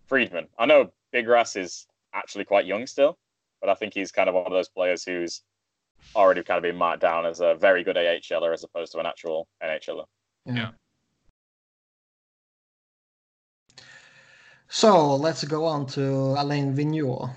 Friedman. 0.07 0.47
I 0.57 0.65
know 0.65 0.91
Bigras 1.13 1.57
is 1.57 1.87
actually 2.13 2.45
quite 2.45 2.65
young 2.65 2.85
still, 2.87 3.17
but 3.59 3.69
I 3.69 3.73
think 3.73 3.93
he's 3.93 4.11
kind 4.11 4.29
of 4.29 4.35
one 4.35 4.45
of 4.45 4.51
those 4.51 4.69
players 4.69 5.03
who's 5.03 5.41
already 6.15 6.43
kind 6.43 6.57
of 6.57 6.63
been 6.63 6.75
marked 6.75 7.01
down 7.01 7.25
as 7.25 7.39
a 7.39 7.55
very 7.55 7.83
good 7.83 7.95
AHLer 7.95 8.53
as 8.53 8.63
opposed 8.63 8.91
to 8.93 8.99
an 8.99 9.05
actual 9.05 9.47
NHLer. 9.63 10.05
Yeah. 10.45 10.69
So 14.67 15.15
let's 15.15 15.43
go 15.43 15.65
on 15.65 15.85
to 15.87 16.01
Alain 16.01 16.75
Vigneault. 16.75 17.29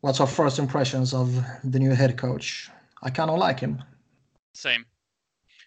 What's 0.00 0.20
our 0.20 0.26
first 0.26 0.58
impressions 0.58 1.14
of 1.14 1.40
the 1.64 1.78
new 1.78 1.90
head 1.90 2.16
coach? 2.16 2.70
I 3.02 3.10
kind 3.10 3.30
of 3.30 3.38
like 3.38 3.60
him. 3.60 3.82
Same. 4.54 4.84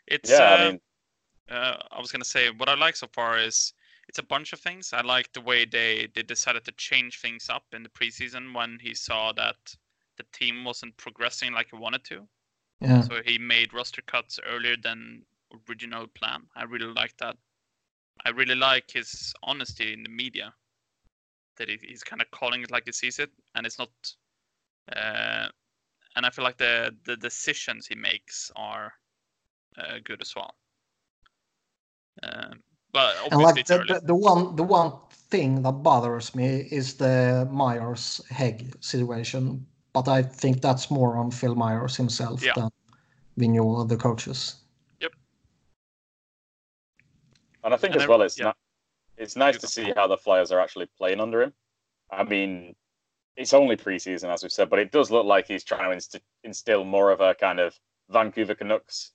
It's 0.08 0.30
Yeah, 0.30 0.52
uh, 0.52 0.58
I 0.58 0.70
mean, 0.70 0.80
uh, 1.50 1.78
I 1.92 2.00
was 2.00 2.12
gonna 2.12 2.26
say 2.26 2.50
what 2.50 2.70
I 2.70 2.76
like 2.76 2.96
so 2.96 3.08
far 3.14 3.40
is 3.40 3.74
it's 4.10 4.20
a 4.20 4.24
bunch 4.24 4.52
of 4.52 4.60
things. 4.60 4.92
I 4.92 5.02
like 5.02 5.32
the 5.32 5.42
way 5.42 5.66
they 5.66 6.10
they 6.14 6.24
decided 6.24 6.66
to 6.66 6.74
change 6.74 7.20
things 7.20 7.50
up 7.50 7.64
in 7.72 7.84
the 7.84 7.90
preseason 7.90 8.54
when 8.54 8.78
he 8.82 8.94
saw 8.94 9.32
that 9.34 9.76
the 10.18 10.26
team 10.34 10.64
wasn't 10.64 10.98
progressing 10.98 11.54
like 11.54 11.70
he 11.72 11.78
wanted 11.78 12.04
to. 12.06 12.28
Yeah. 12.82 13.02
So 13.04 13.22
he 13.24 13.38
made 13.38 13.74
roster 13.74 14.02
cuts 14.02 14.40
earlier 14.46 14.76
than 14.82 15.26
original 15.70 16.08
plan. 16.08 16.44
I 16.56 16.64
really 16.64 16.92
like 16.94 17.16
that. 17.18 17.38
I 18.26 18.30
really 18.30 18.56
like 18.56 18.92
his 18.92 19.34
honesty 19.44 19.94
in 19.94 20.04
the 20.04 20.10
media. 20.10 20.54
That 21.58 21.70
he, 21.70 21.78
he's 21.82 22.04
kind 22.04 22.22
of 22.22 22.32
calling 22.32 22.62
it 22.64 22.72
like 22.72 22.86
he 22.86 22.92
sees 22.92 23.20
it, 23.20 23.32
and 23.56 23.66
it's 23.66 23.80
not. 23.80 23.90
Uh, 24.96 25.48
and 26.16 26.26
I 26.26 26.30
feel 26.30 26.44
like 26.44 26.58
the 26.58 26.96
the 27.06 27.18
decisions 27.18 27.88
he 27.88 27.96
makes 27.96 28.52
are 28.56 28.94
uh, 29.78 30.00
good 30.04 30.22
as 30.22 30.34
well. 30.36 30.56
Um, 32.24 32.64
but 32.94 33.16
And 33.32 33.42
obviously 33.42 33.42
like 33.42 33.62
it's 33.62 33.72
the, 33.72 33.80
early. 33.80 33.94
the, 33.94 34.02
the 34.02 34.16
one 34.16 34.56
the 34.56 34.64
one 34.64 34.92
thing 35.12 35.62
that 35.64 35.84
bothers 35.84 36.36
me 36.36 36.68
is 36.72 36.96
the 36.98 37.48
Myers 37.52 38.22
Hägg 38.30 38.84
situation, 38.84 39.66
but 39.94 40.08
I 40.08 40.22
think 40.22 40.62
that's 40.62 40.90
more 40.92 41.18
on 41.18 41.32
Phil 41.32 41.56
Myers 41.56 41.96
himself 41.98 42.44
Yeah. 42.44 42.54
than 42.56 42.70
Vigneault, 43.40 43.88
the 43.90 43.98
coaches. 43.98 44.56
Yep. 45.00 45.12
And 47.64 47.74
I 47.74 47.78
think 47.78 47.94
And 47.94 48.02
as 48.04 48.08
well, 48.08 48.22
it's 48.22 48.38
yeah. 48.38 48.46
not, 48.46 48.58
it's 49.18 49.36
nice 49.36 49.58
to 49.60 49.68
see 49.68 49.92
how 49.96 50.08
the 50.08 50.18
Flyers 50.18 50.52
are 50.52 50.60
actually 50.60 50.88
playing 50.98 51.20
under 51.20 51.42
him. 51.42 51.54
I 52.12 52.24
mean, 52.24 52.76
it's 53.38 53.54
only 53.54 53.78
preseason, 53.78 54.30
as 54.34 54.44
we've 54.44 54.52
said, 54.52 54.70
but 54.70 54.80
it 54.80 54.92
does 54.92 55.12
look 55.12 55.26
like 55.26 55.48
he's 55.48 55.64
trying 55.64 55.86
to 55.90 55.92
inst- 55.92 56.20
instill 56.44 56.84
more 56.84 57.12
of 57.12 57.22
a 57.22 57.34
kind 57.36 57.60
of 57.60 57.78
Vancouver 58.10 58.56
Canucks 58.56 59.12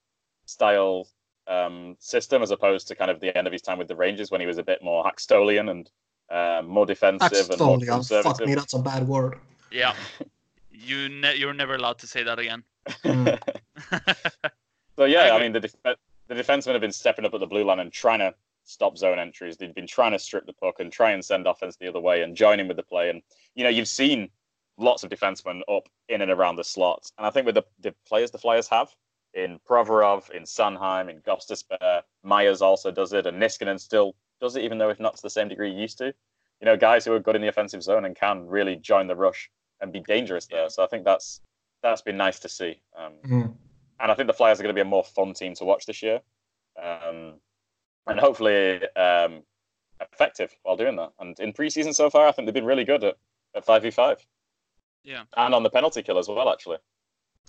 style 0.47 1.09
um, 1.49 1.97
system 1.99 2.43
as 2.43 2.51
opposed 2.51 2.89
to 2.89 2.95
kind 2.95 3.11
of 3.11 3.21
the 3.21 3.37
end 3.37 3.47
of 3.47 3.53
his 3.53 3.63
time 3.63 3.79
with 3.79 3.89
the 3.89 3.97
Rangers 3.97 4.31
when 4.31 4.41
he 4.41 4.47
was 4.47 4.59
a 4.59 4.63
bit 4.63 4.83
more 4.83 5.05
Hakstolian 5.05 5.71
and 5.71 5.91
uh, 6.31 6.63
more 6.67 6.87
defensive 6.87 7.51
and 7.51 7.61
more 7.61 7.77
Axtolian, 7.79 7.87
fuck 7.87 7.95
conservative. 8.39 8.47
me, 8.49 8.55
that's 8.55 8.75
a 8.75 8.79
bad 8.79 9.07
word. 9.07 9.39
Yeah, 9.71 9.95
you 10.79 11.09
ne- 11.09 11.37
you're 11.37 11.55
never 11.55 11.75
allowed 11.75 11.99
to 11.99 12.07
say 12.07 12.23
that 12.23 12.39
again. 12.39 12.65
So 14.97 15.05
yeah, 15.05 15.35
I, 15.35 15.41
mean 15.41 15.53
the 15.53 15.61
def- 15.61 15.75
the 15.85 16.35
defensemen 16.35 16.73
have 16.73 16.81
been 16.81 16.93
stepping 16.93 17.27
up 17.27 17.35
at 17.35 17.41
the 17.41 17.47
blue 17.47 17.65
line 17.65 17.81
and 17.81 17.93
trying 17.93 18.21
to 18.21 18.35
stop 18.65 18.97
zone 18.97 19.19
entries. 19.19 19.57
They've 19.57 19.75
been 19.75 19.87
trying 19.87 20.13
to 20.13 20.19
strip 20.19 20.47
the 20.47 20.55
puck 20.55 20.77
and 20.81 20.91
try 20.91 21.11
and 21.11 21.25
send 21.25 21.47
offense 21.47 21.77
the 21.77 21.89
other 21.89 22.01
way 22.01 22.23
and 22.23 22.35
join 22.35 22.61
in 22.61 22.69
with 22.69 22.79
the 22.79 22.83
play. 22.83 23.11
And 23.11 23.23
you 23.55 23.63
know 23.63 23.71
you've 23.71 23.89
seen 23.89 24.31
lots 24.79 25.05
of 25.05 25.11
defensemen 25.11 25.61
up 25.69 25.89
in 26.09 26.23
and 26.23 26.31
around 26.31 26.57
the 26.57 26.65
slots. 26.65 27.13
And 27.19 27.27
I 27.27 27.31
think 27.31 27.47
with 27.47 27.55
the, 27.55 27.65
the 27.81 27.95
players 28.07 28.31
the 28.31 28.39
Flyers 28.39 28.69
have 28.69 28.89
in 29.35 29.59
Provorov, 29.69 30.31
in 30.31 30.45
Sanheim, 30.45 31.11
in 31.11 31.21
Gostisbehere, 31.21 32.03
Myers 32.23 32.63
also 32.63 32.91
does 32.91 33.13
it, 33.13 33.27
and 33.27 33.41
Niskanen 33.41 33.79
still 33.79 34.15
does 34.41 34.57
it, 34.57 34.63
even 34.63 34.79
though 34.79 34.91
if 34.91 34.99
not 34.99 35.17
to 35.17 35.23
the 35.23 35.31
same 35.31 35.49
degree 35.49 35.75
he 35.75 35.81
used 35.81 35.99
to. 35.99 36.07
You 36.07 36.65
know, 36.65 36.77
guys 36.77 37.05
who 37.05 37.13
are 37.13 37.21
good 37.21 37.37
in 37.37 37.43
the 37.43 37.49
offensive 37.49 37.83
zone 37.83 38.07
and 38.07 38.17
can 38.17 38.47
really 38.47 38.77
join 38.77 39.09
the 39.09 39.17
rush 39.17 39.51
and 39.81 39.93
be 39.93 40.01
dangerous 40.01 40.47
there. 40.47 40.63
Yeah. 40.63 40.69
So 40.69 40.83
I 40.85 40.87
think 40.87 41.05
that's 41.05 41.41
that's 41.83 42.03
been 42.03 42.17
nice 42.17 42.39
to 42.41 42.49
see. 42.49 42.81
Um, 42.97 43.13
Mm. 43.25 43.57
and 44.01 44.13
I 44.13 44.15
think 44.15 44.27
the 44.27 44.33
Flyers 44.35 44.59
are 44.59 44.63
going 44.63 44.75
to 44.75 44.79
be 44.79 44.87
a 44.89 44.93
more 44.97 45.05
fun 45.05 45.35
team 45.35 45.55
to 45.57 45.65
watch 45.65 45.87
this 45.87 46.03
year, 46.03 46.21
um, 46.83 47.35
and 48.07 48.19
hopefully 48.21 48.81
um, 48.97 49.43
effective 50.01 50.55
while 50.63 50.77
doing 50.77 50.97
that. 50.97 51.13
And 51.19 51.39
in 51.41 51.53
preseason 51.53 51.95
so 51.95 52.11
far, 52.11 52.27
I 52.27 52.33
think 52.33 52.47
they've 52.47 52.55
been 52.55 52.65
really 52.65 52.85
good 52.85 53.05
at 53.05 53.17
at 53.55 53.65
five 53.65 53.83
v 53.83 53.91
five. 53.91 54.25
Yeah. 55.05 55.23
and 55.37 55.55
on 55.55 55.63
the 55.63 55.71
penalty 55.71 56.03
kill 56.03 56.19
as 56.19 56.29
well. 56.29 56.51
Actually, 56.53 56.79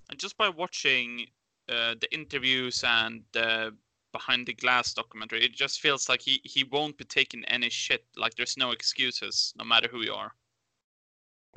And 0.09 0.19
just 0.19 0.38
by 0.38 0.47
watching 0.49 1.25
uh, 1.69 1.95
the 1.99 2.07
interviews 2.13 2.84
and 2.86 3.23
the 3.34 3.75
behind 4.13 4.45
the 4.47 4.53
glass 4.53 4.93
documentary, 4.93 5.43
it 5.43 5.53
just 5.53 5.82
feels 5.82 6.07
like 6.07 6.21
he, 6.21 6.39
he 6.43 6.63
won't 6.63 6.97
be 6.97 7.03
taking 7.03 7.43
any 7.45 7.69
shit. 7.69 8.05
Like 8.15 8.36
there's 8.36 8.57
no 8.57 8.71
excuses, 8.71 9.53
no 9.57 9.65
matter 9.65 9.88
who 9.91 10.01
you 10.03 10.13
are, 10.13 10.32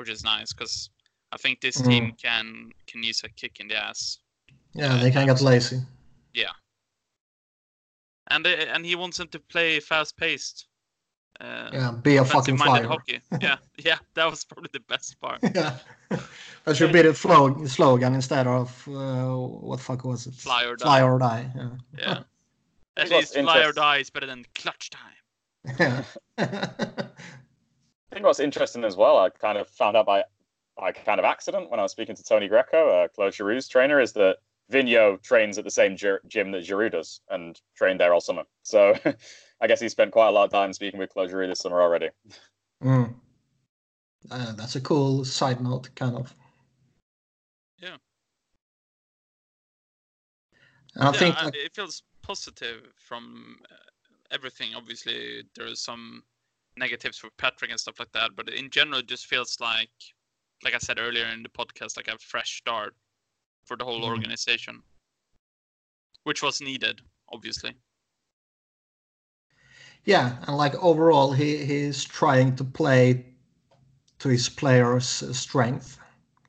which 0.00 0.10
is 0.10 0.24
nice 0.24 0.52
because 0.52 0.90
I 1.32 1.36
think 1.36 1.60
this 1.60 1.80
team 1.80 2.12
can 2.20 2.72
can 2.86 3.02
use 3.04 3.22
a 3.24 3.28
kick 3.28 3.60
in 3.60 3.68
the 3.68 3.76
ass. 3.76 4.18
Yeah, 4.74 4.96
they 5.02 5.10
can 5.10 5.26
get 5.26 5.40
lazy. 5.40 5.80
Yeah. 6.34 6.54
And 8.28 8.46
uh, 8.46 8.74
and 8.74 8.84
he 8.86 8.96
wants 8.96 9.18
them 9.18 9.28
to 9.28 9.38
play 9.38 9.80
fast 9.80 10.16
paced. 10.16 10.66
Uh, 11.40 11.70
Yeah, 11.72 11.92
be 12.02 12.16
a 12.16 12.24
fucking 12.24 12.54
offensive-minded 12.54 12.86
flyer. 12.86 12.88
hockey. 12.88 13.20
Yeah, 13.40 13.56
yeah, 13.78 13.98
that 14.14 14.30
was 14.30 14.44
probably 14.44 14.70
the 14.72 14.80
best 14.88 15.18
part. 15.20 15.38
yeah. 15.54 15.76
That 16.64 16.76
should 16.76 16.92
be 16.92 17.02
the 17.02 17.14
flo- 17.14 17.66
slogan 17.66 18.14
instead 18.14 18.46
of 18.46 18.68
uh, 18.88 19.26
what 19.66 19.80
fuck 19.80 20.04
was 20.04 20.26
it? 20.26 20.34
Fly 20.34 20.64
or 20.64 20.76
die. 20.76 20.84
Fly 20.84 21.02
or 21.02 21.18
die. 21.18 21.50
Yeah. 21.56 21.70
Yeah. 21.98 22.18
At 22.96 23.10
least 23.10 23.34
fly 23.34 23.64
or 23.64 23.72
die 23.72 23.98
is 24.00 24.10
better 24.10 24.26
than 24.26 24.44
clutch 24.54 24.90
time. 24.90 25.16
Yeah. 25.78 26.04
I 28.10 28.14
think 28.14 28.26
what's 28.26 28.40
interesting 28.40 28.84
as 28.84 28.96
well, 28.96 29.18
I 29.18 29.30
kind 29.30 29.58
of 29.58 29.68
found 29.68 29.96
out 29.96 30.06
by 30.06 30.24
by 30.76 30.92
kind 30.92 31.18
of 31.18 31.24
accident 31.24 31.70
when 31.70 31.78
I 31.78 31.82
was 31.82 31.92
speaking 31.92 32.16
to 32.16 32.22
Tony 32.24 32.48
Greco, 32.48 32.88
uh, 33.04 33.08
Claude 33.08 33.32
Giroux's 33.32 33.68
trainer, 33.68 34.00
is 34.00 34.12
that 34.14 34.38
Vigneault 34.72 35.22
trains 35.22 35.58
at 35.58 35.64
the 35.64 35.70
same 35.70 35.96
gy- 35.96 36.16
gym 36.26 36.52
that 36.52 36.64
Giroux 36.64 36.88
does 36.88 37.20
and 37.28 37.60
trained 37.76 38.00
there 38.00 38.14
all 38.14 38.20
summer. 38.20 38.44
So 38.62 38.94
I 39.60 39.66
guess 39.66 39.80
he 39.80 39.88
spent 39.88 40.12
quite 40.12 40.28
a 40.28 40.30
lot 40.30 40.44
of 40.44 40.50
time 40.50 40.72
speaking 40.72 40.98
with 40.98 41.10
Claude 41.10 41.28
Giroux 41.30 41.48
this 41.48 41.60
summer 41.60 41.82
already. 41.82 42.08
Mm. 42.82 43.14
Uh, 44.30 44.52
that's 44.52 44.76
a 44.76 44.80
cool 44.80 45.24
side 45.24 45.60
note, 45.60 45.90
kind 45.94 46.16
of. 46.16 46.34
Yeah. 47.78 47.96
And 50.94 51.04
I 51.04 51.12
yeah, 51.12 51.18
think 51.18 51.36
I- 51.36 51.44
like, 51.46 51.56
it 51.56 51.74
feels 51.74 52.02
positive 52.22 52.86
from 52.96 53.58
uh, 53.70 53.74
everything. 54.30 54.74
Obviously, 54.74 55.42
there 55.54 55.66
are 55.66 55.74
some 55.74 56.22
negatives 56.80 57.18
for 57.18 57.30
Patrick 57.38 57.70
and 57.70 57.78
stuff 57.80 58.00
like 58.00 58.12
that, 58.12 58.34
but 58.36 58.48
in 58.48 58.70
general, 58.70 59.00
it 59.00 59.06
just 59.06 59.26
feels 59.26 59.60
like, 59.60 59.90
like 60.64 60.74
I 60.74 60.78
said 60.78 60.98
earlier 60.98 61.26
in 61.26 61.42
the 61.44 61.48
podcast, 61.50 61.96
like 61.96 62.08
a 62.08 62.18
fresh 62.18 62.58
start 62.58 62.96
for 63.66 63.76
the 63.76 63.84
whole 63.84 64.02
Mhm. 64.02 64.08
organization, 64.08 64.82
which 66.24 66.42
was 66.42 66.60
needed, 66.60 67.02
obviously. 67.28 67.76
yeah, 70.04 70.42
and 70.46 70.56
like 70.56 70.74
overall, 70.76 71.32
he 71.32 71.64
he's 71.64 72.04
trying 72.04 72.56
to 72.56 72.64
play 72.64 73.26
to 74.18 74.28
his 74.28 74.48
players' 74.48 75.24
strength. 75.36 75.98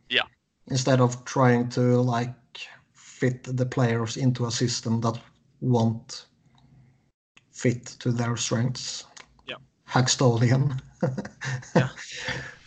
Yeah. 0.09 0.27
Instead 0.67 1.01
of 1.01 1.23
trying 1.25 1.69
to 1.69 2.01
like 2.01 2.35
fit 2.93 3.43
the 3.43 3.65
players 3.65 4.17
into 4.17 4.45
a 4.45 4.51
system 4.51 5.01
that 5.01 5.19
won't 5.61 6.25
fit 7.51 7.85
to 7.99 8.11
their 8.11 8.37
strengths. 8.37 9.05
Yeah. 9.93 10.01
Hakstolian. 10.01 10.79
Yeah. 11.75 11.89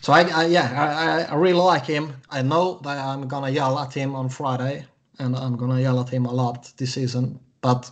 So 0.01 0.13
I, 0.13 0.23
I 0.23 0.47
yeah, 0.47 0.69
I, 0.77 1.23
I- 1.23 1.33
I 1.33 1.35
really 1.37 1.59
like 1.75 1.87
him. 1.87 2.13
I 2.31 2.43
know 2.43 2.81
that 2.83 2.99
I'm 2.99 3.29
gonna 3.29 3.51
yell 3.51 3.79
at 3.79 3.95
him 3.95 4.15
on 4.15 4.29
Friday, 4.29 4.85
and 5.19 5.37
I'm 5.37 5.57
gonna 5.57 5.81
yell 5.81 6.01
at 6.01 6.09
him 6.11 6.27
a 6.27 6.33
lot 6.33 6.73
this 6.77 6.95
season. 6.95 7.39
But 7.61 7.91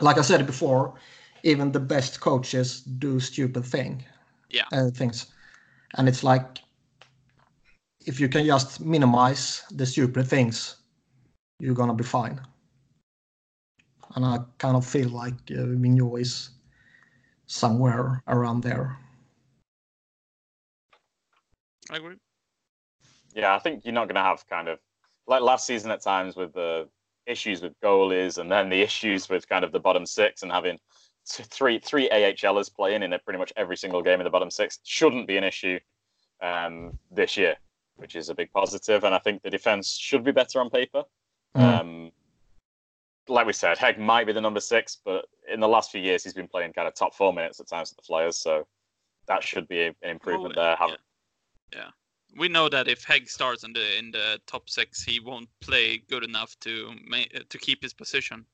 like 0.00 0.18
I 0.18 0.22
said 0.22 0.46
before, 0.46 0.94
even 1.42 1.72
the 1.72 1.80
best 1.80 2.20
coaches 2.20 2.82
do 2.98 3.20
stupid 3.20 3.64
thing. 3.64 4.04
Yeah. 4.50 4.64
Uh, 4.72 4.90
things, 4.90 5.26
and 5.94 6.08
it's 6.08 6.22
like 6.24 6.58
if 8.06 8.20
you 8.20 8.28
can 8.28 8.44
just 8.46 8.80
minimize 8.80 9.62
the 9.70 9.86
stupid 9.86 10.26
things, 10.26 10.76
you're 11.60 11.74
gonna 11.74 11.94
be 11.94 12.04
fine. 12.04 12.40
and 14.16 14.24
I 14.24 14.38
kind 14.58 14.76
of 14.76 14.86
feel 14.86 15.10
like 15.10 15.34
uh, 15.50 15.64
Vigneault 15.76 16.20
is 16.20 16.50
somewhere 17.48 18.22
around 18.28 18.62
there. 18.62 18.96
I 21.90 21.96
agree. 21.96 22.16
Yeah, 23.34 23.54
I 23.54 23.58
think 23.58 23.84
you're 23.84 23.94
not 23.94 24.06
going 24.06 24.14
to 24.14 24.22
have 24.22 24.46
kind 24.46 24.68
of 24.68 24.78
like 25.26 25.42
last 25.42 25.66
season 25.66 25.90
at 25.90 26.02
times 26.02 26.36
with 26.36 26.52
the 26.52 26.88
issues 27.26 27.60
with 27.60 27.78
goalies 27.80 28.38
and 28.38 28.50
then 28.50 28.68
the 28.68 28.80
issues 28.80 29.28
with 29.28 29.48
kind 29.48 29.64
of 29.64 29.72
the 29.72 29.80
bottom 29.80 30.06
six 30.06 30.42
and 30.42 30.52
having 30.52 30.78
three 31.26 31.78
three 31.78 32.08
AHLers 32.08 32.74
playing 32.74 33.02
in 33.02 33.12
it 33.12 33.22
pretty 33.24 33.38
much 33.38 33.52
every 33.56 33.76
single 33.76 34.02
game 34.02 34.20
in 34.20 34.24
the 34.24 34.30
bottom 34.30 34.50
six 34.50 34.78
shouldn't 34.84 35.26
be 35.26 35.36
an 35.36 35.44
issue 35.44 35.78
um, 36.42 36.98
this 37.10 37.36
year, 37.36 37.56
which 37.96 38.16
is 38.16 38.28
a 38.28 38.34
big 38.34 38.50
positive. 38.52 39.04
And 39.04 39.14
I 39.14 39.18
think 39.18 39.42
the 39.42 39.50
defense 39.50 39.96
should 39.96 40.24
be 40.24 40.32
better 40.32 40.60
on 40.60 40.70
paper. 40.70 41.04
Mm. 41.56 41.80
Um, 41.80 42.10
like 43.28 43.46
we 43.46 43.52
said, 43.52 43.78
Hägg 43.78 43.98
might 43.98 44.26
be 44.26 44.32
the 44.32 44.40
number 44.40 44.60
six, 44.60 44.98
but 45.04 45.26
in 45.52 45.60
the 45.60 45.68
last 45.68 45.90
few 45.90 46.00
years 46.00 46.24
he's 46.24 46.34
been 46.34 46.48
playing 46.48 46.72
kind 46.72 46.88
of 46.88 46.94
top 46.94 47.14
four 47.14 47.32
minutes 47.32 47.60
at 47.60 47.68
times 47.68 47.90
with 47.90 47.96
the 47.98 48.02
Flyers, 48.02 48.38
so 48.38 48.66
that 49.26 49.42
should 49.42 49.68
be 49.68 49.86
an 49.86 49.94
improvement 50.02 50.54
oh, 50.56 50.62
there. 50.62 50.76
Yeah. 50.80 50.96
yeah. 51.74 51.90
we 52.38 52.48
know 52.48 52.68
that 52.68 52.88
if 52.88 53.04
Hägg 53.04 53.28
starts 53.28 53.64
in 53.64 53.72
the 53.72 53.98
in 53.98 54.10
the 54.10 54.40
top 54.46 54.68
six, 54.68 55.02
he 55.02 55.20
won't 55.20 55.48
play 55.60 55.98
good 56.08 56.24
enough 56.24 56.56
to 56.60 56.94
to 57.48 57.58
keep 57.58 57.82
his 57.82 57.94
position. 57.94 58.44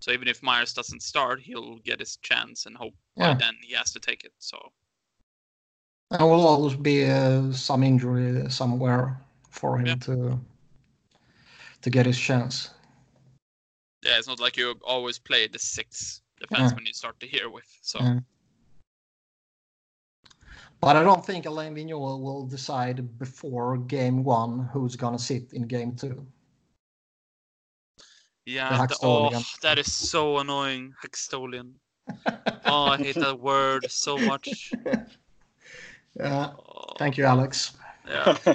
So 0.00 0.12
even 0.12 0.28
if 0.28 0.42
Myers 0.42 0.72
doesn't 0.72 1.02
start, 1.02 1.40
he'll 1.40 1.78
get 1.78 1.98
his 1.98 2.16
chance 2.18 2.66
and 2.66 2.76
hope 2.76 2.94
yeah. 3.16 3.34
then 3.34 3.54
he 3.62 3.74
has 3.74 3.92
to 3.92 4.00
take 4.00 4.22
it. 4.24 4.32
So 4.38 4.56
there 6.10 6.26
will 6.26 6.46
always 6.46 6.76
be 6.76 7.04
uh, 7.04 7.52
some 7.52 7.82
injury 7.82 8.48
somewhere 8.48 9.20
for 9.50 9.78
him 9.78 9.86
yeah. 9.86 9.94
to 9.96 10.40
to 11.82 11.90
get 11.90 12.06
his 12.06 12.18
chance. 12.18 12.70
Yeah, 14.08 14.16
it's 14.18 14.26
not 14.26 14.40
like 14.40 14.56
you 14.56 14.74
always 14.82 15.18
play 15.18 15.46
the 15.48 15.58
six 15.58 16.22
defense 16.40 16.72
mm. 16.72 16.78
yeah. 16.78 16.86
you 16.86 16.94
start 16.94 17.16
the 17.20 17.30
year 17.30 17.50
with. 17.50 17.68
So. 17.82 17.98
Yeah. 18.00 18.20
But 20.80 20.96
I 20.96 21.02
don't 21.02 21.26
think 21.26 21.44
Alain 21.44 21.74
Vigneault 21.74 22.22
will 22.22 22.46
decide 22.46 23.18
before 23.18 23.76
game 23.76 24.24
one 24.24 24.70
who's 24.72 24.96
gonna 24.96 25.18
sit 25.18 25.52
in 25.52 25.62
game 25.62 25.94
two. 25.94 26.26
Yeah, 28.46 28.86
the, 28.86 28.96
oh, 29.02 29.42
that 29.60 29.78
is 29.78 29.92
so 29.92 30.38
annoying. 30.38 30.94
Hextolian. 31.04 31.72
oh, 32.64 32.84
I 32.84 32.96
hate 32.96 33.16
that 33.16 33.38
word 33.38 33.90
so 33.90 34.16
much. 34.16 34.72
Yeah. 36.18 36.50
Oh. 36.58 36.94
Thank 36.98 37.16
you, 37.16 37.24
Alex. 37.24 37.74
Yeah. 38.08 38.36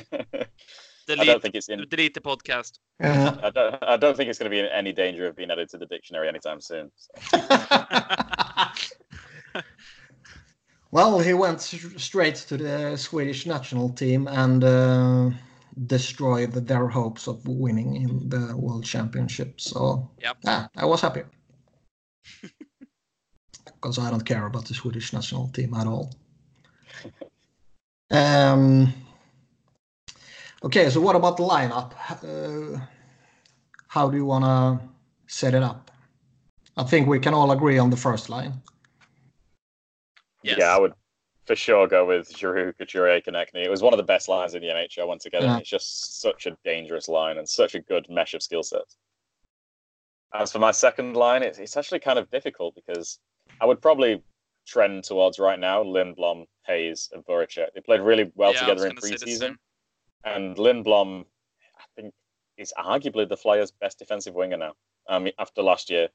delete, 1.07 1.21
I 1.21 1.25
don't 1.25 1.41
think 1.41 1.55
it's 1.55 1.69
in. 1.69 1.83
Delete 1.89 2.13
the 2.13 2.21
podcast. 2.21 2.79
Yeah. 2.99 3.35
I 3.41 3.49
don't. 3.49 3.75
I 3.81 3.97
don't 3.97 4.15
think 4.15 4.29
it's 4.29 4.37
going 4.39 4.51
to 4.51 4.55
be 4.55 4.59
in 4.59 4.67
any 4.67 4.93
danger 4.93 5.27
of 5.27 5.35
being 5.35 5.51
added 5.51 5.69
to 5.69 5.77
the 5.77 5.85
dictionary 5.85 6.27
anytime 6.27 6.61
soon. 6.61 6.91
So. 6.97 7.39
well, 10.91 11.19
he 11.19 11.33
went 11.33 11.61
straight 11.61 12.35
to 12.35 12.57
the 12.57 12.97
Swedish 12.97 13.45
national 13.45 13.89
team 13.89 14.27
and. 14.27 14.63
Uh, 14.63 15.29
destroyed 15.87 16.53
their 16.53 16.87
hopes 16.87 17.27
of 17.27 17.45
winning 17.47 17.95
in 17.95 18.29
the 18.29 18.55
World 18.55 18.85
Championship. 18.85 19.59
So 19.59 20.09
yep. 20.21 20.37
yeah, 20.43 20.67
I 20.75 20.85
was 20.85 21.01
happy 21.01 21.23
because 23.65 23.99
I 23.99 24.09
don't 24.09 24.25
care 24.25 24.45
about 24.45 24.65
the 24.65 24.73
Swedish 24.73 25.13
national 25.13 25.49
team 25.49 25.73
at 25.73 25.87
all. 25.87 26.13
Um, 28.11 28.93
okay, 30.63 30.89
so 30.89 31.01
what 31.01 31.15
about 31.15 31.37
the 31.37 31.43
lineup? 31.43 31.93
Uh, 32.23 32.79
how 33.87 34.09
do 34.09 34.17
you 34.17 34.25
want 34.25 34.45
to 34.45 34.87
set 35.27 35.53
it 35.53 35.63
up? 35.63 35.91
I 36.75 36.83
think 36.83 37.07
we 37.07 37.19
can 37.19 37.33
all 37.33 37.51
agree 37.51 37.77
on 37.77 37.89
the 37.89 37.97
first 37.97 38.29
line. 38.29 38.53
Yes. 40.43 40.57
Yeah, 40.59 40.75
I 40.75 40.79
would 40.79 40.93
for 41.45 41.55
sure 41.55 41.87
go 41.87 42.05
with 42.05 42.35
Giroux, 42.35 42.73
Couturier, 42.73 43.21
Konecny. 43.21 43.65
It 43.65 43.69
was 43.69 43.81
one 43.81 43.93
of 43.93 43.97
the 43.97 44.03
best 44.03 44.29
lines 44.29 44.55
in 44.55 44.61
the 44.61 44.69
NHL 44.69 45.07
once 45.07 45.25
again. 45.25 45.43
Yeah. 45.43 45.57
It's 45.57 45.69
just 45.69 46.21
such 46.21 46.45
a 46.45 46.57
dangerous 46.63 47.07
line 47.07 47.37
and 47.37 47.47
such 47.47 47.75
a 47.75 47.81
good 47.81 48.07
mesh 48.09 48.33
of 48.33 48.41
skill 48.41 48.63
sets. 48.63 48.97
As 50.33 50.51
for 50.51 50.59
my 50.59 50.71
second 50.71 51.15
line, 51.15 51.43
it's, 51.43 51.59
it's 51.59 51.77
actually 51.77 51.99
kind 51.99 52.17
of 52.17 52.29
difficult 52.31 52.75
because 52.75 53.19
I 53.61 53.65
would 53.65 53.81
probably 53.81 54.23
trend 54.65 55.03
towards 55.03 55.37
right 55.37 55.59
now 55.59 55.83
Lindblom, 55.83 56.45
Hayes, 56.65 57.09
and 57.13 57.25
Voracek. 57.25 57.67
They 57.75 57.81
played 57.81 58.01
really 58.01 58.31
well 58.35 58.53
yeah, 58.53 58.61
together 58.61 58.87
in 58.87 58.95
preseason. 58.95 59.55
And 60.23 60.55
Lindblom, 60.55 61.25
I 61.77 61.83
think, 61.95 62.13
is 62.57 62.73
arguably 62.77 63.27
the 63.27 63.37
Flyers' 63.37 63.71
best 63.71 63.99
defensive 63.99 64.33
winger 64.33 64.57
now. 64.57 64.73
Um, 65.09 65.27
after 65.37 65.61
last 65.61 65.89
year, 65.89 66.09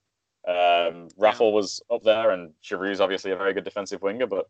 um, 0.46 1.08
Raffl 1.18 1.52
was 1.52 1.82
up 1.90 2.02
there, 2.02 2.30
and 2.30 2.52
Giroux's 2.62 3.00
obviously 3.00 3.32
a 3.32 3.36
very 3.36 3.52
good 3.52 3.64
defensive 3.64 4.02
winger, 4.02 4.26
but 4.26 4.48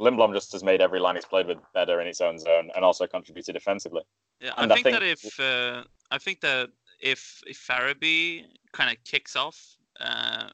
Lindblom 0.00 0.34
just 0.34 0.52
has 0.52 0.64
made 0.64 0.80
every 0.80 1.00
line 1.00 1.14
he's 1.14 1.24
played 1.24 1.46
with 1.46 1.58
better 1.72 2.00
in 2.00 2.06
its 2.06 2.20
own 2.20 2.38
zone 2.38 2.70
and 2.74 2.84
also 2.84 3.06
contributed 3.06 3.54
defensively. 3.54 4.02
Yeah, 4.40 4.52
I 4.56 4.66
think, 4.66 4.72
I 4.72 4.82
think, 4.82 4.98
that 4.98 5.02
if 5.02 5.40
uh, 5.40 5.84
I 6.10 6.18
think 6.18 6.40
that 6.40 6.70
if 7.00 7.42
if 7.46 7.64
Farabee 7.66 8.44
kind 8.72 8.90
of 8.90 9.02
kicks 9.04 9.36
off, 9.36 9.76
uh, 10.00 10.48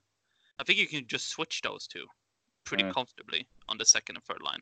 I 0.59 0.65
think 0.65 0.79
you 0.79 0.87
can 0.87 1.07
just 1.07 1.29
switch 1.29 1.61
those 1.63 1.87
two 1.87 2.07
pretty 2.65 2.85
mm. 2.85 2.93
comfortably 2.93 3.49
on 3.69 3.79
the 3.79 3.85
second 3.85 4.17
and 4.17 4.25
third 4.25 4.43
line. 4.43 4.61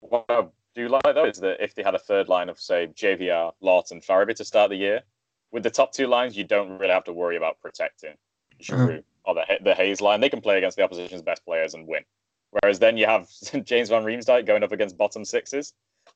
What 0.00 0.26
I 0.28 0.44
do 0.76 0.88
like 0.88 1.02
though 1.02 1.24
is 1.24 1.38
that 1.38 1.62
if 1.62 1.74
they 1.74 1.82
had 1.82 1.94
a 1.94 1.98
third 1.98 2.28
line 2.28 2.48
of 2.48 2.60
say 2.60 2.88
JVR, 2.88 3.52
Laughton, 3.62 4.04
Farabee 4.04 4.36
to 4.36 4.44
start 4.44 4.70
the 4.70 4.76
year, 4.76 5.02
with 5.50 5.62
the 5.62 5.70
top 5.70 5.92
two 5.92 6.06
lines, 6.06 6.36
you 6.36 6.44
don't 6.44 6.78
really 6.78 6.92
have 6.92 7.04
to 7.04 7.12
worry 7.12 7.36
about 7.36 7.60
protecting 7.60 8.14
Giroux 8.60 8.98
mm. 8.98 9.04
or 9.24 9.34
the 9.34 9.44
the 9.62 9.74
Hayes 9.74 10.00
line. 10.00 10.20
They 10.20 10.28
can 10.28 10.42
play 10.42 10.58
against 10.58 10.76
the 10.76 10.84
opposition's 10.84 11.22
best 11.22 11.44
players 11.44 11.74
and 11.74 11.86
win. 11.88 12.04
Whereas 12.50 12.78
then 12.78 12.96
you 12.96 13.06
have 13.06 13.28
James 13.64 13.88
Van 13.88 14.04
Riemsdyk 14.04 14.46
going 14.46 14.62
up 14.62 14.72
against 14.72 14.98
bottom 14.98 15.24
sixes 15.24 15.72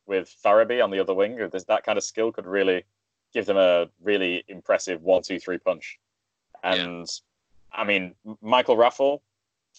with 0.07 0.35
Farabee 0.45 0.85
on 0.85 0.91
the 0.91 1.01
other 1.01 1.15
wing. 1.15 1.37
There's 1.37 1.65
that 1.65 1.85
kind 1.85 1.99
of 1.99 2.05
skill 2.05 2.31
could 2.31 2.47
really 2.47 2.85
give 3.33 3.47
them 3.47 3.57
a 3.57 3.89
really 4.03 4.45
impressive 4.49 5.03
one, 5.03 5.23
two, 5.23 5.41
three 5.41 5.59
punch. 5.59 5.99
And 6.63 7.07
yeah. 7.07 7.81
I 7.81 7.85
mean, 7.85 8.15
Michael 8.43 8.77
Raffl, 8.77 9.21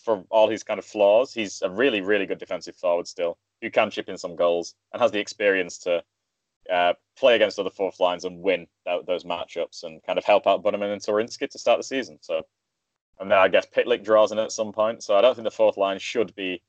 for 0.03 0.23
all 0.29 0.49
his 0.49 0.63
kind 0.63 0.79
of 0.79 0.85
flaws, 0.85 1.33
he's 1.33 1.61
a 1.61 1.69
really, 1.69 2.01
really 2.01 2.25
good 2.25 2.39
defensive 2.39 2.75
forward 2.75 3.07
still 3.07 3.37
who 3.61 3.69
can 3.69 3.91
chip 3.91 4.09
in 4.09 4.17
some 4.17 4.35
goals 4.35 4.75
and 4.91 5.01
has 5.01 5.11
the 5.11 5.19
experience 5.19 5.77
to 5.79 6.03
uh, 6.71 6.93
play 7.17 7.35
against 7.35 7.59
other 7.59 7.69
fourth 7.69 7.99
lines 7.99 8.25
and 8.25 8.41
win 8.41 8.67
that, 8.85 9.05
those 9.05 9.23
matchups 9.23 9.83
and 9.83 10.01
kind 10.03 10.17
of 10.17 10.25
help 10.25 10.47
out 10.47 10.63
Bunnaman 10.63 10.93
and 10.93 11.01
Twarynski 11.01 11.49
to 11.49 11.59
start 11.59 11.79
the 11.79 11.83
season. 11.83 12.17
So, 12.21 12.41
and 13.19 13.29
then 13.29 13.37
I 13.37 13.47
guess 13.47 13.65
Pitlick 13.65 14.03
draws 14.03 14.31
in 14.31 14.39
at 14.39 14.51
some 14.51 14.71
point. 14.71 15.03
So 15.03 15.15
I 15.15 15.21
don't 15.21 15.35
think 15.35 15.45
the 15.45 15.51
fourth 15.51 15.77
line 15.77 15.99
should 15.99 16.33
be 16.35 16.61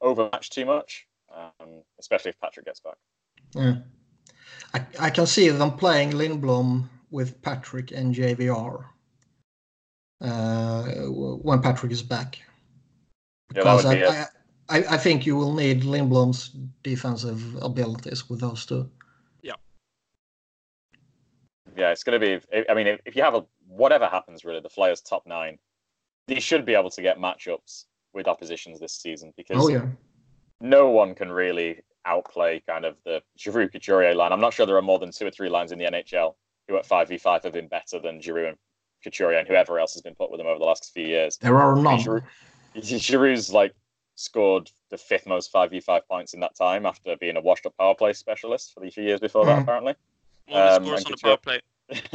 overmatched 0.00 0.52
too 0.52 0.64
much, 0.64 1.06
um, 1.34 1.82
especially 1.98 2.30
if 2.30 2.40
Patrick 2.40 2.66
gets 2.66 2.80
back. 2.80 2.96
Yeah. 3.54 3.76
I, 4.74 4.86
I 5.00 5.10
can 5.10 5.26
see 5.26 5.48
them 5.48 5.72
playing 5.72 6.12
Lindblom 6.12 6.88
with 7.10 7.40
Patrick 7.42 7.92
and 7.92 8.14
JVR 8.14 8.84
uh, 10.20 10.82
when 10.82 11.62
Patrick 11.62 11.92
is 11.92 12.02
back 12.02 12.40
because 13.48 13.84
yeah, 13.84 13.90
I, 13.90 14.22
I, 14.22 14.26
I, 14.68 14.96
think 14.96 15.26
you 15.26 15.36
will 15.36 15.54
need 15.54 15.82
Lindblom's 15.82 16.48
defensive 16.82 17.56
abilities 17.62 18.28
with 18.28 18.40
those 18.40 18.66
two. 18.66 18.90
Yeah. 19.42 19.54
Yeah, 21.76 21.90
it's 21.90 22.02
going 22.02 22.20
to 22.20 22.38
be. 22.38 22.64
I 22.68 22.74
mean, 22.74 22.86
if, 22.86 23.00
if 23.04 23.16
you 23.16 23.22
have 23.22 23.34
a 23.34 23.44
whatever 23.68 24.06
happens, 24.06 24.44
really, 24.44 24.60
the 24.60 24.68
Flyers' 24.68 25.00
top 25.00 25.26
nine, 25.26 25.58
they 26.26 26.40
should 26.40 26.64
be 26.64 26.74
able 26.74 26.90
to 26.90 27.02
get 27.02 27.18
matchups 27.18 27.84
with 28.12 28.26
oppositions 28.26 28.80
this 28.80 28.94
season 28.94 29.32
because 29.36 29.64
oh, 29.64 29.68
yeah. 29.68 29.86
no 30.60 30.90
one 30.90 31.14
can 31.14 31.30
really 31.30 31.80
outplay 32.04 32.62
kind 32.66 32.84
of 32.84 32.96
the 33.04 33.22
Giroux 33.38 33.68
Couturier 33.68 34.14
line. 34.14 34.32
I'm 34.32 34.40
not 34.40 34.54
sure 34.54 34.66
there 34.66 34.76
are 34.76 34.82
more 34.82 34.98
than 34.98 35.10
two 35.10 35.26
or 35.26 35.30
three 35.30 35.48
lines 35.48 35.72
in 35.72 35.78
the 35.78 35.84
NHL 35.84 36.34
who 36.68 36.76
at 36.76 36.88
5v5 36.88 37.44
have 37.44 37.52
been 37.52 37.68
better 37.68 38.00
than 38.00 38.20
Giroux 38.20 38.48
and 38.48 38.56
Couturier 39.04 39.38
and 39.38 39.46
whoever 39.46 39.78
else 39.78 39.92
has 39.94 40.02
been 40.02 40.14
put 40.14 40.30
with 40.30 40.38
them 40.38 40.46
over 40.46 40.58
the 40.58 40.64
last 40.64 40.92
few 40.92 41.06
years. 41.06 41.36
There 41.36 41.58
are 41.58 41.76
none. 41.76 42.22
Giroux's 42.76 43.52
like 43.52 43.72
scored 44.16 44.70
the 44.90 44.98
fifth 44.98 45.26
most 45.26 45.52
5v5 45.52 46.00
points 46.08 46.34
in 46.34 46.40
that 46.40 46.56
time 46.56 46.86
after 46.86 47.16
being 47.16 47.36
a 47.36 47.40
washed 47.40 47.66
up 47.66 47.76
power 47.76 47.94
play 47.94 48.12
specialist 48.12 48.74
for 48.74 48.80
the 48.80 48.90
few 48.90 49.04
years 49.04 49.20
before 49.20 49.44
that, 49.44 49.56
hmm. 49.56 49.62
apparently. 49.62 49.94
Well, 50.50 50.76
um, 50.76 50.84
scores 50.84 51.04
on 51.04 51.10
Couture- 51.12 51.30
the 51.30 51.36
power 51.36 51.58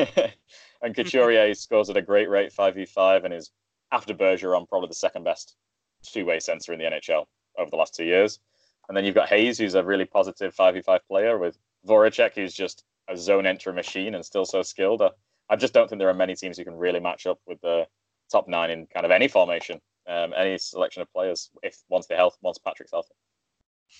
play. 0.01 0.33
and 0.81 0.95
Couturier 0.95 1.53
scores 1.53 1.89
at 1.89 1.97
a 1.97 2.01
great 2.01 2.29
rate 2.29 2.51
5v5 2.53 3.23
and 3.23 3.33
is, 3.33 3.51
after 3.91 4.13
Bergeron, 4.13 4.67
probably 4.67 4.89
the 4.89 4.95
second 4.95 5.23
best 5.23 5.55
two 6.03 6.25
way 6.25 6.39
center 6.39 6.73
in 6.73 6.79
the 6.79 6.85
NHL 6.85 7.25
over 7.57 7.69
the 7.69 7.77
last 7.77 7.95
two 7.95 8.03
years. 8.03 8.39
And 8.87 8.97
then 8.97 9.05
you've 9.05 9.15
got 9.15 9.29
Hayes, 9.29 9.57
who's 9.57 9.75
a 9.75 9.83
really 9.83 10.05
positive 10.05 10.55
5v5 10.55 10.99
player, 11.07 11.37
with 11.37 11.57
Voracek, 11.87 12.33
who's 12.33 12.53
just 12.53 12.83
a 13.07 13.15
zone 13.15 13.45
entry 13.45 13.73
machine 13.73 14.15
and 14.15 14.25
still 14.25 14.45
so 14.45 14.63
skilled. 14.63 15.01
I, 15.01 15.09
I 15.49 15.55
just 15.55 15.73
don't 15.73 15.87
think 15.87 15.99
there 15.99 16.09
are 16.09 16.13
many 16.13 16.35
teams 16.35 16.57
who 16.57 16.63
can 16.63 16.75
really 16.75 16.99
match 16.99 17.27
up 17.27 17.39
with 17.45 17.61
the 17.61 17.87
top 18.31 18.47
nine 18.47 18.71
in 18.71 18.87
kind 18.87 19.05
of 19.05 19.11
any 19.11 19.27
formation 19.27 19.79
um, 20.07 20.33
any 20.35 20.57
selection 20.57 21.01
of 21.01 21.11
players 21.11 21.49
if 21.63 21.77
once 21.89 22.07
they 22.07 22.15
health 22.15 22.37
once 22.41 22.57
Patrick's 22.57 22.91
healthy. 22.91 23.13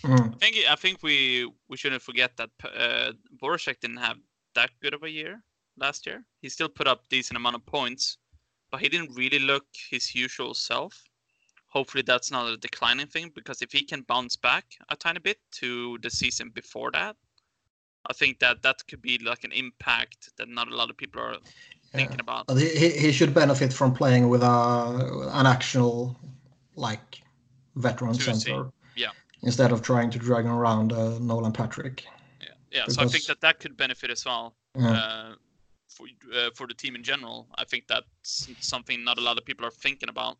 Mm. 0.03 0.33
I 0.33 0.37
think 0.37 0.55
I 0.69 0.75
think 0.75 1.03
we 1.03 1.51
we 1.69 1.77
shouldn't 1.77 2.01
forget 2.01 2.37
that 2.37 2.49
uh, 2.63 3.11
Voracek 3.41 3.79
didn't 3.79 3.97
have 3.97 4.17
that 4.55 4.71
good 4.81 4.93
of 4.93 5.03
a 5.03 5.09
year 5.09 5.43
last 5.77 6.05
year. 6.05 6.23
He 6.41 6.49
still 6.49 6.69
put 6.69 6.87
up 6.87 7.07
decent 7.09 7.37
amount 7.37 7.55
of 7.55 7.65
points, 7.65 8.17
but 8.71 8.81
he 8.81 8.89
didn't 8.89 9.15
really 9.15 9.39
look 9.39 9.65
his 9.89 10.15
usual 10.15 10.53
self. 10.53 11.03
Hopefully, 11.67 12.03
that's 12.05 12.31
not 12.31 12.49
a 12.49 12.57
declining 12.57 13.07
thing 13.07 13.31
because 13.33 13.61
if 13.61 13.71
he 13.71 13.83
can 13.83 14.01
bounce 14.01 14.35
back 14.35 14.65
a 14.89 14.95
tiny 14.95 15.19
bit 15.19 15.37
to 15.51 15.97
the 16.01 16.09
season 16.09 16.49
before 16.49 16.91
that, 16.91 17.15
I 18.09 18.13
think 18.13 18.39
that 18.39 18.61
that 18.63 18.85
could 18.87 19.01
be 19.01 19.17
like 19.19 19.43
an 19.43 19.51
impact 19.51 20.31
that 20.37 20.49
not 20.49 20.67
a 20.67 20.75
lot 20.75 20.89
of 20.89 20.97
people 20.97 21.21
are 21.21 21.37
thinking 21.93 22.19
about. 22.19 22.49
He, 22.57 22.69
he 22.69 22.89
he 22.89 23.11
should 23.11 23.33
benefit 23.33 23.73
from 23.73 23.93
playing 23.93 24.29
with 24.29 24.43
a, 24.43 25.29
an 25.33 25.45
actual 25.45 26.15
like 26.75 27.21
veteran 27.75 28.13
To 28.13 28.21
see, 28.21 28.33
center. 28.33 28.71
yeah. 28.95 29.09
Instead 29.43 29.71
of 29.71 29.81
trying 29.81 30.09
to 30.11 30.19
drag 30.19 30.45
around 30.45 30.93
uh, 30.93 31.17
Nolan 31.19 31.51
Patrick. 31.51 32.05
Yeah, 32.41 32.47
yeah. 32.71 32.85
So 32.87 33.01
I 33.01 33.07
think 33.07 33.25
that 33.25 33.41
that 33.41 33.59
could 33.59 33.75
benefit 33.77 34.09
as 34.11 34.25
well 34.25 34.55
Yeah. 34.75 34.91
uh, 34.91 35.35
for 35.89 36.07
uh, 36.35 36.49
for 36.55 36.67
the 36.67 36.73
team 36.73 36.95
in 36.95 37.03
general. 37.03 37.47
I 37.55 37.65
think 37.65 37.87
that's 37.87 38.47
something 38.59 39.03
not 39.03 39.17
a 39.17 39.21
lot 39.21 39.37
of 39.37 39.45
people 39.45 39.65
are 39.65 39.71
thinking 39.71 40.09
about. 40.09 40.37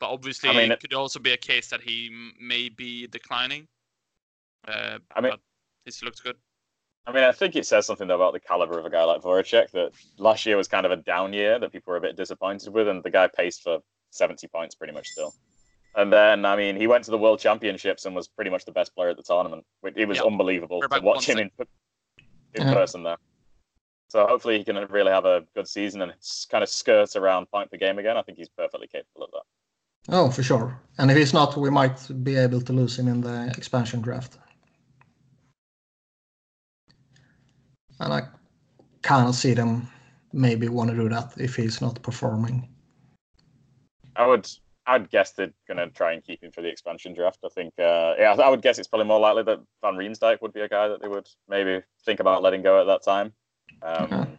But 0.00 0.10
obviously, 0.10 0.48
I 0.50 0.52
mean, 0.52 0.70
it 0.70 0.74
it- 0.74 0.80
could 0.80 0.94
also 0.94 1.18
be 1.20 1.32
a 1.32 1.36
case 1.36 1.68
that 1.70 1.80
he 1.80 2.06
m- 2.12 2.34
may 2.40 2.68
be 2.68 3.06
declining. 3.08 3.66
Uh, 4.66 4.98
I 5.16 5.20
mean- 5.20 5.32
but 5.32 5.40
he 5.84 5.90
still 5.90 6.06
looks 6.06 6.20
good. 6.20 6.36
I 7.08 7.12
mean, 7.12 7.24
I 7.24 7.32
think 7.32 7.56
it 7.56 7.64
says 7.66 7.86
something 7.86 8.06
though 8.06 8.16
about 8.16 8.34
the 8.34 8.40
caliber 8.40 8.78
of 8.78 8.84
a 8.84 8.90
guy 8.90 9.02
like 9.02 9.22
Voracek 9.22 9.70
that 9.70 9.92
last 10.18 10.44
year 10.44 10.58
was 10.58 10.68
kind 10.68 10.84
of 10.84 10.92
a 10.92 10.96
down 10.96 11.32
year 11.32 11.58
that 11.58 11.72
people 11.72 11.90
were 11.90 11.96
a 11.96 12.02
bit 12.02 12.16
disappointed 12.16 12.70
with, 12.72 12.86
and 12.86 13.02
the 13.02 13.10
guy 13.10 13.26
paced 13.34 13.62
for 13.62 13.78
70 14.10 14.46
points 14.48 14.74
pretty 14.74 14.92
much 14.92 15.08
still. 15.08 15.34
And 15.96 16.12
then, 16.12 16.44
I 16.44 16.54
mean, 16.54 16.76
he 16.76 16.86
went 16.86 17.04
to 17.04 17.10
the 17.10 17.16
World 17.16 17.40
Championships 17.40 18.04
and 18.04 18.14
was 18.14 18.28
pretty 18.28 18.50
much 18.50 18.66
the 18.66 18.72
best 18.72 18.94
player 18.94 19.08
at 19.08 19.16
the 19.16 19.22
tournament. 19.22 19.64
It 19.82 19.96
it 19.96 20.06
was 20.06 20.18
Yeah. 20.18 20.24
unbelievable 20.24 20.82
to 20.82 21.00
watch 21.00 21.26
him 21.26 21.38
in, 21.38 21.50
in 22.54 22.66
Yeah. 22.66 22.74
person 22.74 23.02
there. 23.02 23.16
So 24.08 24.26
hopefully 24.26 24.58
he 24.58 24.64
can 24.64 24.76
really 24.90 25.10
have 25.10 25.24
a 25.24 25.46
good 25.54 25.66
season 25.66 26.02
and 26.02 26.12
kind 26.50 26.62
of 26.62 26.68
skirt 26.68 27.16
around 27.16 27.50
point 27.50 27.70
per 27.70 27.78
game 27.78 27.98
again. 27.98 28.18
I 28.18 28.22
think 28.22 28.36
he's 28.36 28.50
perfectly 28.50 28.86
capable 28.86 29.24
of 29.24 29.30
that. 29.32 30.14
Oh, 30.14 30.30
for 30.30 30.42
sure. 30.42 30.78
And 30.98 31.10
if 31.10 31.16
he's 31.16 31.32
not, 31.32 31.56
we 31.56 31.70
might 31.70 31.98
be 32.22 32.36
able 32.36 32.60
to 32.60 32.72
lose 32.74 32.98
him 32.98 33.08
in 33.08 33.22
the 33.22 33.52
expansion 33.56 34.02
draft. 34.02 34.38
And 38.00 38.12
I 38.12 38.22
kind 39.02 39.28
of 39.28 39.34
see 39.34 39.54
them 39.54 39.88
maybe 40.32 40.68
want 40.68 40.90
to 40.90 40.96
do 40.96 41.08
that 41.08 41.32
if 41.38 41.56
he's 41.56 41.80
not 41.80 42.02
performing. 42.02 42.68
I 44.16 44.26
would, 44.26 44.48
I'd 44.86 45.10
guess 45.10 45.32
they're 45.32 45.52
going 45.66 45.78
to 45.78 45.88
try 45.88 46.12
and 46.12 46.24
keep 46.24 46.42
him 46.42 46.50
for 46.50 46.60
the 46.62 46.68
expansion 46.68 47.14
draft. 47.14 47.38
I 47.44 47.48
think, 47.48 47.72
uh, 47.78 48.14
yeah, 48.18 48.34
I 48.34 48.48
would 48.48 48.62
guess 48.62 48.78
it's 48.78 48.88
probably 48.88 49.06
more 49.06 49.20
likely 49.20 49.42
that 49.44 49.60
Van 49.82 49.94
Riemsdyk 49.94 50.42
would 50.42 50.52
be 50.52 50.60
a 50.60 50.68
guy 50.68 50.88
that 50.88 51.00
they 51.00 51.08
would 51.08 51.28
maybe 51.48 51.82
think 52.04 52.20
about 52.20 52.42
letting 52.42 52.62
go 52.62 52.80
at 52.80 52.86
that 52.86 53.02
time. 53.04 53.32
Um. 53.82 54.38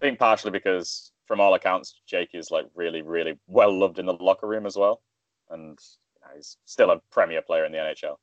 I 0.00 0.04
think 0.04 0.18
partially 0.18 0.52
because, 0.52 1.10
from 1.26 1.40
all 1.40 1.54
accounts, 1.54 2.00
Jake 2.06 2.30
is 2.32 2.50
like 2.50 2.66
really, 2.74 3.02
really 3.02 3.38
well 3.48 3.76
loved 3.76 3.98
in 3.98 4.06
the 4.06 4.14
locker 4.14 4.46
room 4.46 4.64
as 4.64 4.76
well, 4.76 5.02
and 5.50 5.78
you 6.14 6.20
know, 6.22 6.36
he's 6.36 6.56
still 6.66 6.90
a 6.90 7.00
premier 7.10 7.42
player 7.42 7.64
in 7.64 7.72
the 7.72 7.78
NHL. 7.78 8.16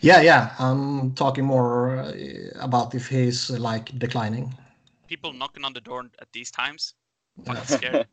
Yeah, 0.00 0.20
yeah. 0.20 0.54
I'm 0.58 1.12
talking 1.14 1.44
more 1.44 1.96
uh, 1.96 2.12
about 2.60 2.94
if 2.94 3.08
he's 3.08 3.50
like 3.50 3.98
declining. 3.98 4.54
People 5.06 5.32
knocking 5.32 5.64
on 5.64 5.72
the 5.72 5.80
door 5.80 6.04
at 6.20 6.32
these 6.32 6.50
times. 6.50 6.94
Fucking 7.44 7.64
scared. 7.64 8.06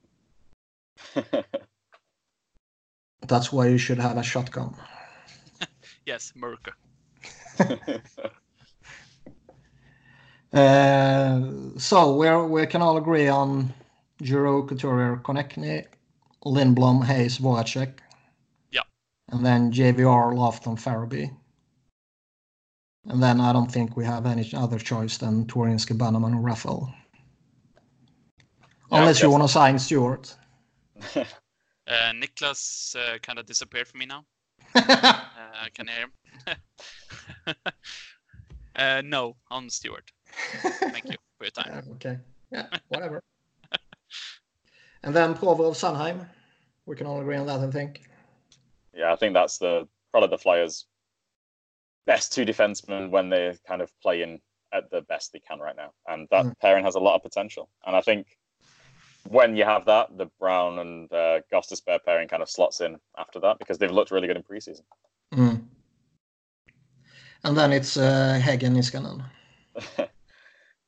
That's 3.28 3.52
why 3.52 3.68
you 3.68 3.78
should 3.78 4.00
have 4.00 4.18
a 4.18 4.24
shotgun. 4.24 4.76
yes, 6.06 6.34
Merca. 6.36 6.74
Uh, 10.54 11.42
so 11.78 12.16
we're, 12.16 12.46
we 12.48 12.66
can 12.66 12.82
all 12.82 12.96
agree 12.98 13.28
on 13.28 13.74
Giroux, 14.24 14.66
Couturier, 14.66 15.18
Konecny, 15.18 15.86
Lindblom, 16.46 17.04
Hayes, 17.04 17.38
Voracek. 17.38 18.00
Yeah. 18.72 18.82
And 19.30 19.46
then 19.46 19.72
JVR, 19.72 20.34
Laughton, 20.34 20.80
Farabee. 20.82 21.32
And 23.10 23.24
then 23.24 23.40
I 23.40 23.54
don't 23.54 23.72
think 23.72 23.96
we 23.96 24.04
have 24.06 24.26
any 24.26 24.50
other 24.54 24.78
choice 24.78 25.18
than 25.18 25.46
Twarynski, 25.46 25.98
Bunnaman, 25.98 26.36
or 26.36 26.42
Raffl. 26.42 26.94
Yeah, 28.92 29.00
Unless 29.00 29.22
you 29.22 29.30
want 29.30 29.44
to 29.44 29.50
sign 29.50 29.80
Stewart. 29.80 30.36
Uh, 31.88 32.12
Niklas 32.12 32.98
uh, 32.98 33.18
kind 33.20 33.40
of 33.40 33.46
disappeared 33.46 33.88
from 33.88 34.00
me 34.00 34.06
now. 34.06 34.26
Uh, 34.76 35.64
I 35.64 35.70
can 35.74 35.88
hear 35.88 36.08
him. 37.46 37.56
uh, 38.76 39.02
no, 39.06 39.38
on 39.50 39.70
Stewart. 39.70 40.12
Thank 40.62 41.06
you 41.06 41.16
for 41.38 41.46
your 41.46 41.52
time. 41.52 41.72
Yeah, 41.72 41.94
okay. 41.94 42.18
Yeah, 42.52 42.66
whatever. 42.90 43.24
and 45.04 45.16
then 45.16 45.34
Provorov, 45.34 45.76
Sanheim. 45.76 46.28
We 46.86 46.98
can 46.98 47.08
all 47.08 47.22
agree 47.22 47.38
on 47.38 47.48
that, 47.48 47.62
I 47.62 47.72
think. 47.72 48.02
yeah, 48.94 49.14
I 49.14 49.16
think 49.16 49.34
that's 49.34 49.58
the 49.58 49.88
probably 50.12 50.30
the 50.30 50.38
Flyers' 50.38 50.88
best 52.08 52.34
two 52.34 52.46
defensemen 52.46 53.12
when 53.12 53.30
they're 53.30 53.56
kind 53.68 53.82
of 53.84 53.92
playing 54.02 54.40
at 54.74 54.90
the 54.90 55.02
best 55.02 55.32
they 55.32 55.40
can 55.40 55.60
right 55.60 55.76
now, 55.76 55.92
and 56.08 56.28
that 56.32 56.46
Mm. 56.46 56.60
pairing 56.60 56.84
has 56.86 56.96
a 56.96 57.00
lot 57.00 57.16
of 57.16 57.22
potential. 57.22 57.70
And 57.86 57.96
I 57.96 58.02
think 58.02 58.26
when 59.30 59.56
you 59.56 59.66
have 59.66 59.86
that, 59.86 60.18
the 60.18 60.28
Braun 60.40 60.80
and 60.80 61.14
uh, 61.14 61.42
Gostisbehere 61.54 62.04
pairing 62.04 62.28
kind 62.28 62.42
of 62.42 62.50
slots 62.50 62.82
in 62.82 63.00
after 63.18 63.40
that 63.42 63.60
because 63.60 63.78
they've 63.78 63.92
looked 63.92 64.12
really 64.12 64.28
good 64.28 64.38
in 64.38 64.44
preseason. 64.44 64.84
Mm. 65.34 65.68
And 67.44 67.58
then 67.58 67.72
it's 67.72 67.96
Hagen 67.96 68.10
uh, 68.10 68.40
Hagen 68.40 68.74
Niskanen. 68.76 69.24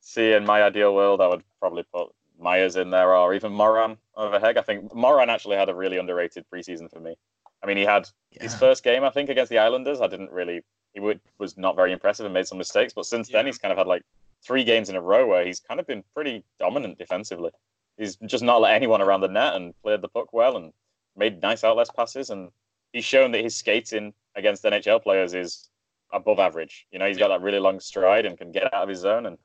See, 0.00 0.32
in 0.32 0.44
my 0.44 0.62
ideal 0.62 0.94
world, 0.94 1.20
I 1.20 1.28
would 1.28 1.44
probably 1.60 1.84
put 1.94 2.08
Myers 2.38 2.76
in 2.76 2.90
there 2.90 3.14
or 3.14 3.34
even 3.34 3.52
Morin 3.52 3.96
over 4.16 4.40
Hägg. 4.40 4.56
I 4.56 4.62
think 4.62 4.94
Morin 4.94 5.30
actually 5.30 5.56
had 5.56 5.68
a 5.68 5.74
really 5.74 5.98
underrated 5.98 6.44
preseason 6.52 6.90
for 6.90 7.00
me. 7.00 7.14
I 7.62 7.66
mean, 7.66 7.76
he 7.76 7.84
had 7.84 8.08
his 8.30 8.54
first 8.54 8.82
game, 8.82 9.04
I 9.04 9.10
think, 9.10 9.28
against 9.28 9.50
the 9.50 9.58
Islanders. 9.58 10.00
I 10.00 10.06
didn't 10.06 10.30
really, 10.30 10.62
he 10.94 11.00
would, 11.00 11.20
was 11.38 11.56
not 11.56 11.76
very 11.76 11.92
impressive 11.92 12.26
and 12.26 12.34
made 12.34 12.46
some 12.46 12.58
mistakes. 12.58 12.92
But 12.92 13.06
since 13.06 13.28
then, 13.28 13.46
he's 13.46 13.58
kind 13.58 13.72
of 13.72 13.78
had 13.78 13.86
like 13.86 14.02
three 14.42 14.64
games 14.64 14.88
in 14.88 14.96
a 14.96 15.00
row 15.00 15.26
where 15.26 15.44
he's 15.44 15.60
kind 15.60 15.80
of 15.80 15.86
been 15.86 16.02
pretty 16.14 16.44
dominant 16.58 16.98
defensively. 16.98 17.50
He's 17.96 18.16
just 18.16 18.44
not 18.44 18.60
let 18.60 18.74
anyone 18.74 19.02
around 19.02 19.20
the 19.20 19.28
net 19.28 19.54
and 19.54 19.74
played 19.82 20.00
the 20.00 20.08
puck 20.08 20.32
well 20.32 20.56
and 20.56 20.72
made 21.16 21.42
nice 21.42 21.64
outlets 21.64 21.90
passes. 21.90 22.30
And 22.30 22.50
he's 22.92 23.04
shown 23.04 23.32
that 23.32 23.44
his 23.44 23.56
skating 23.56 24.14
against 24.34 24.64
NHL 24.64 25.02
players 25.02 25.34
is 25.34 25.68
above 26.12 26.38
average. 26.38 26.86
You 26.90 26.98
know, 26.98 27.06
he's 27.06 27.18
got 27.18 27.28
that 27.28 27.42
really 27.42 27.58
long 27.58 27.78
stride 27.80 28.26
and 28.26 28.38
can 28.38 28.52
get 28.52 28.72
out 28.72 28.82
of 28.82 28.88
his 28.88 29.00
zone. 29.00 29.26
And 29.26 29.38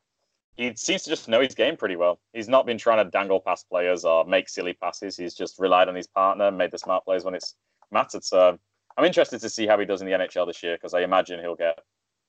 he 0.56 0.74
seems 0.76 1.04
to 1.04 1.10
just 1.10 1.28
know 1.28 1.42
his 1.42 1.54
game 1.54 1.76
pretty 1.76 1.98
well. 1.98 2.20
He's 2.34 2.48
not 2.48 2.66
been 2.66 2.78
trying 2.78 3.04
to 3.04 3.12
dangle 3.12 3.42
past 3.42 3.68
players 3.70 4.06
or 4.06 4.26
make 4.26 4.48
silly 4.48 4.74
passes. 4.74 5.18
He's 5.18 5.34
just 5.34 5.60
relied 5.60 5.90
on 5.90 5.96
his 5.96 6.08
partner, 6.08 6.50
made 6.50 6.72
the 6.72 6.78
smart 6.78 7.04
plays 7.04 7.26
when 7.26 7.36
it's 7.36 7.56
mattered. 7.92 8.24
So 8.24 8.58
I'm 8.98 9.06
interested 9.06 9.42
to 9.42 9.50
see 9.50 9.68
how 9.68 9.78
he 9.80 9.86
does 9.86 10.02
in 10.02 10.08
the 10.08 10.14
NHL 10.14 10.48
this 10.48 10.64
year 10.64 10.76
because 10.76 10.94
I 10.94 11.02
imagine 11.02 11.40
he'll 11.40 11.56
get, 11.56 11.80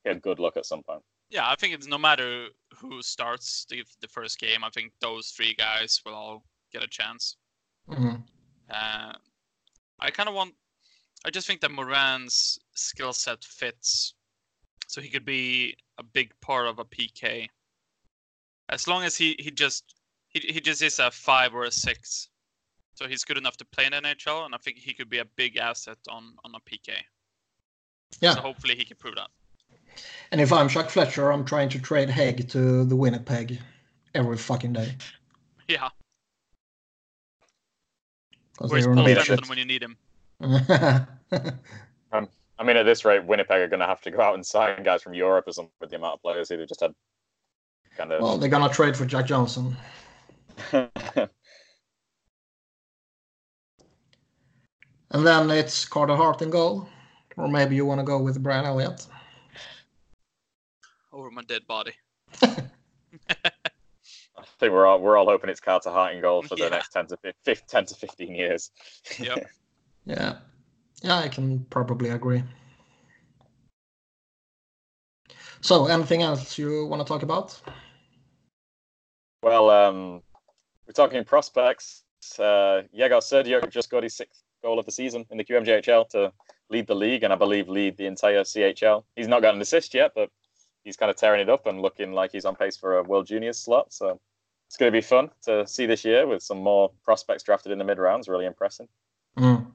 get 0.05 0.17
a 0.17 0.19
good 0.19 0.39
look 0.39 0.57
at 0.57 0.65
some 0.65 0.83
point. 0.83 1.01
Yeah, 1.29 1.49
I 1.49 1.55
think 1.55 1.73
it's 1.73 1.87
no 1.87 1.97
matter 1.97 2.47
who 2.75 3.01
starts 3.01 3.65
the, 3.69 3.83
the 4.01 4.07
first 4.07 4.39
game, 4.39 4.63
I 4.63 4.69
think 4.69 4.91
those 5.01 5.29
three 5.29 5.53
guys 5.53 6.01
will 6.05 6.13
all 6.13 6.43
get 6.71 6.83
a 6.83 6.87
chance. 6.87 7.37
Mhm. 7.89 8.23
Uh, 8.69 9.13
I 9.99 10.11
kind 10.11 10.29
of 10.29 10.35
want. 10.35 10.53
I 11.25 11.29
just 11.29 11.47
think 11.47 11.61
that 11.61 11.71
Morin's 11.71 12.59
skill 12.75 13.13
set 13.13 13.43
fits, 13.43 14.13
so 14.87 15.01
he 15.01 15.09
could 15.09 15.25
be 15.25 15.75
a 15.97 16.03
big 16.03 16.31
part 16.41 16.67
of 16.67 16.79
a 16.79 16.85
PK. 16.85 17.47
As 18.69 18.87
long 18.87 19.03
as 19.03 19.15
he 19.15 19.35
he 19.39 19.51
just 19.51 19.95
he 20.27 20.39
he 20.39 20.59
just 20.61 20.81
is 20.81 20.99
a 20.99 21.09
five 21.09 21.53
or 21.55 21.63
a 21.63 21.71
six, 21.71 22.29
so 22.97 23.07
he's 23.07 23.23
good 23.23 23.37
enough 23.37 23.57
to 23.57 23.65
play 23.65 23.85
in 23.85 23.91
the 23.91 23.97
NHL, 24.01 24.45
and 24.45 24.55
I 24.55 24.57
think 24.57 24.77
he 24.77 24.91
could 24.93 25.09
be 25.09 25.19
a 25.19 25.25
big 25.35 25.57
asset 25.57 25.97
on 26.09 26.33
on 26.43 26.53
a 26.55 26.59
PK. 26.59 26.93
Yeah. 28.21 28.33
So 28.33 28.41
hopefully 28.41 28.75
he 28.75 28.83
can 28.83 28.97
prove 28.97 29.15
that. 29.15 29.29
And 30.31 30.41
if 30.41 30.51
I'm 30.51 30.67
Chuck 30.67 30.89
Fletcher, 30.89 31.31
I'm 31.31 31.45
trying 31.45 31.69
to 31.69 31.79
trade 31.79 32.09
Hägg 32.09 32.49
to 32.51 32.83
the 32.85 32.95
Winnipeg 32.95 33.59
every 34.15 34.37
fucking 34.37 34.73
day. 34.73 34.95
Yeah. 35.67 35.89
'Cause 38.57 38.71
Where's 38.71 38.85
they're 38.85 38.95
Paul 38.95 39.05
Benton 39.05 39.39
when 39.47 39.57
you 39.59 39.65
need 39.65 39.83
him? 39.83 39.97
Um, 42.13 42.29
I 42.57 42.63
mean, 42.63 42.77
at 42.77 42.83
this 42.83 43.03
rate, 43.03 43.25
Winnipeg 43.25 43.59
are 43.59 43.67
going 43.67 43.81
to 43.81 43.85
have 43.85 43.99
to 44.03 44.11
go 44.11 44.21
out 44.21 44.33
and 44.35 44.45
sign 44.45 44.81
guys 44.81 45.03
from 45.03 45.13
Europe 45.13 45.45
or 45.45 45.51
something 45.51 45.73
with 45.81 45.89
the 45.89 45.97
amount 45.97 46.13
of 46.15 46.21
players 46.21 46.47
they've 46.47 46.65
just 46.67 46.79
had 46.79 46.95
kind 47.97 48.13
of. 48.13 48.21
well, 48.21 48.37
they're 48.37 48.49
gonna 48.49 48.69
trade 48.71 48.95
for 48.95 49.05
Jack 49.05 49.25
Johnson. 49.25 49.75
And 55.11 55.25
then 55.25 55.49
it's 55.51 55.85
Carter 55.85 56.15
Hart 56.15 56.41
in 56.41 56.49
goal. 56.49 56.87
Or 57.37 57.47
maybe 57.47 57.75
you 57.75 57.85
want 57.85 57.99
to 57.99 58.05
go 58.05 58.19
with 58.19 58.41
Brian 58.41 58.65
Elliott. 58.65 59.05
Over 61.13 61.29
my 61.31 61.43
dead 61.43 61.65
body. 61.67 61.93
I 62.41 62.55
think 64.59 64.73
we're 64.73 64.85
all 64.87 64.99
we're 64.99 65.17
all 65.17 65.25
hoping 65.25 65.49
it's 65.49 65.59
Carter 65.59 65.89
Hart 65.91 66.15
in 66.15 66.21
goal 66.21 66.41
for 66.41 66.55
the 66.55 66.63
Yeah. 66.63 66.69
next 66.69 66.89
10 66.89 67.07
to 67.07 67.17
15, 67.17 67.55
10 67.67 67.85
to 67.85 67.95
15 67.95 68.35
years. 68.35 68.71
Yep. 69.19 69.47
Yeah. 70.05 70.37
Yeah, 71.01 71.17
I 71.17 71.27
can 71.27 71.65
probably 71.69 72.09
agree. 72.11 72.41
So, 75.59 75.87
anything 75.87 76.21
else 76.21 76.57
you 76.57 76.85
want 76.85 77.01
to 77.01 77.05
talk 77.05 77.23
about? 77.23 77.59
Well, 79.43 79.69
um, 79.69 80.21
we're 80.87 80.93
talking 80.93 81.25
prospects. 81.25 82.03
uh, 82.39 82.83
Yegor 82.93 83.17
Serdyuk 83.17 83.69
just 83.69 83.89
got 83.89 84.03
his 84.03 84.15
sixth 84.15 84.43
goal 84.67 84.79
of 84.79 84.85
the 84.85 84.91
season 84.91 85.25
in 85.31 85.37
the 85.37 85.45
QMJHL 85.45 86.09
to 86.09 86.33
lead 86.69 86.87
the 86.87 86.95
league 87.05 87.23
and 87.23 87.31
I 87.31 87.37
believe 87.37 87.69
lead 87.69 87.95
the 87.95 88.05
entire 88.05 88.43
CHL. 88.43 89.03
He's 89.15 89.29
not 89.29 89.41
got 89.41 89.55
an 89.55 89.61
assist 89.61 89.93
yet, 89.93 90.11
but 90.13 90.29
he's 90.83 90.97
kind 90.97 91.09
of 91.09 91.15
tearing 91.15 91.39
it 91.39 91.49
up 91.49 91.67
and 91.67 91.81
looking 91.81 92.11
like 92.11 92.31
he's 92.33 92.43
on 92.43 92.55
pace 92.55 92.75
for 92.75 92.97
a 92.97 93.03
World 93.03 93.27
Juniors 93.27 93.59
slot. 93.59 93.93
So 93.93 94.19
it's 94.67 94.75
going 94.75 94.91
to 94.91 94.97
be 95.01 95.05
fun 95.15 95.29
to 95.43 95.65
see 95.65 95.85
this 95.85 96.03
year 96.03 96.27
with 96.27 96.43
some 96.43 96.57
more 96.57 96.91
prospects 97.05 97.43
drafted 97.43 97.71
in 97.71 97.77
the 97.77 97.85
mid 97.85 97.97
rounds. 97.97 98.27
Really 98.27 98.45
impressive. 98.45 98.87
Mm. 99.37 99.67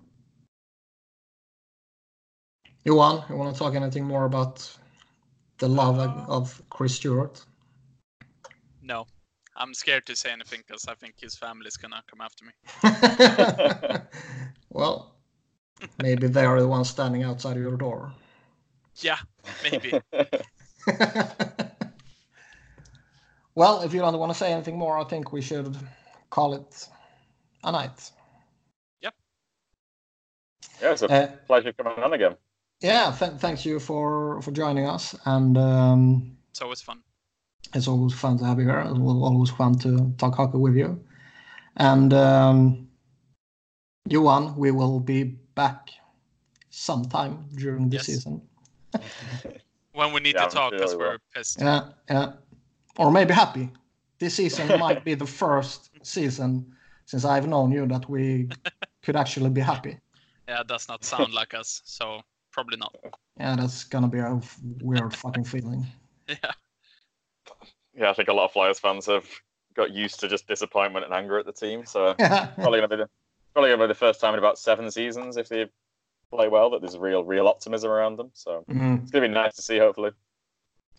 Johan, 2.84 3.24
you 3.30 3.36
want 3.36 3.54
to 3.54 3.58
talk 3.58 3.74
anything 3.74 4.04
more 4.04 4.26
about 4.26 4.54
the 5.56 5.68
love 5.68 5.98
of 6.28 6.60
Chris 6.68 6.96
Stewart? 6.96 7.42
No, 8.82 9.06
I'm 9.56 9.74
scared 9.74 10.06
to 10.06 10.16
say 10.16 10.30
anything 10.30 10.62
because 10.66 10.86
I 10.88 10.94
think 10.94 11.14
his 11.20 11.34
family's 11.36 11.76
gonna 11.76 12.02
come 12.08 12.20
after 12.20 12.44
me. 12.44 12.52
well, 14.70 15.14
maybe 16.02 16.26
they 16.28 16.44
are 16.44 16.60
the 16.60 16.68
ones 16.68 16.90
standing 16.90 17.22
outside 17.22 17.56
your 17.56 17.76
door. 17.76 18.12
Yeah, 18.96 19.18
maybe. 19.62 20.00
well, 23.54 23.82
if 23.82 23.92
you 23.92 24.00
don't 24.00 24.18
want 24.18 24.32
to 24.32 24.38
say 24.38 24.52
anything 24.52 24.78
more, 24.78 24.98
I 24.98 25.04
think 25.04 25.32
we 25.32 25.42
should 25.42 25.76
call 26.30 26.54
it 26.54 26.88
a 27.64 27.72
night. 27.72 28.10
Yep. 29.00 29.14
Yeah, 30.80 30.92
it's 30.92 31.02
a 31.02 31.12
uh, 31.12 31.26
pleasure 31.46 31.72
coming 31.72 32.02
on 32.02 32.12
again 32.12 32.36
yeah, 32.82 33.14
th- 33.16 33.32
thanks 33.38 33.64
you 33.64 33.78
for 33.78 34.42
for 34.42 34.50
joining 34.50 34.86
us, 34.86 35.14
and 35.24 35.56
um, 35.56 36.36
it's 36.50 36.60
always 36.60 36.82
fun. 36.82 37.02
It's 37.74 37.88
always 37.88 38.14
fun 38.14 38.38
to 38.38 38.44
have 38.44 38.58
you 38.58 38.66
here. 38.66 38.80
It's 38.80 38.98
always 38.98 39.50
fun 39.50 39.78
to 39.80 40.12
talk 40.18 40.34
hockey 40.34 40.58
with 40.58 40.76
you. 40.76 41.02
And 41.76 42.12
um, 42.12 42.88
Johan, 44.08 44.56
we 44.56 44.70
will 44.70 45.00
be 45.00 45.24
back 45.54 45.90
sometime 46.70 47.46
during 47.54 47.88
the 47.88 47.96
yes. 47.96 48.06
season. 48.06 48.42
when 49.92 50.12
we 50.12 50.20
need 50.20 50.34
yeah, 50.34 50.46
to 50.46 50.54
talk 50.54 50.72
because 50.72 50.96
we're 50.96 51.18
pissed. 51.34 51.60
Yeah, 51.60 51.88
yeah, 52.10 52.32
or 52.98 53.10
maybe 53.10 53.32
happy. 53.32 53.70
This 54.18 54.34
season 54.34 54.78
might 54.78 55.04
be 55.04 55.14
the 55.14 55.26
first 55.26 55.90
season 56.02 56.74
since 57.06 57.24
I've 57.24 57.48
known 57.48 57.72
you 57.72 57.86
that 57.86 58.08
we 58.08 58.48
could 59.02 59.16
actually 59.16 59.50
be 59.50 59.62
happy. 59.62 59.98
Yeah, 60.46 60.60
it 60.60 60.66
does 60.66 60.88
not 60.88 61.04
sound 61.04 61.32
like 61.32 61.54
us. 61.54 61.80
So 61.84 62.22
Probably 62.52 62.76
not. 62.76 62.94
Yeah, 63.40 63.56
that's 63.56 63.84
gonna 63.84 64.08
be 64.08 64.18
a 64.18 64.40
weird 64.82 65.16
fucking 65.16 65.44
feeling. 65.44 65.86
Yeah. 66.28 66.52
Yeah, 67.94 68.10
I 68.10 68.12
think 68.14 68.28
a 68.28 68.32
lot 68.32 68.46
of 68.46 68.52
Flyers 68.52 68.78
fans 68.78 69.06
have 69.06 69.26
got 69.74 69.90
used 69.90 70.20
to 70.20 70.28
just 70.28 70.46
disappointment 70.46 71.04
and 71.04 71.14
anger 71.14 71.38
at 71.38 71.46
the 71.46 71.52
team. 71.52 71.84
So 71.84 72.14
probably 72.18 72.80
gonna 72.80 72.88
be 72.88 72.96
the 72.96 73.08
probably 73.52 73.70
gonna 73.70 73.84
be 73.84 73.88
the 73.88 73.94
first 73.94 74.20
time 74.20 74.34
in 74.34 74.38
about 74.38 74.58
seven 74.58 74.90
seasons 74.90 75.36
if 75.36 75.48
they 75.48 75.66
play 76.30 76.48
well 76.48 76.70
that 76.70 76.80
there's 76.80 76.96
real 76.96 77.24
real 77.24 77.46
optimism 77.48 77.90
around 77.90 78.16
them. 78.16 78.30
So 78.34 78.64
mm-hmm. 78.68 79.02
it's 79.02 79.10
gonna 79.10 79.28
be 79.28 79.34
nice 79.34 79.54
to 79.56 79.62
see. 79.62 79.78
Hopefully. 79.78 80.10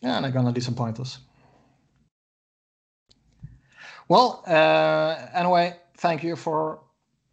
Yeah, 0.02 0.18
and 0.18 0.26
they're 0.26 0.32
gonna 0.32 0.52
disappoint 0.52 1.00
us. 1.00 1.20
Well, 4.10 4.44
uh, 4.46 5.28
anyway, 5.34 5.78
thank 5.98 6.24
you 6.24 6.36
for 6.36 6.82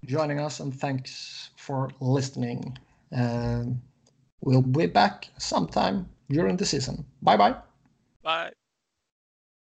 joining 0.04 0.38
us 0.38 0.60
and 0.60 0.72
thanks 0.74 1.50
for 1.56 1.90
listening. 2.00 2.78
Um, 3.12 3.82
We'll 4.40 4.62
be 4.62 4.86
back 4.86 5.28
sometime 5.38 6.08
during 6.28 6.56
the 6.56 6.64
season. 6.64 7.04
Bye 7.22 7.36
bye. 7.36 7.56
Bye. 8.22 8.52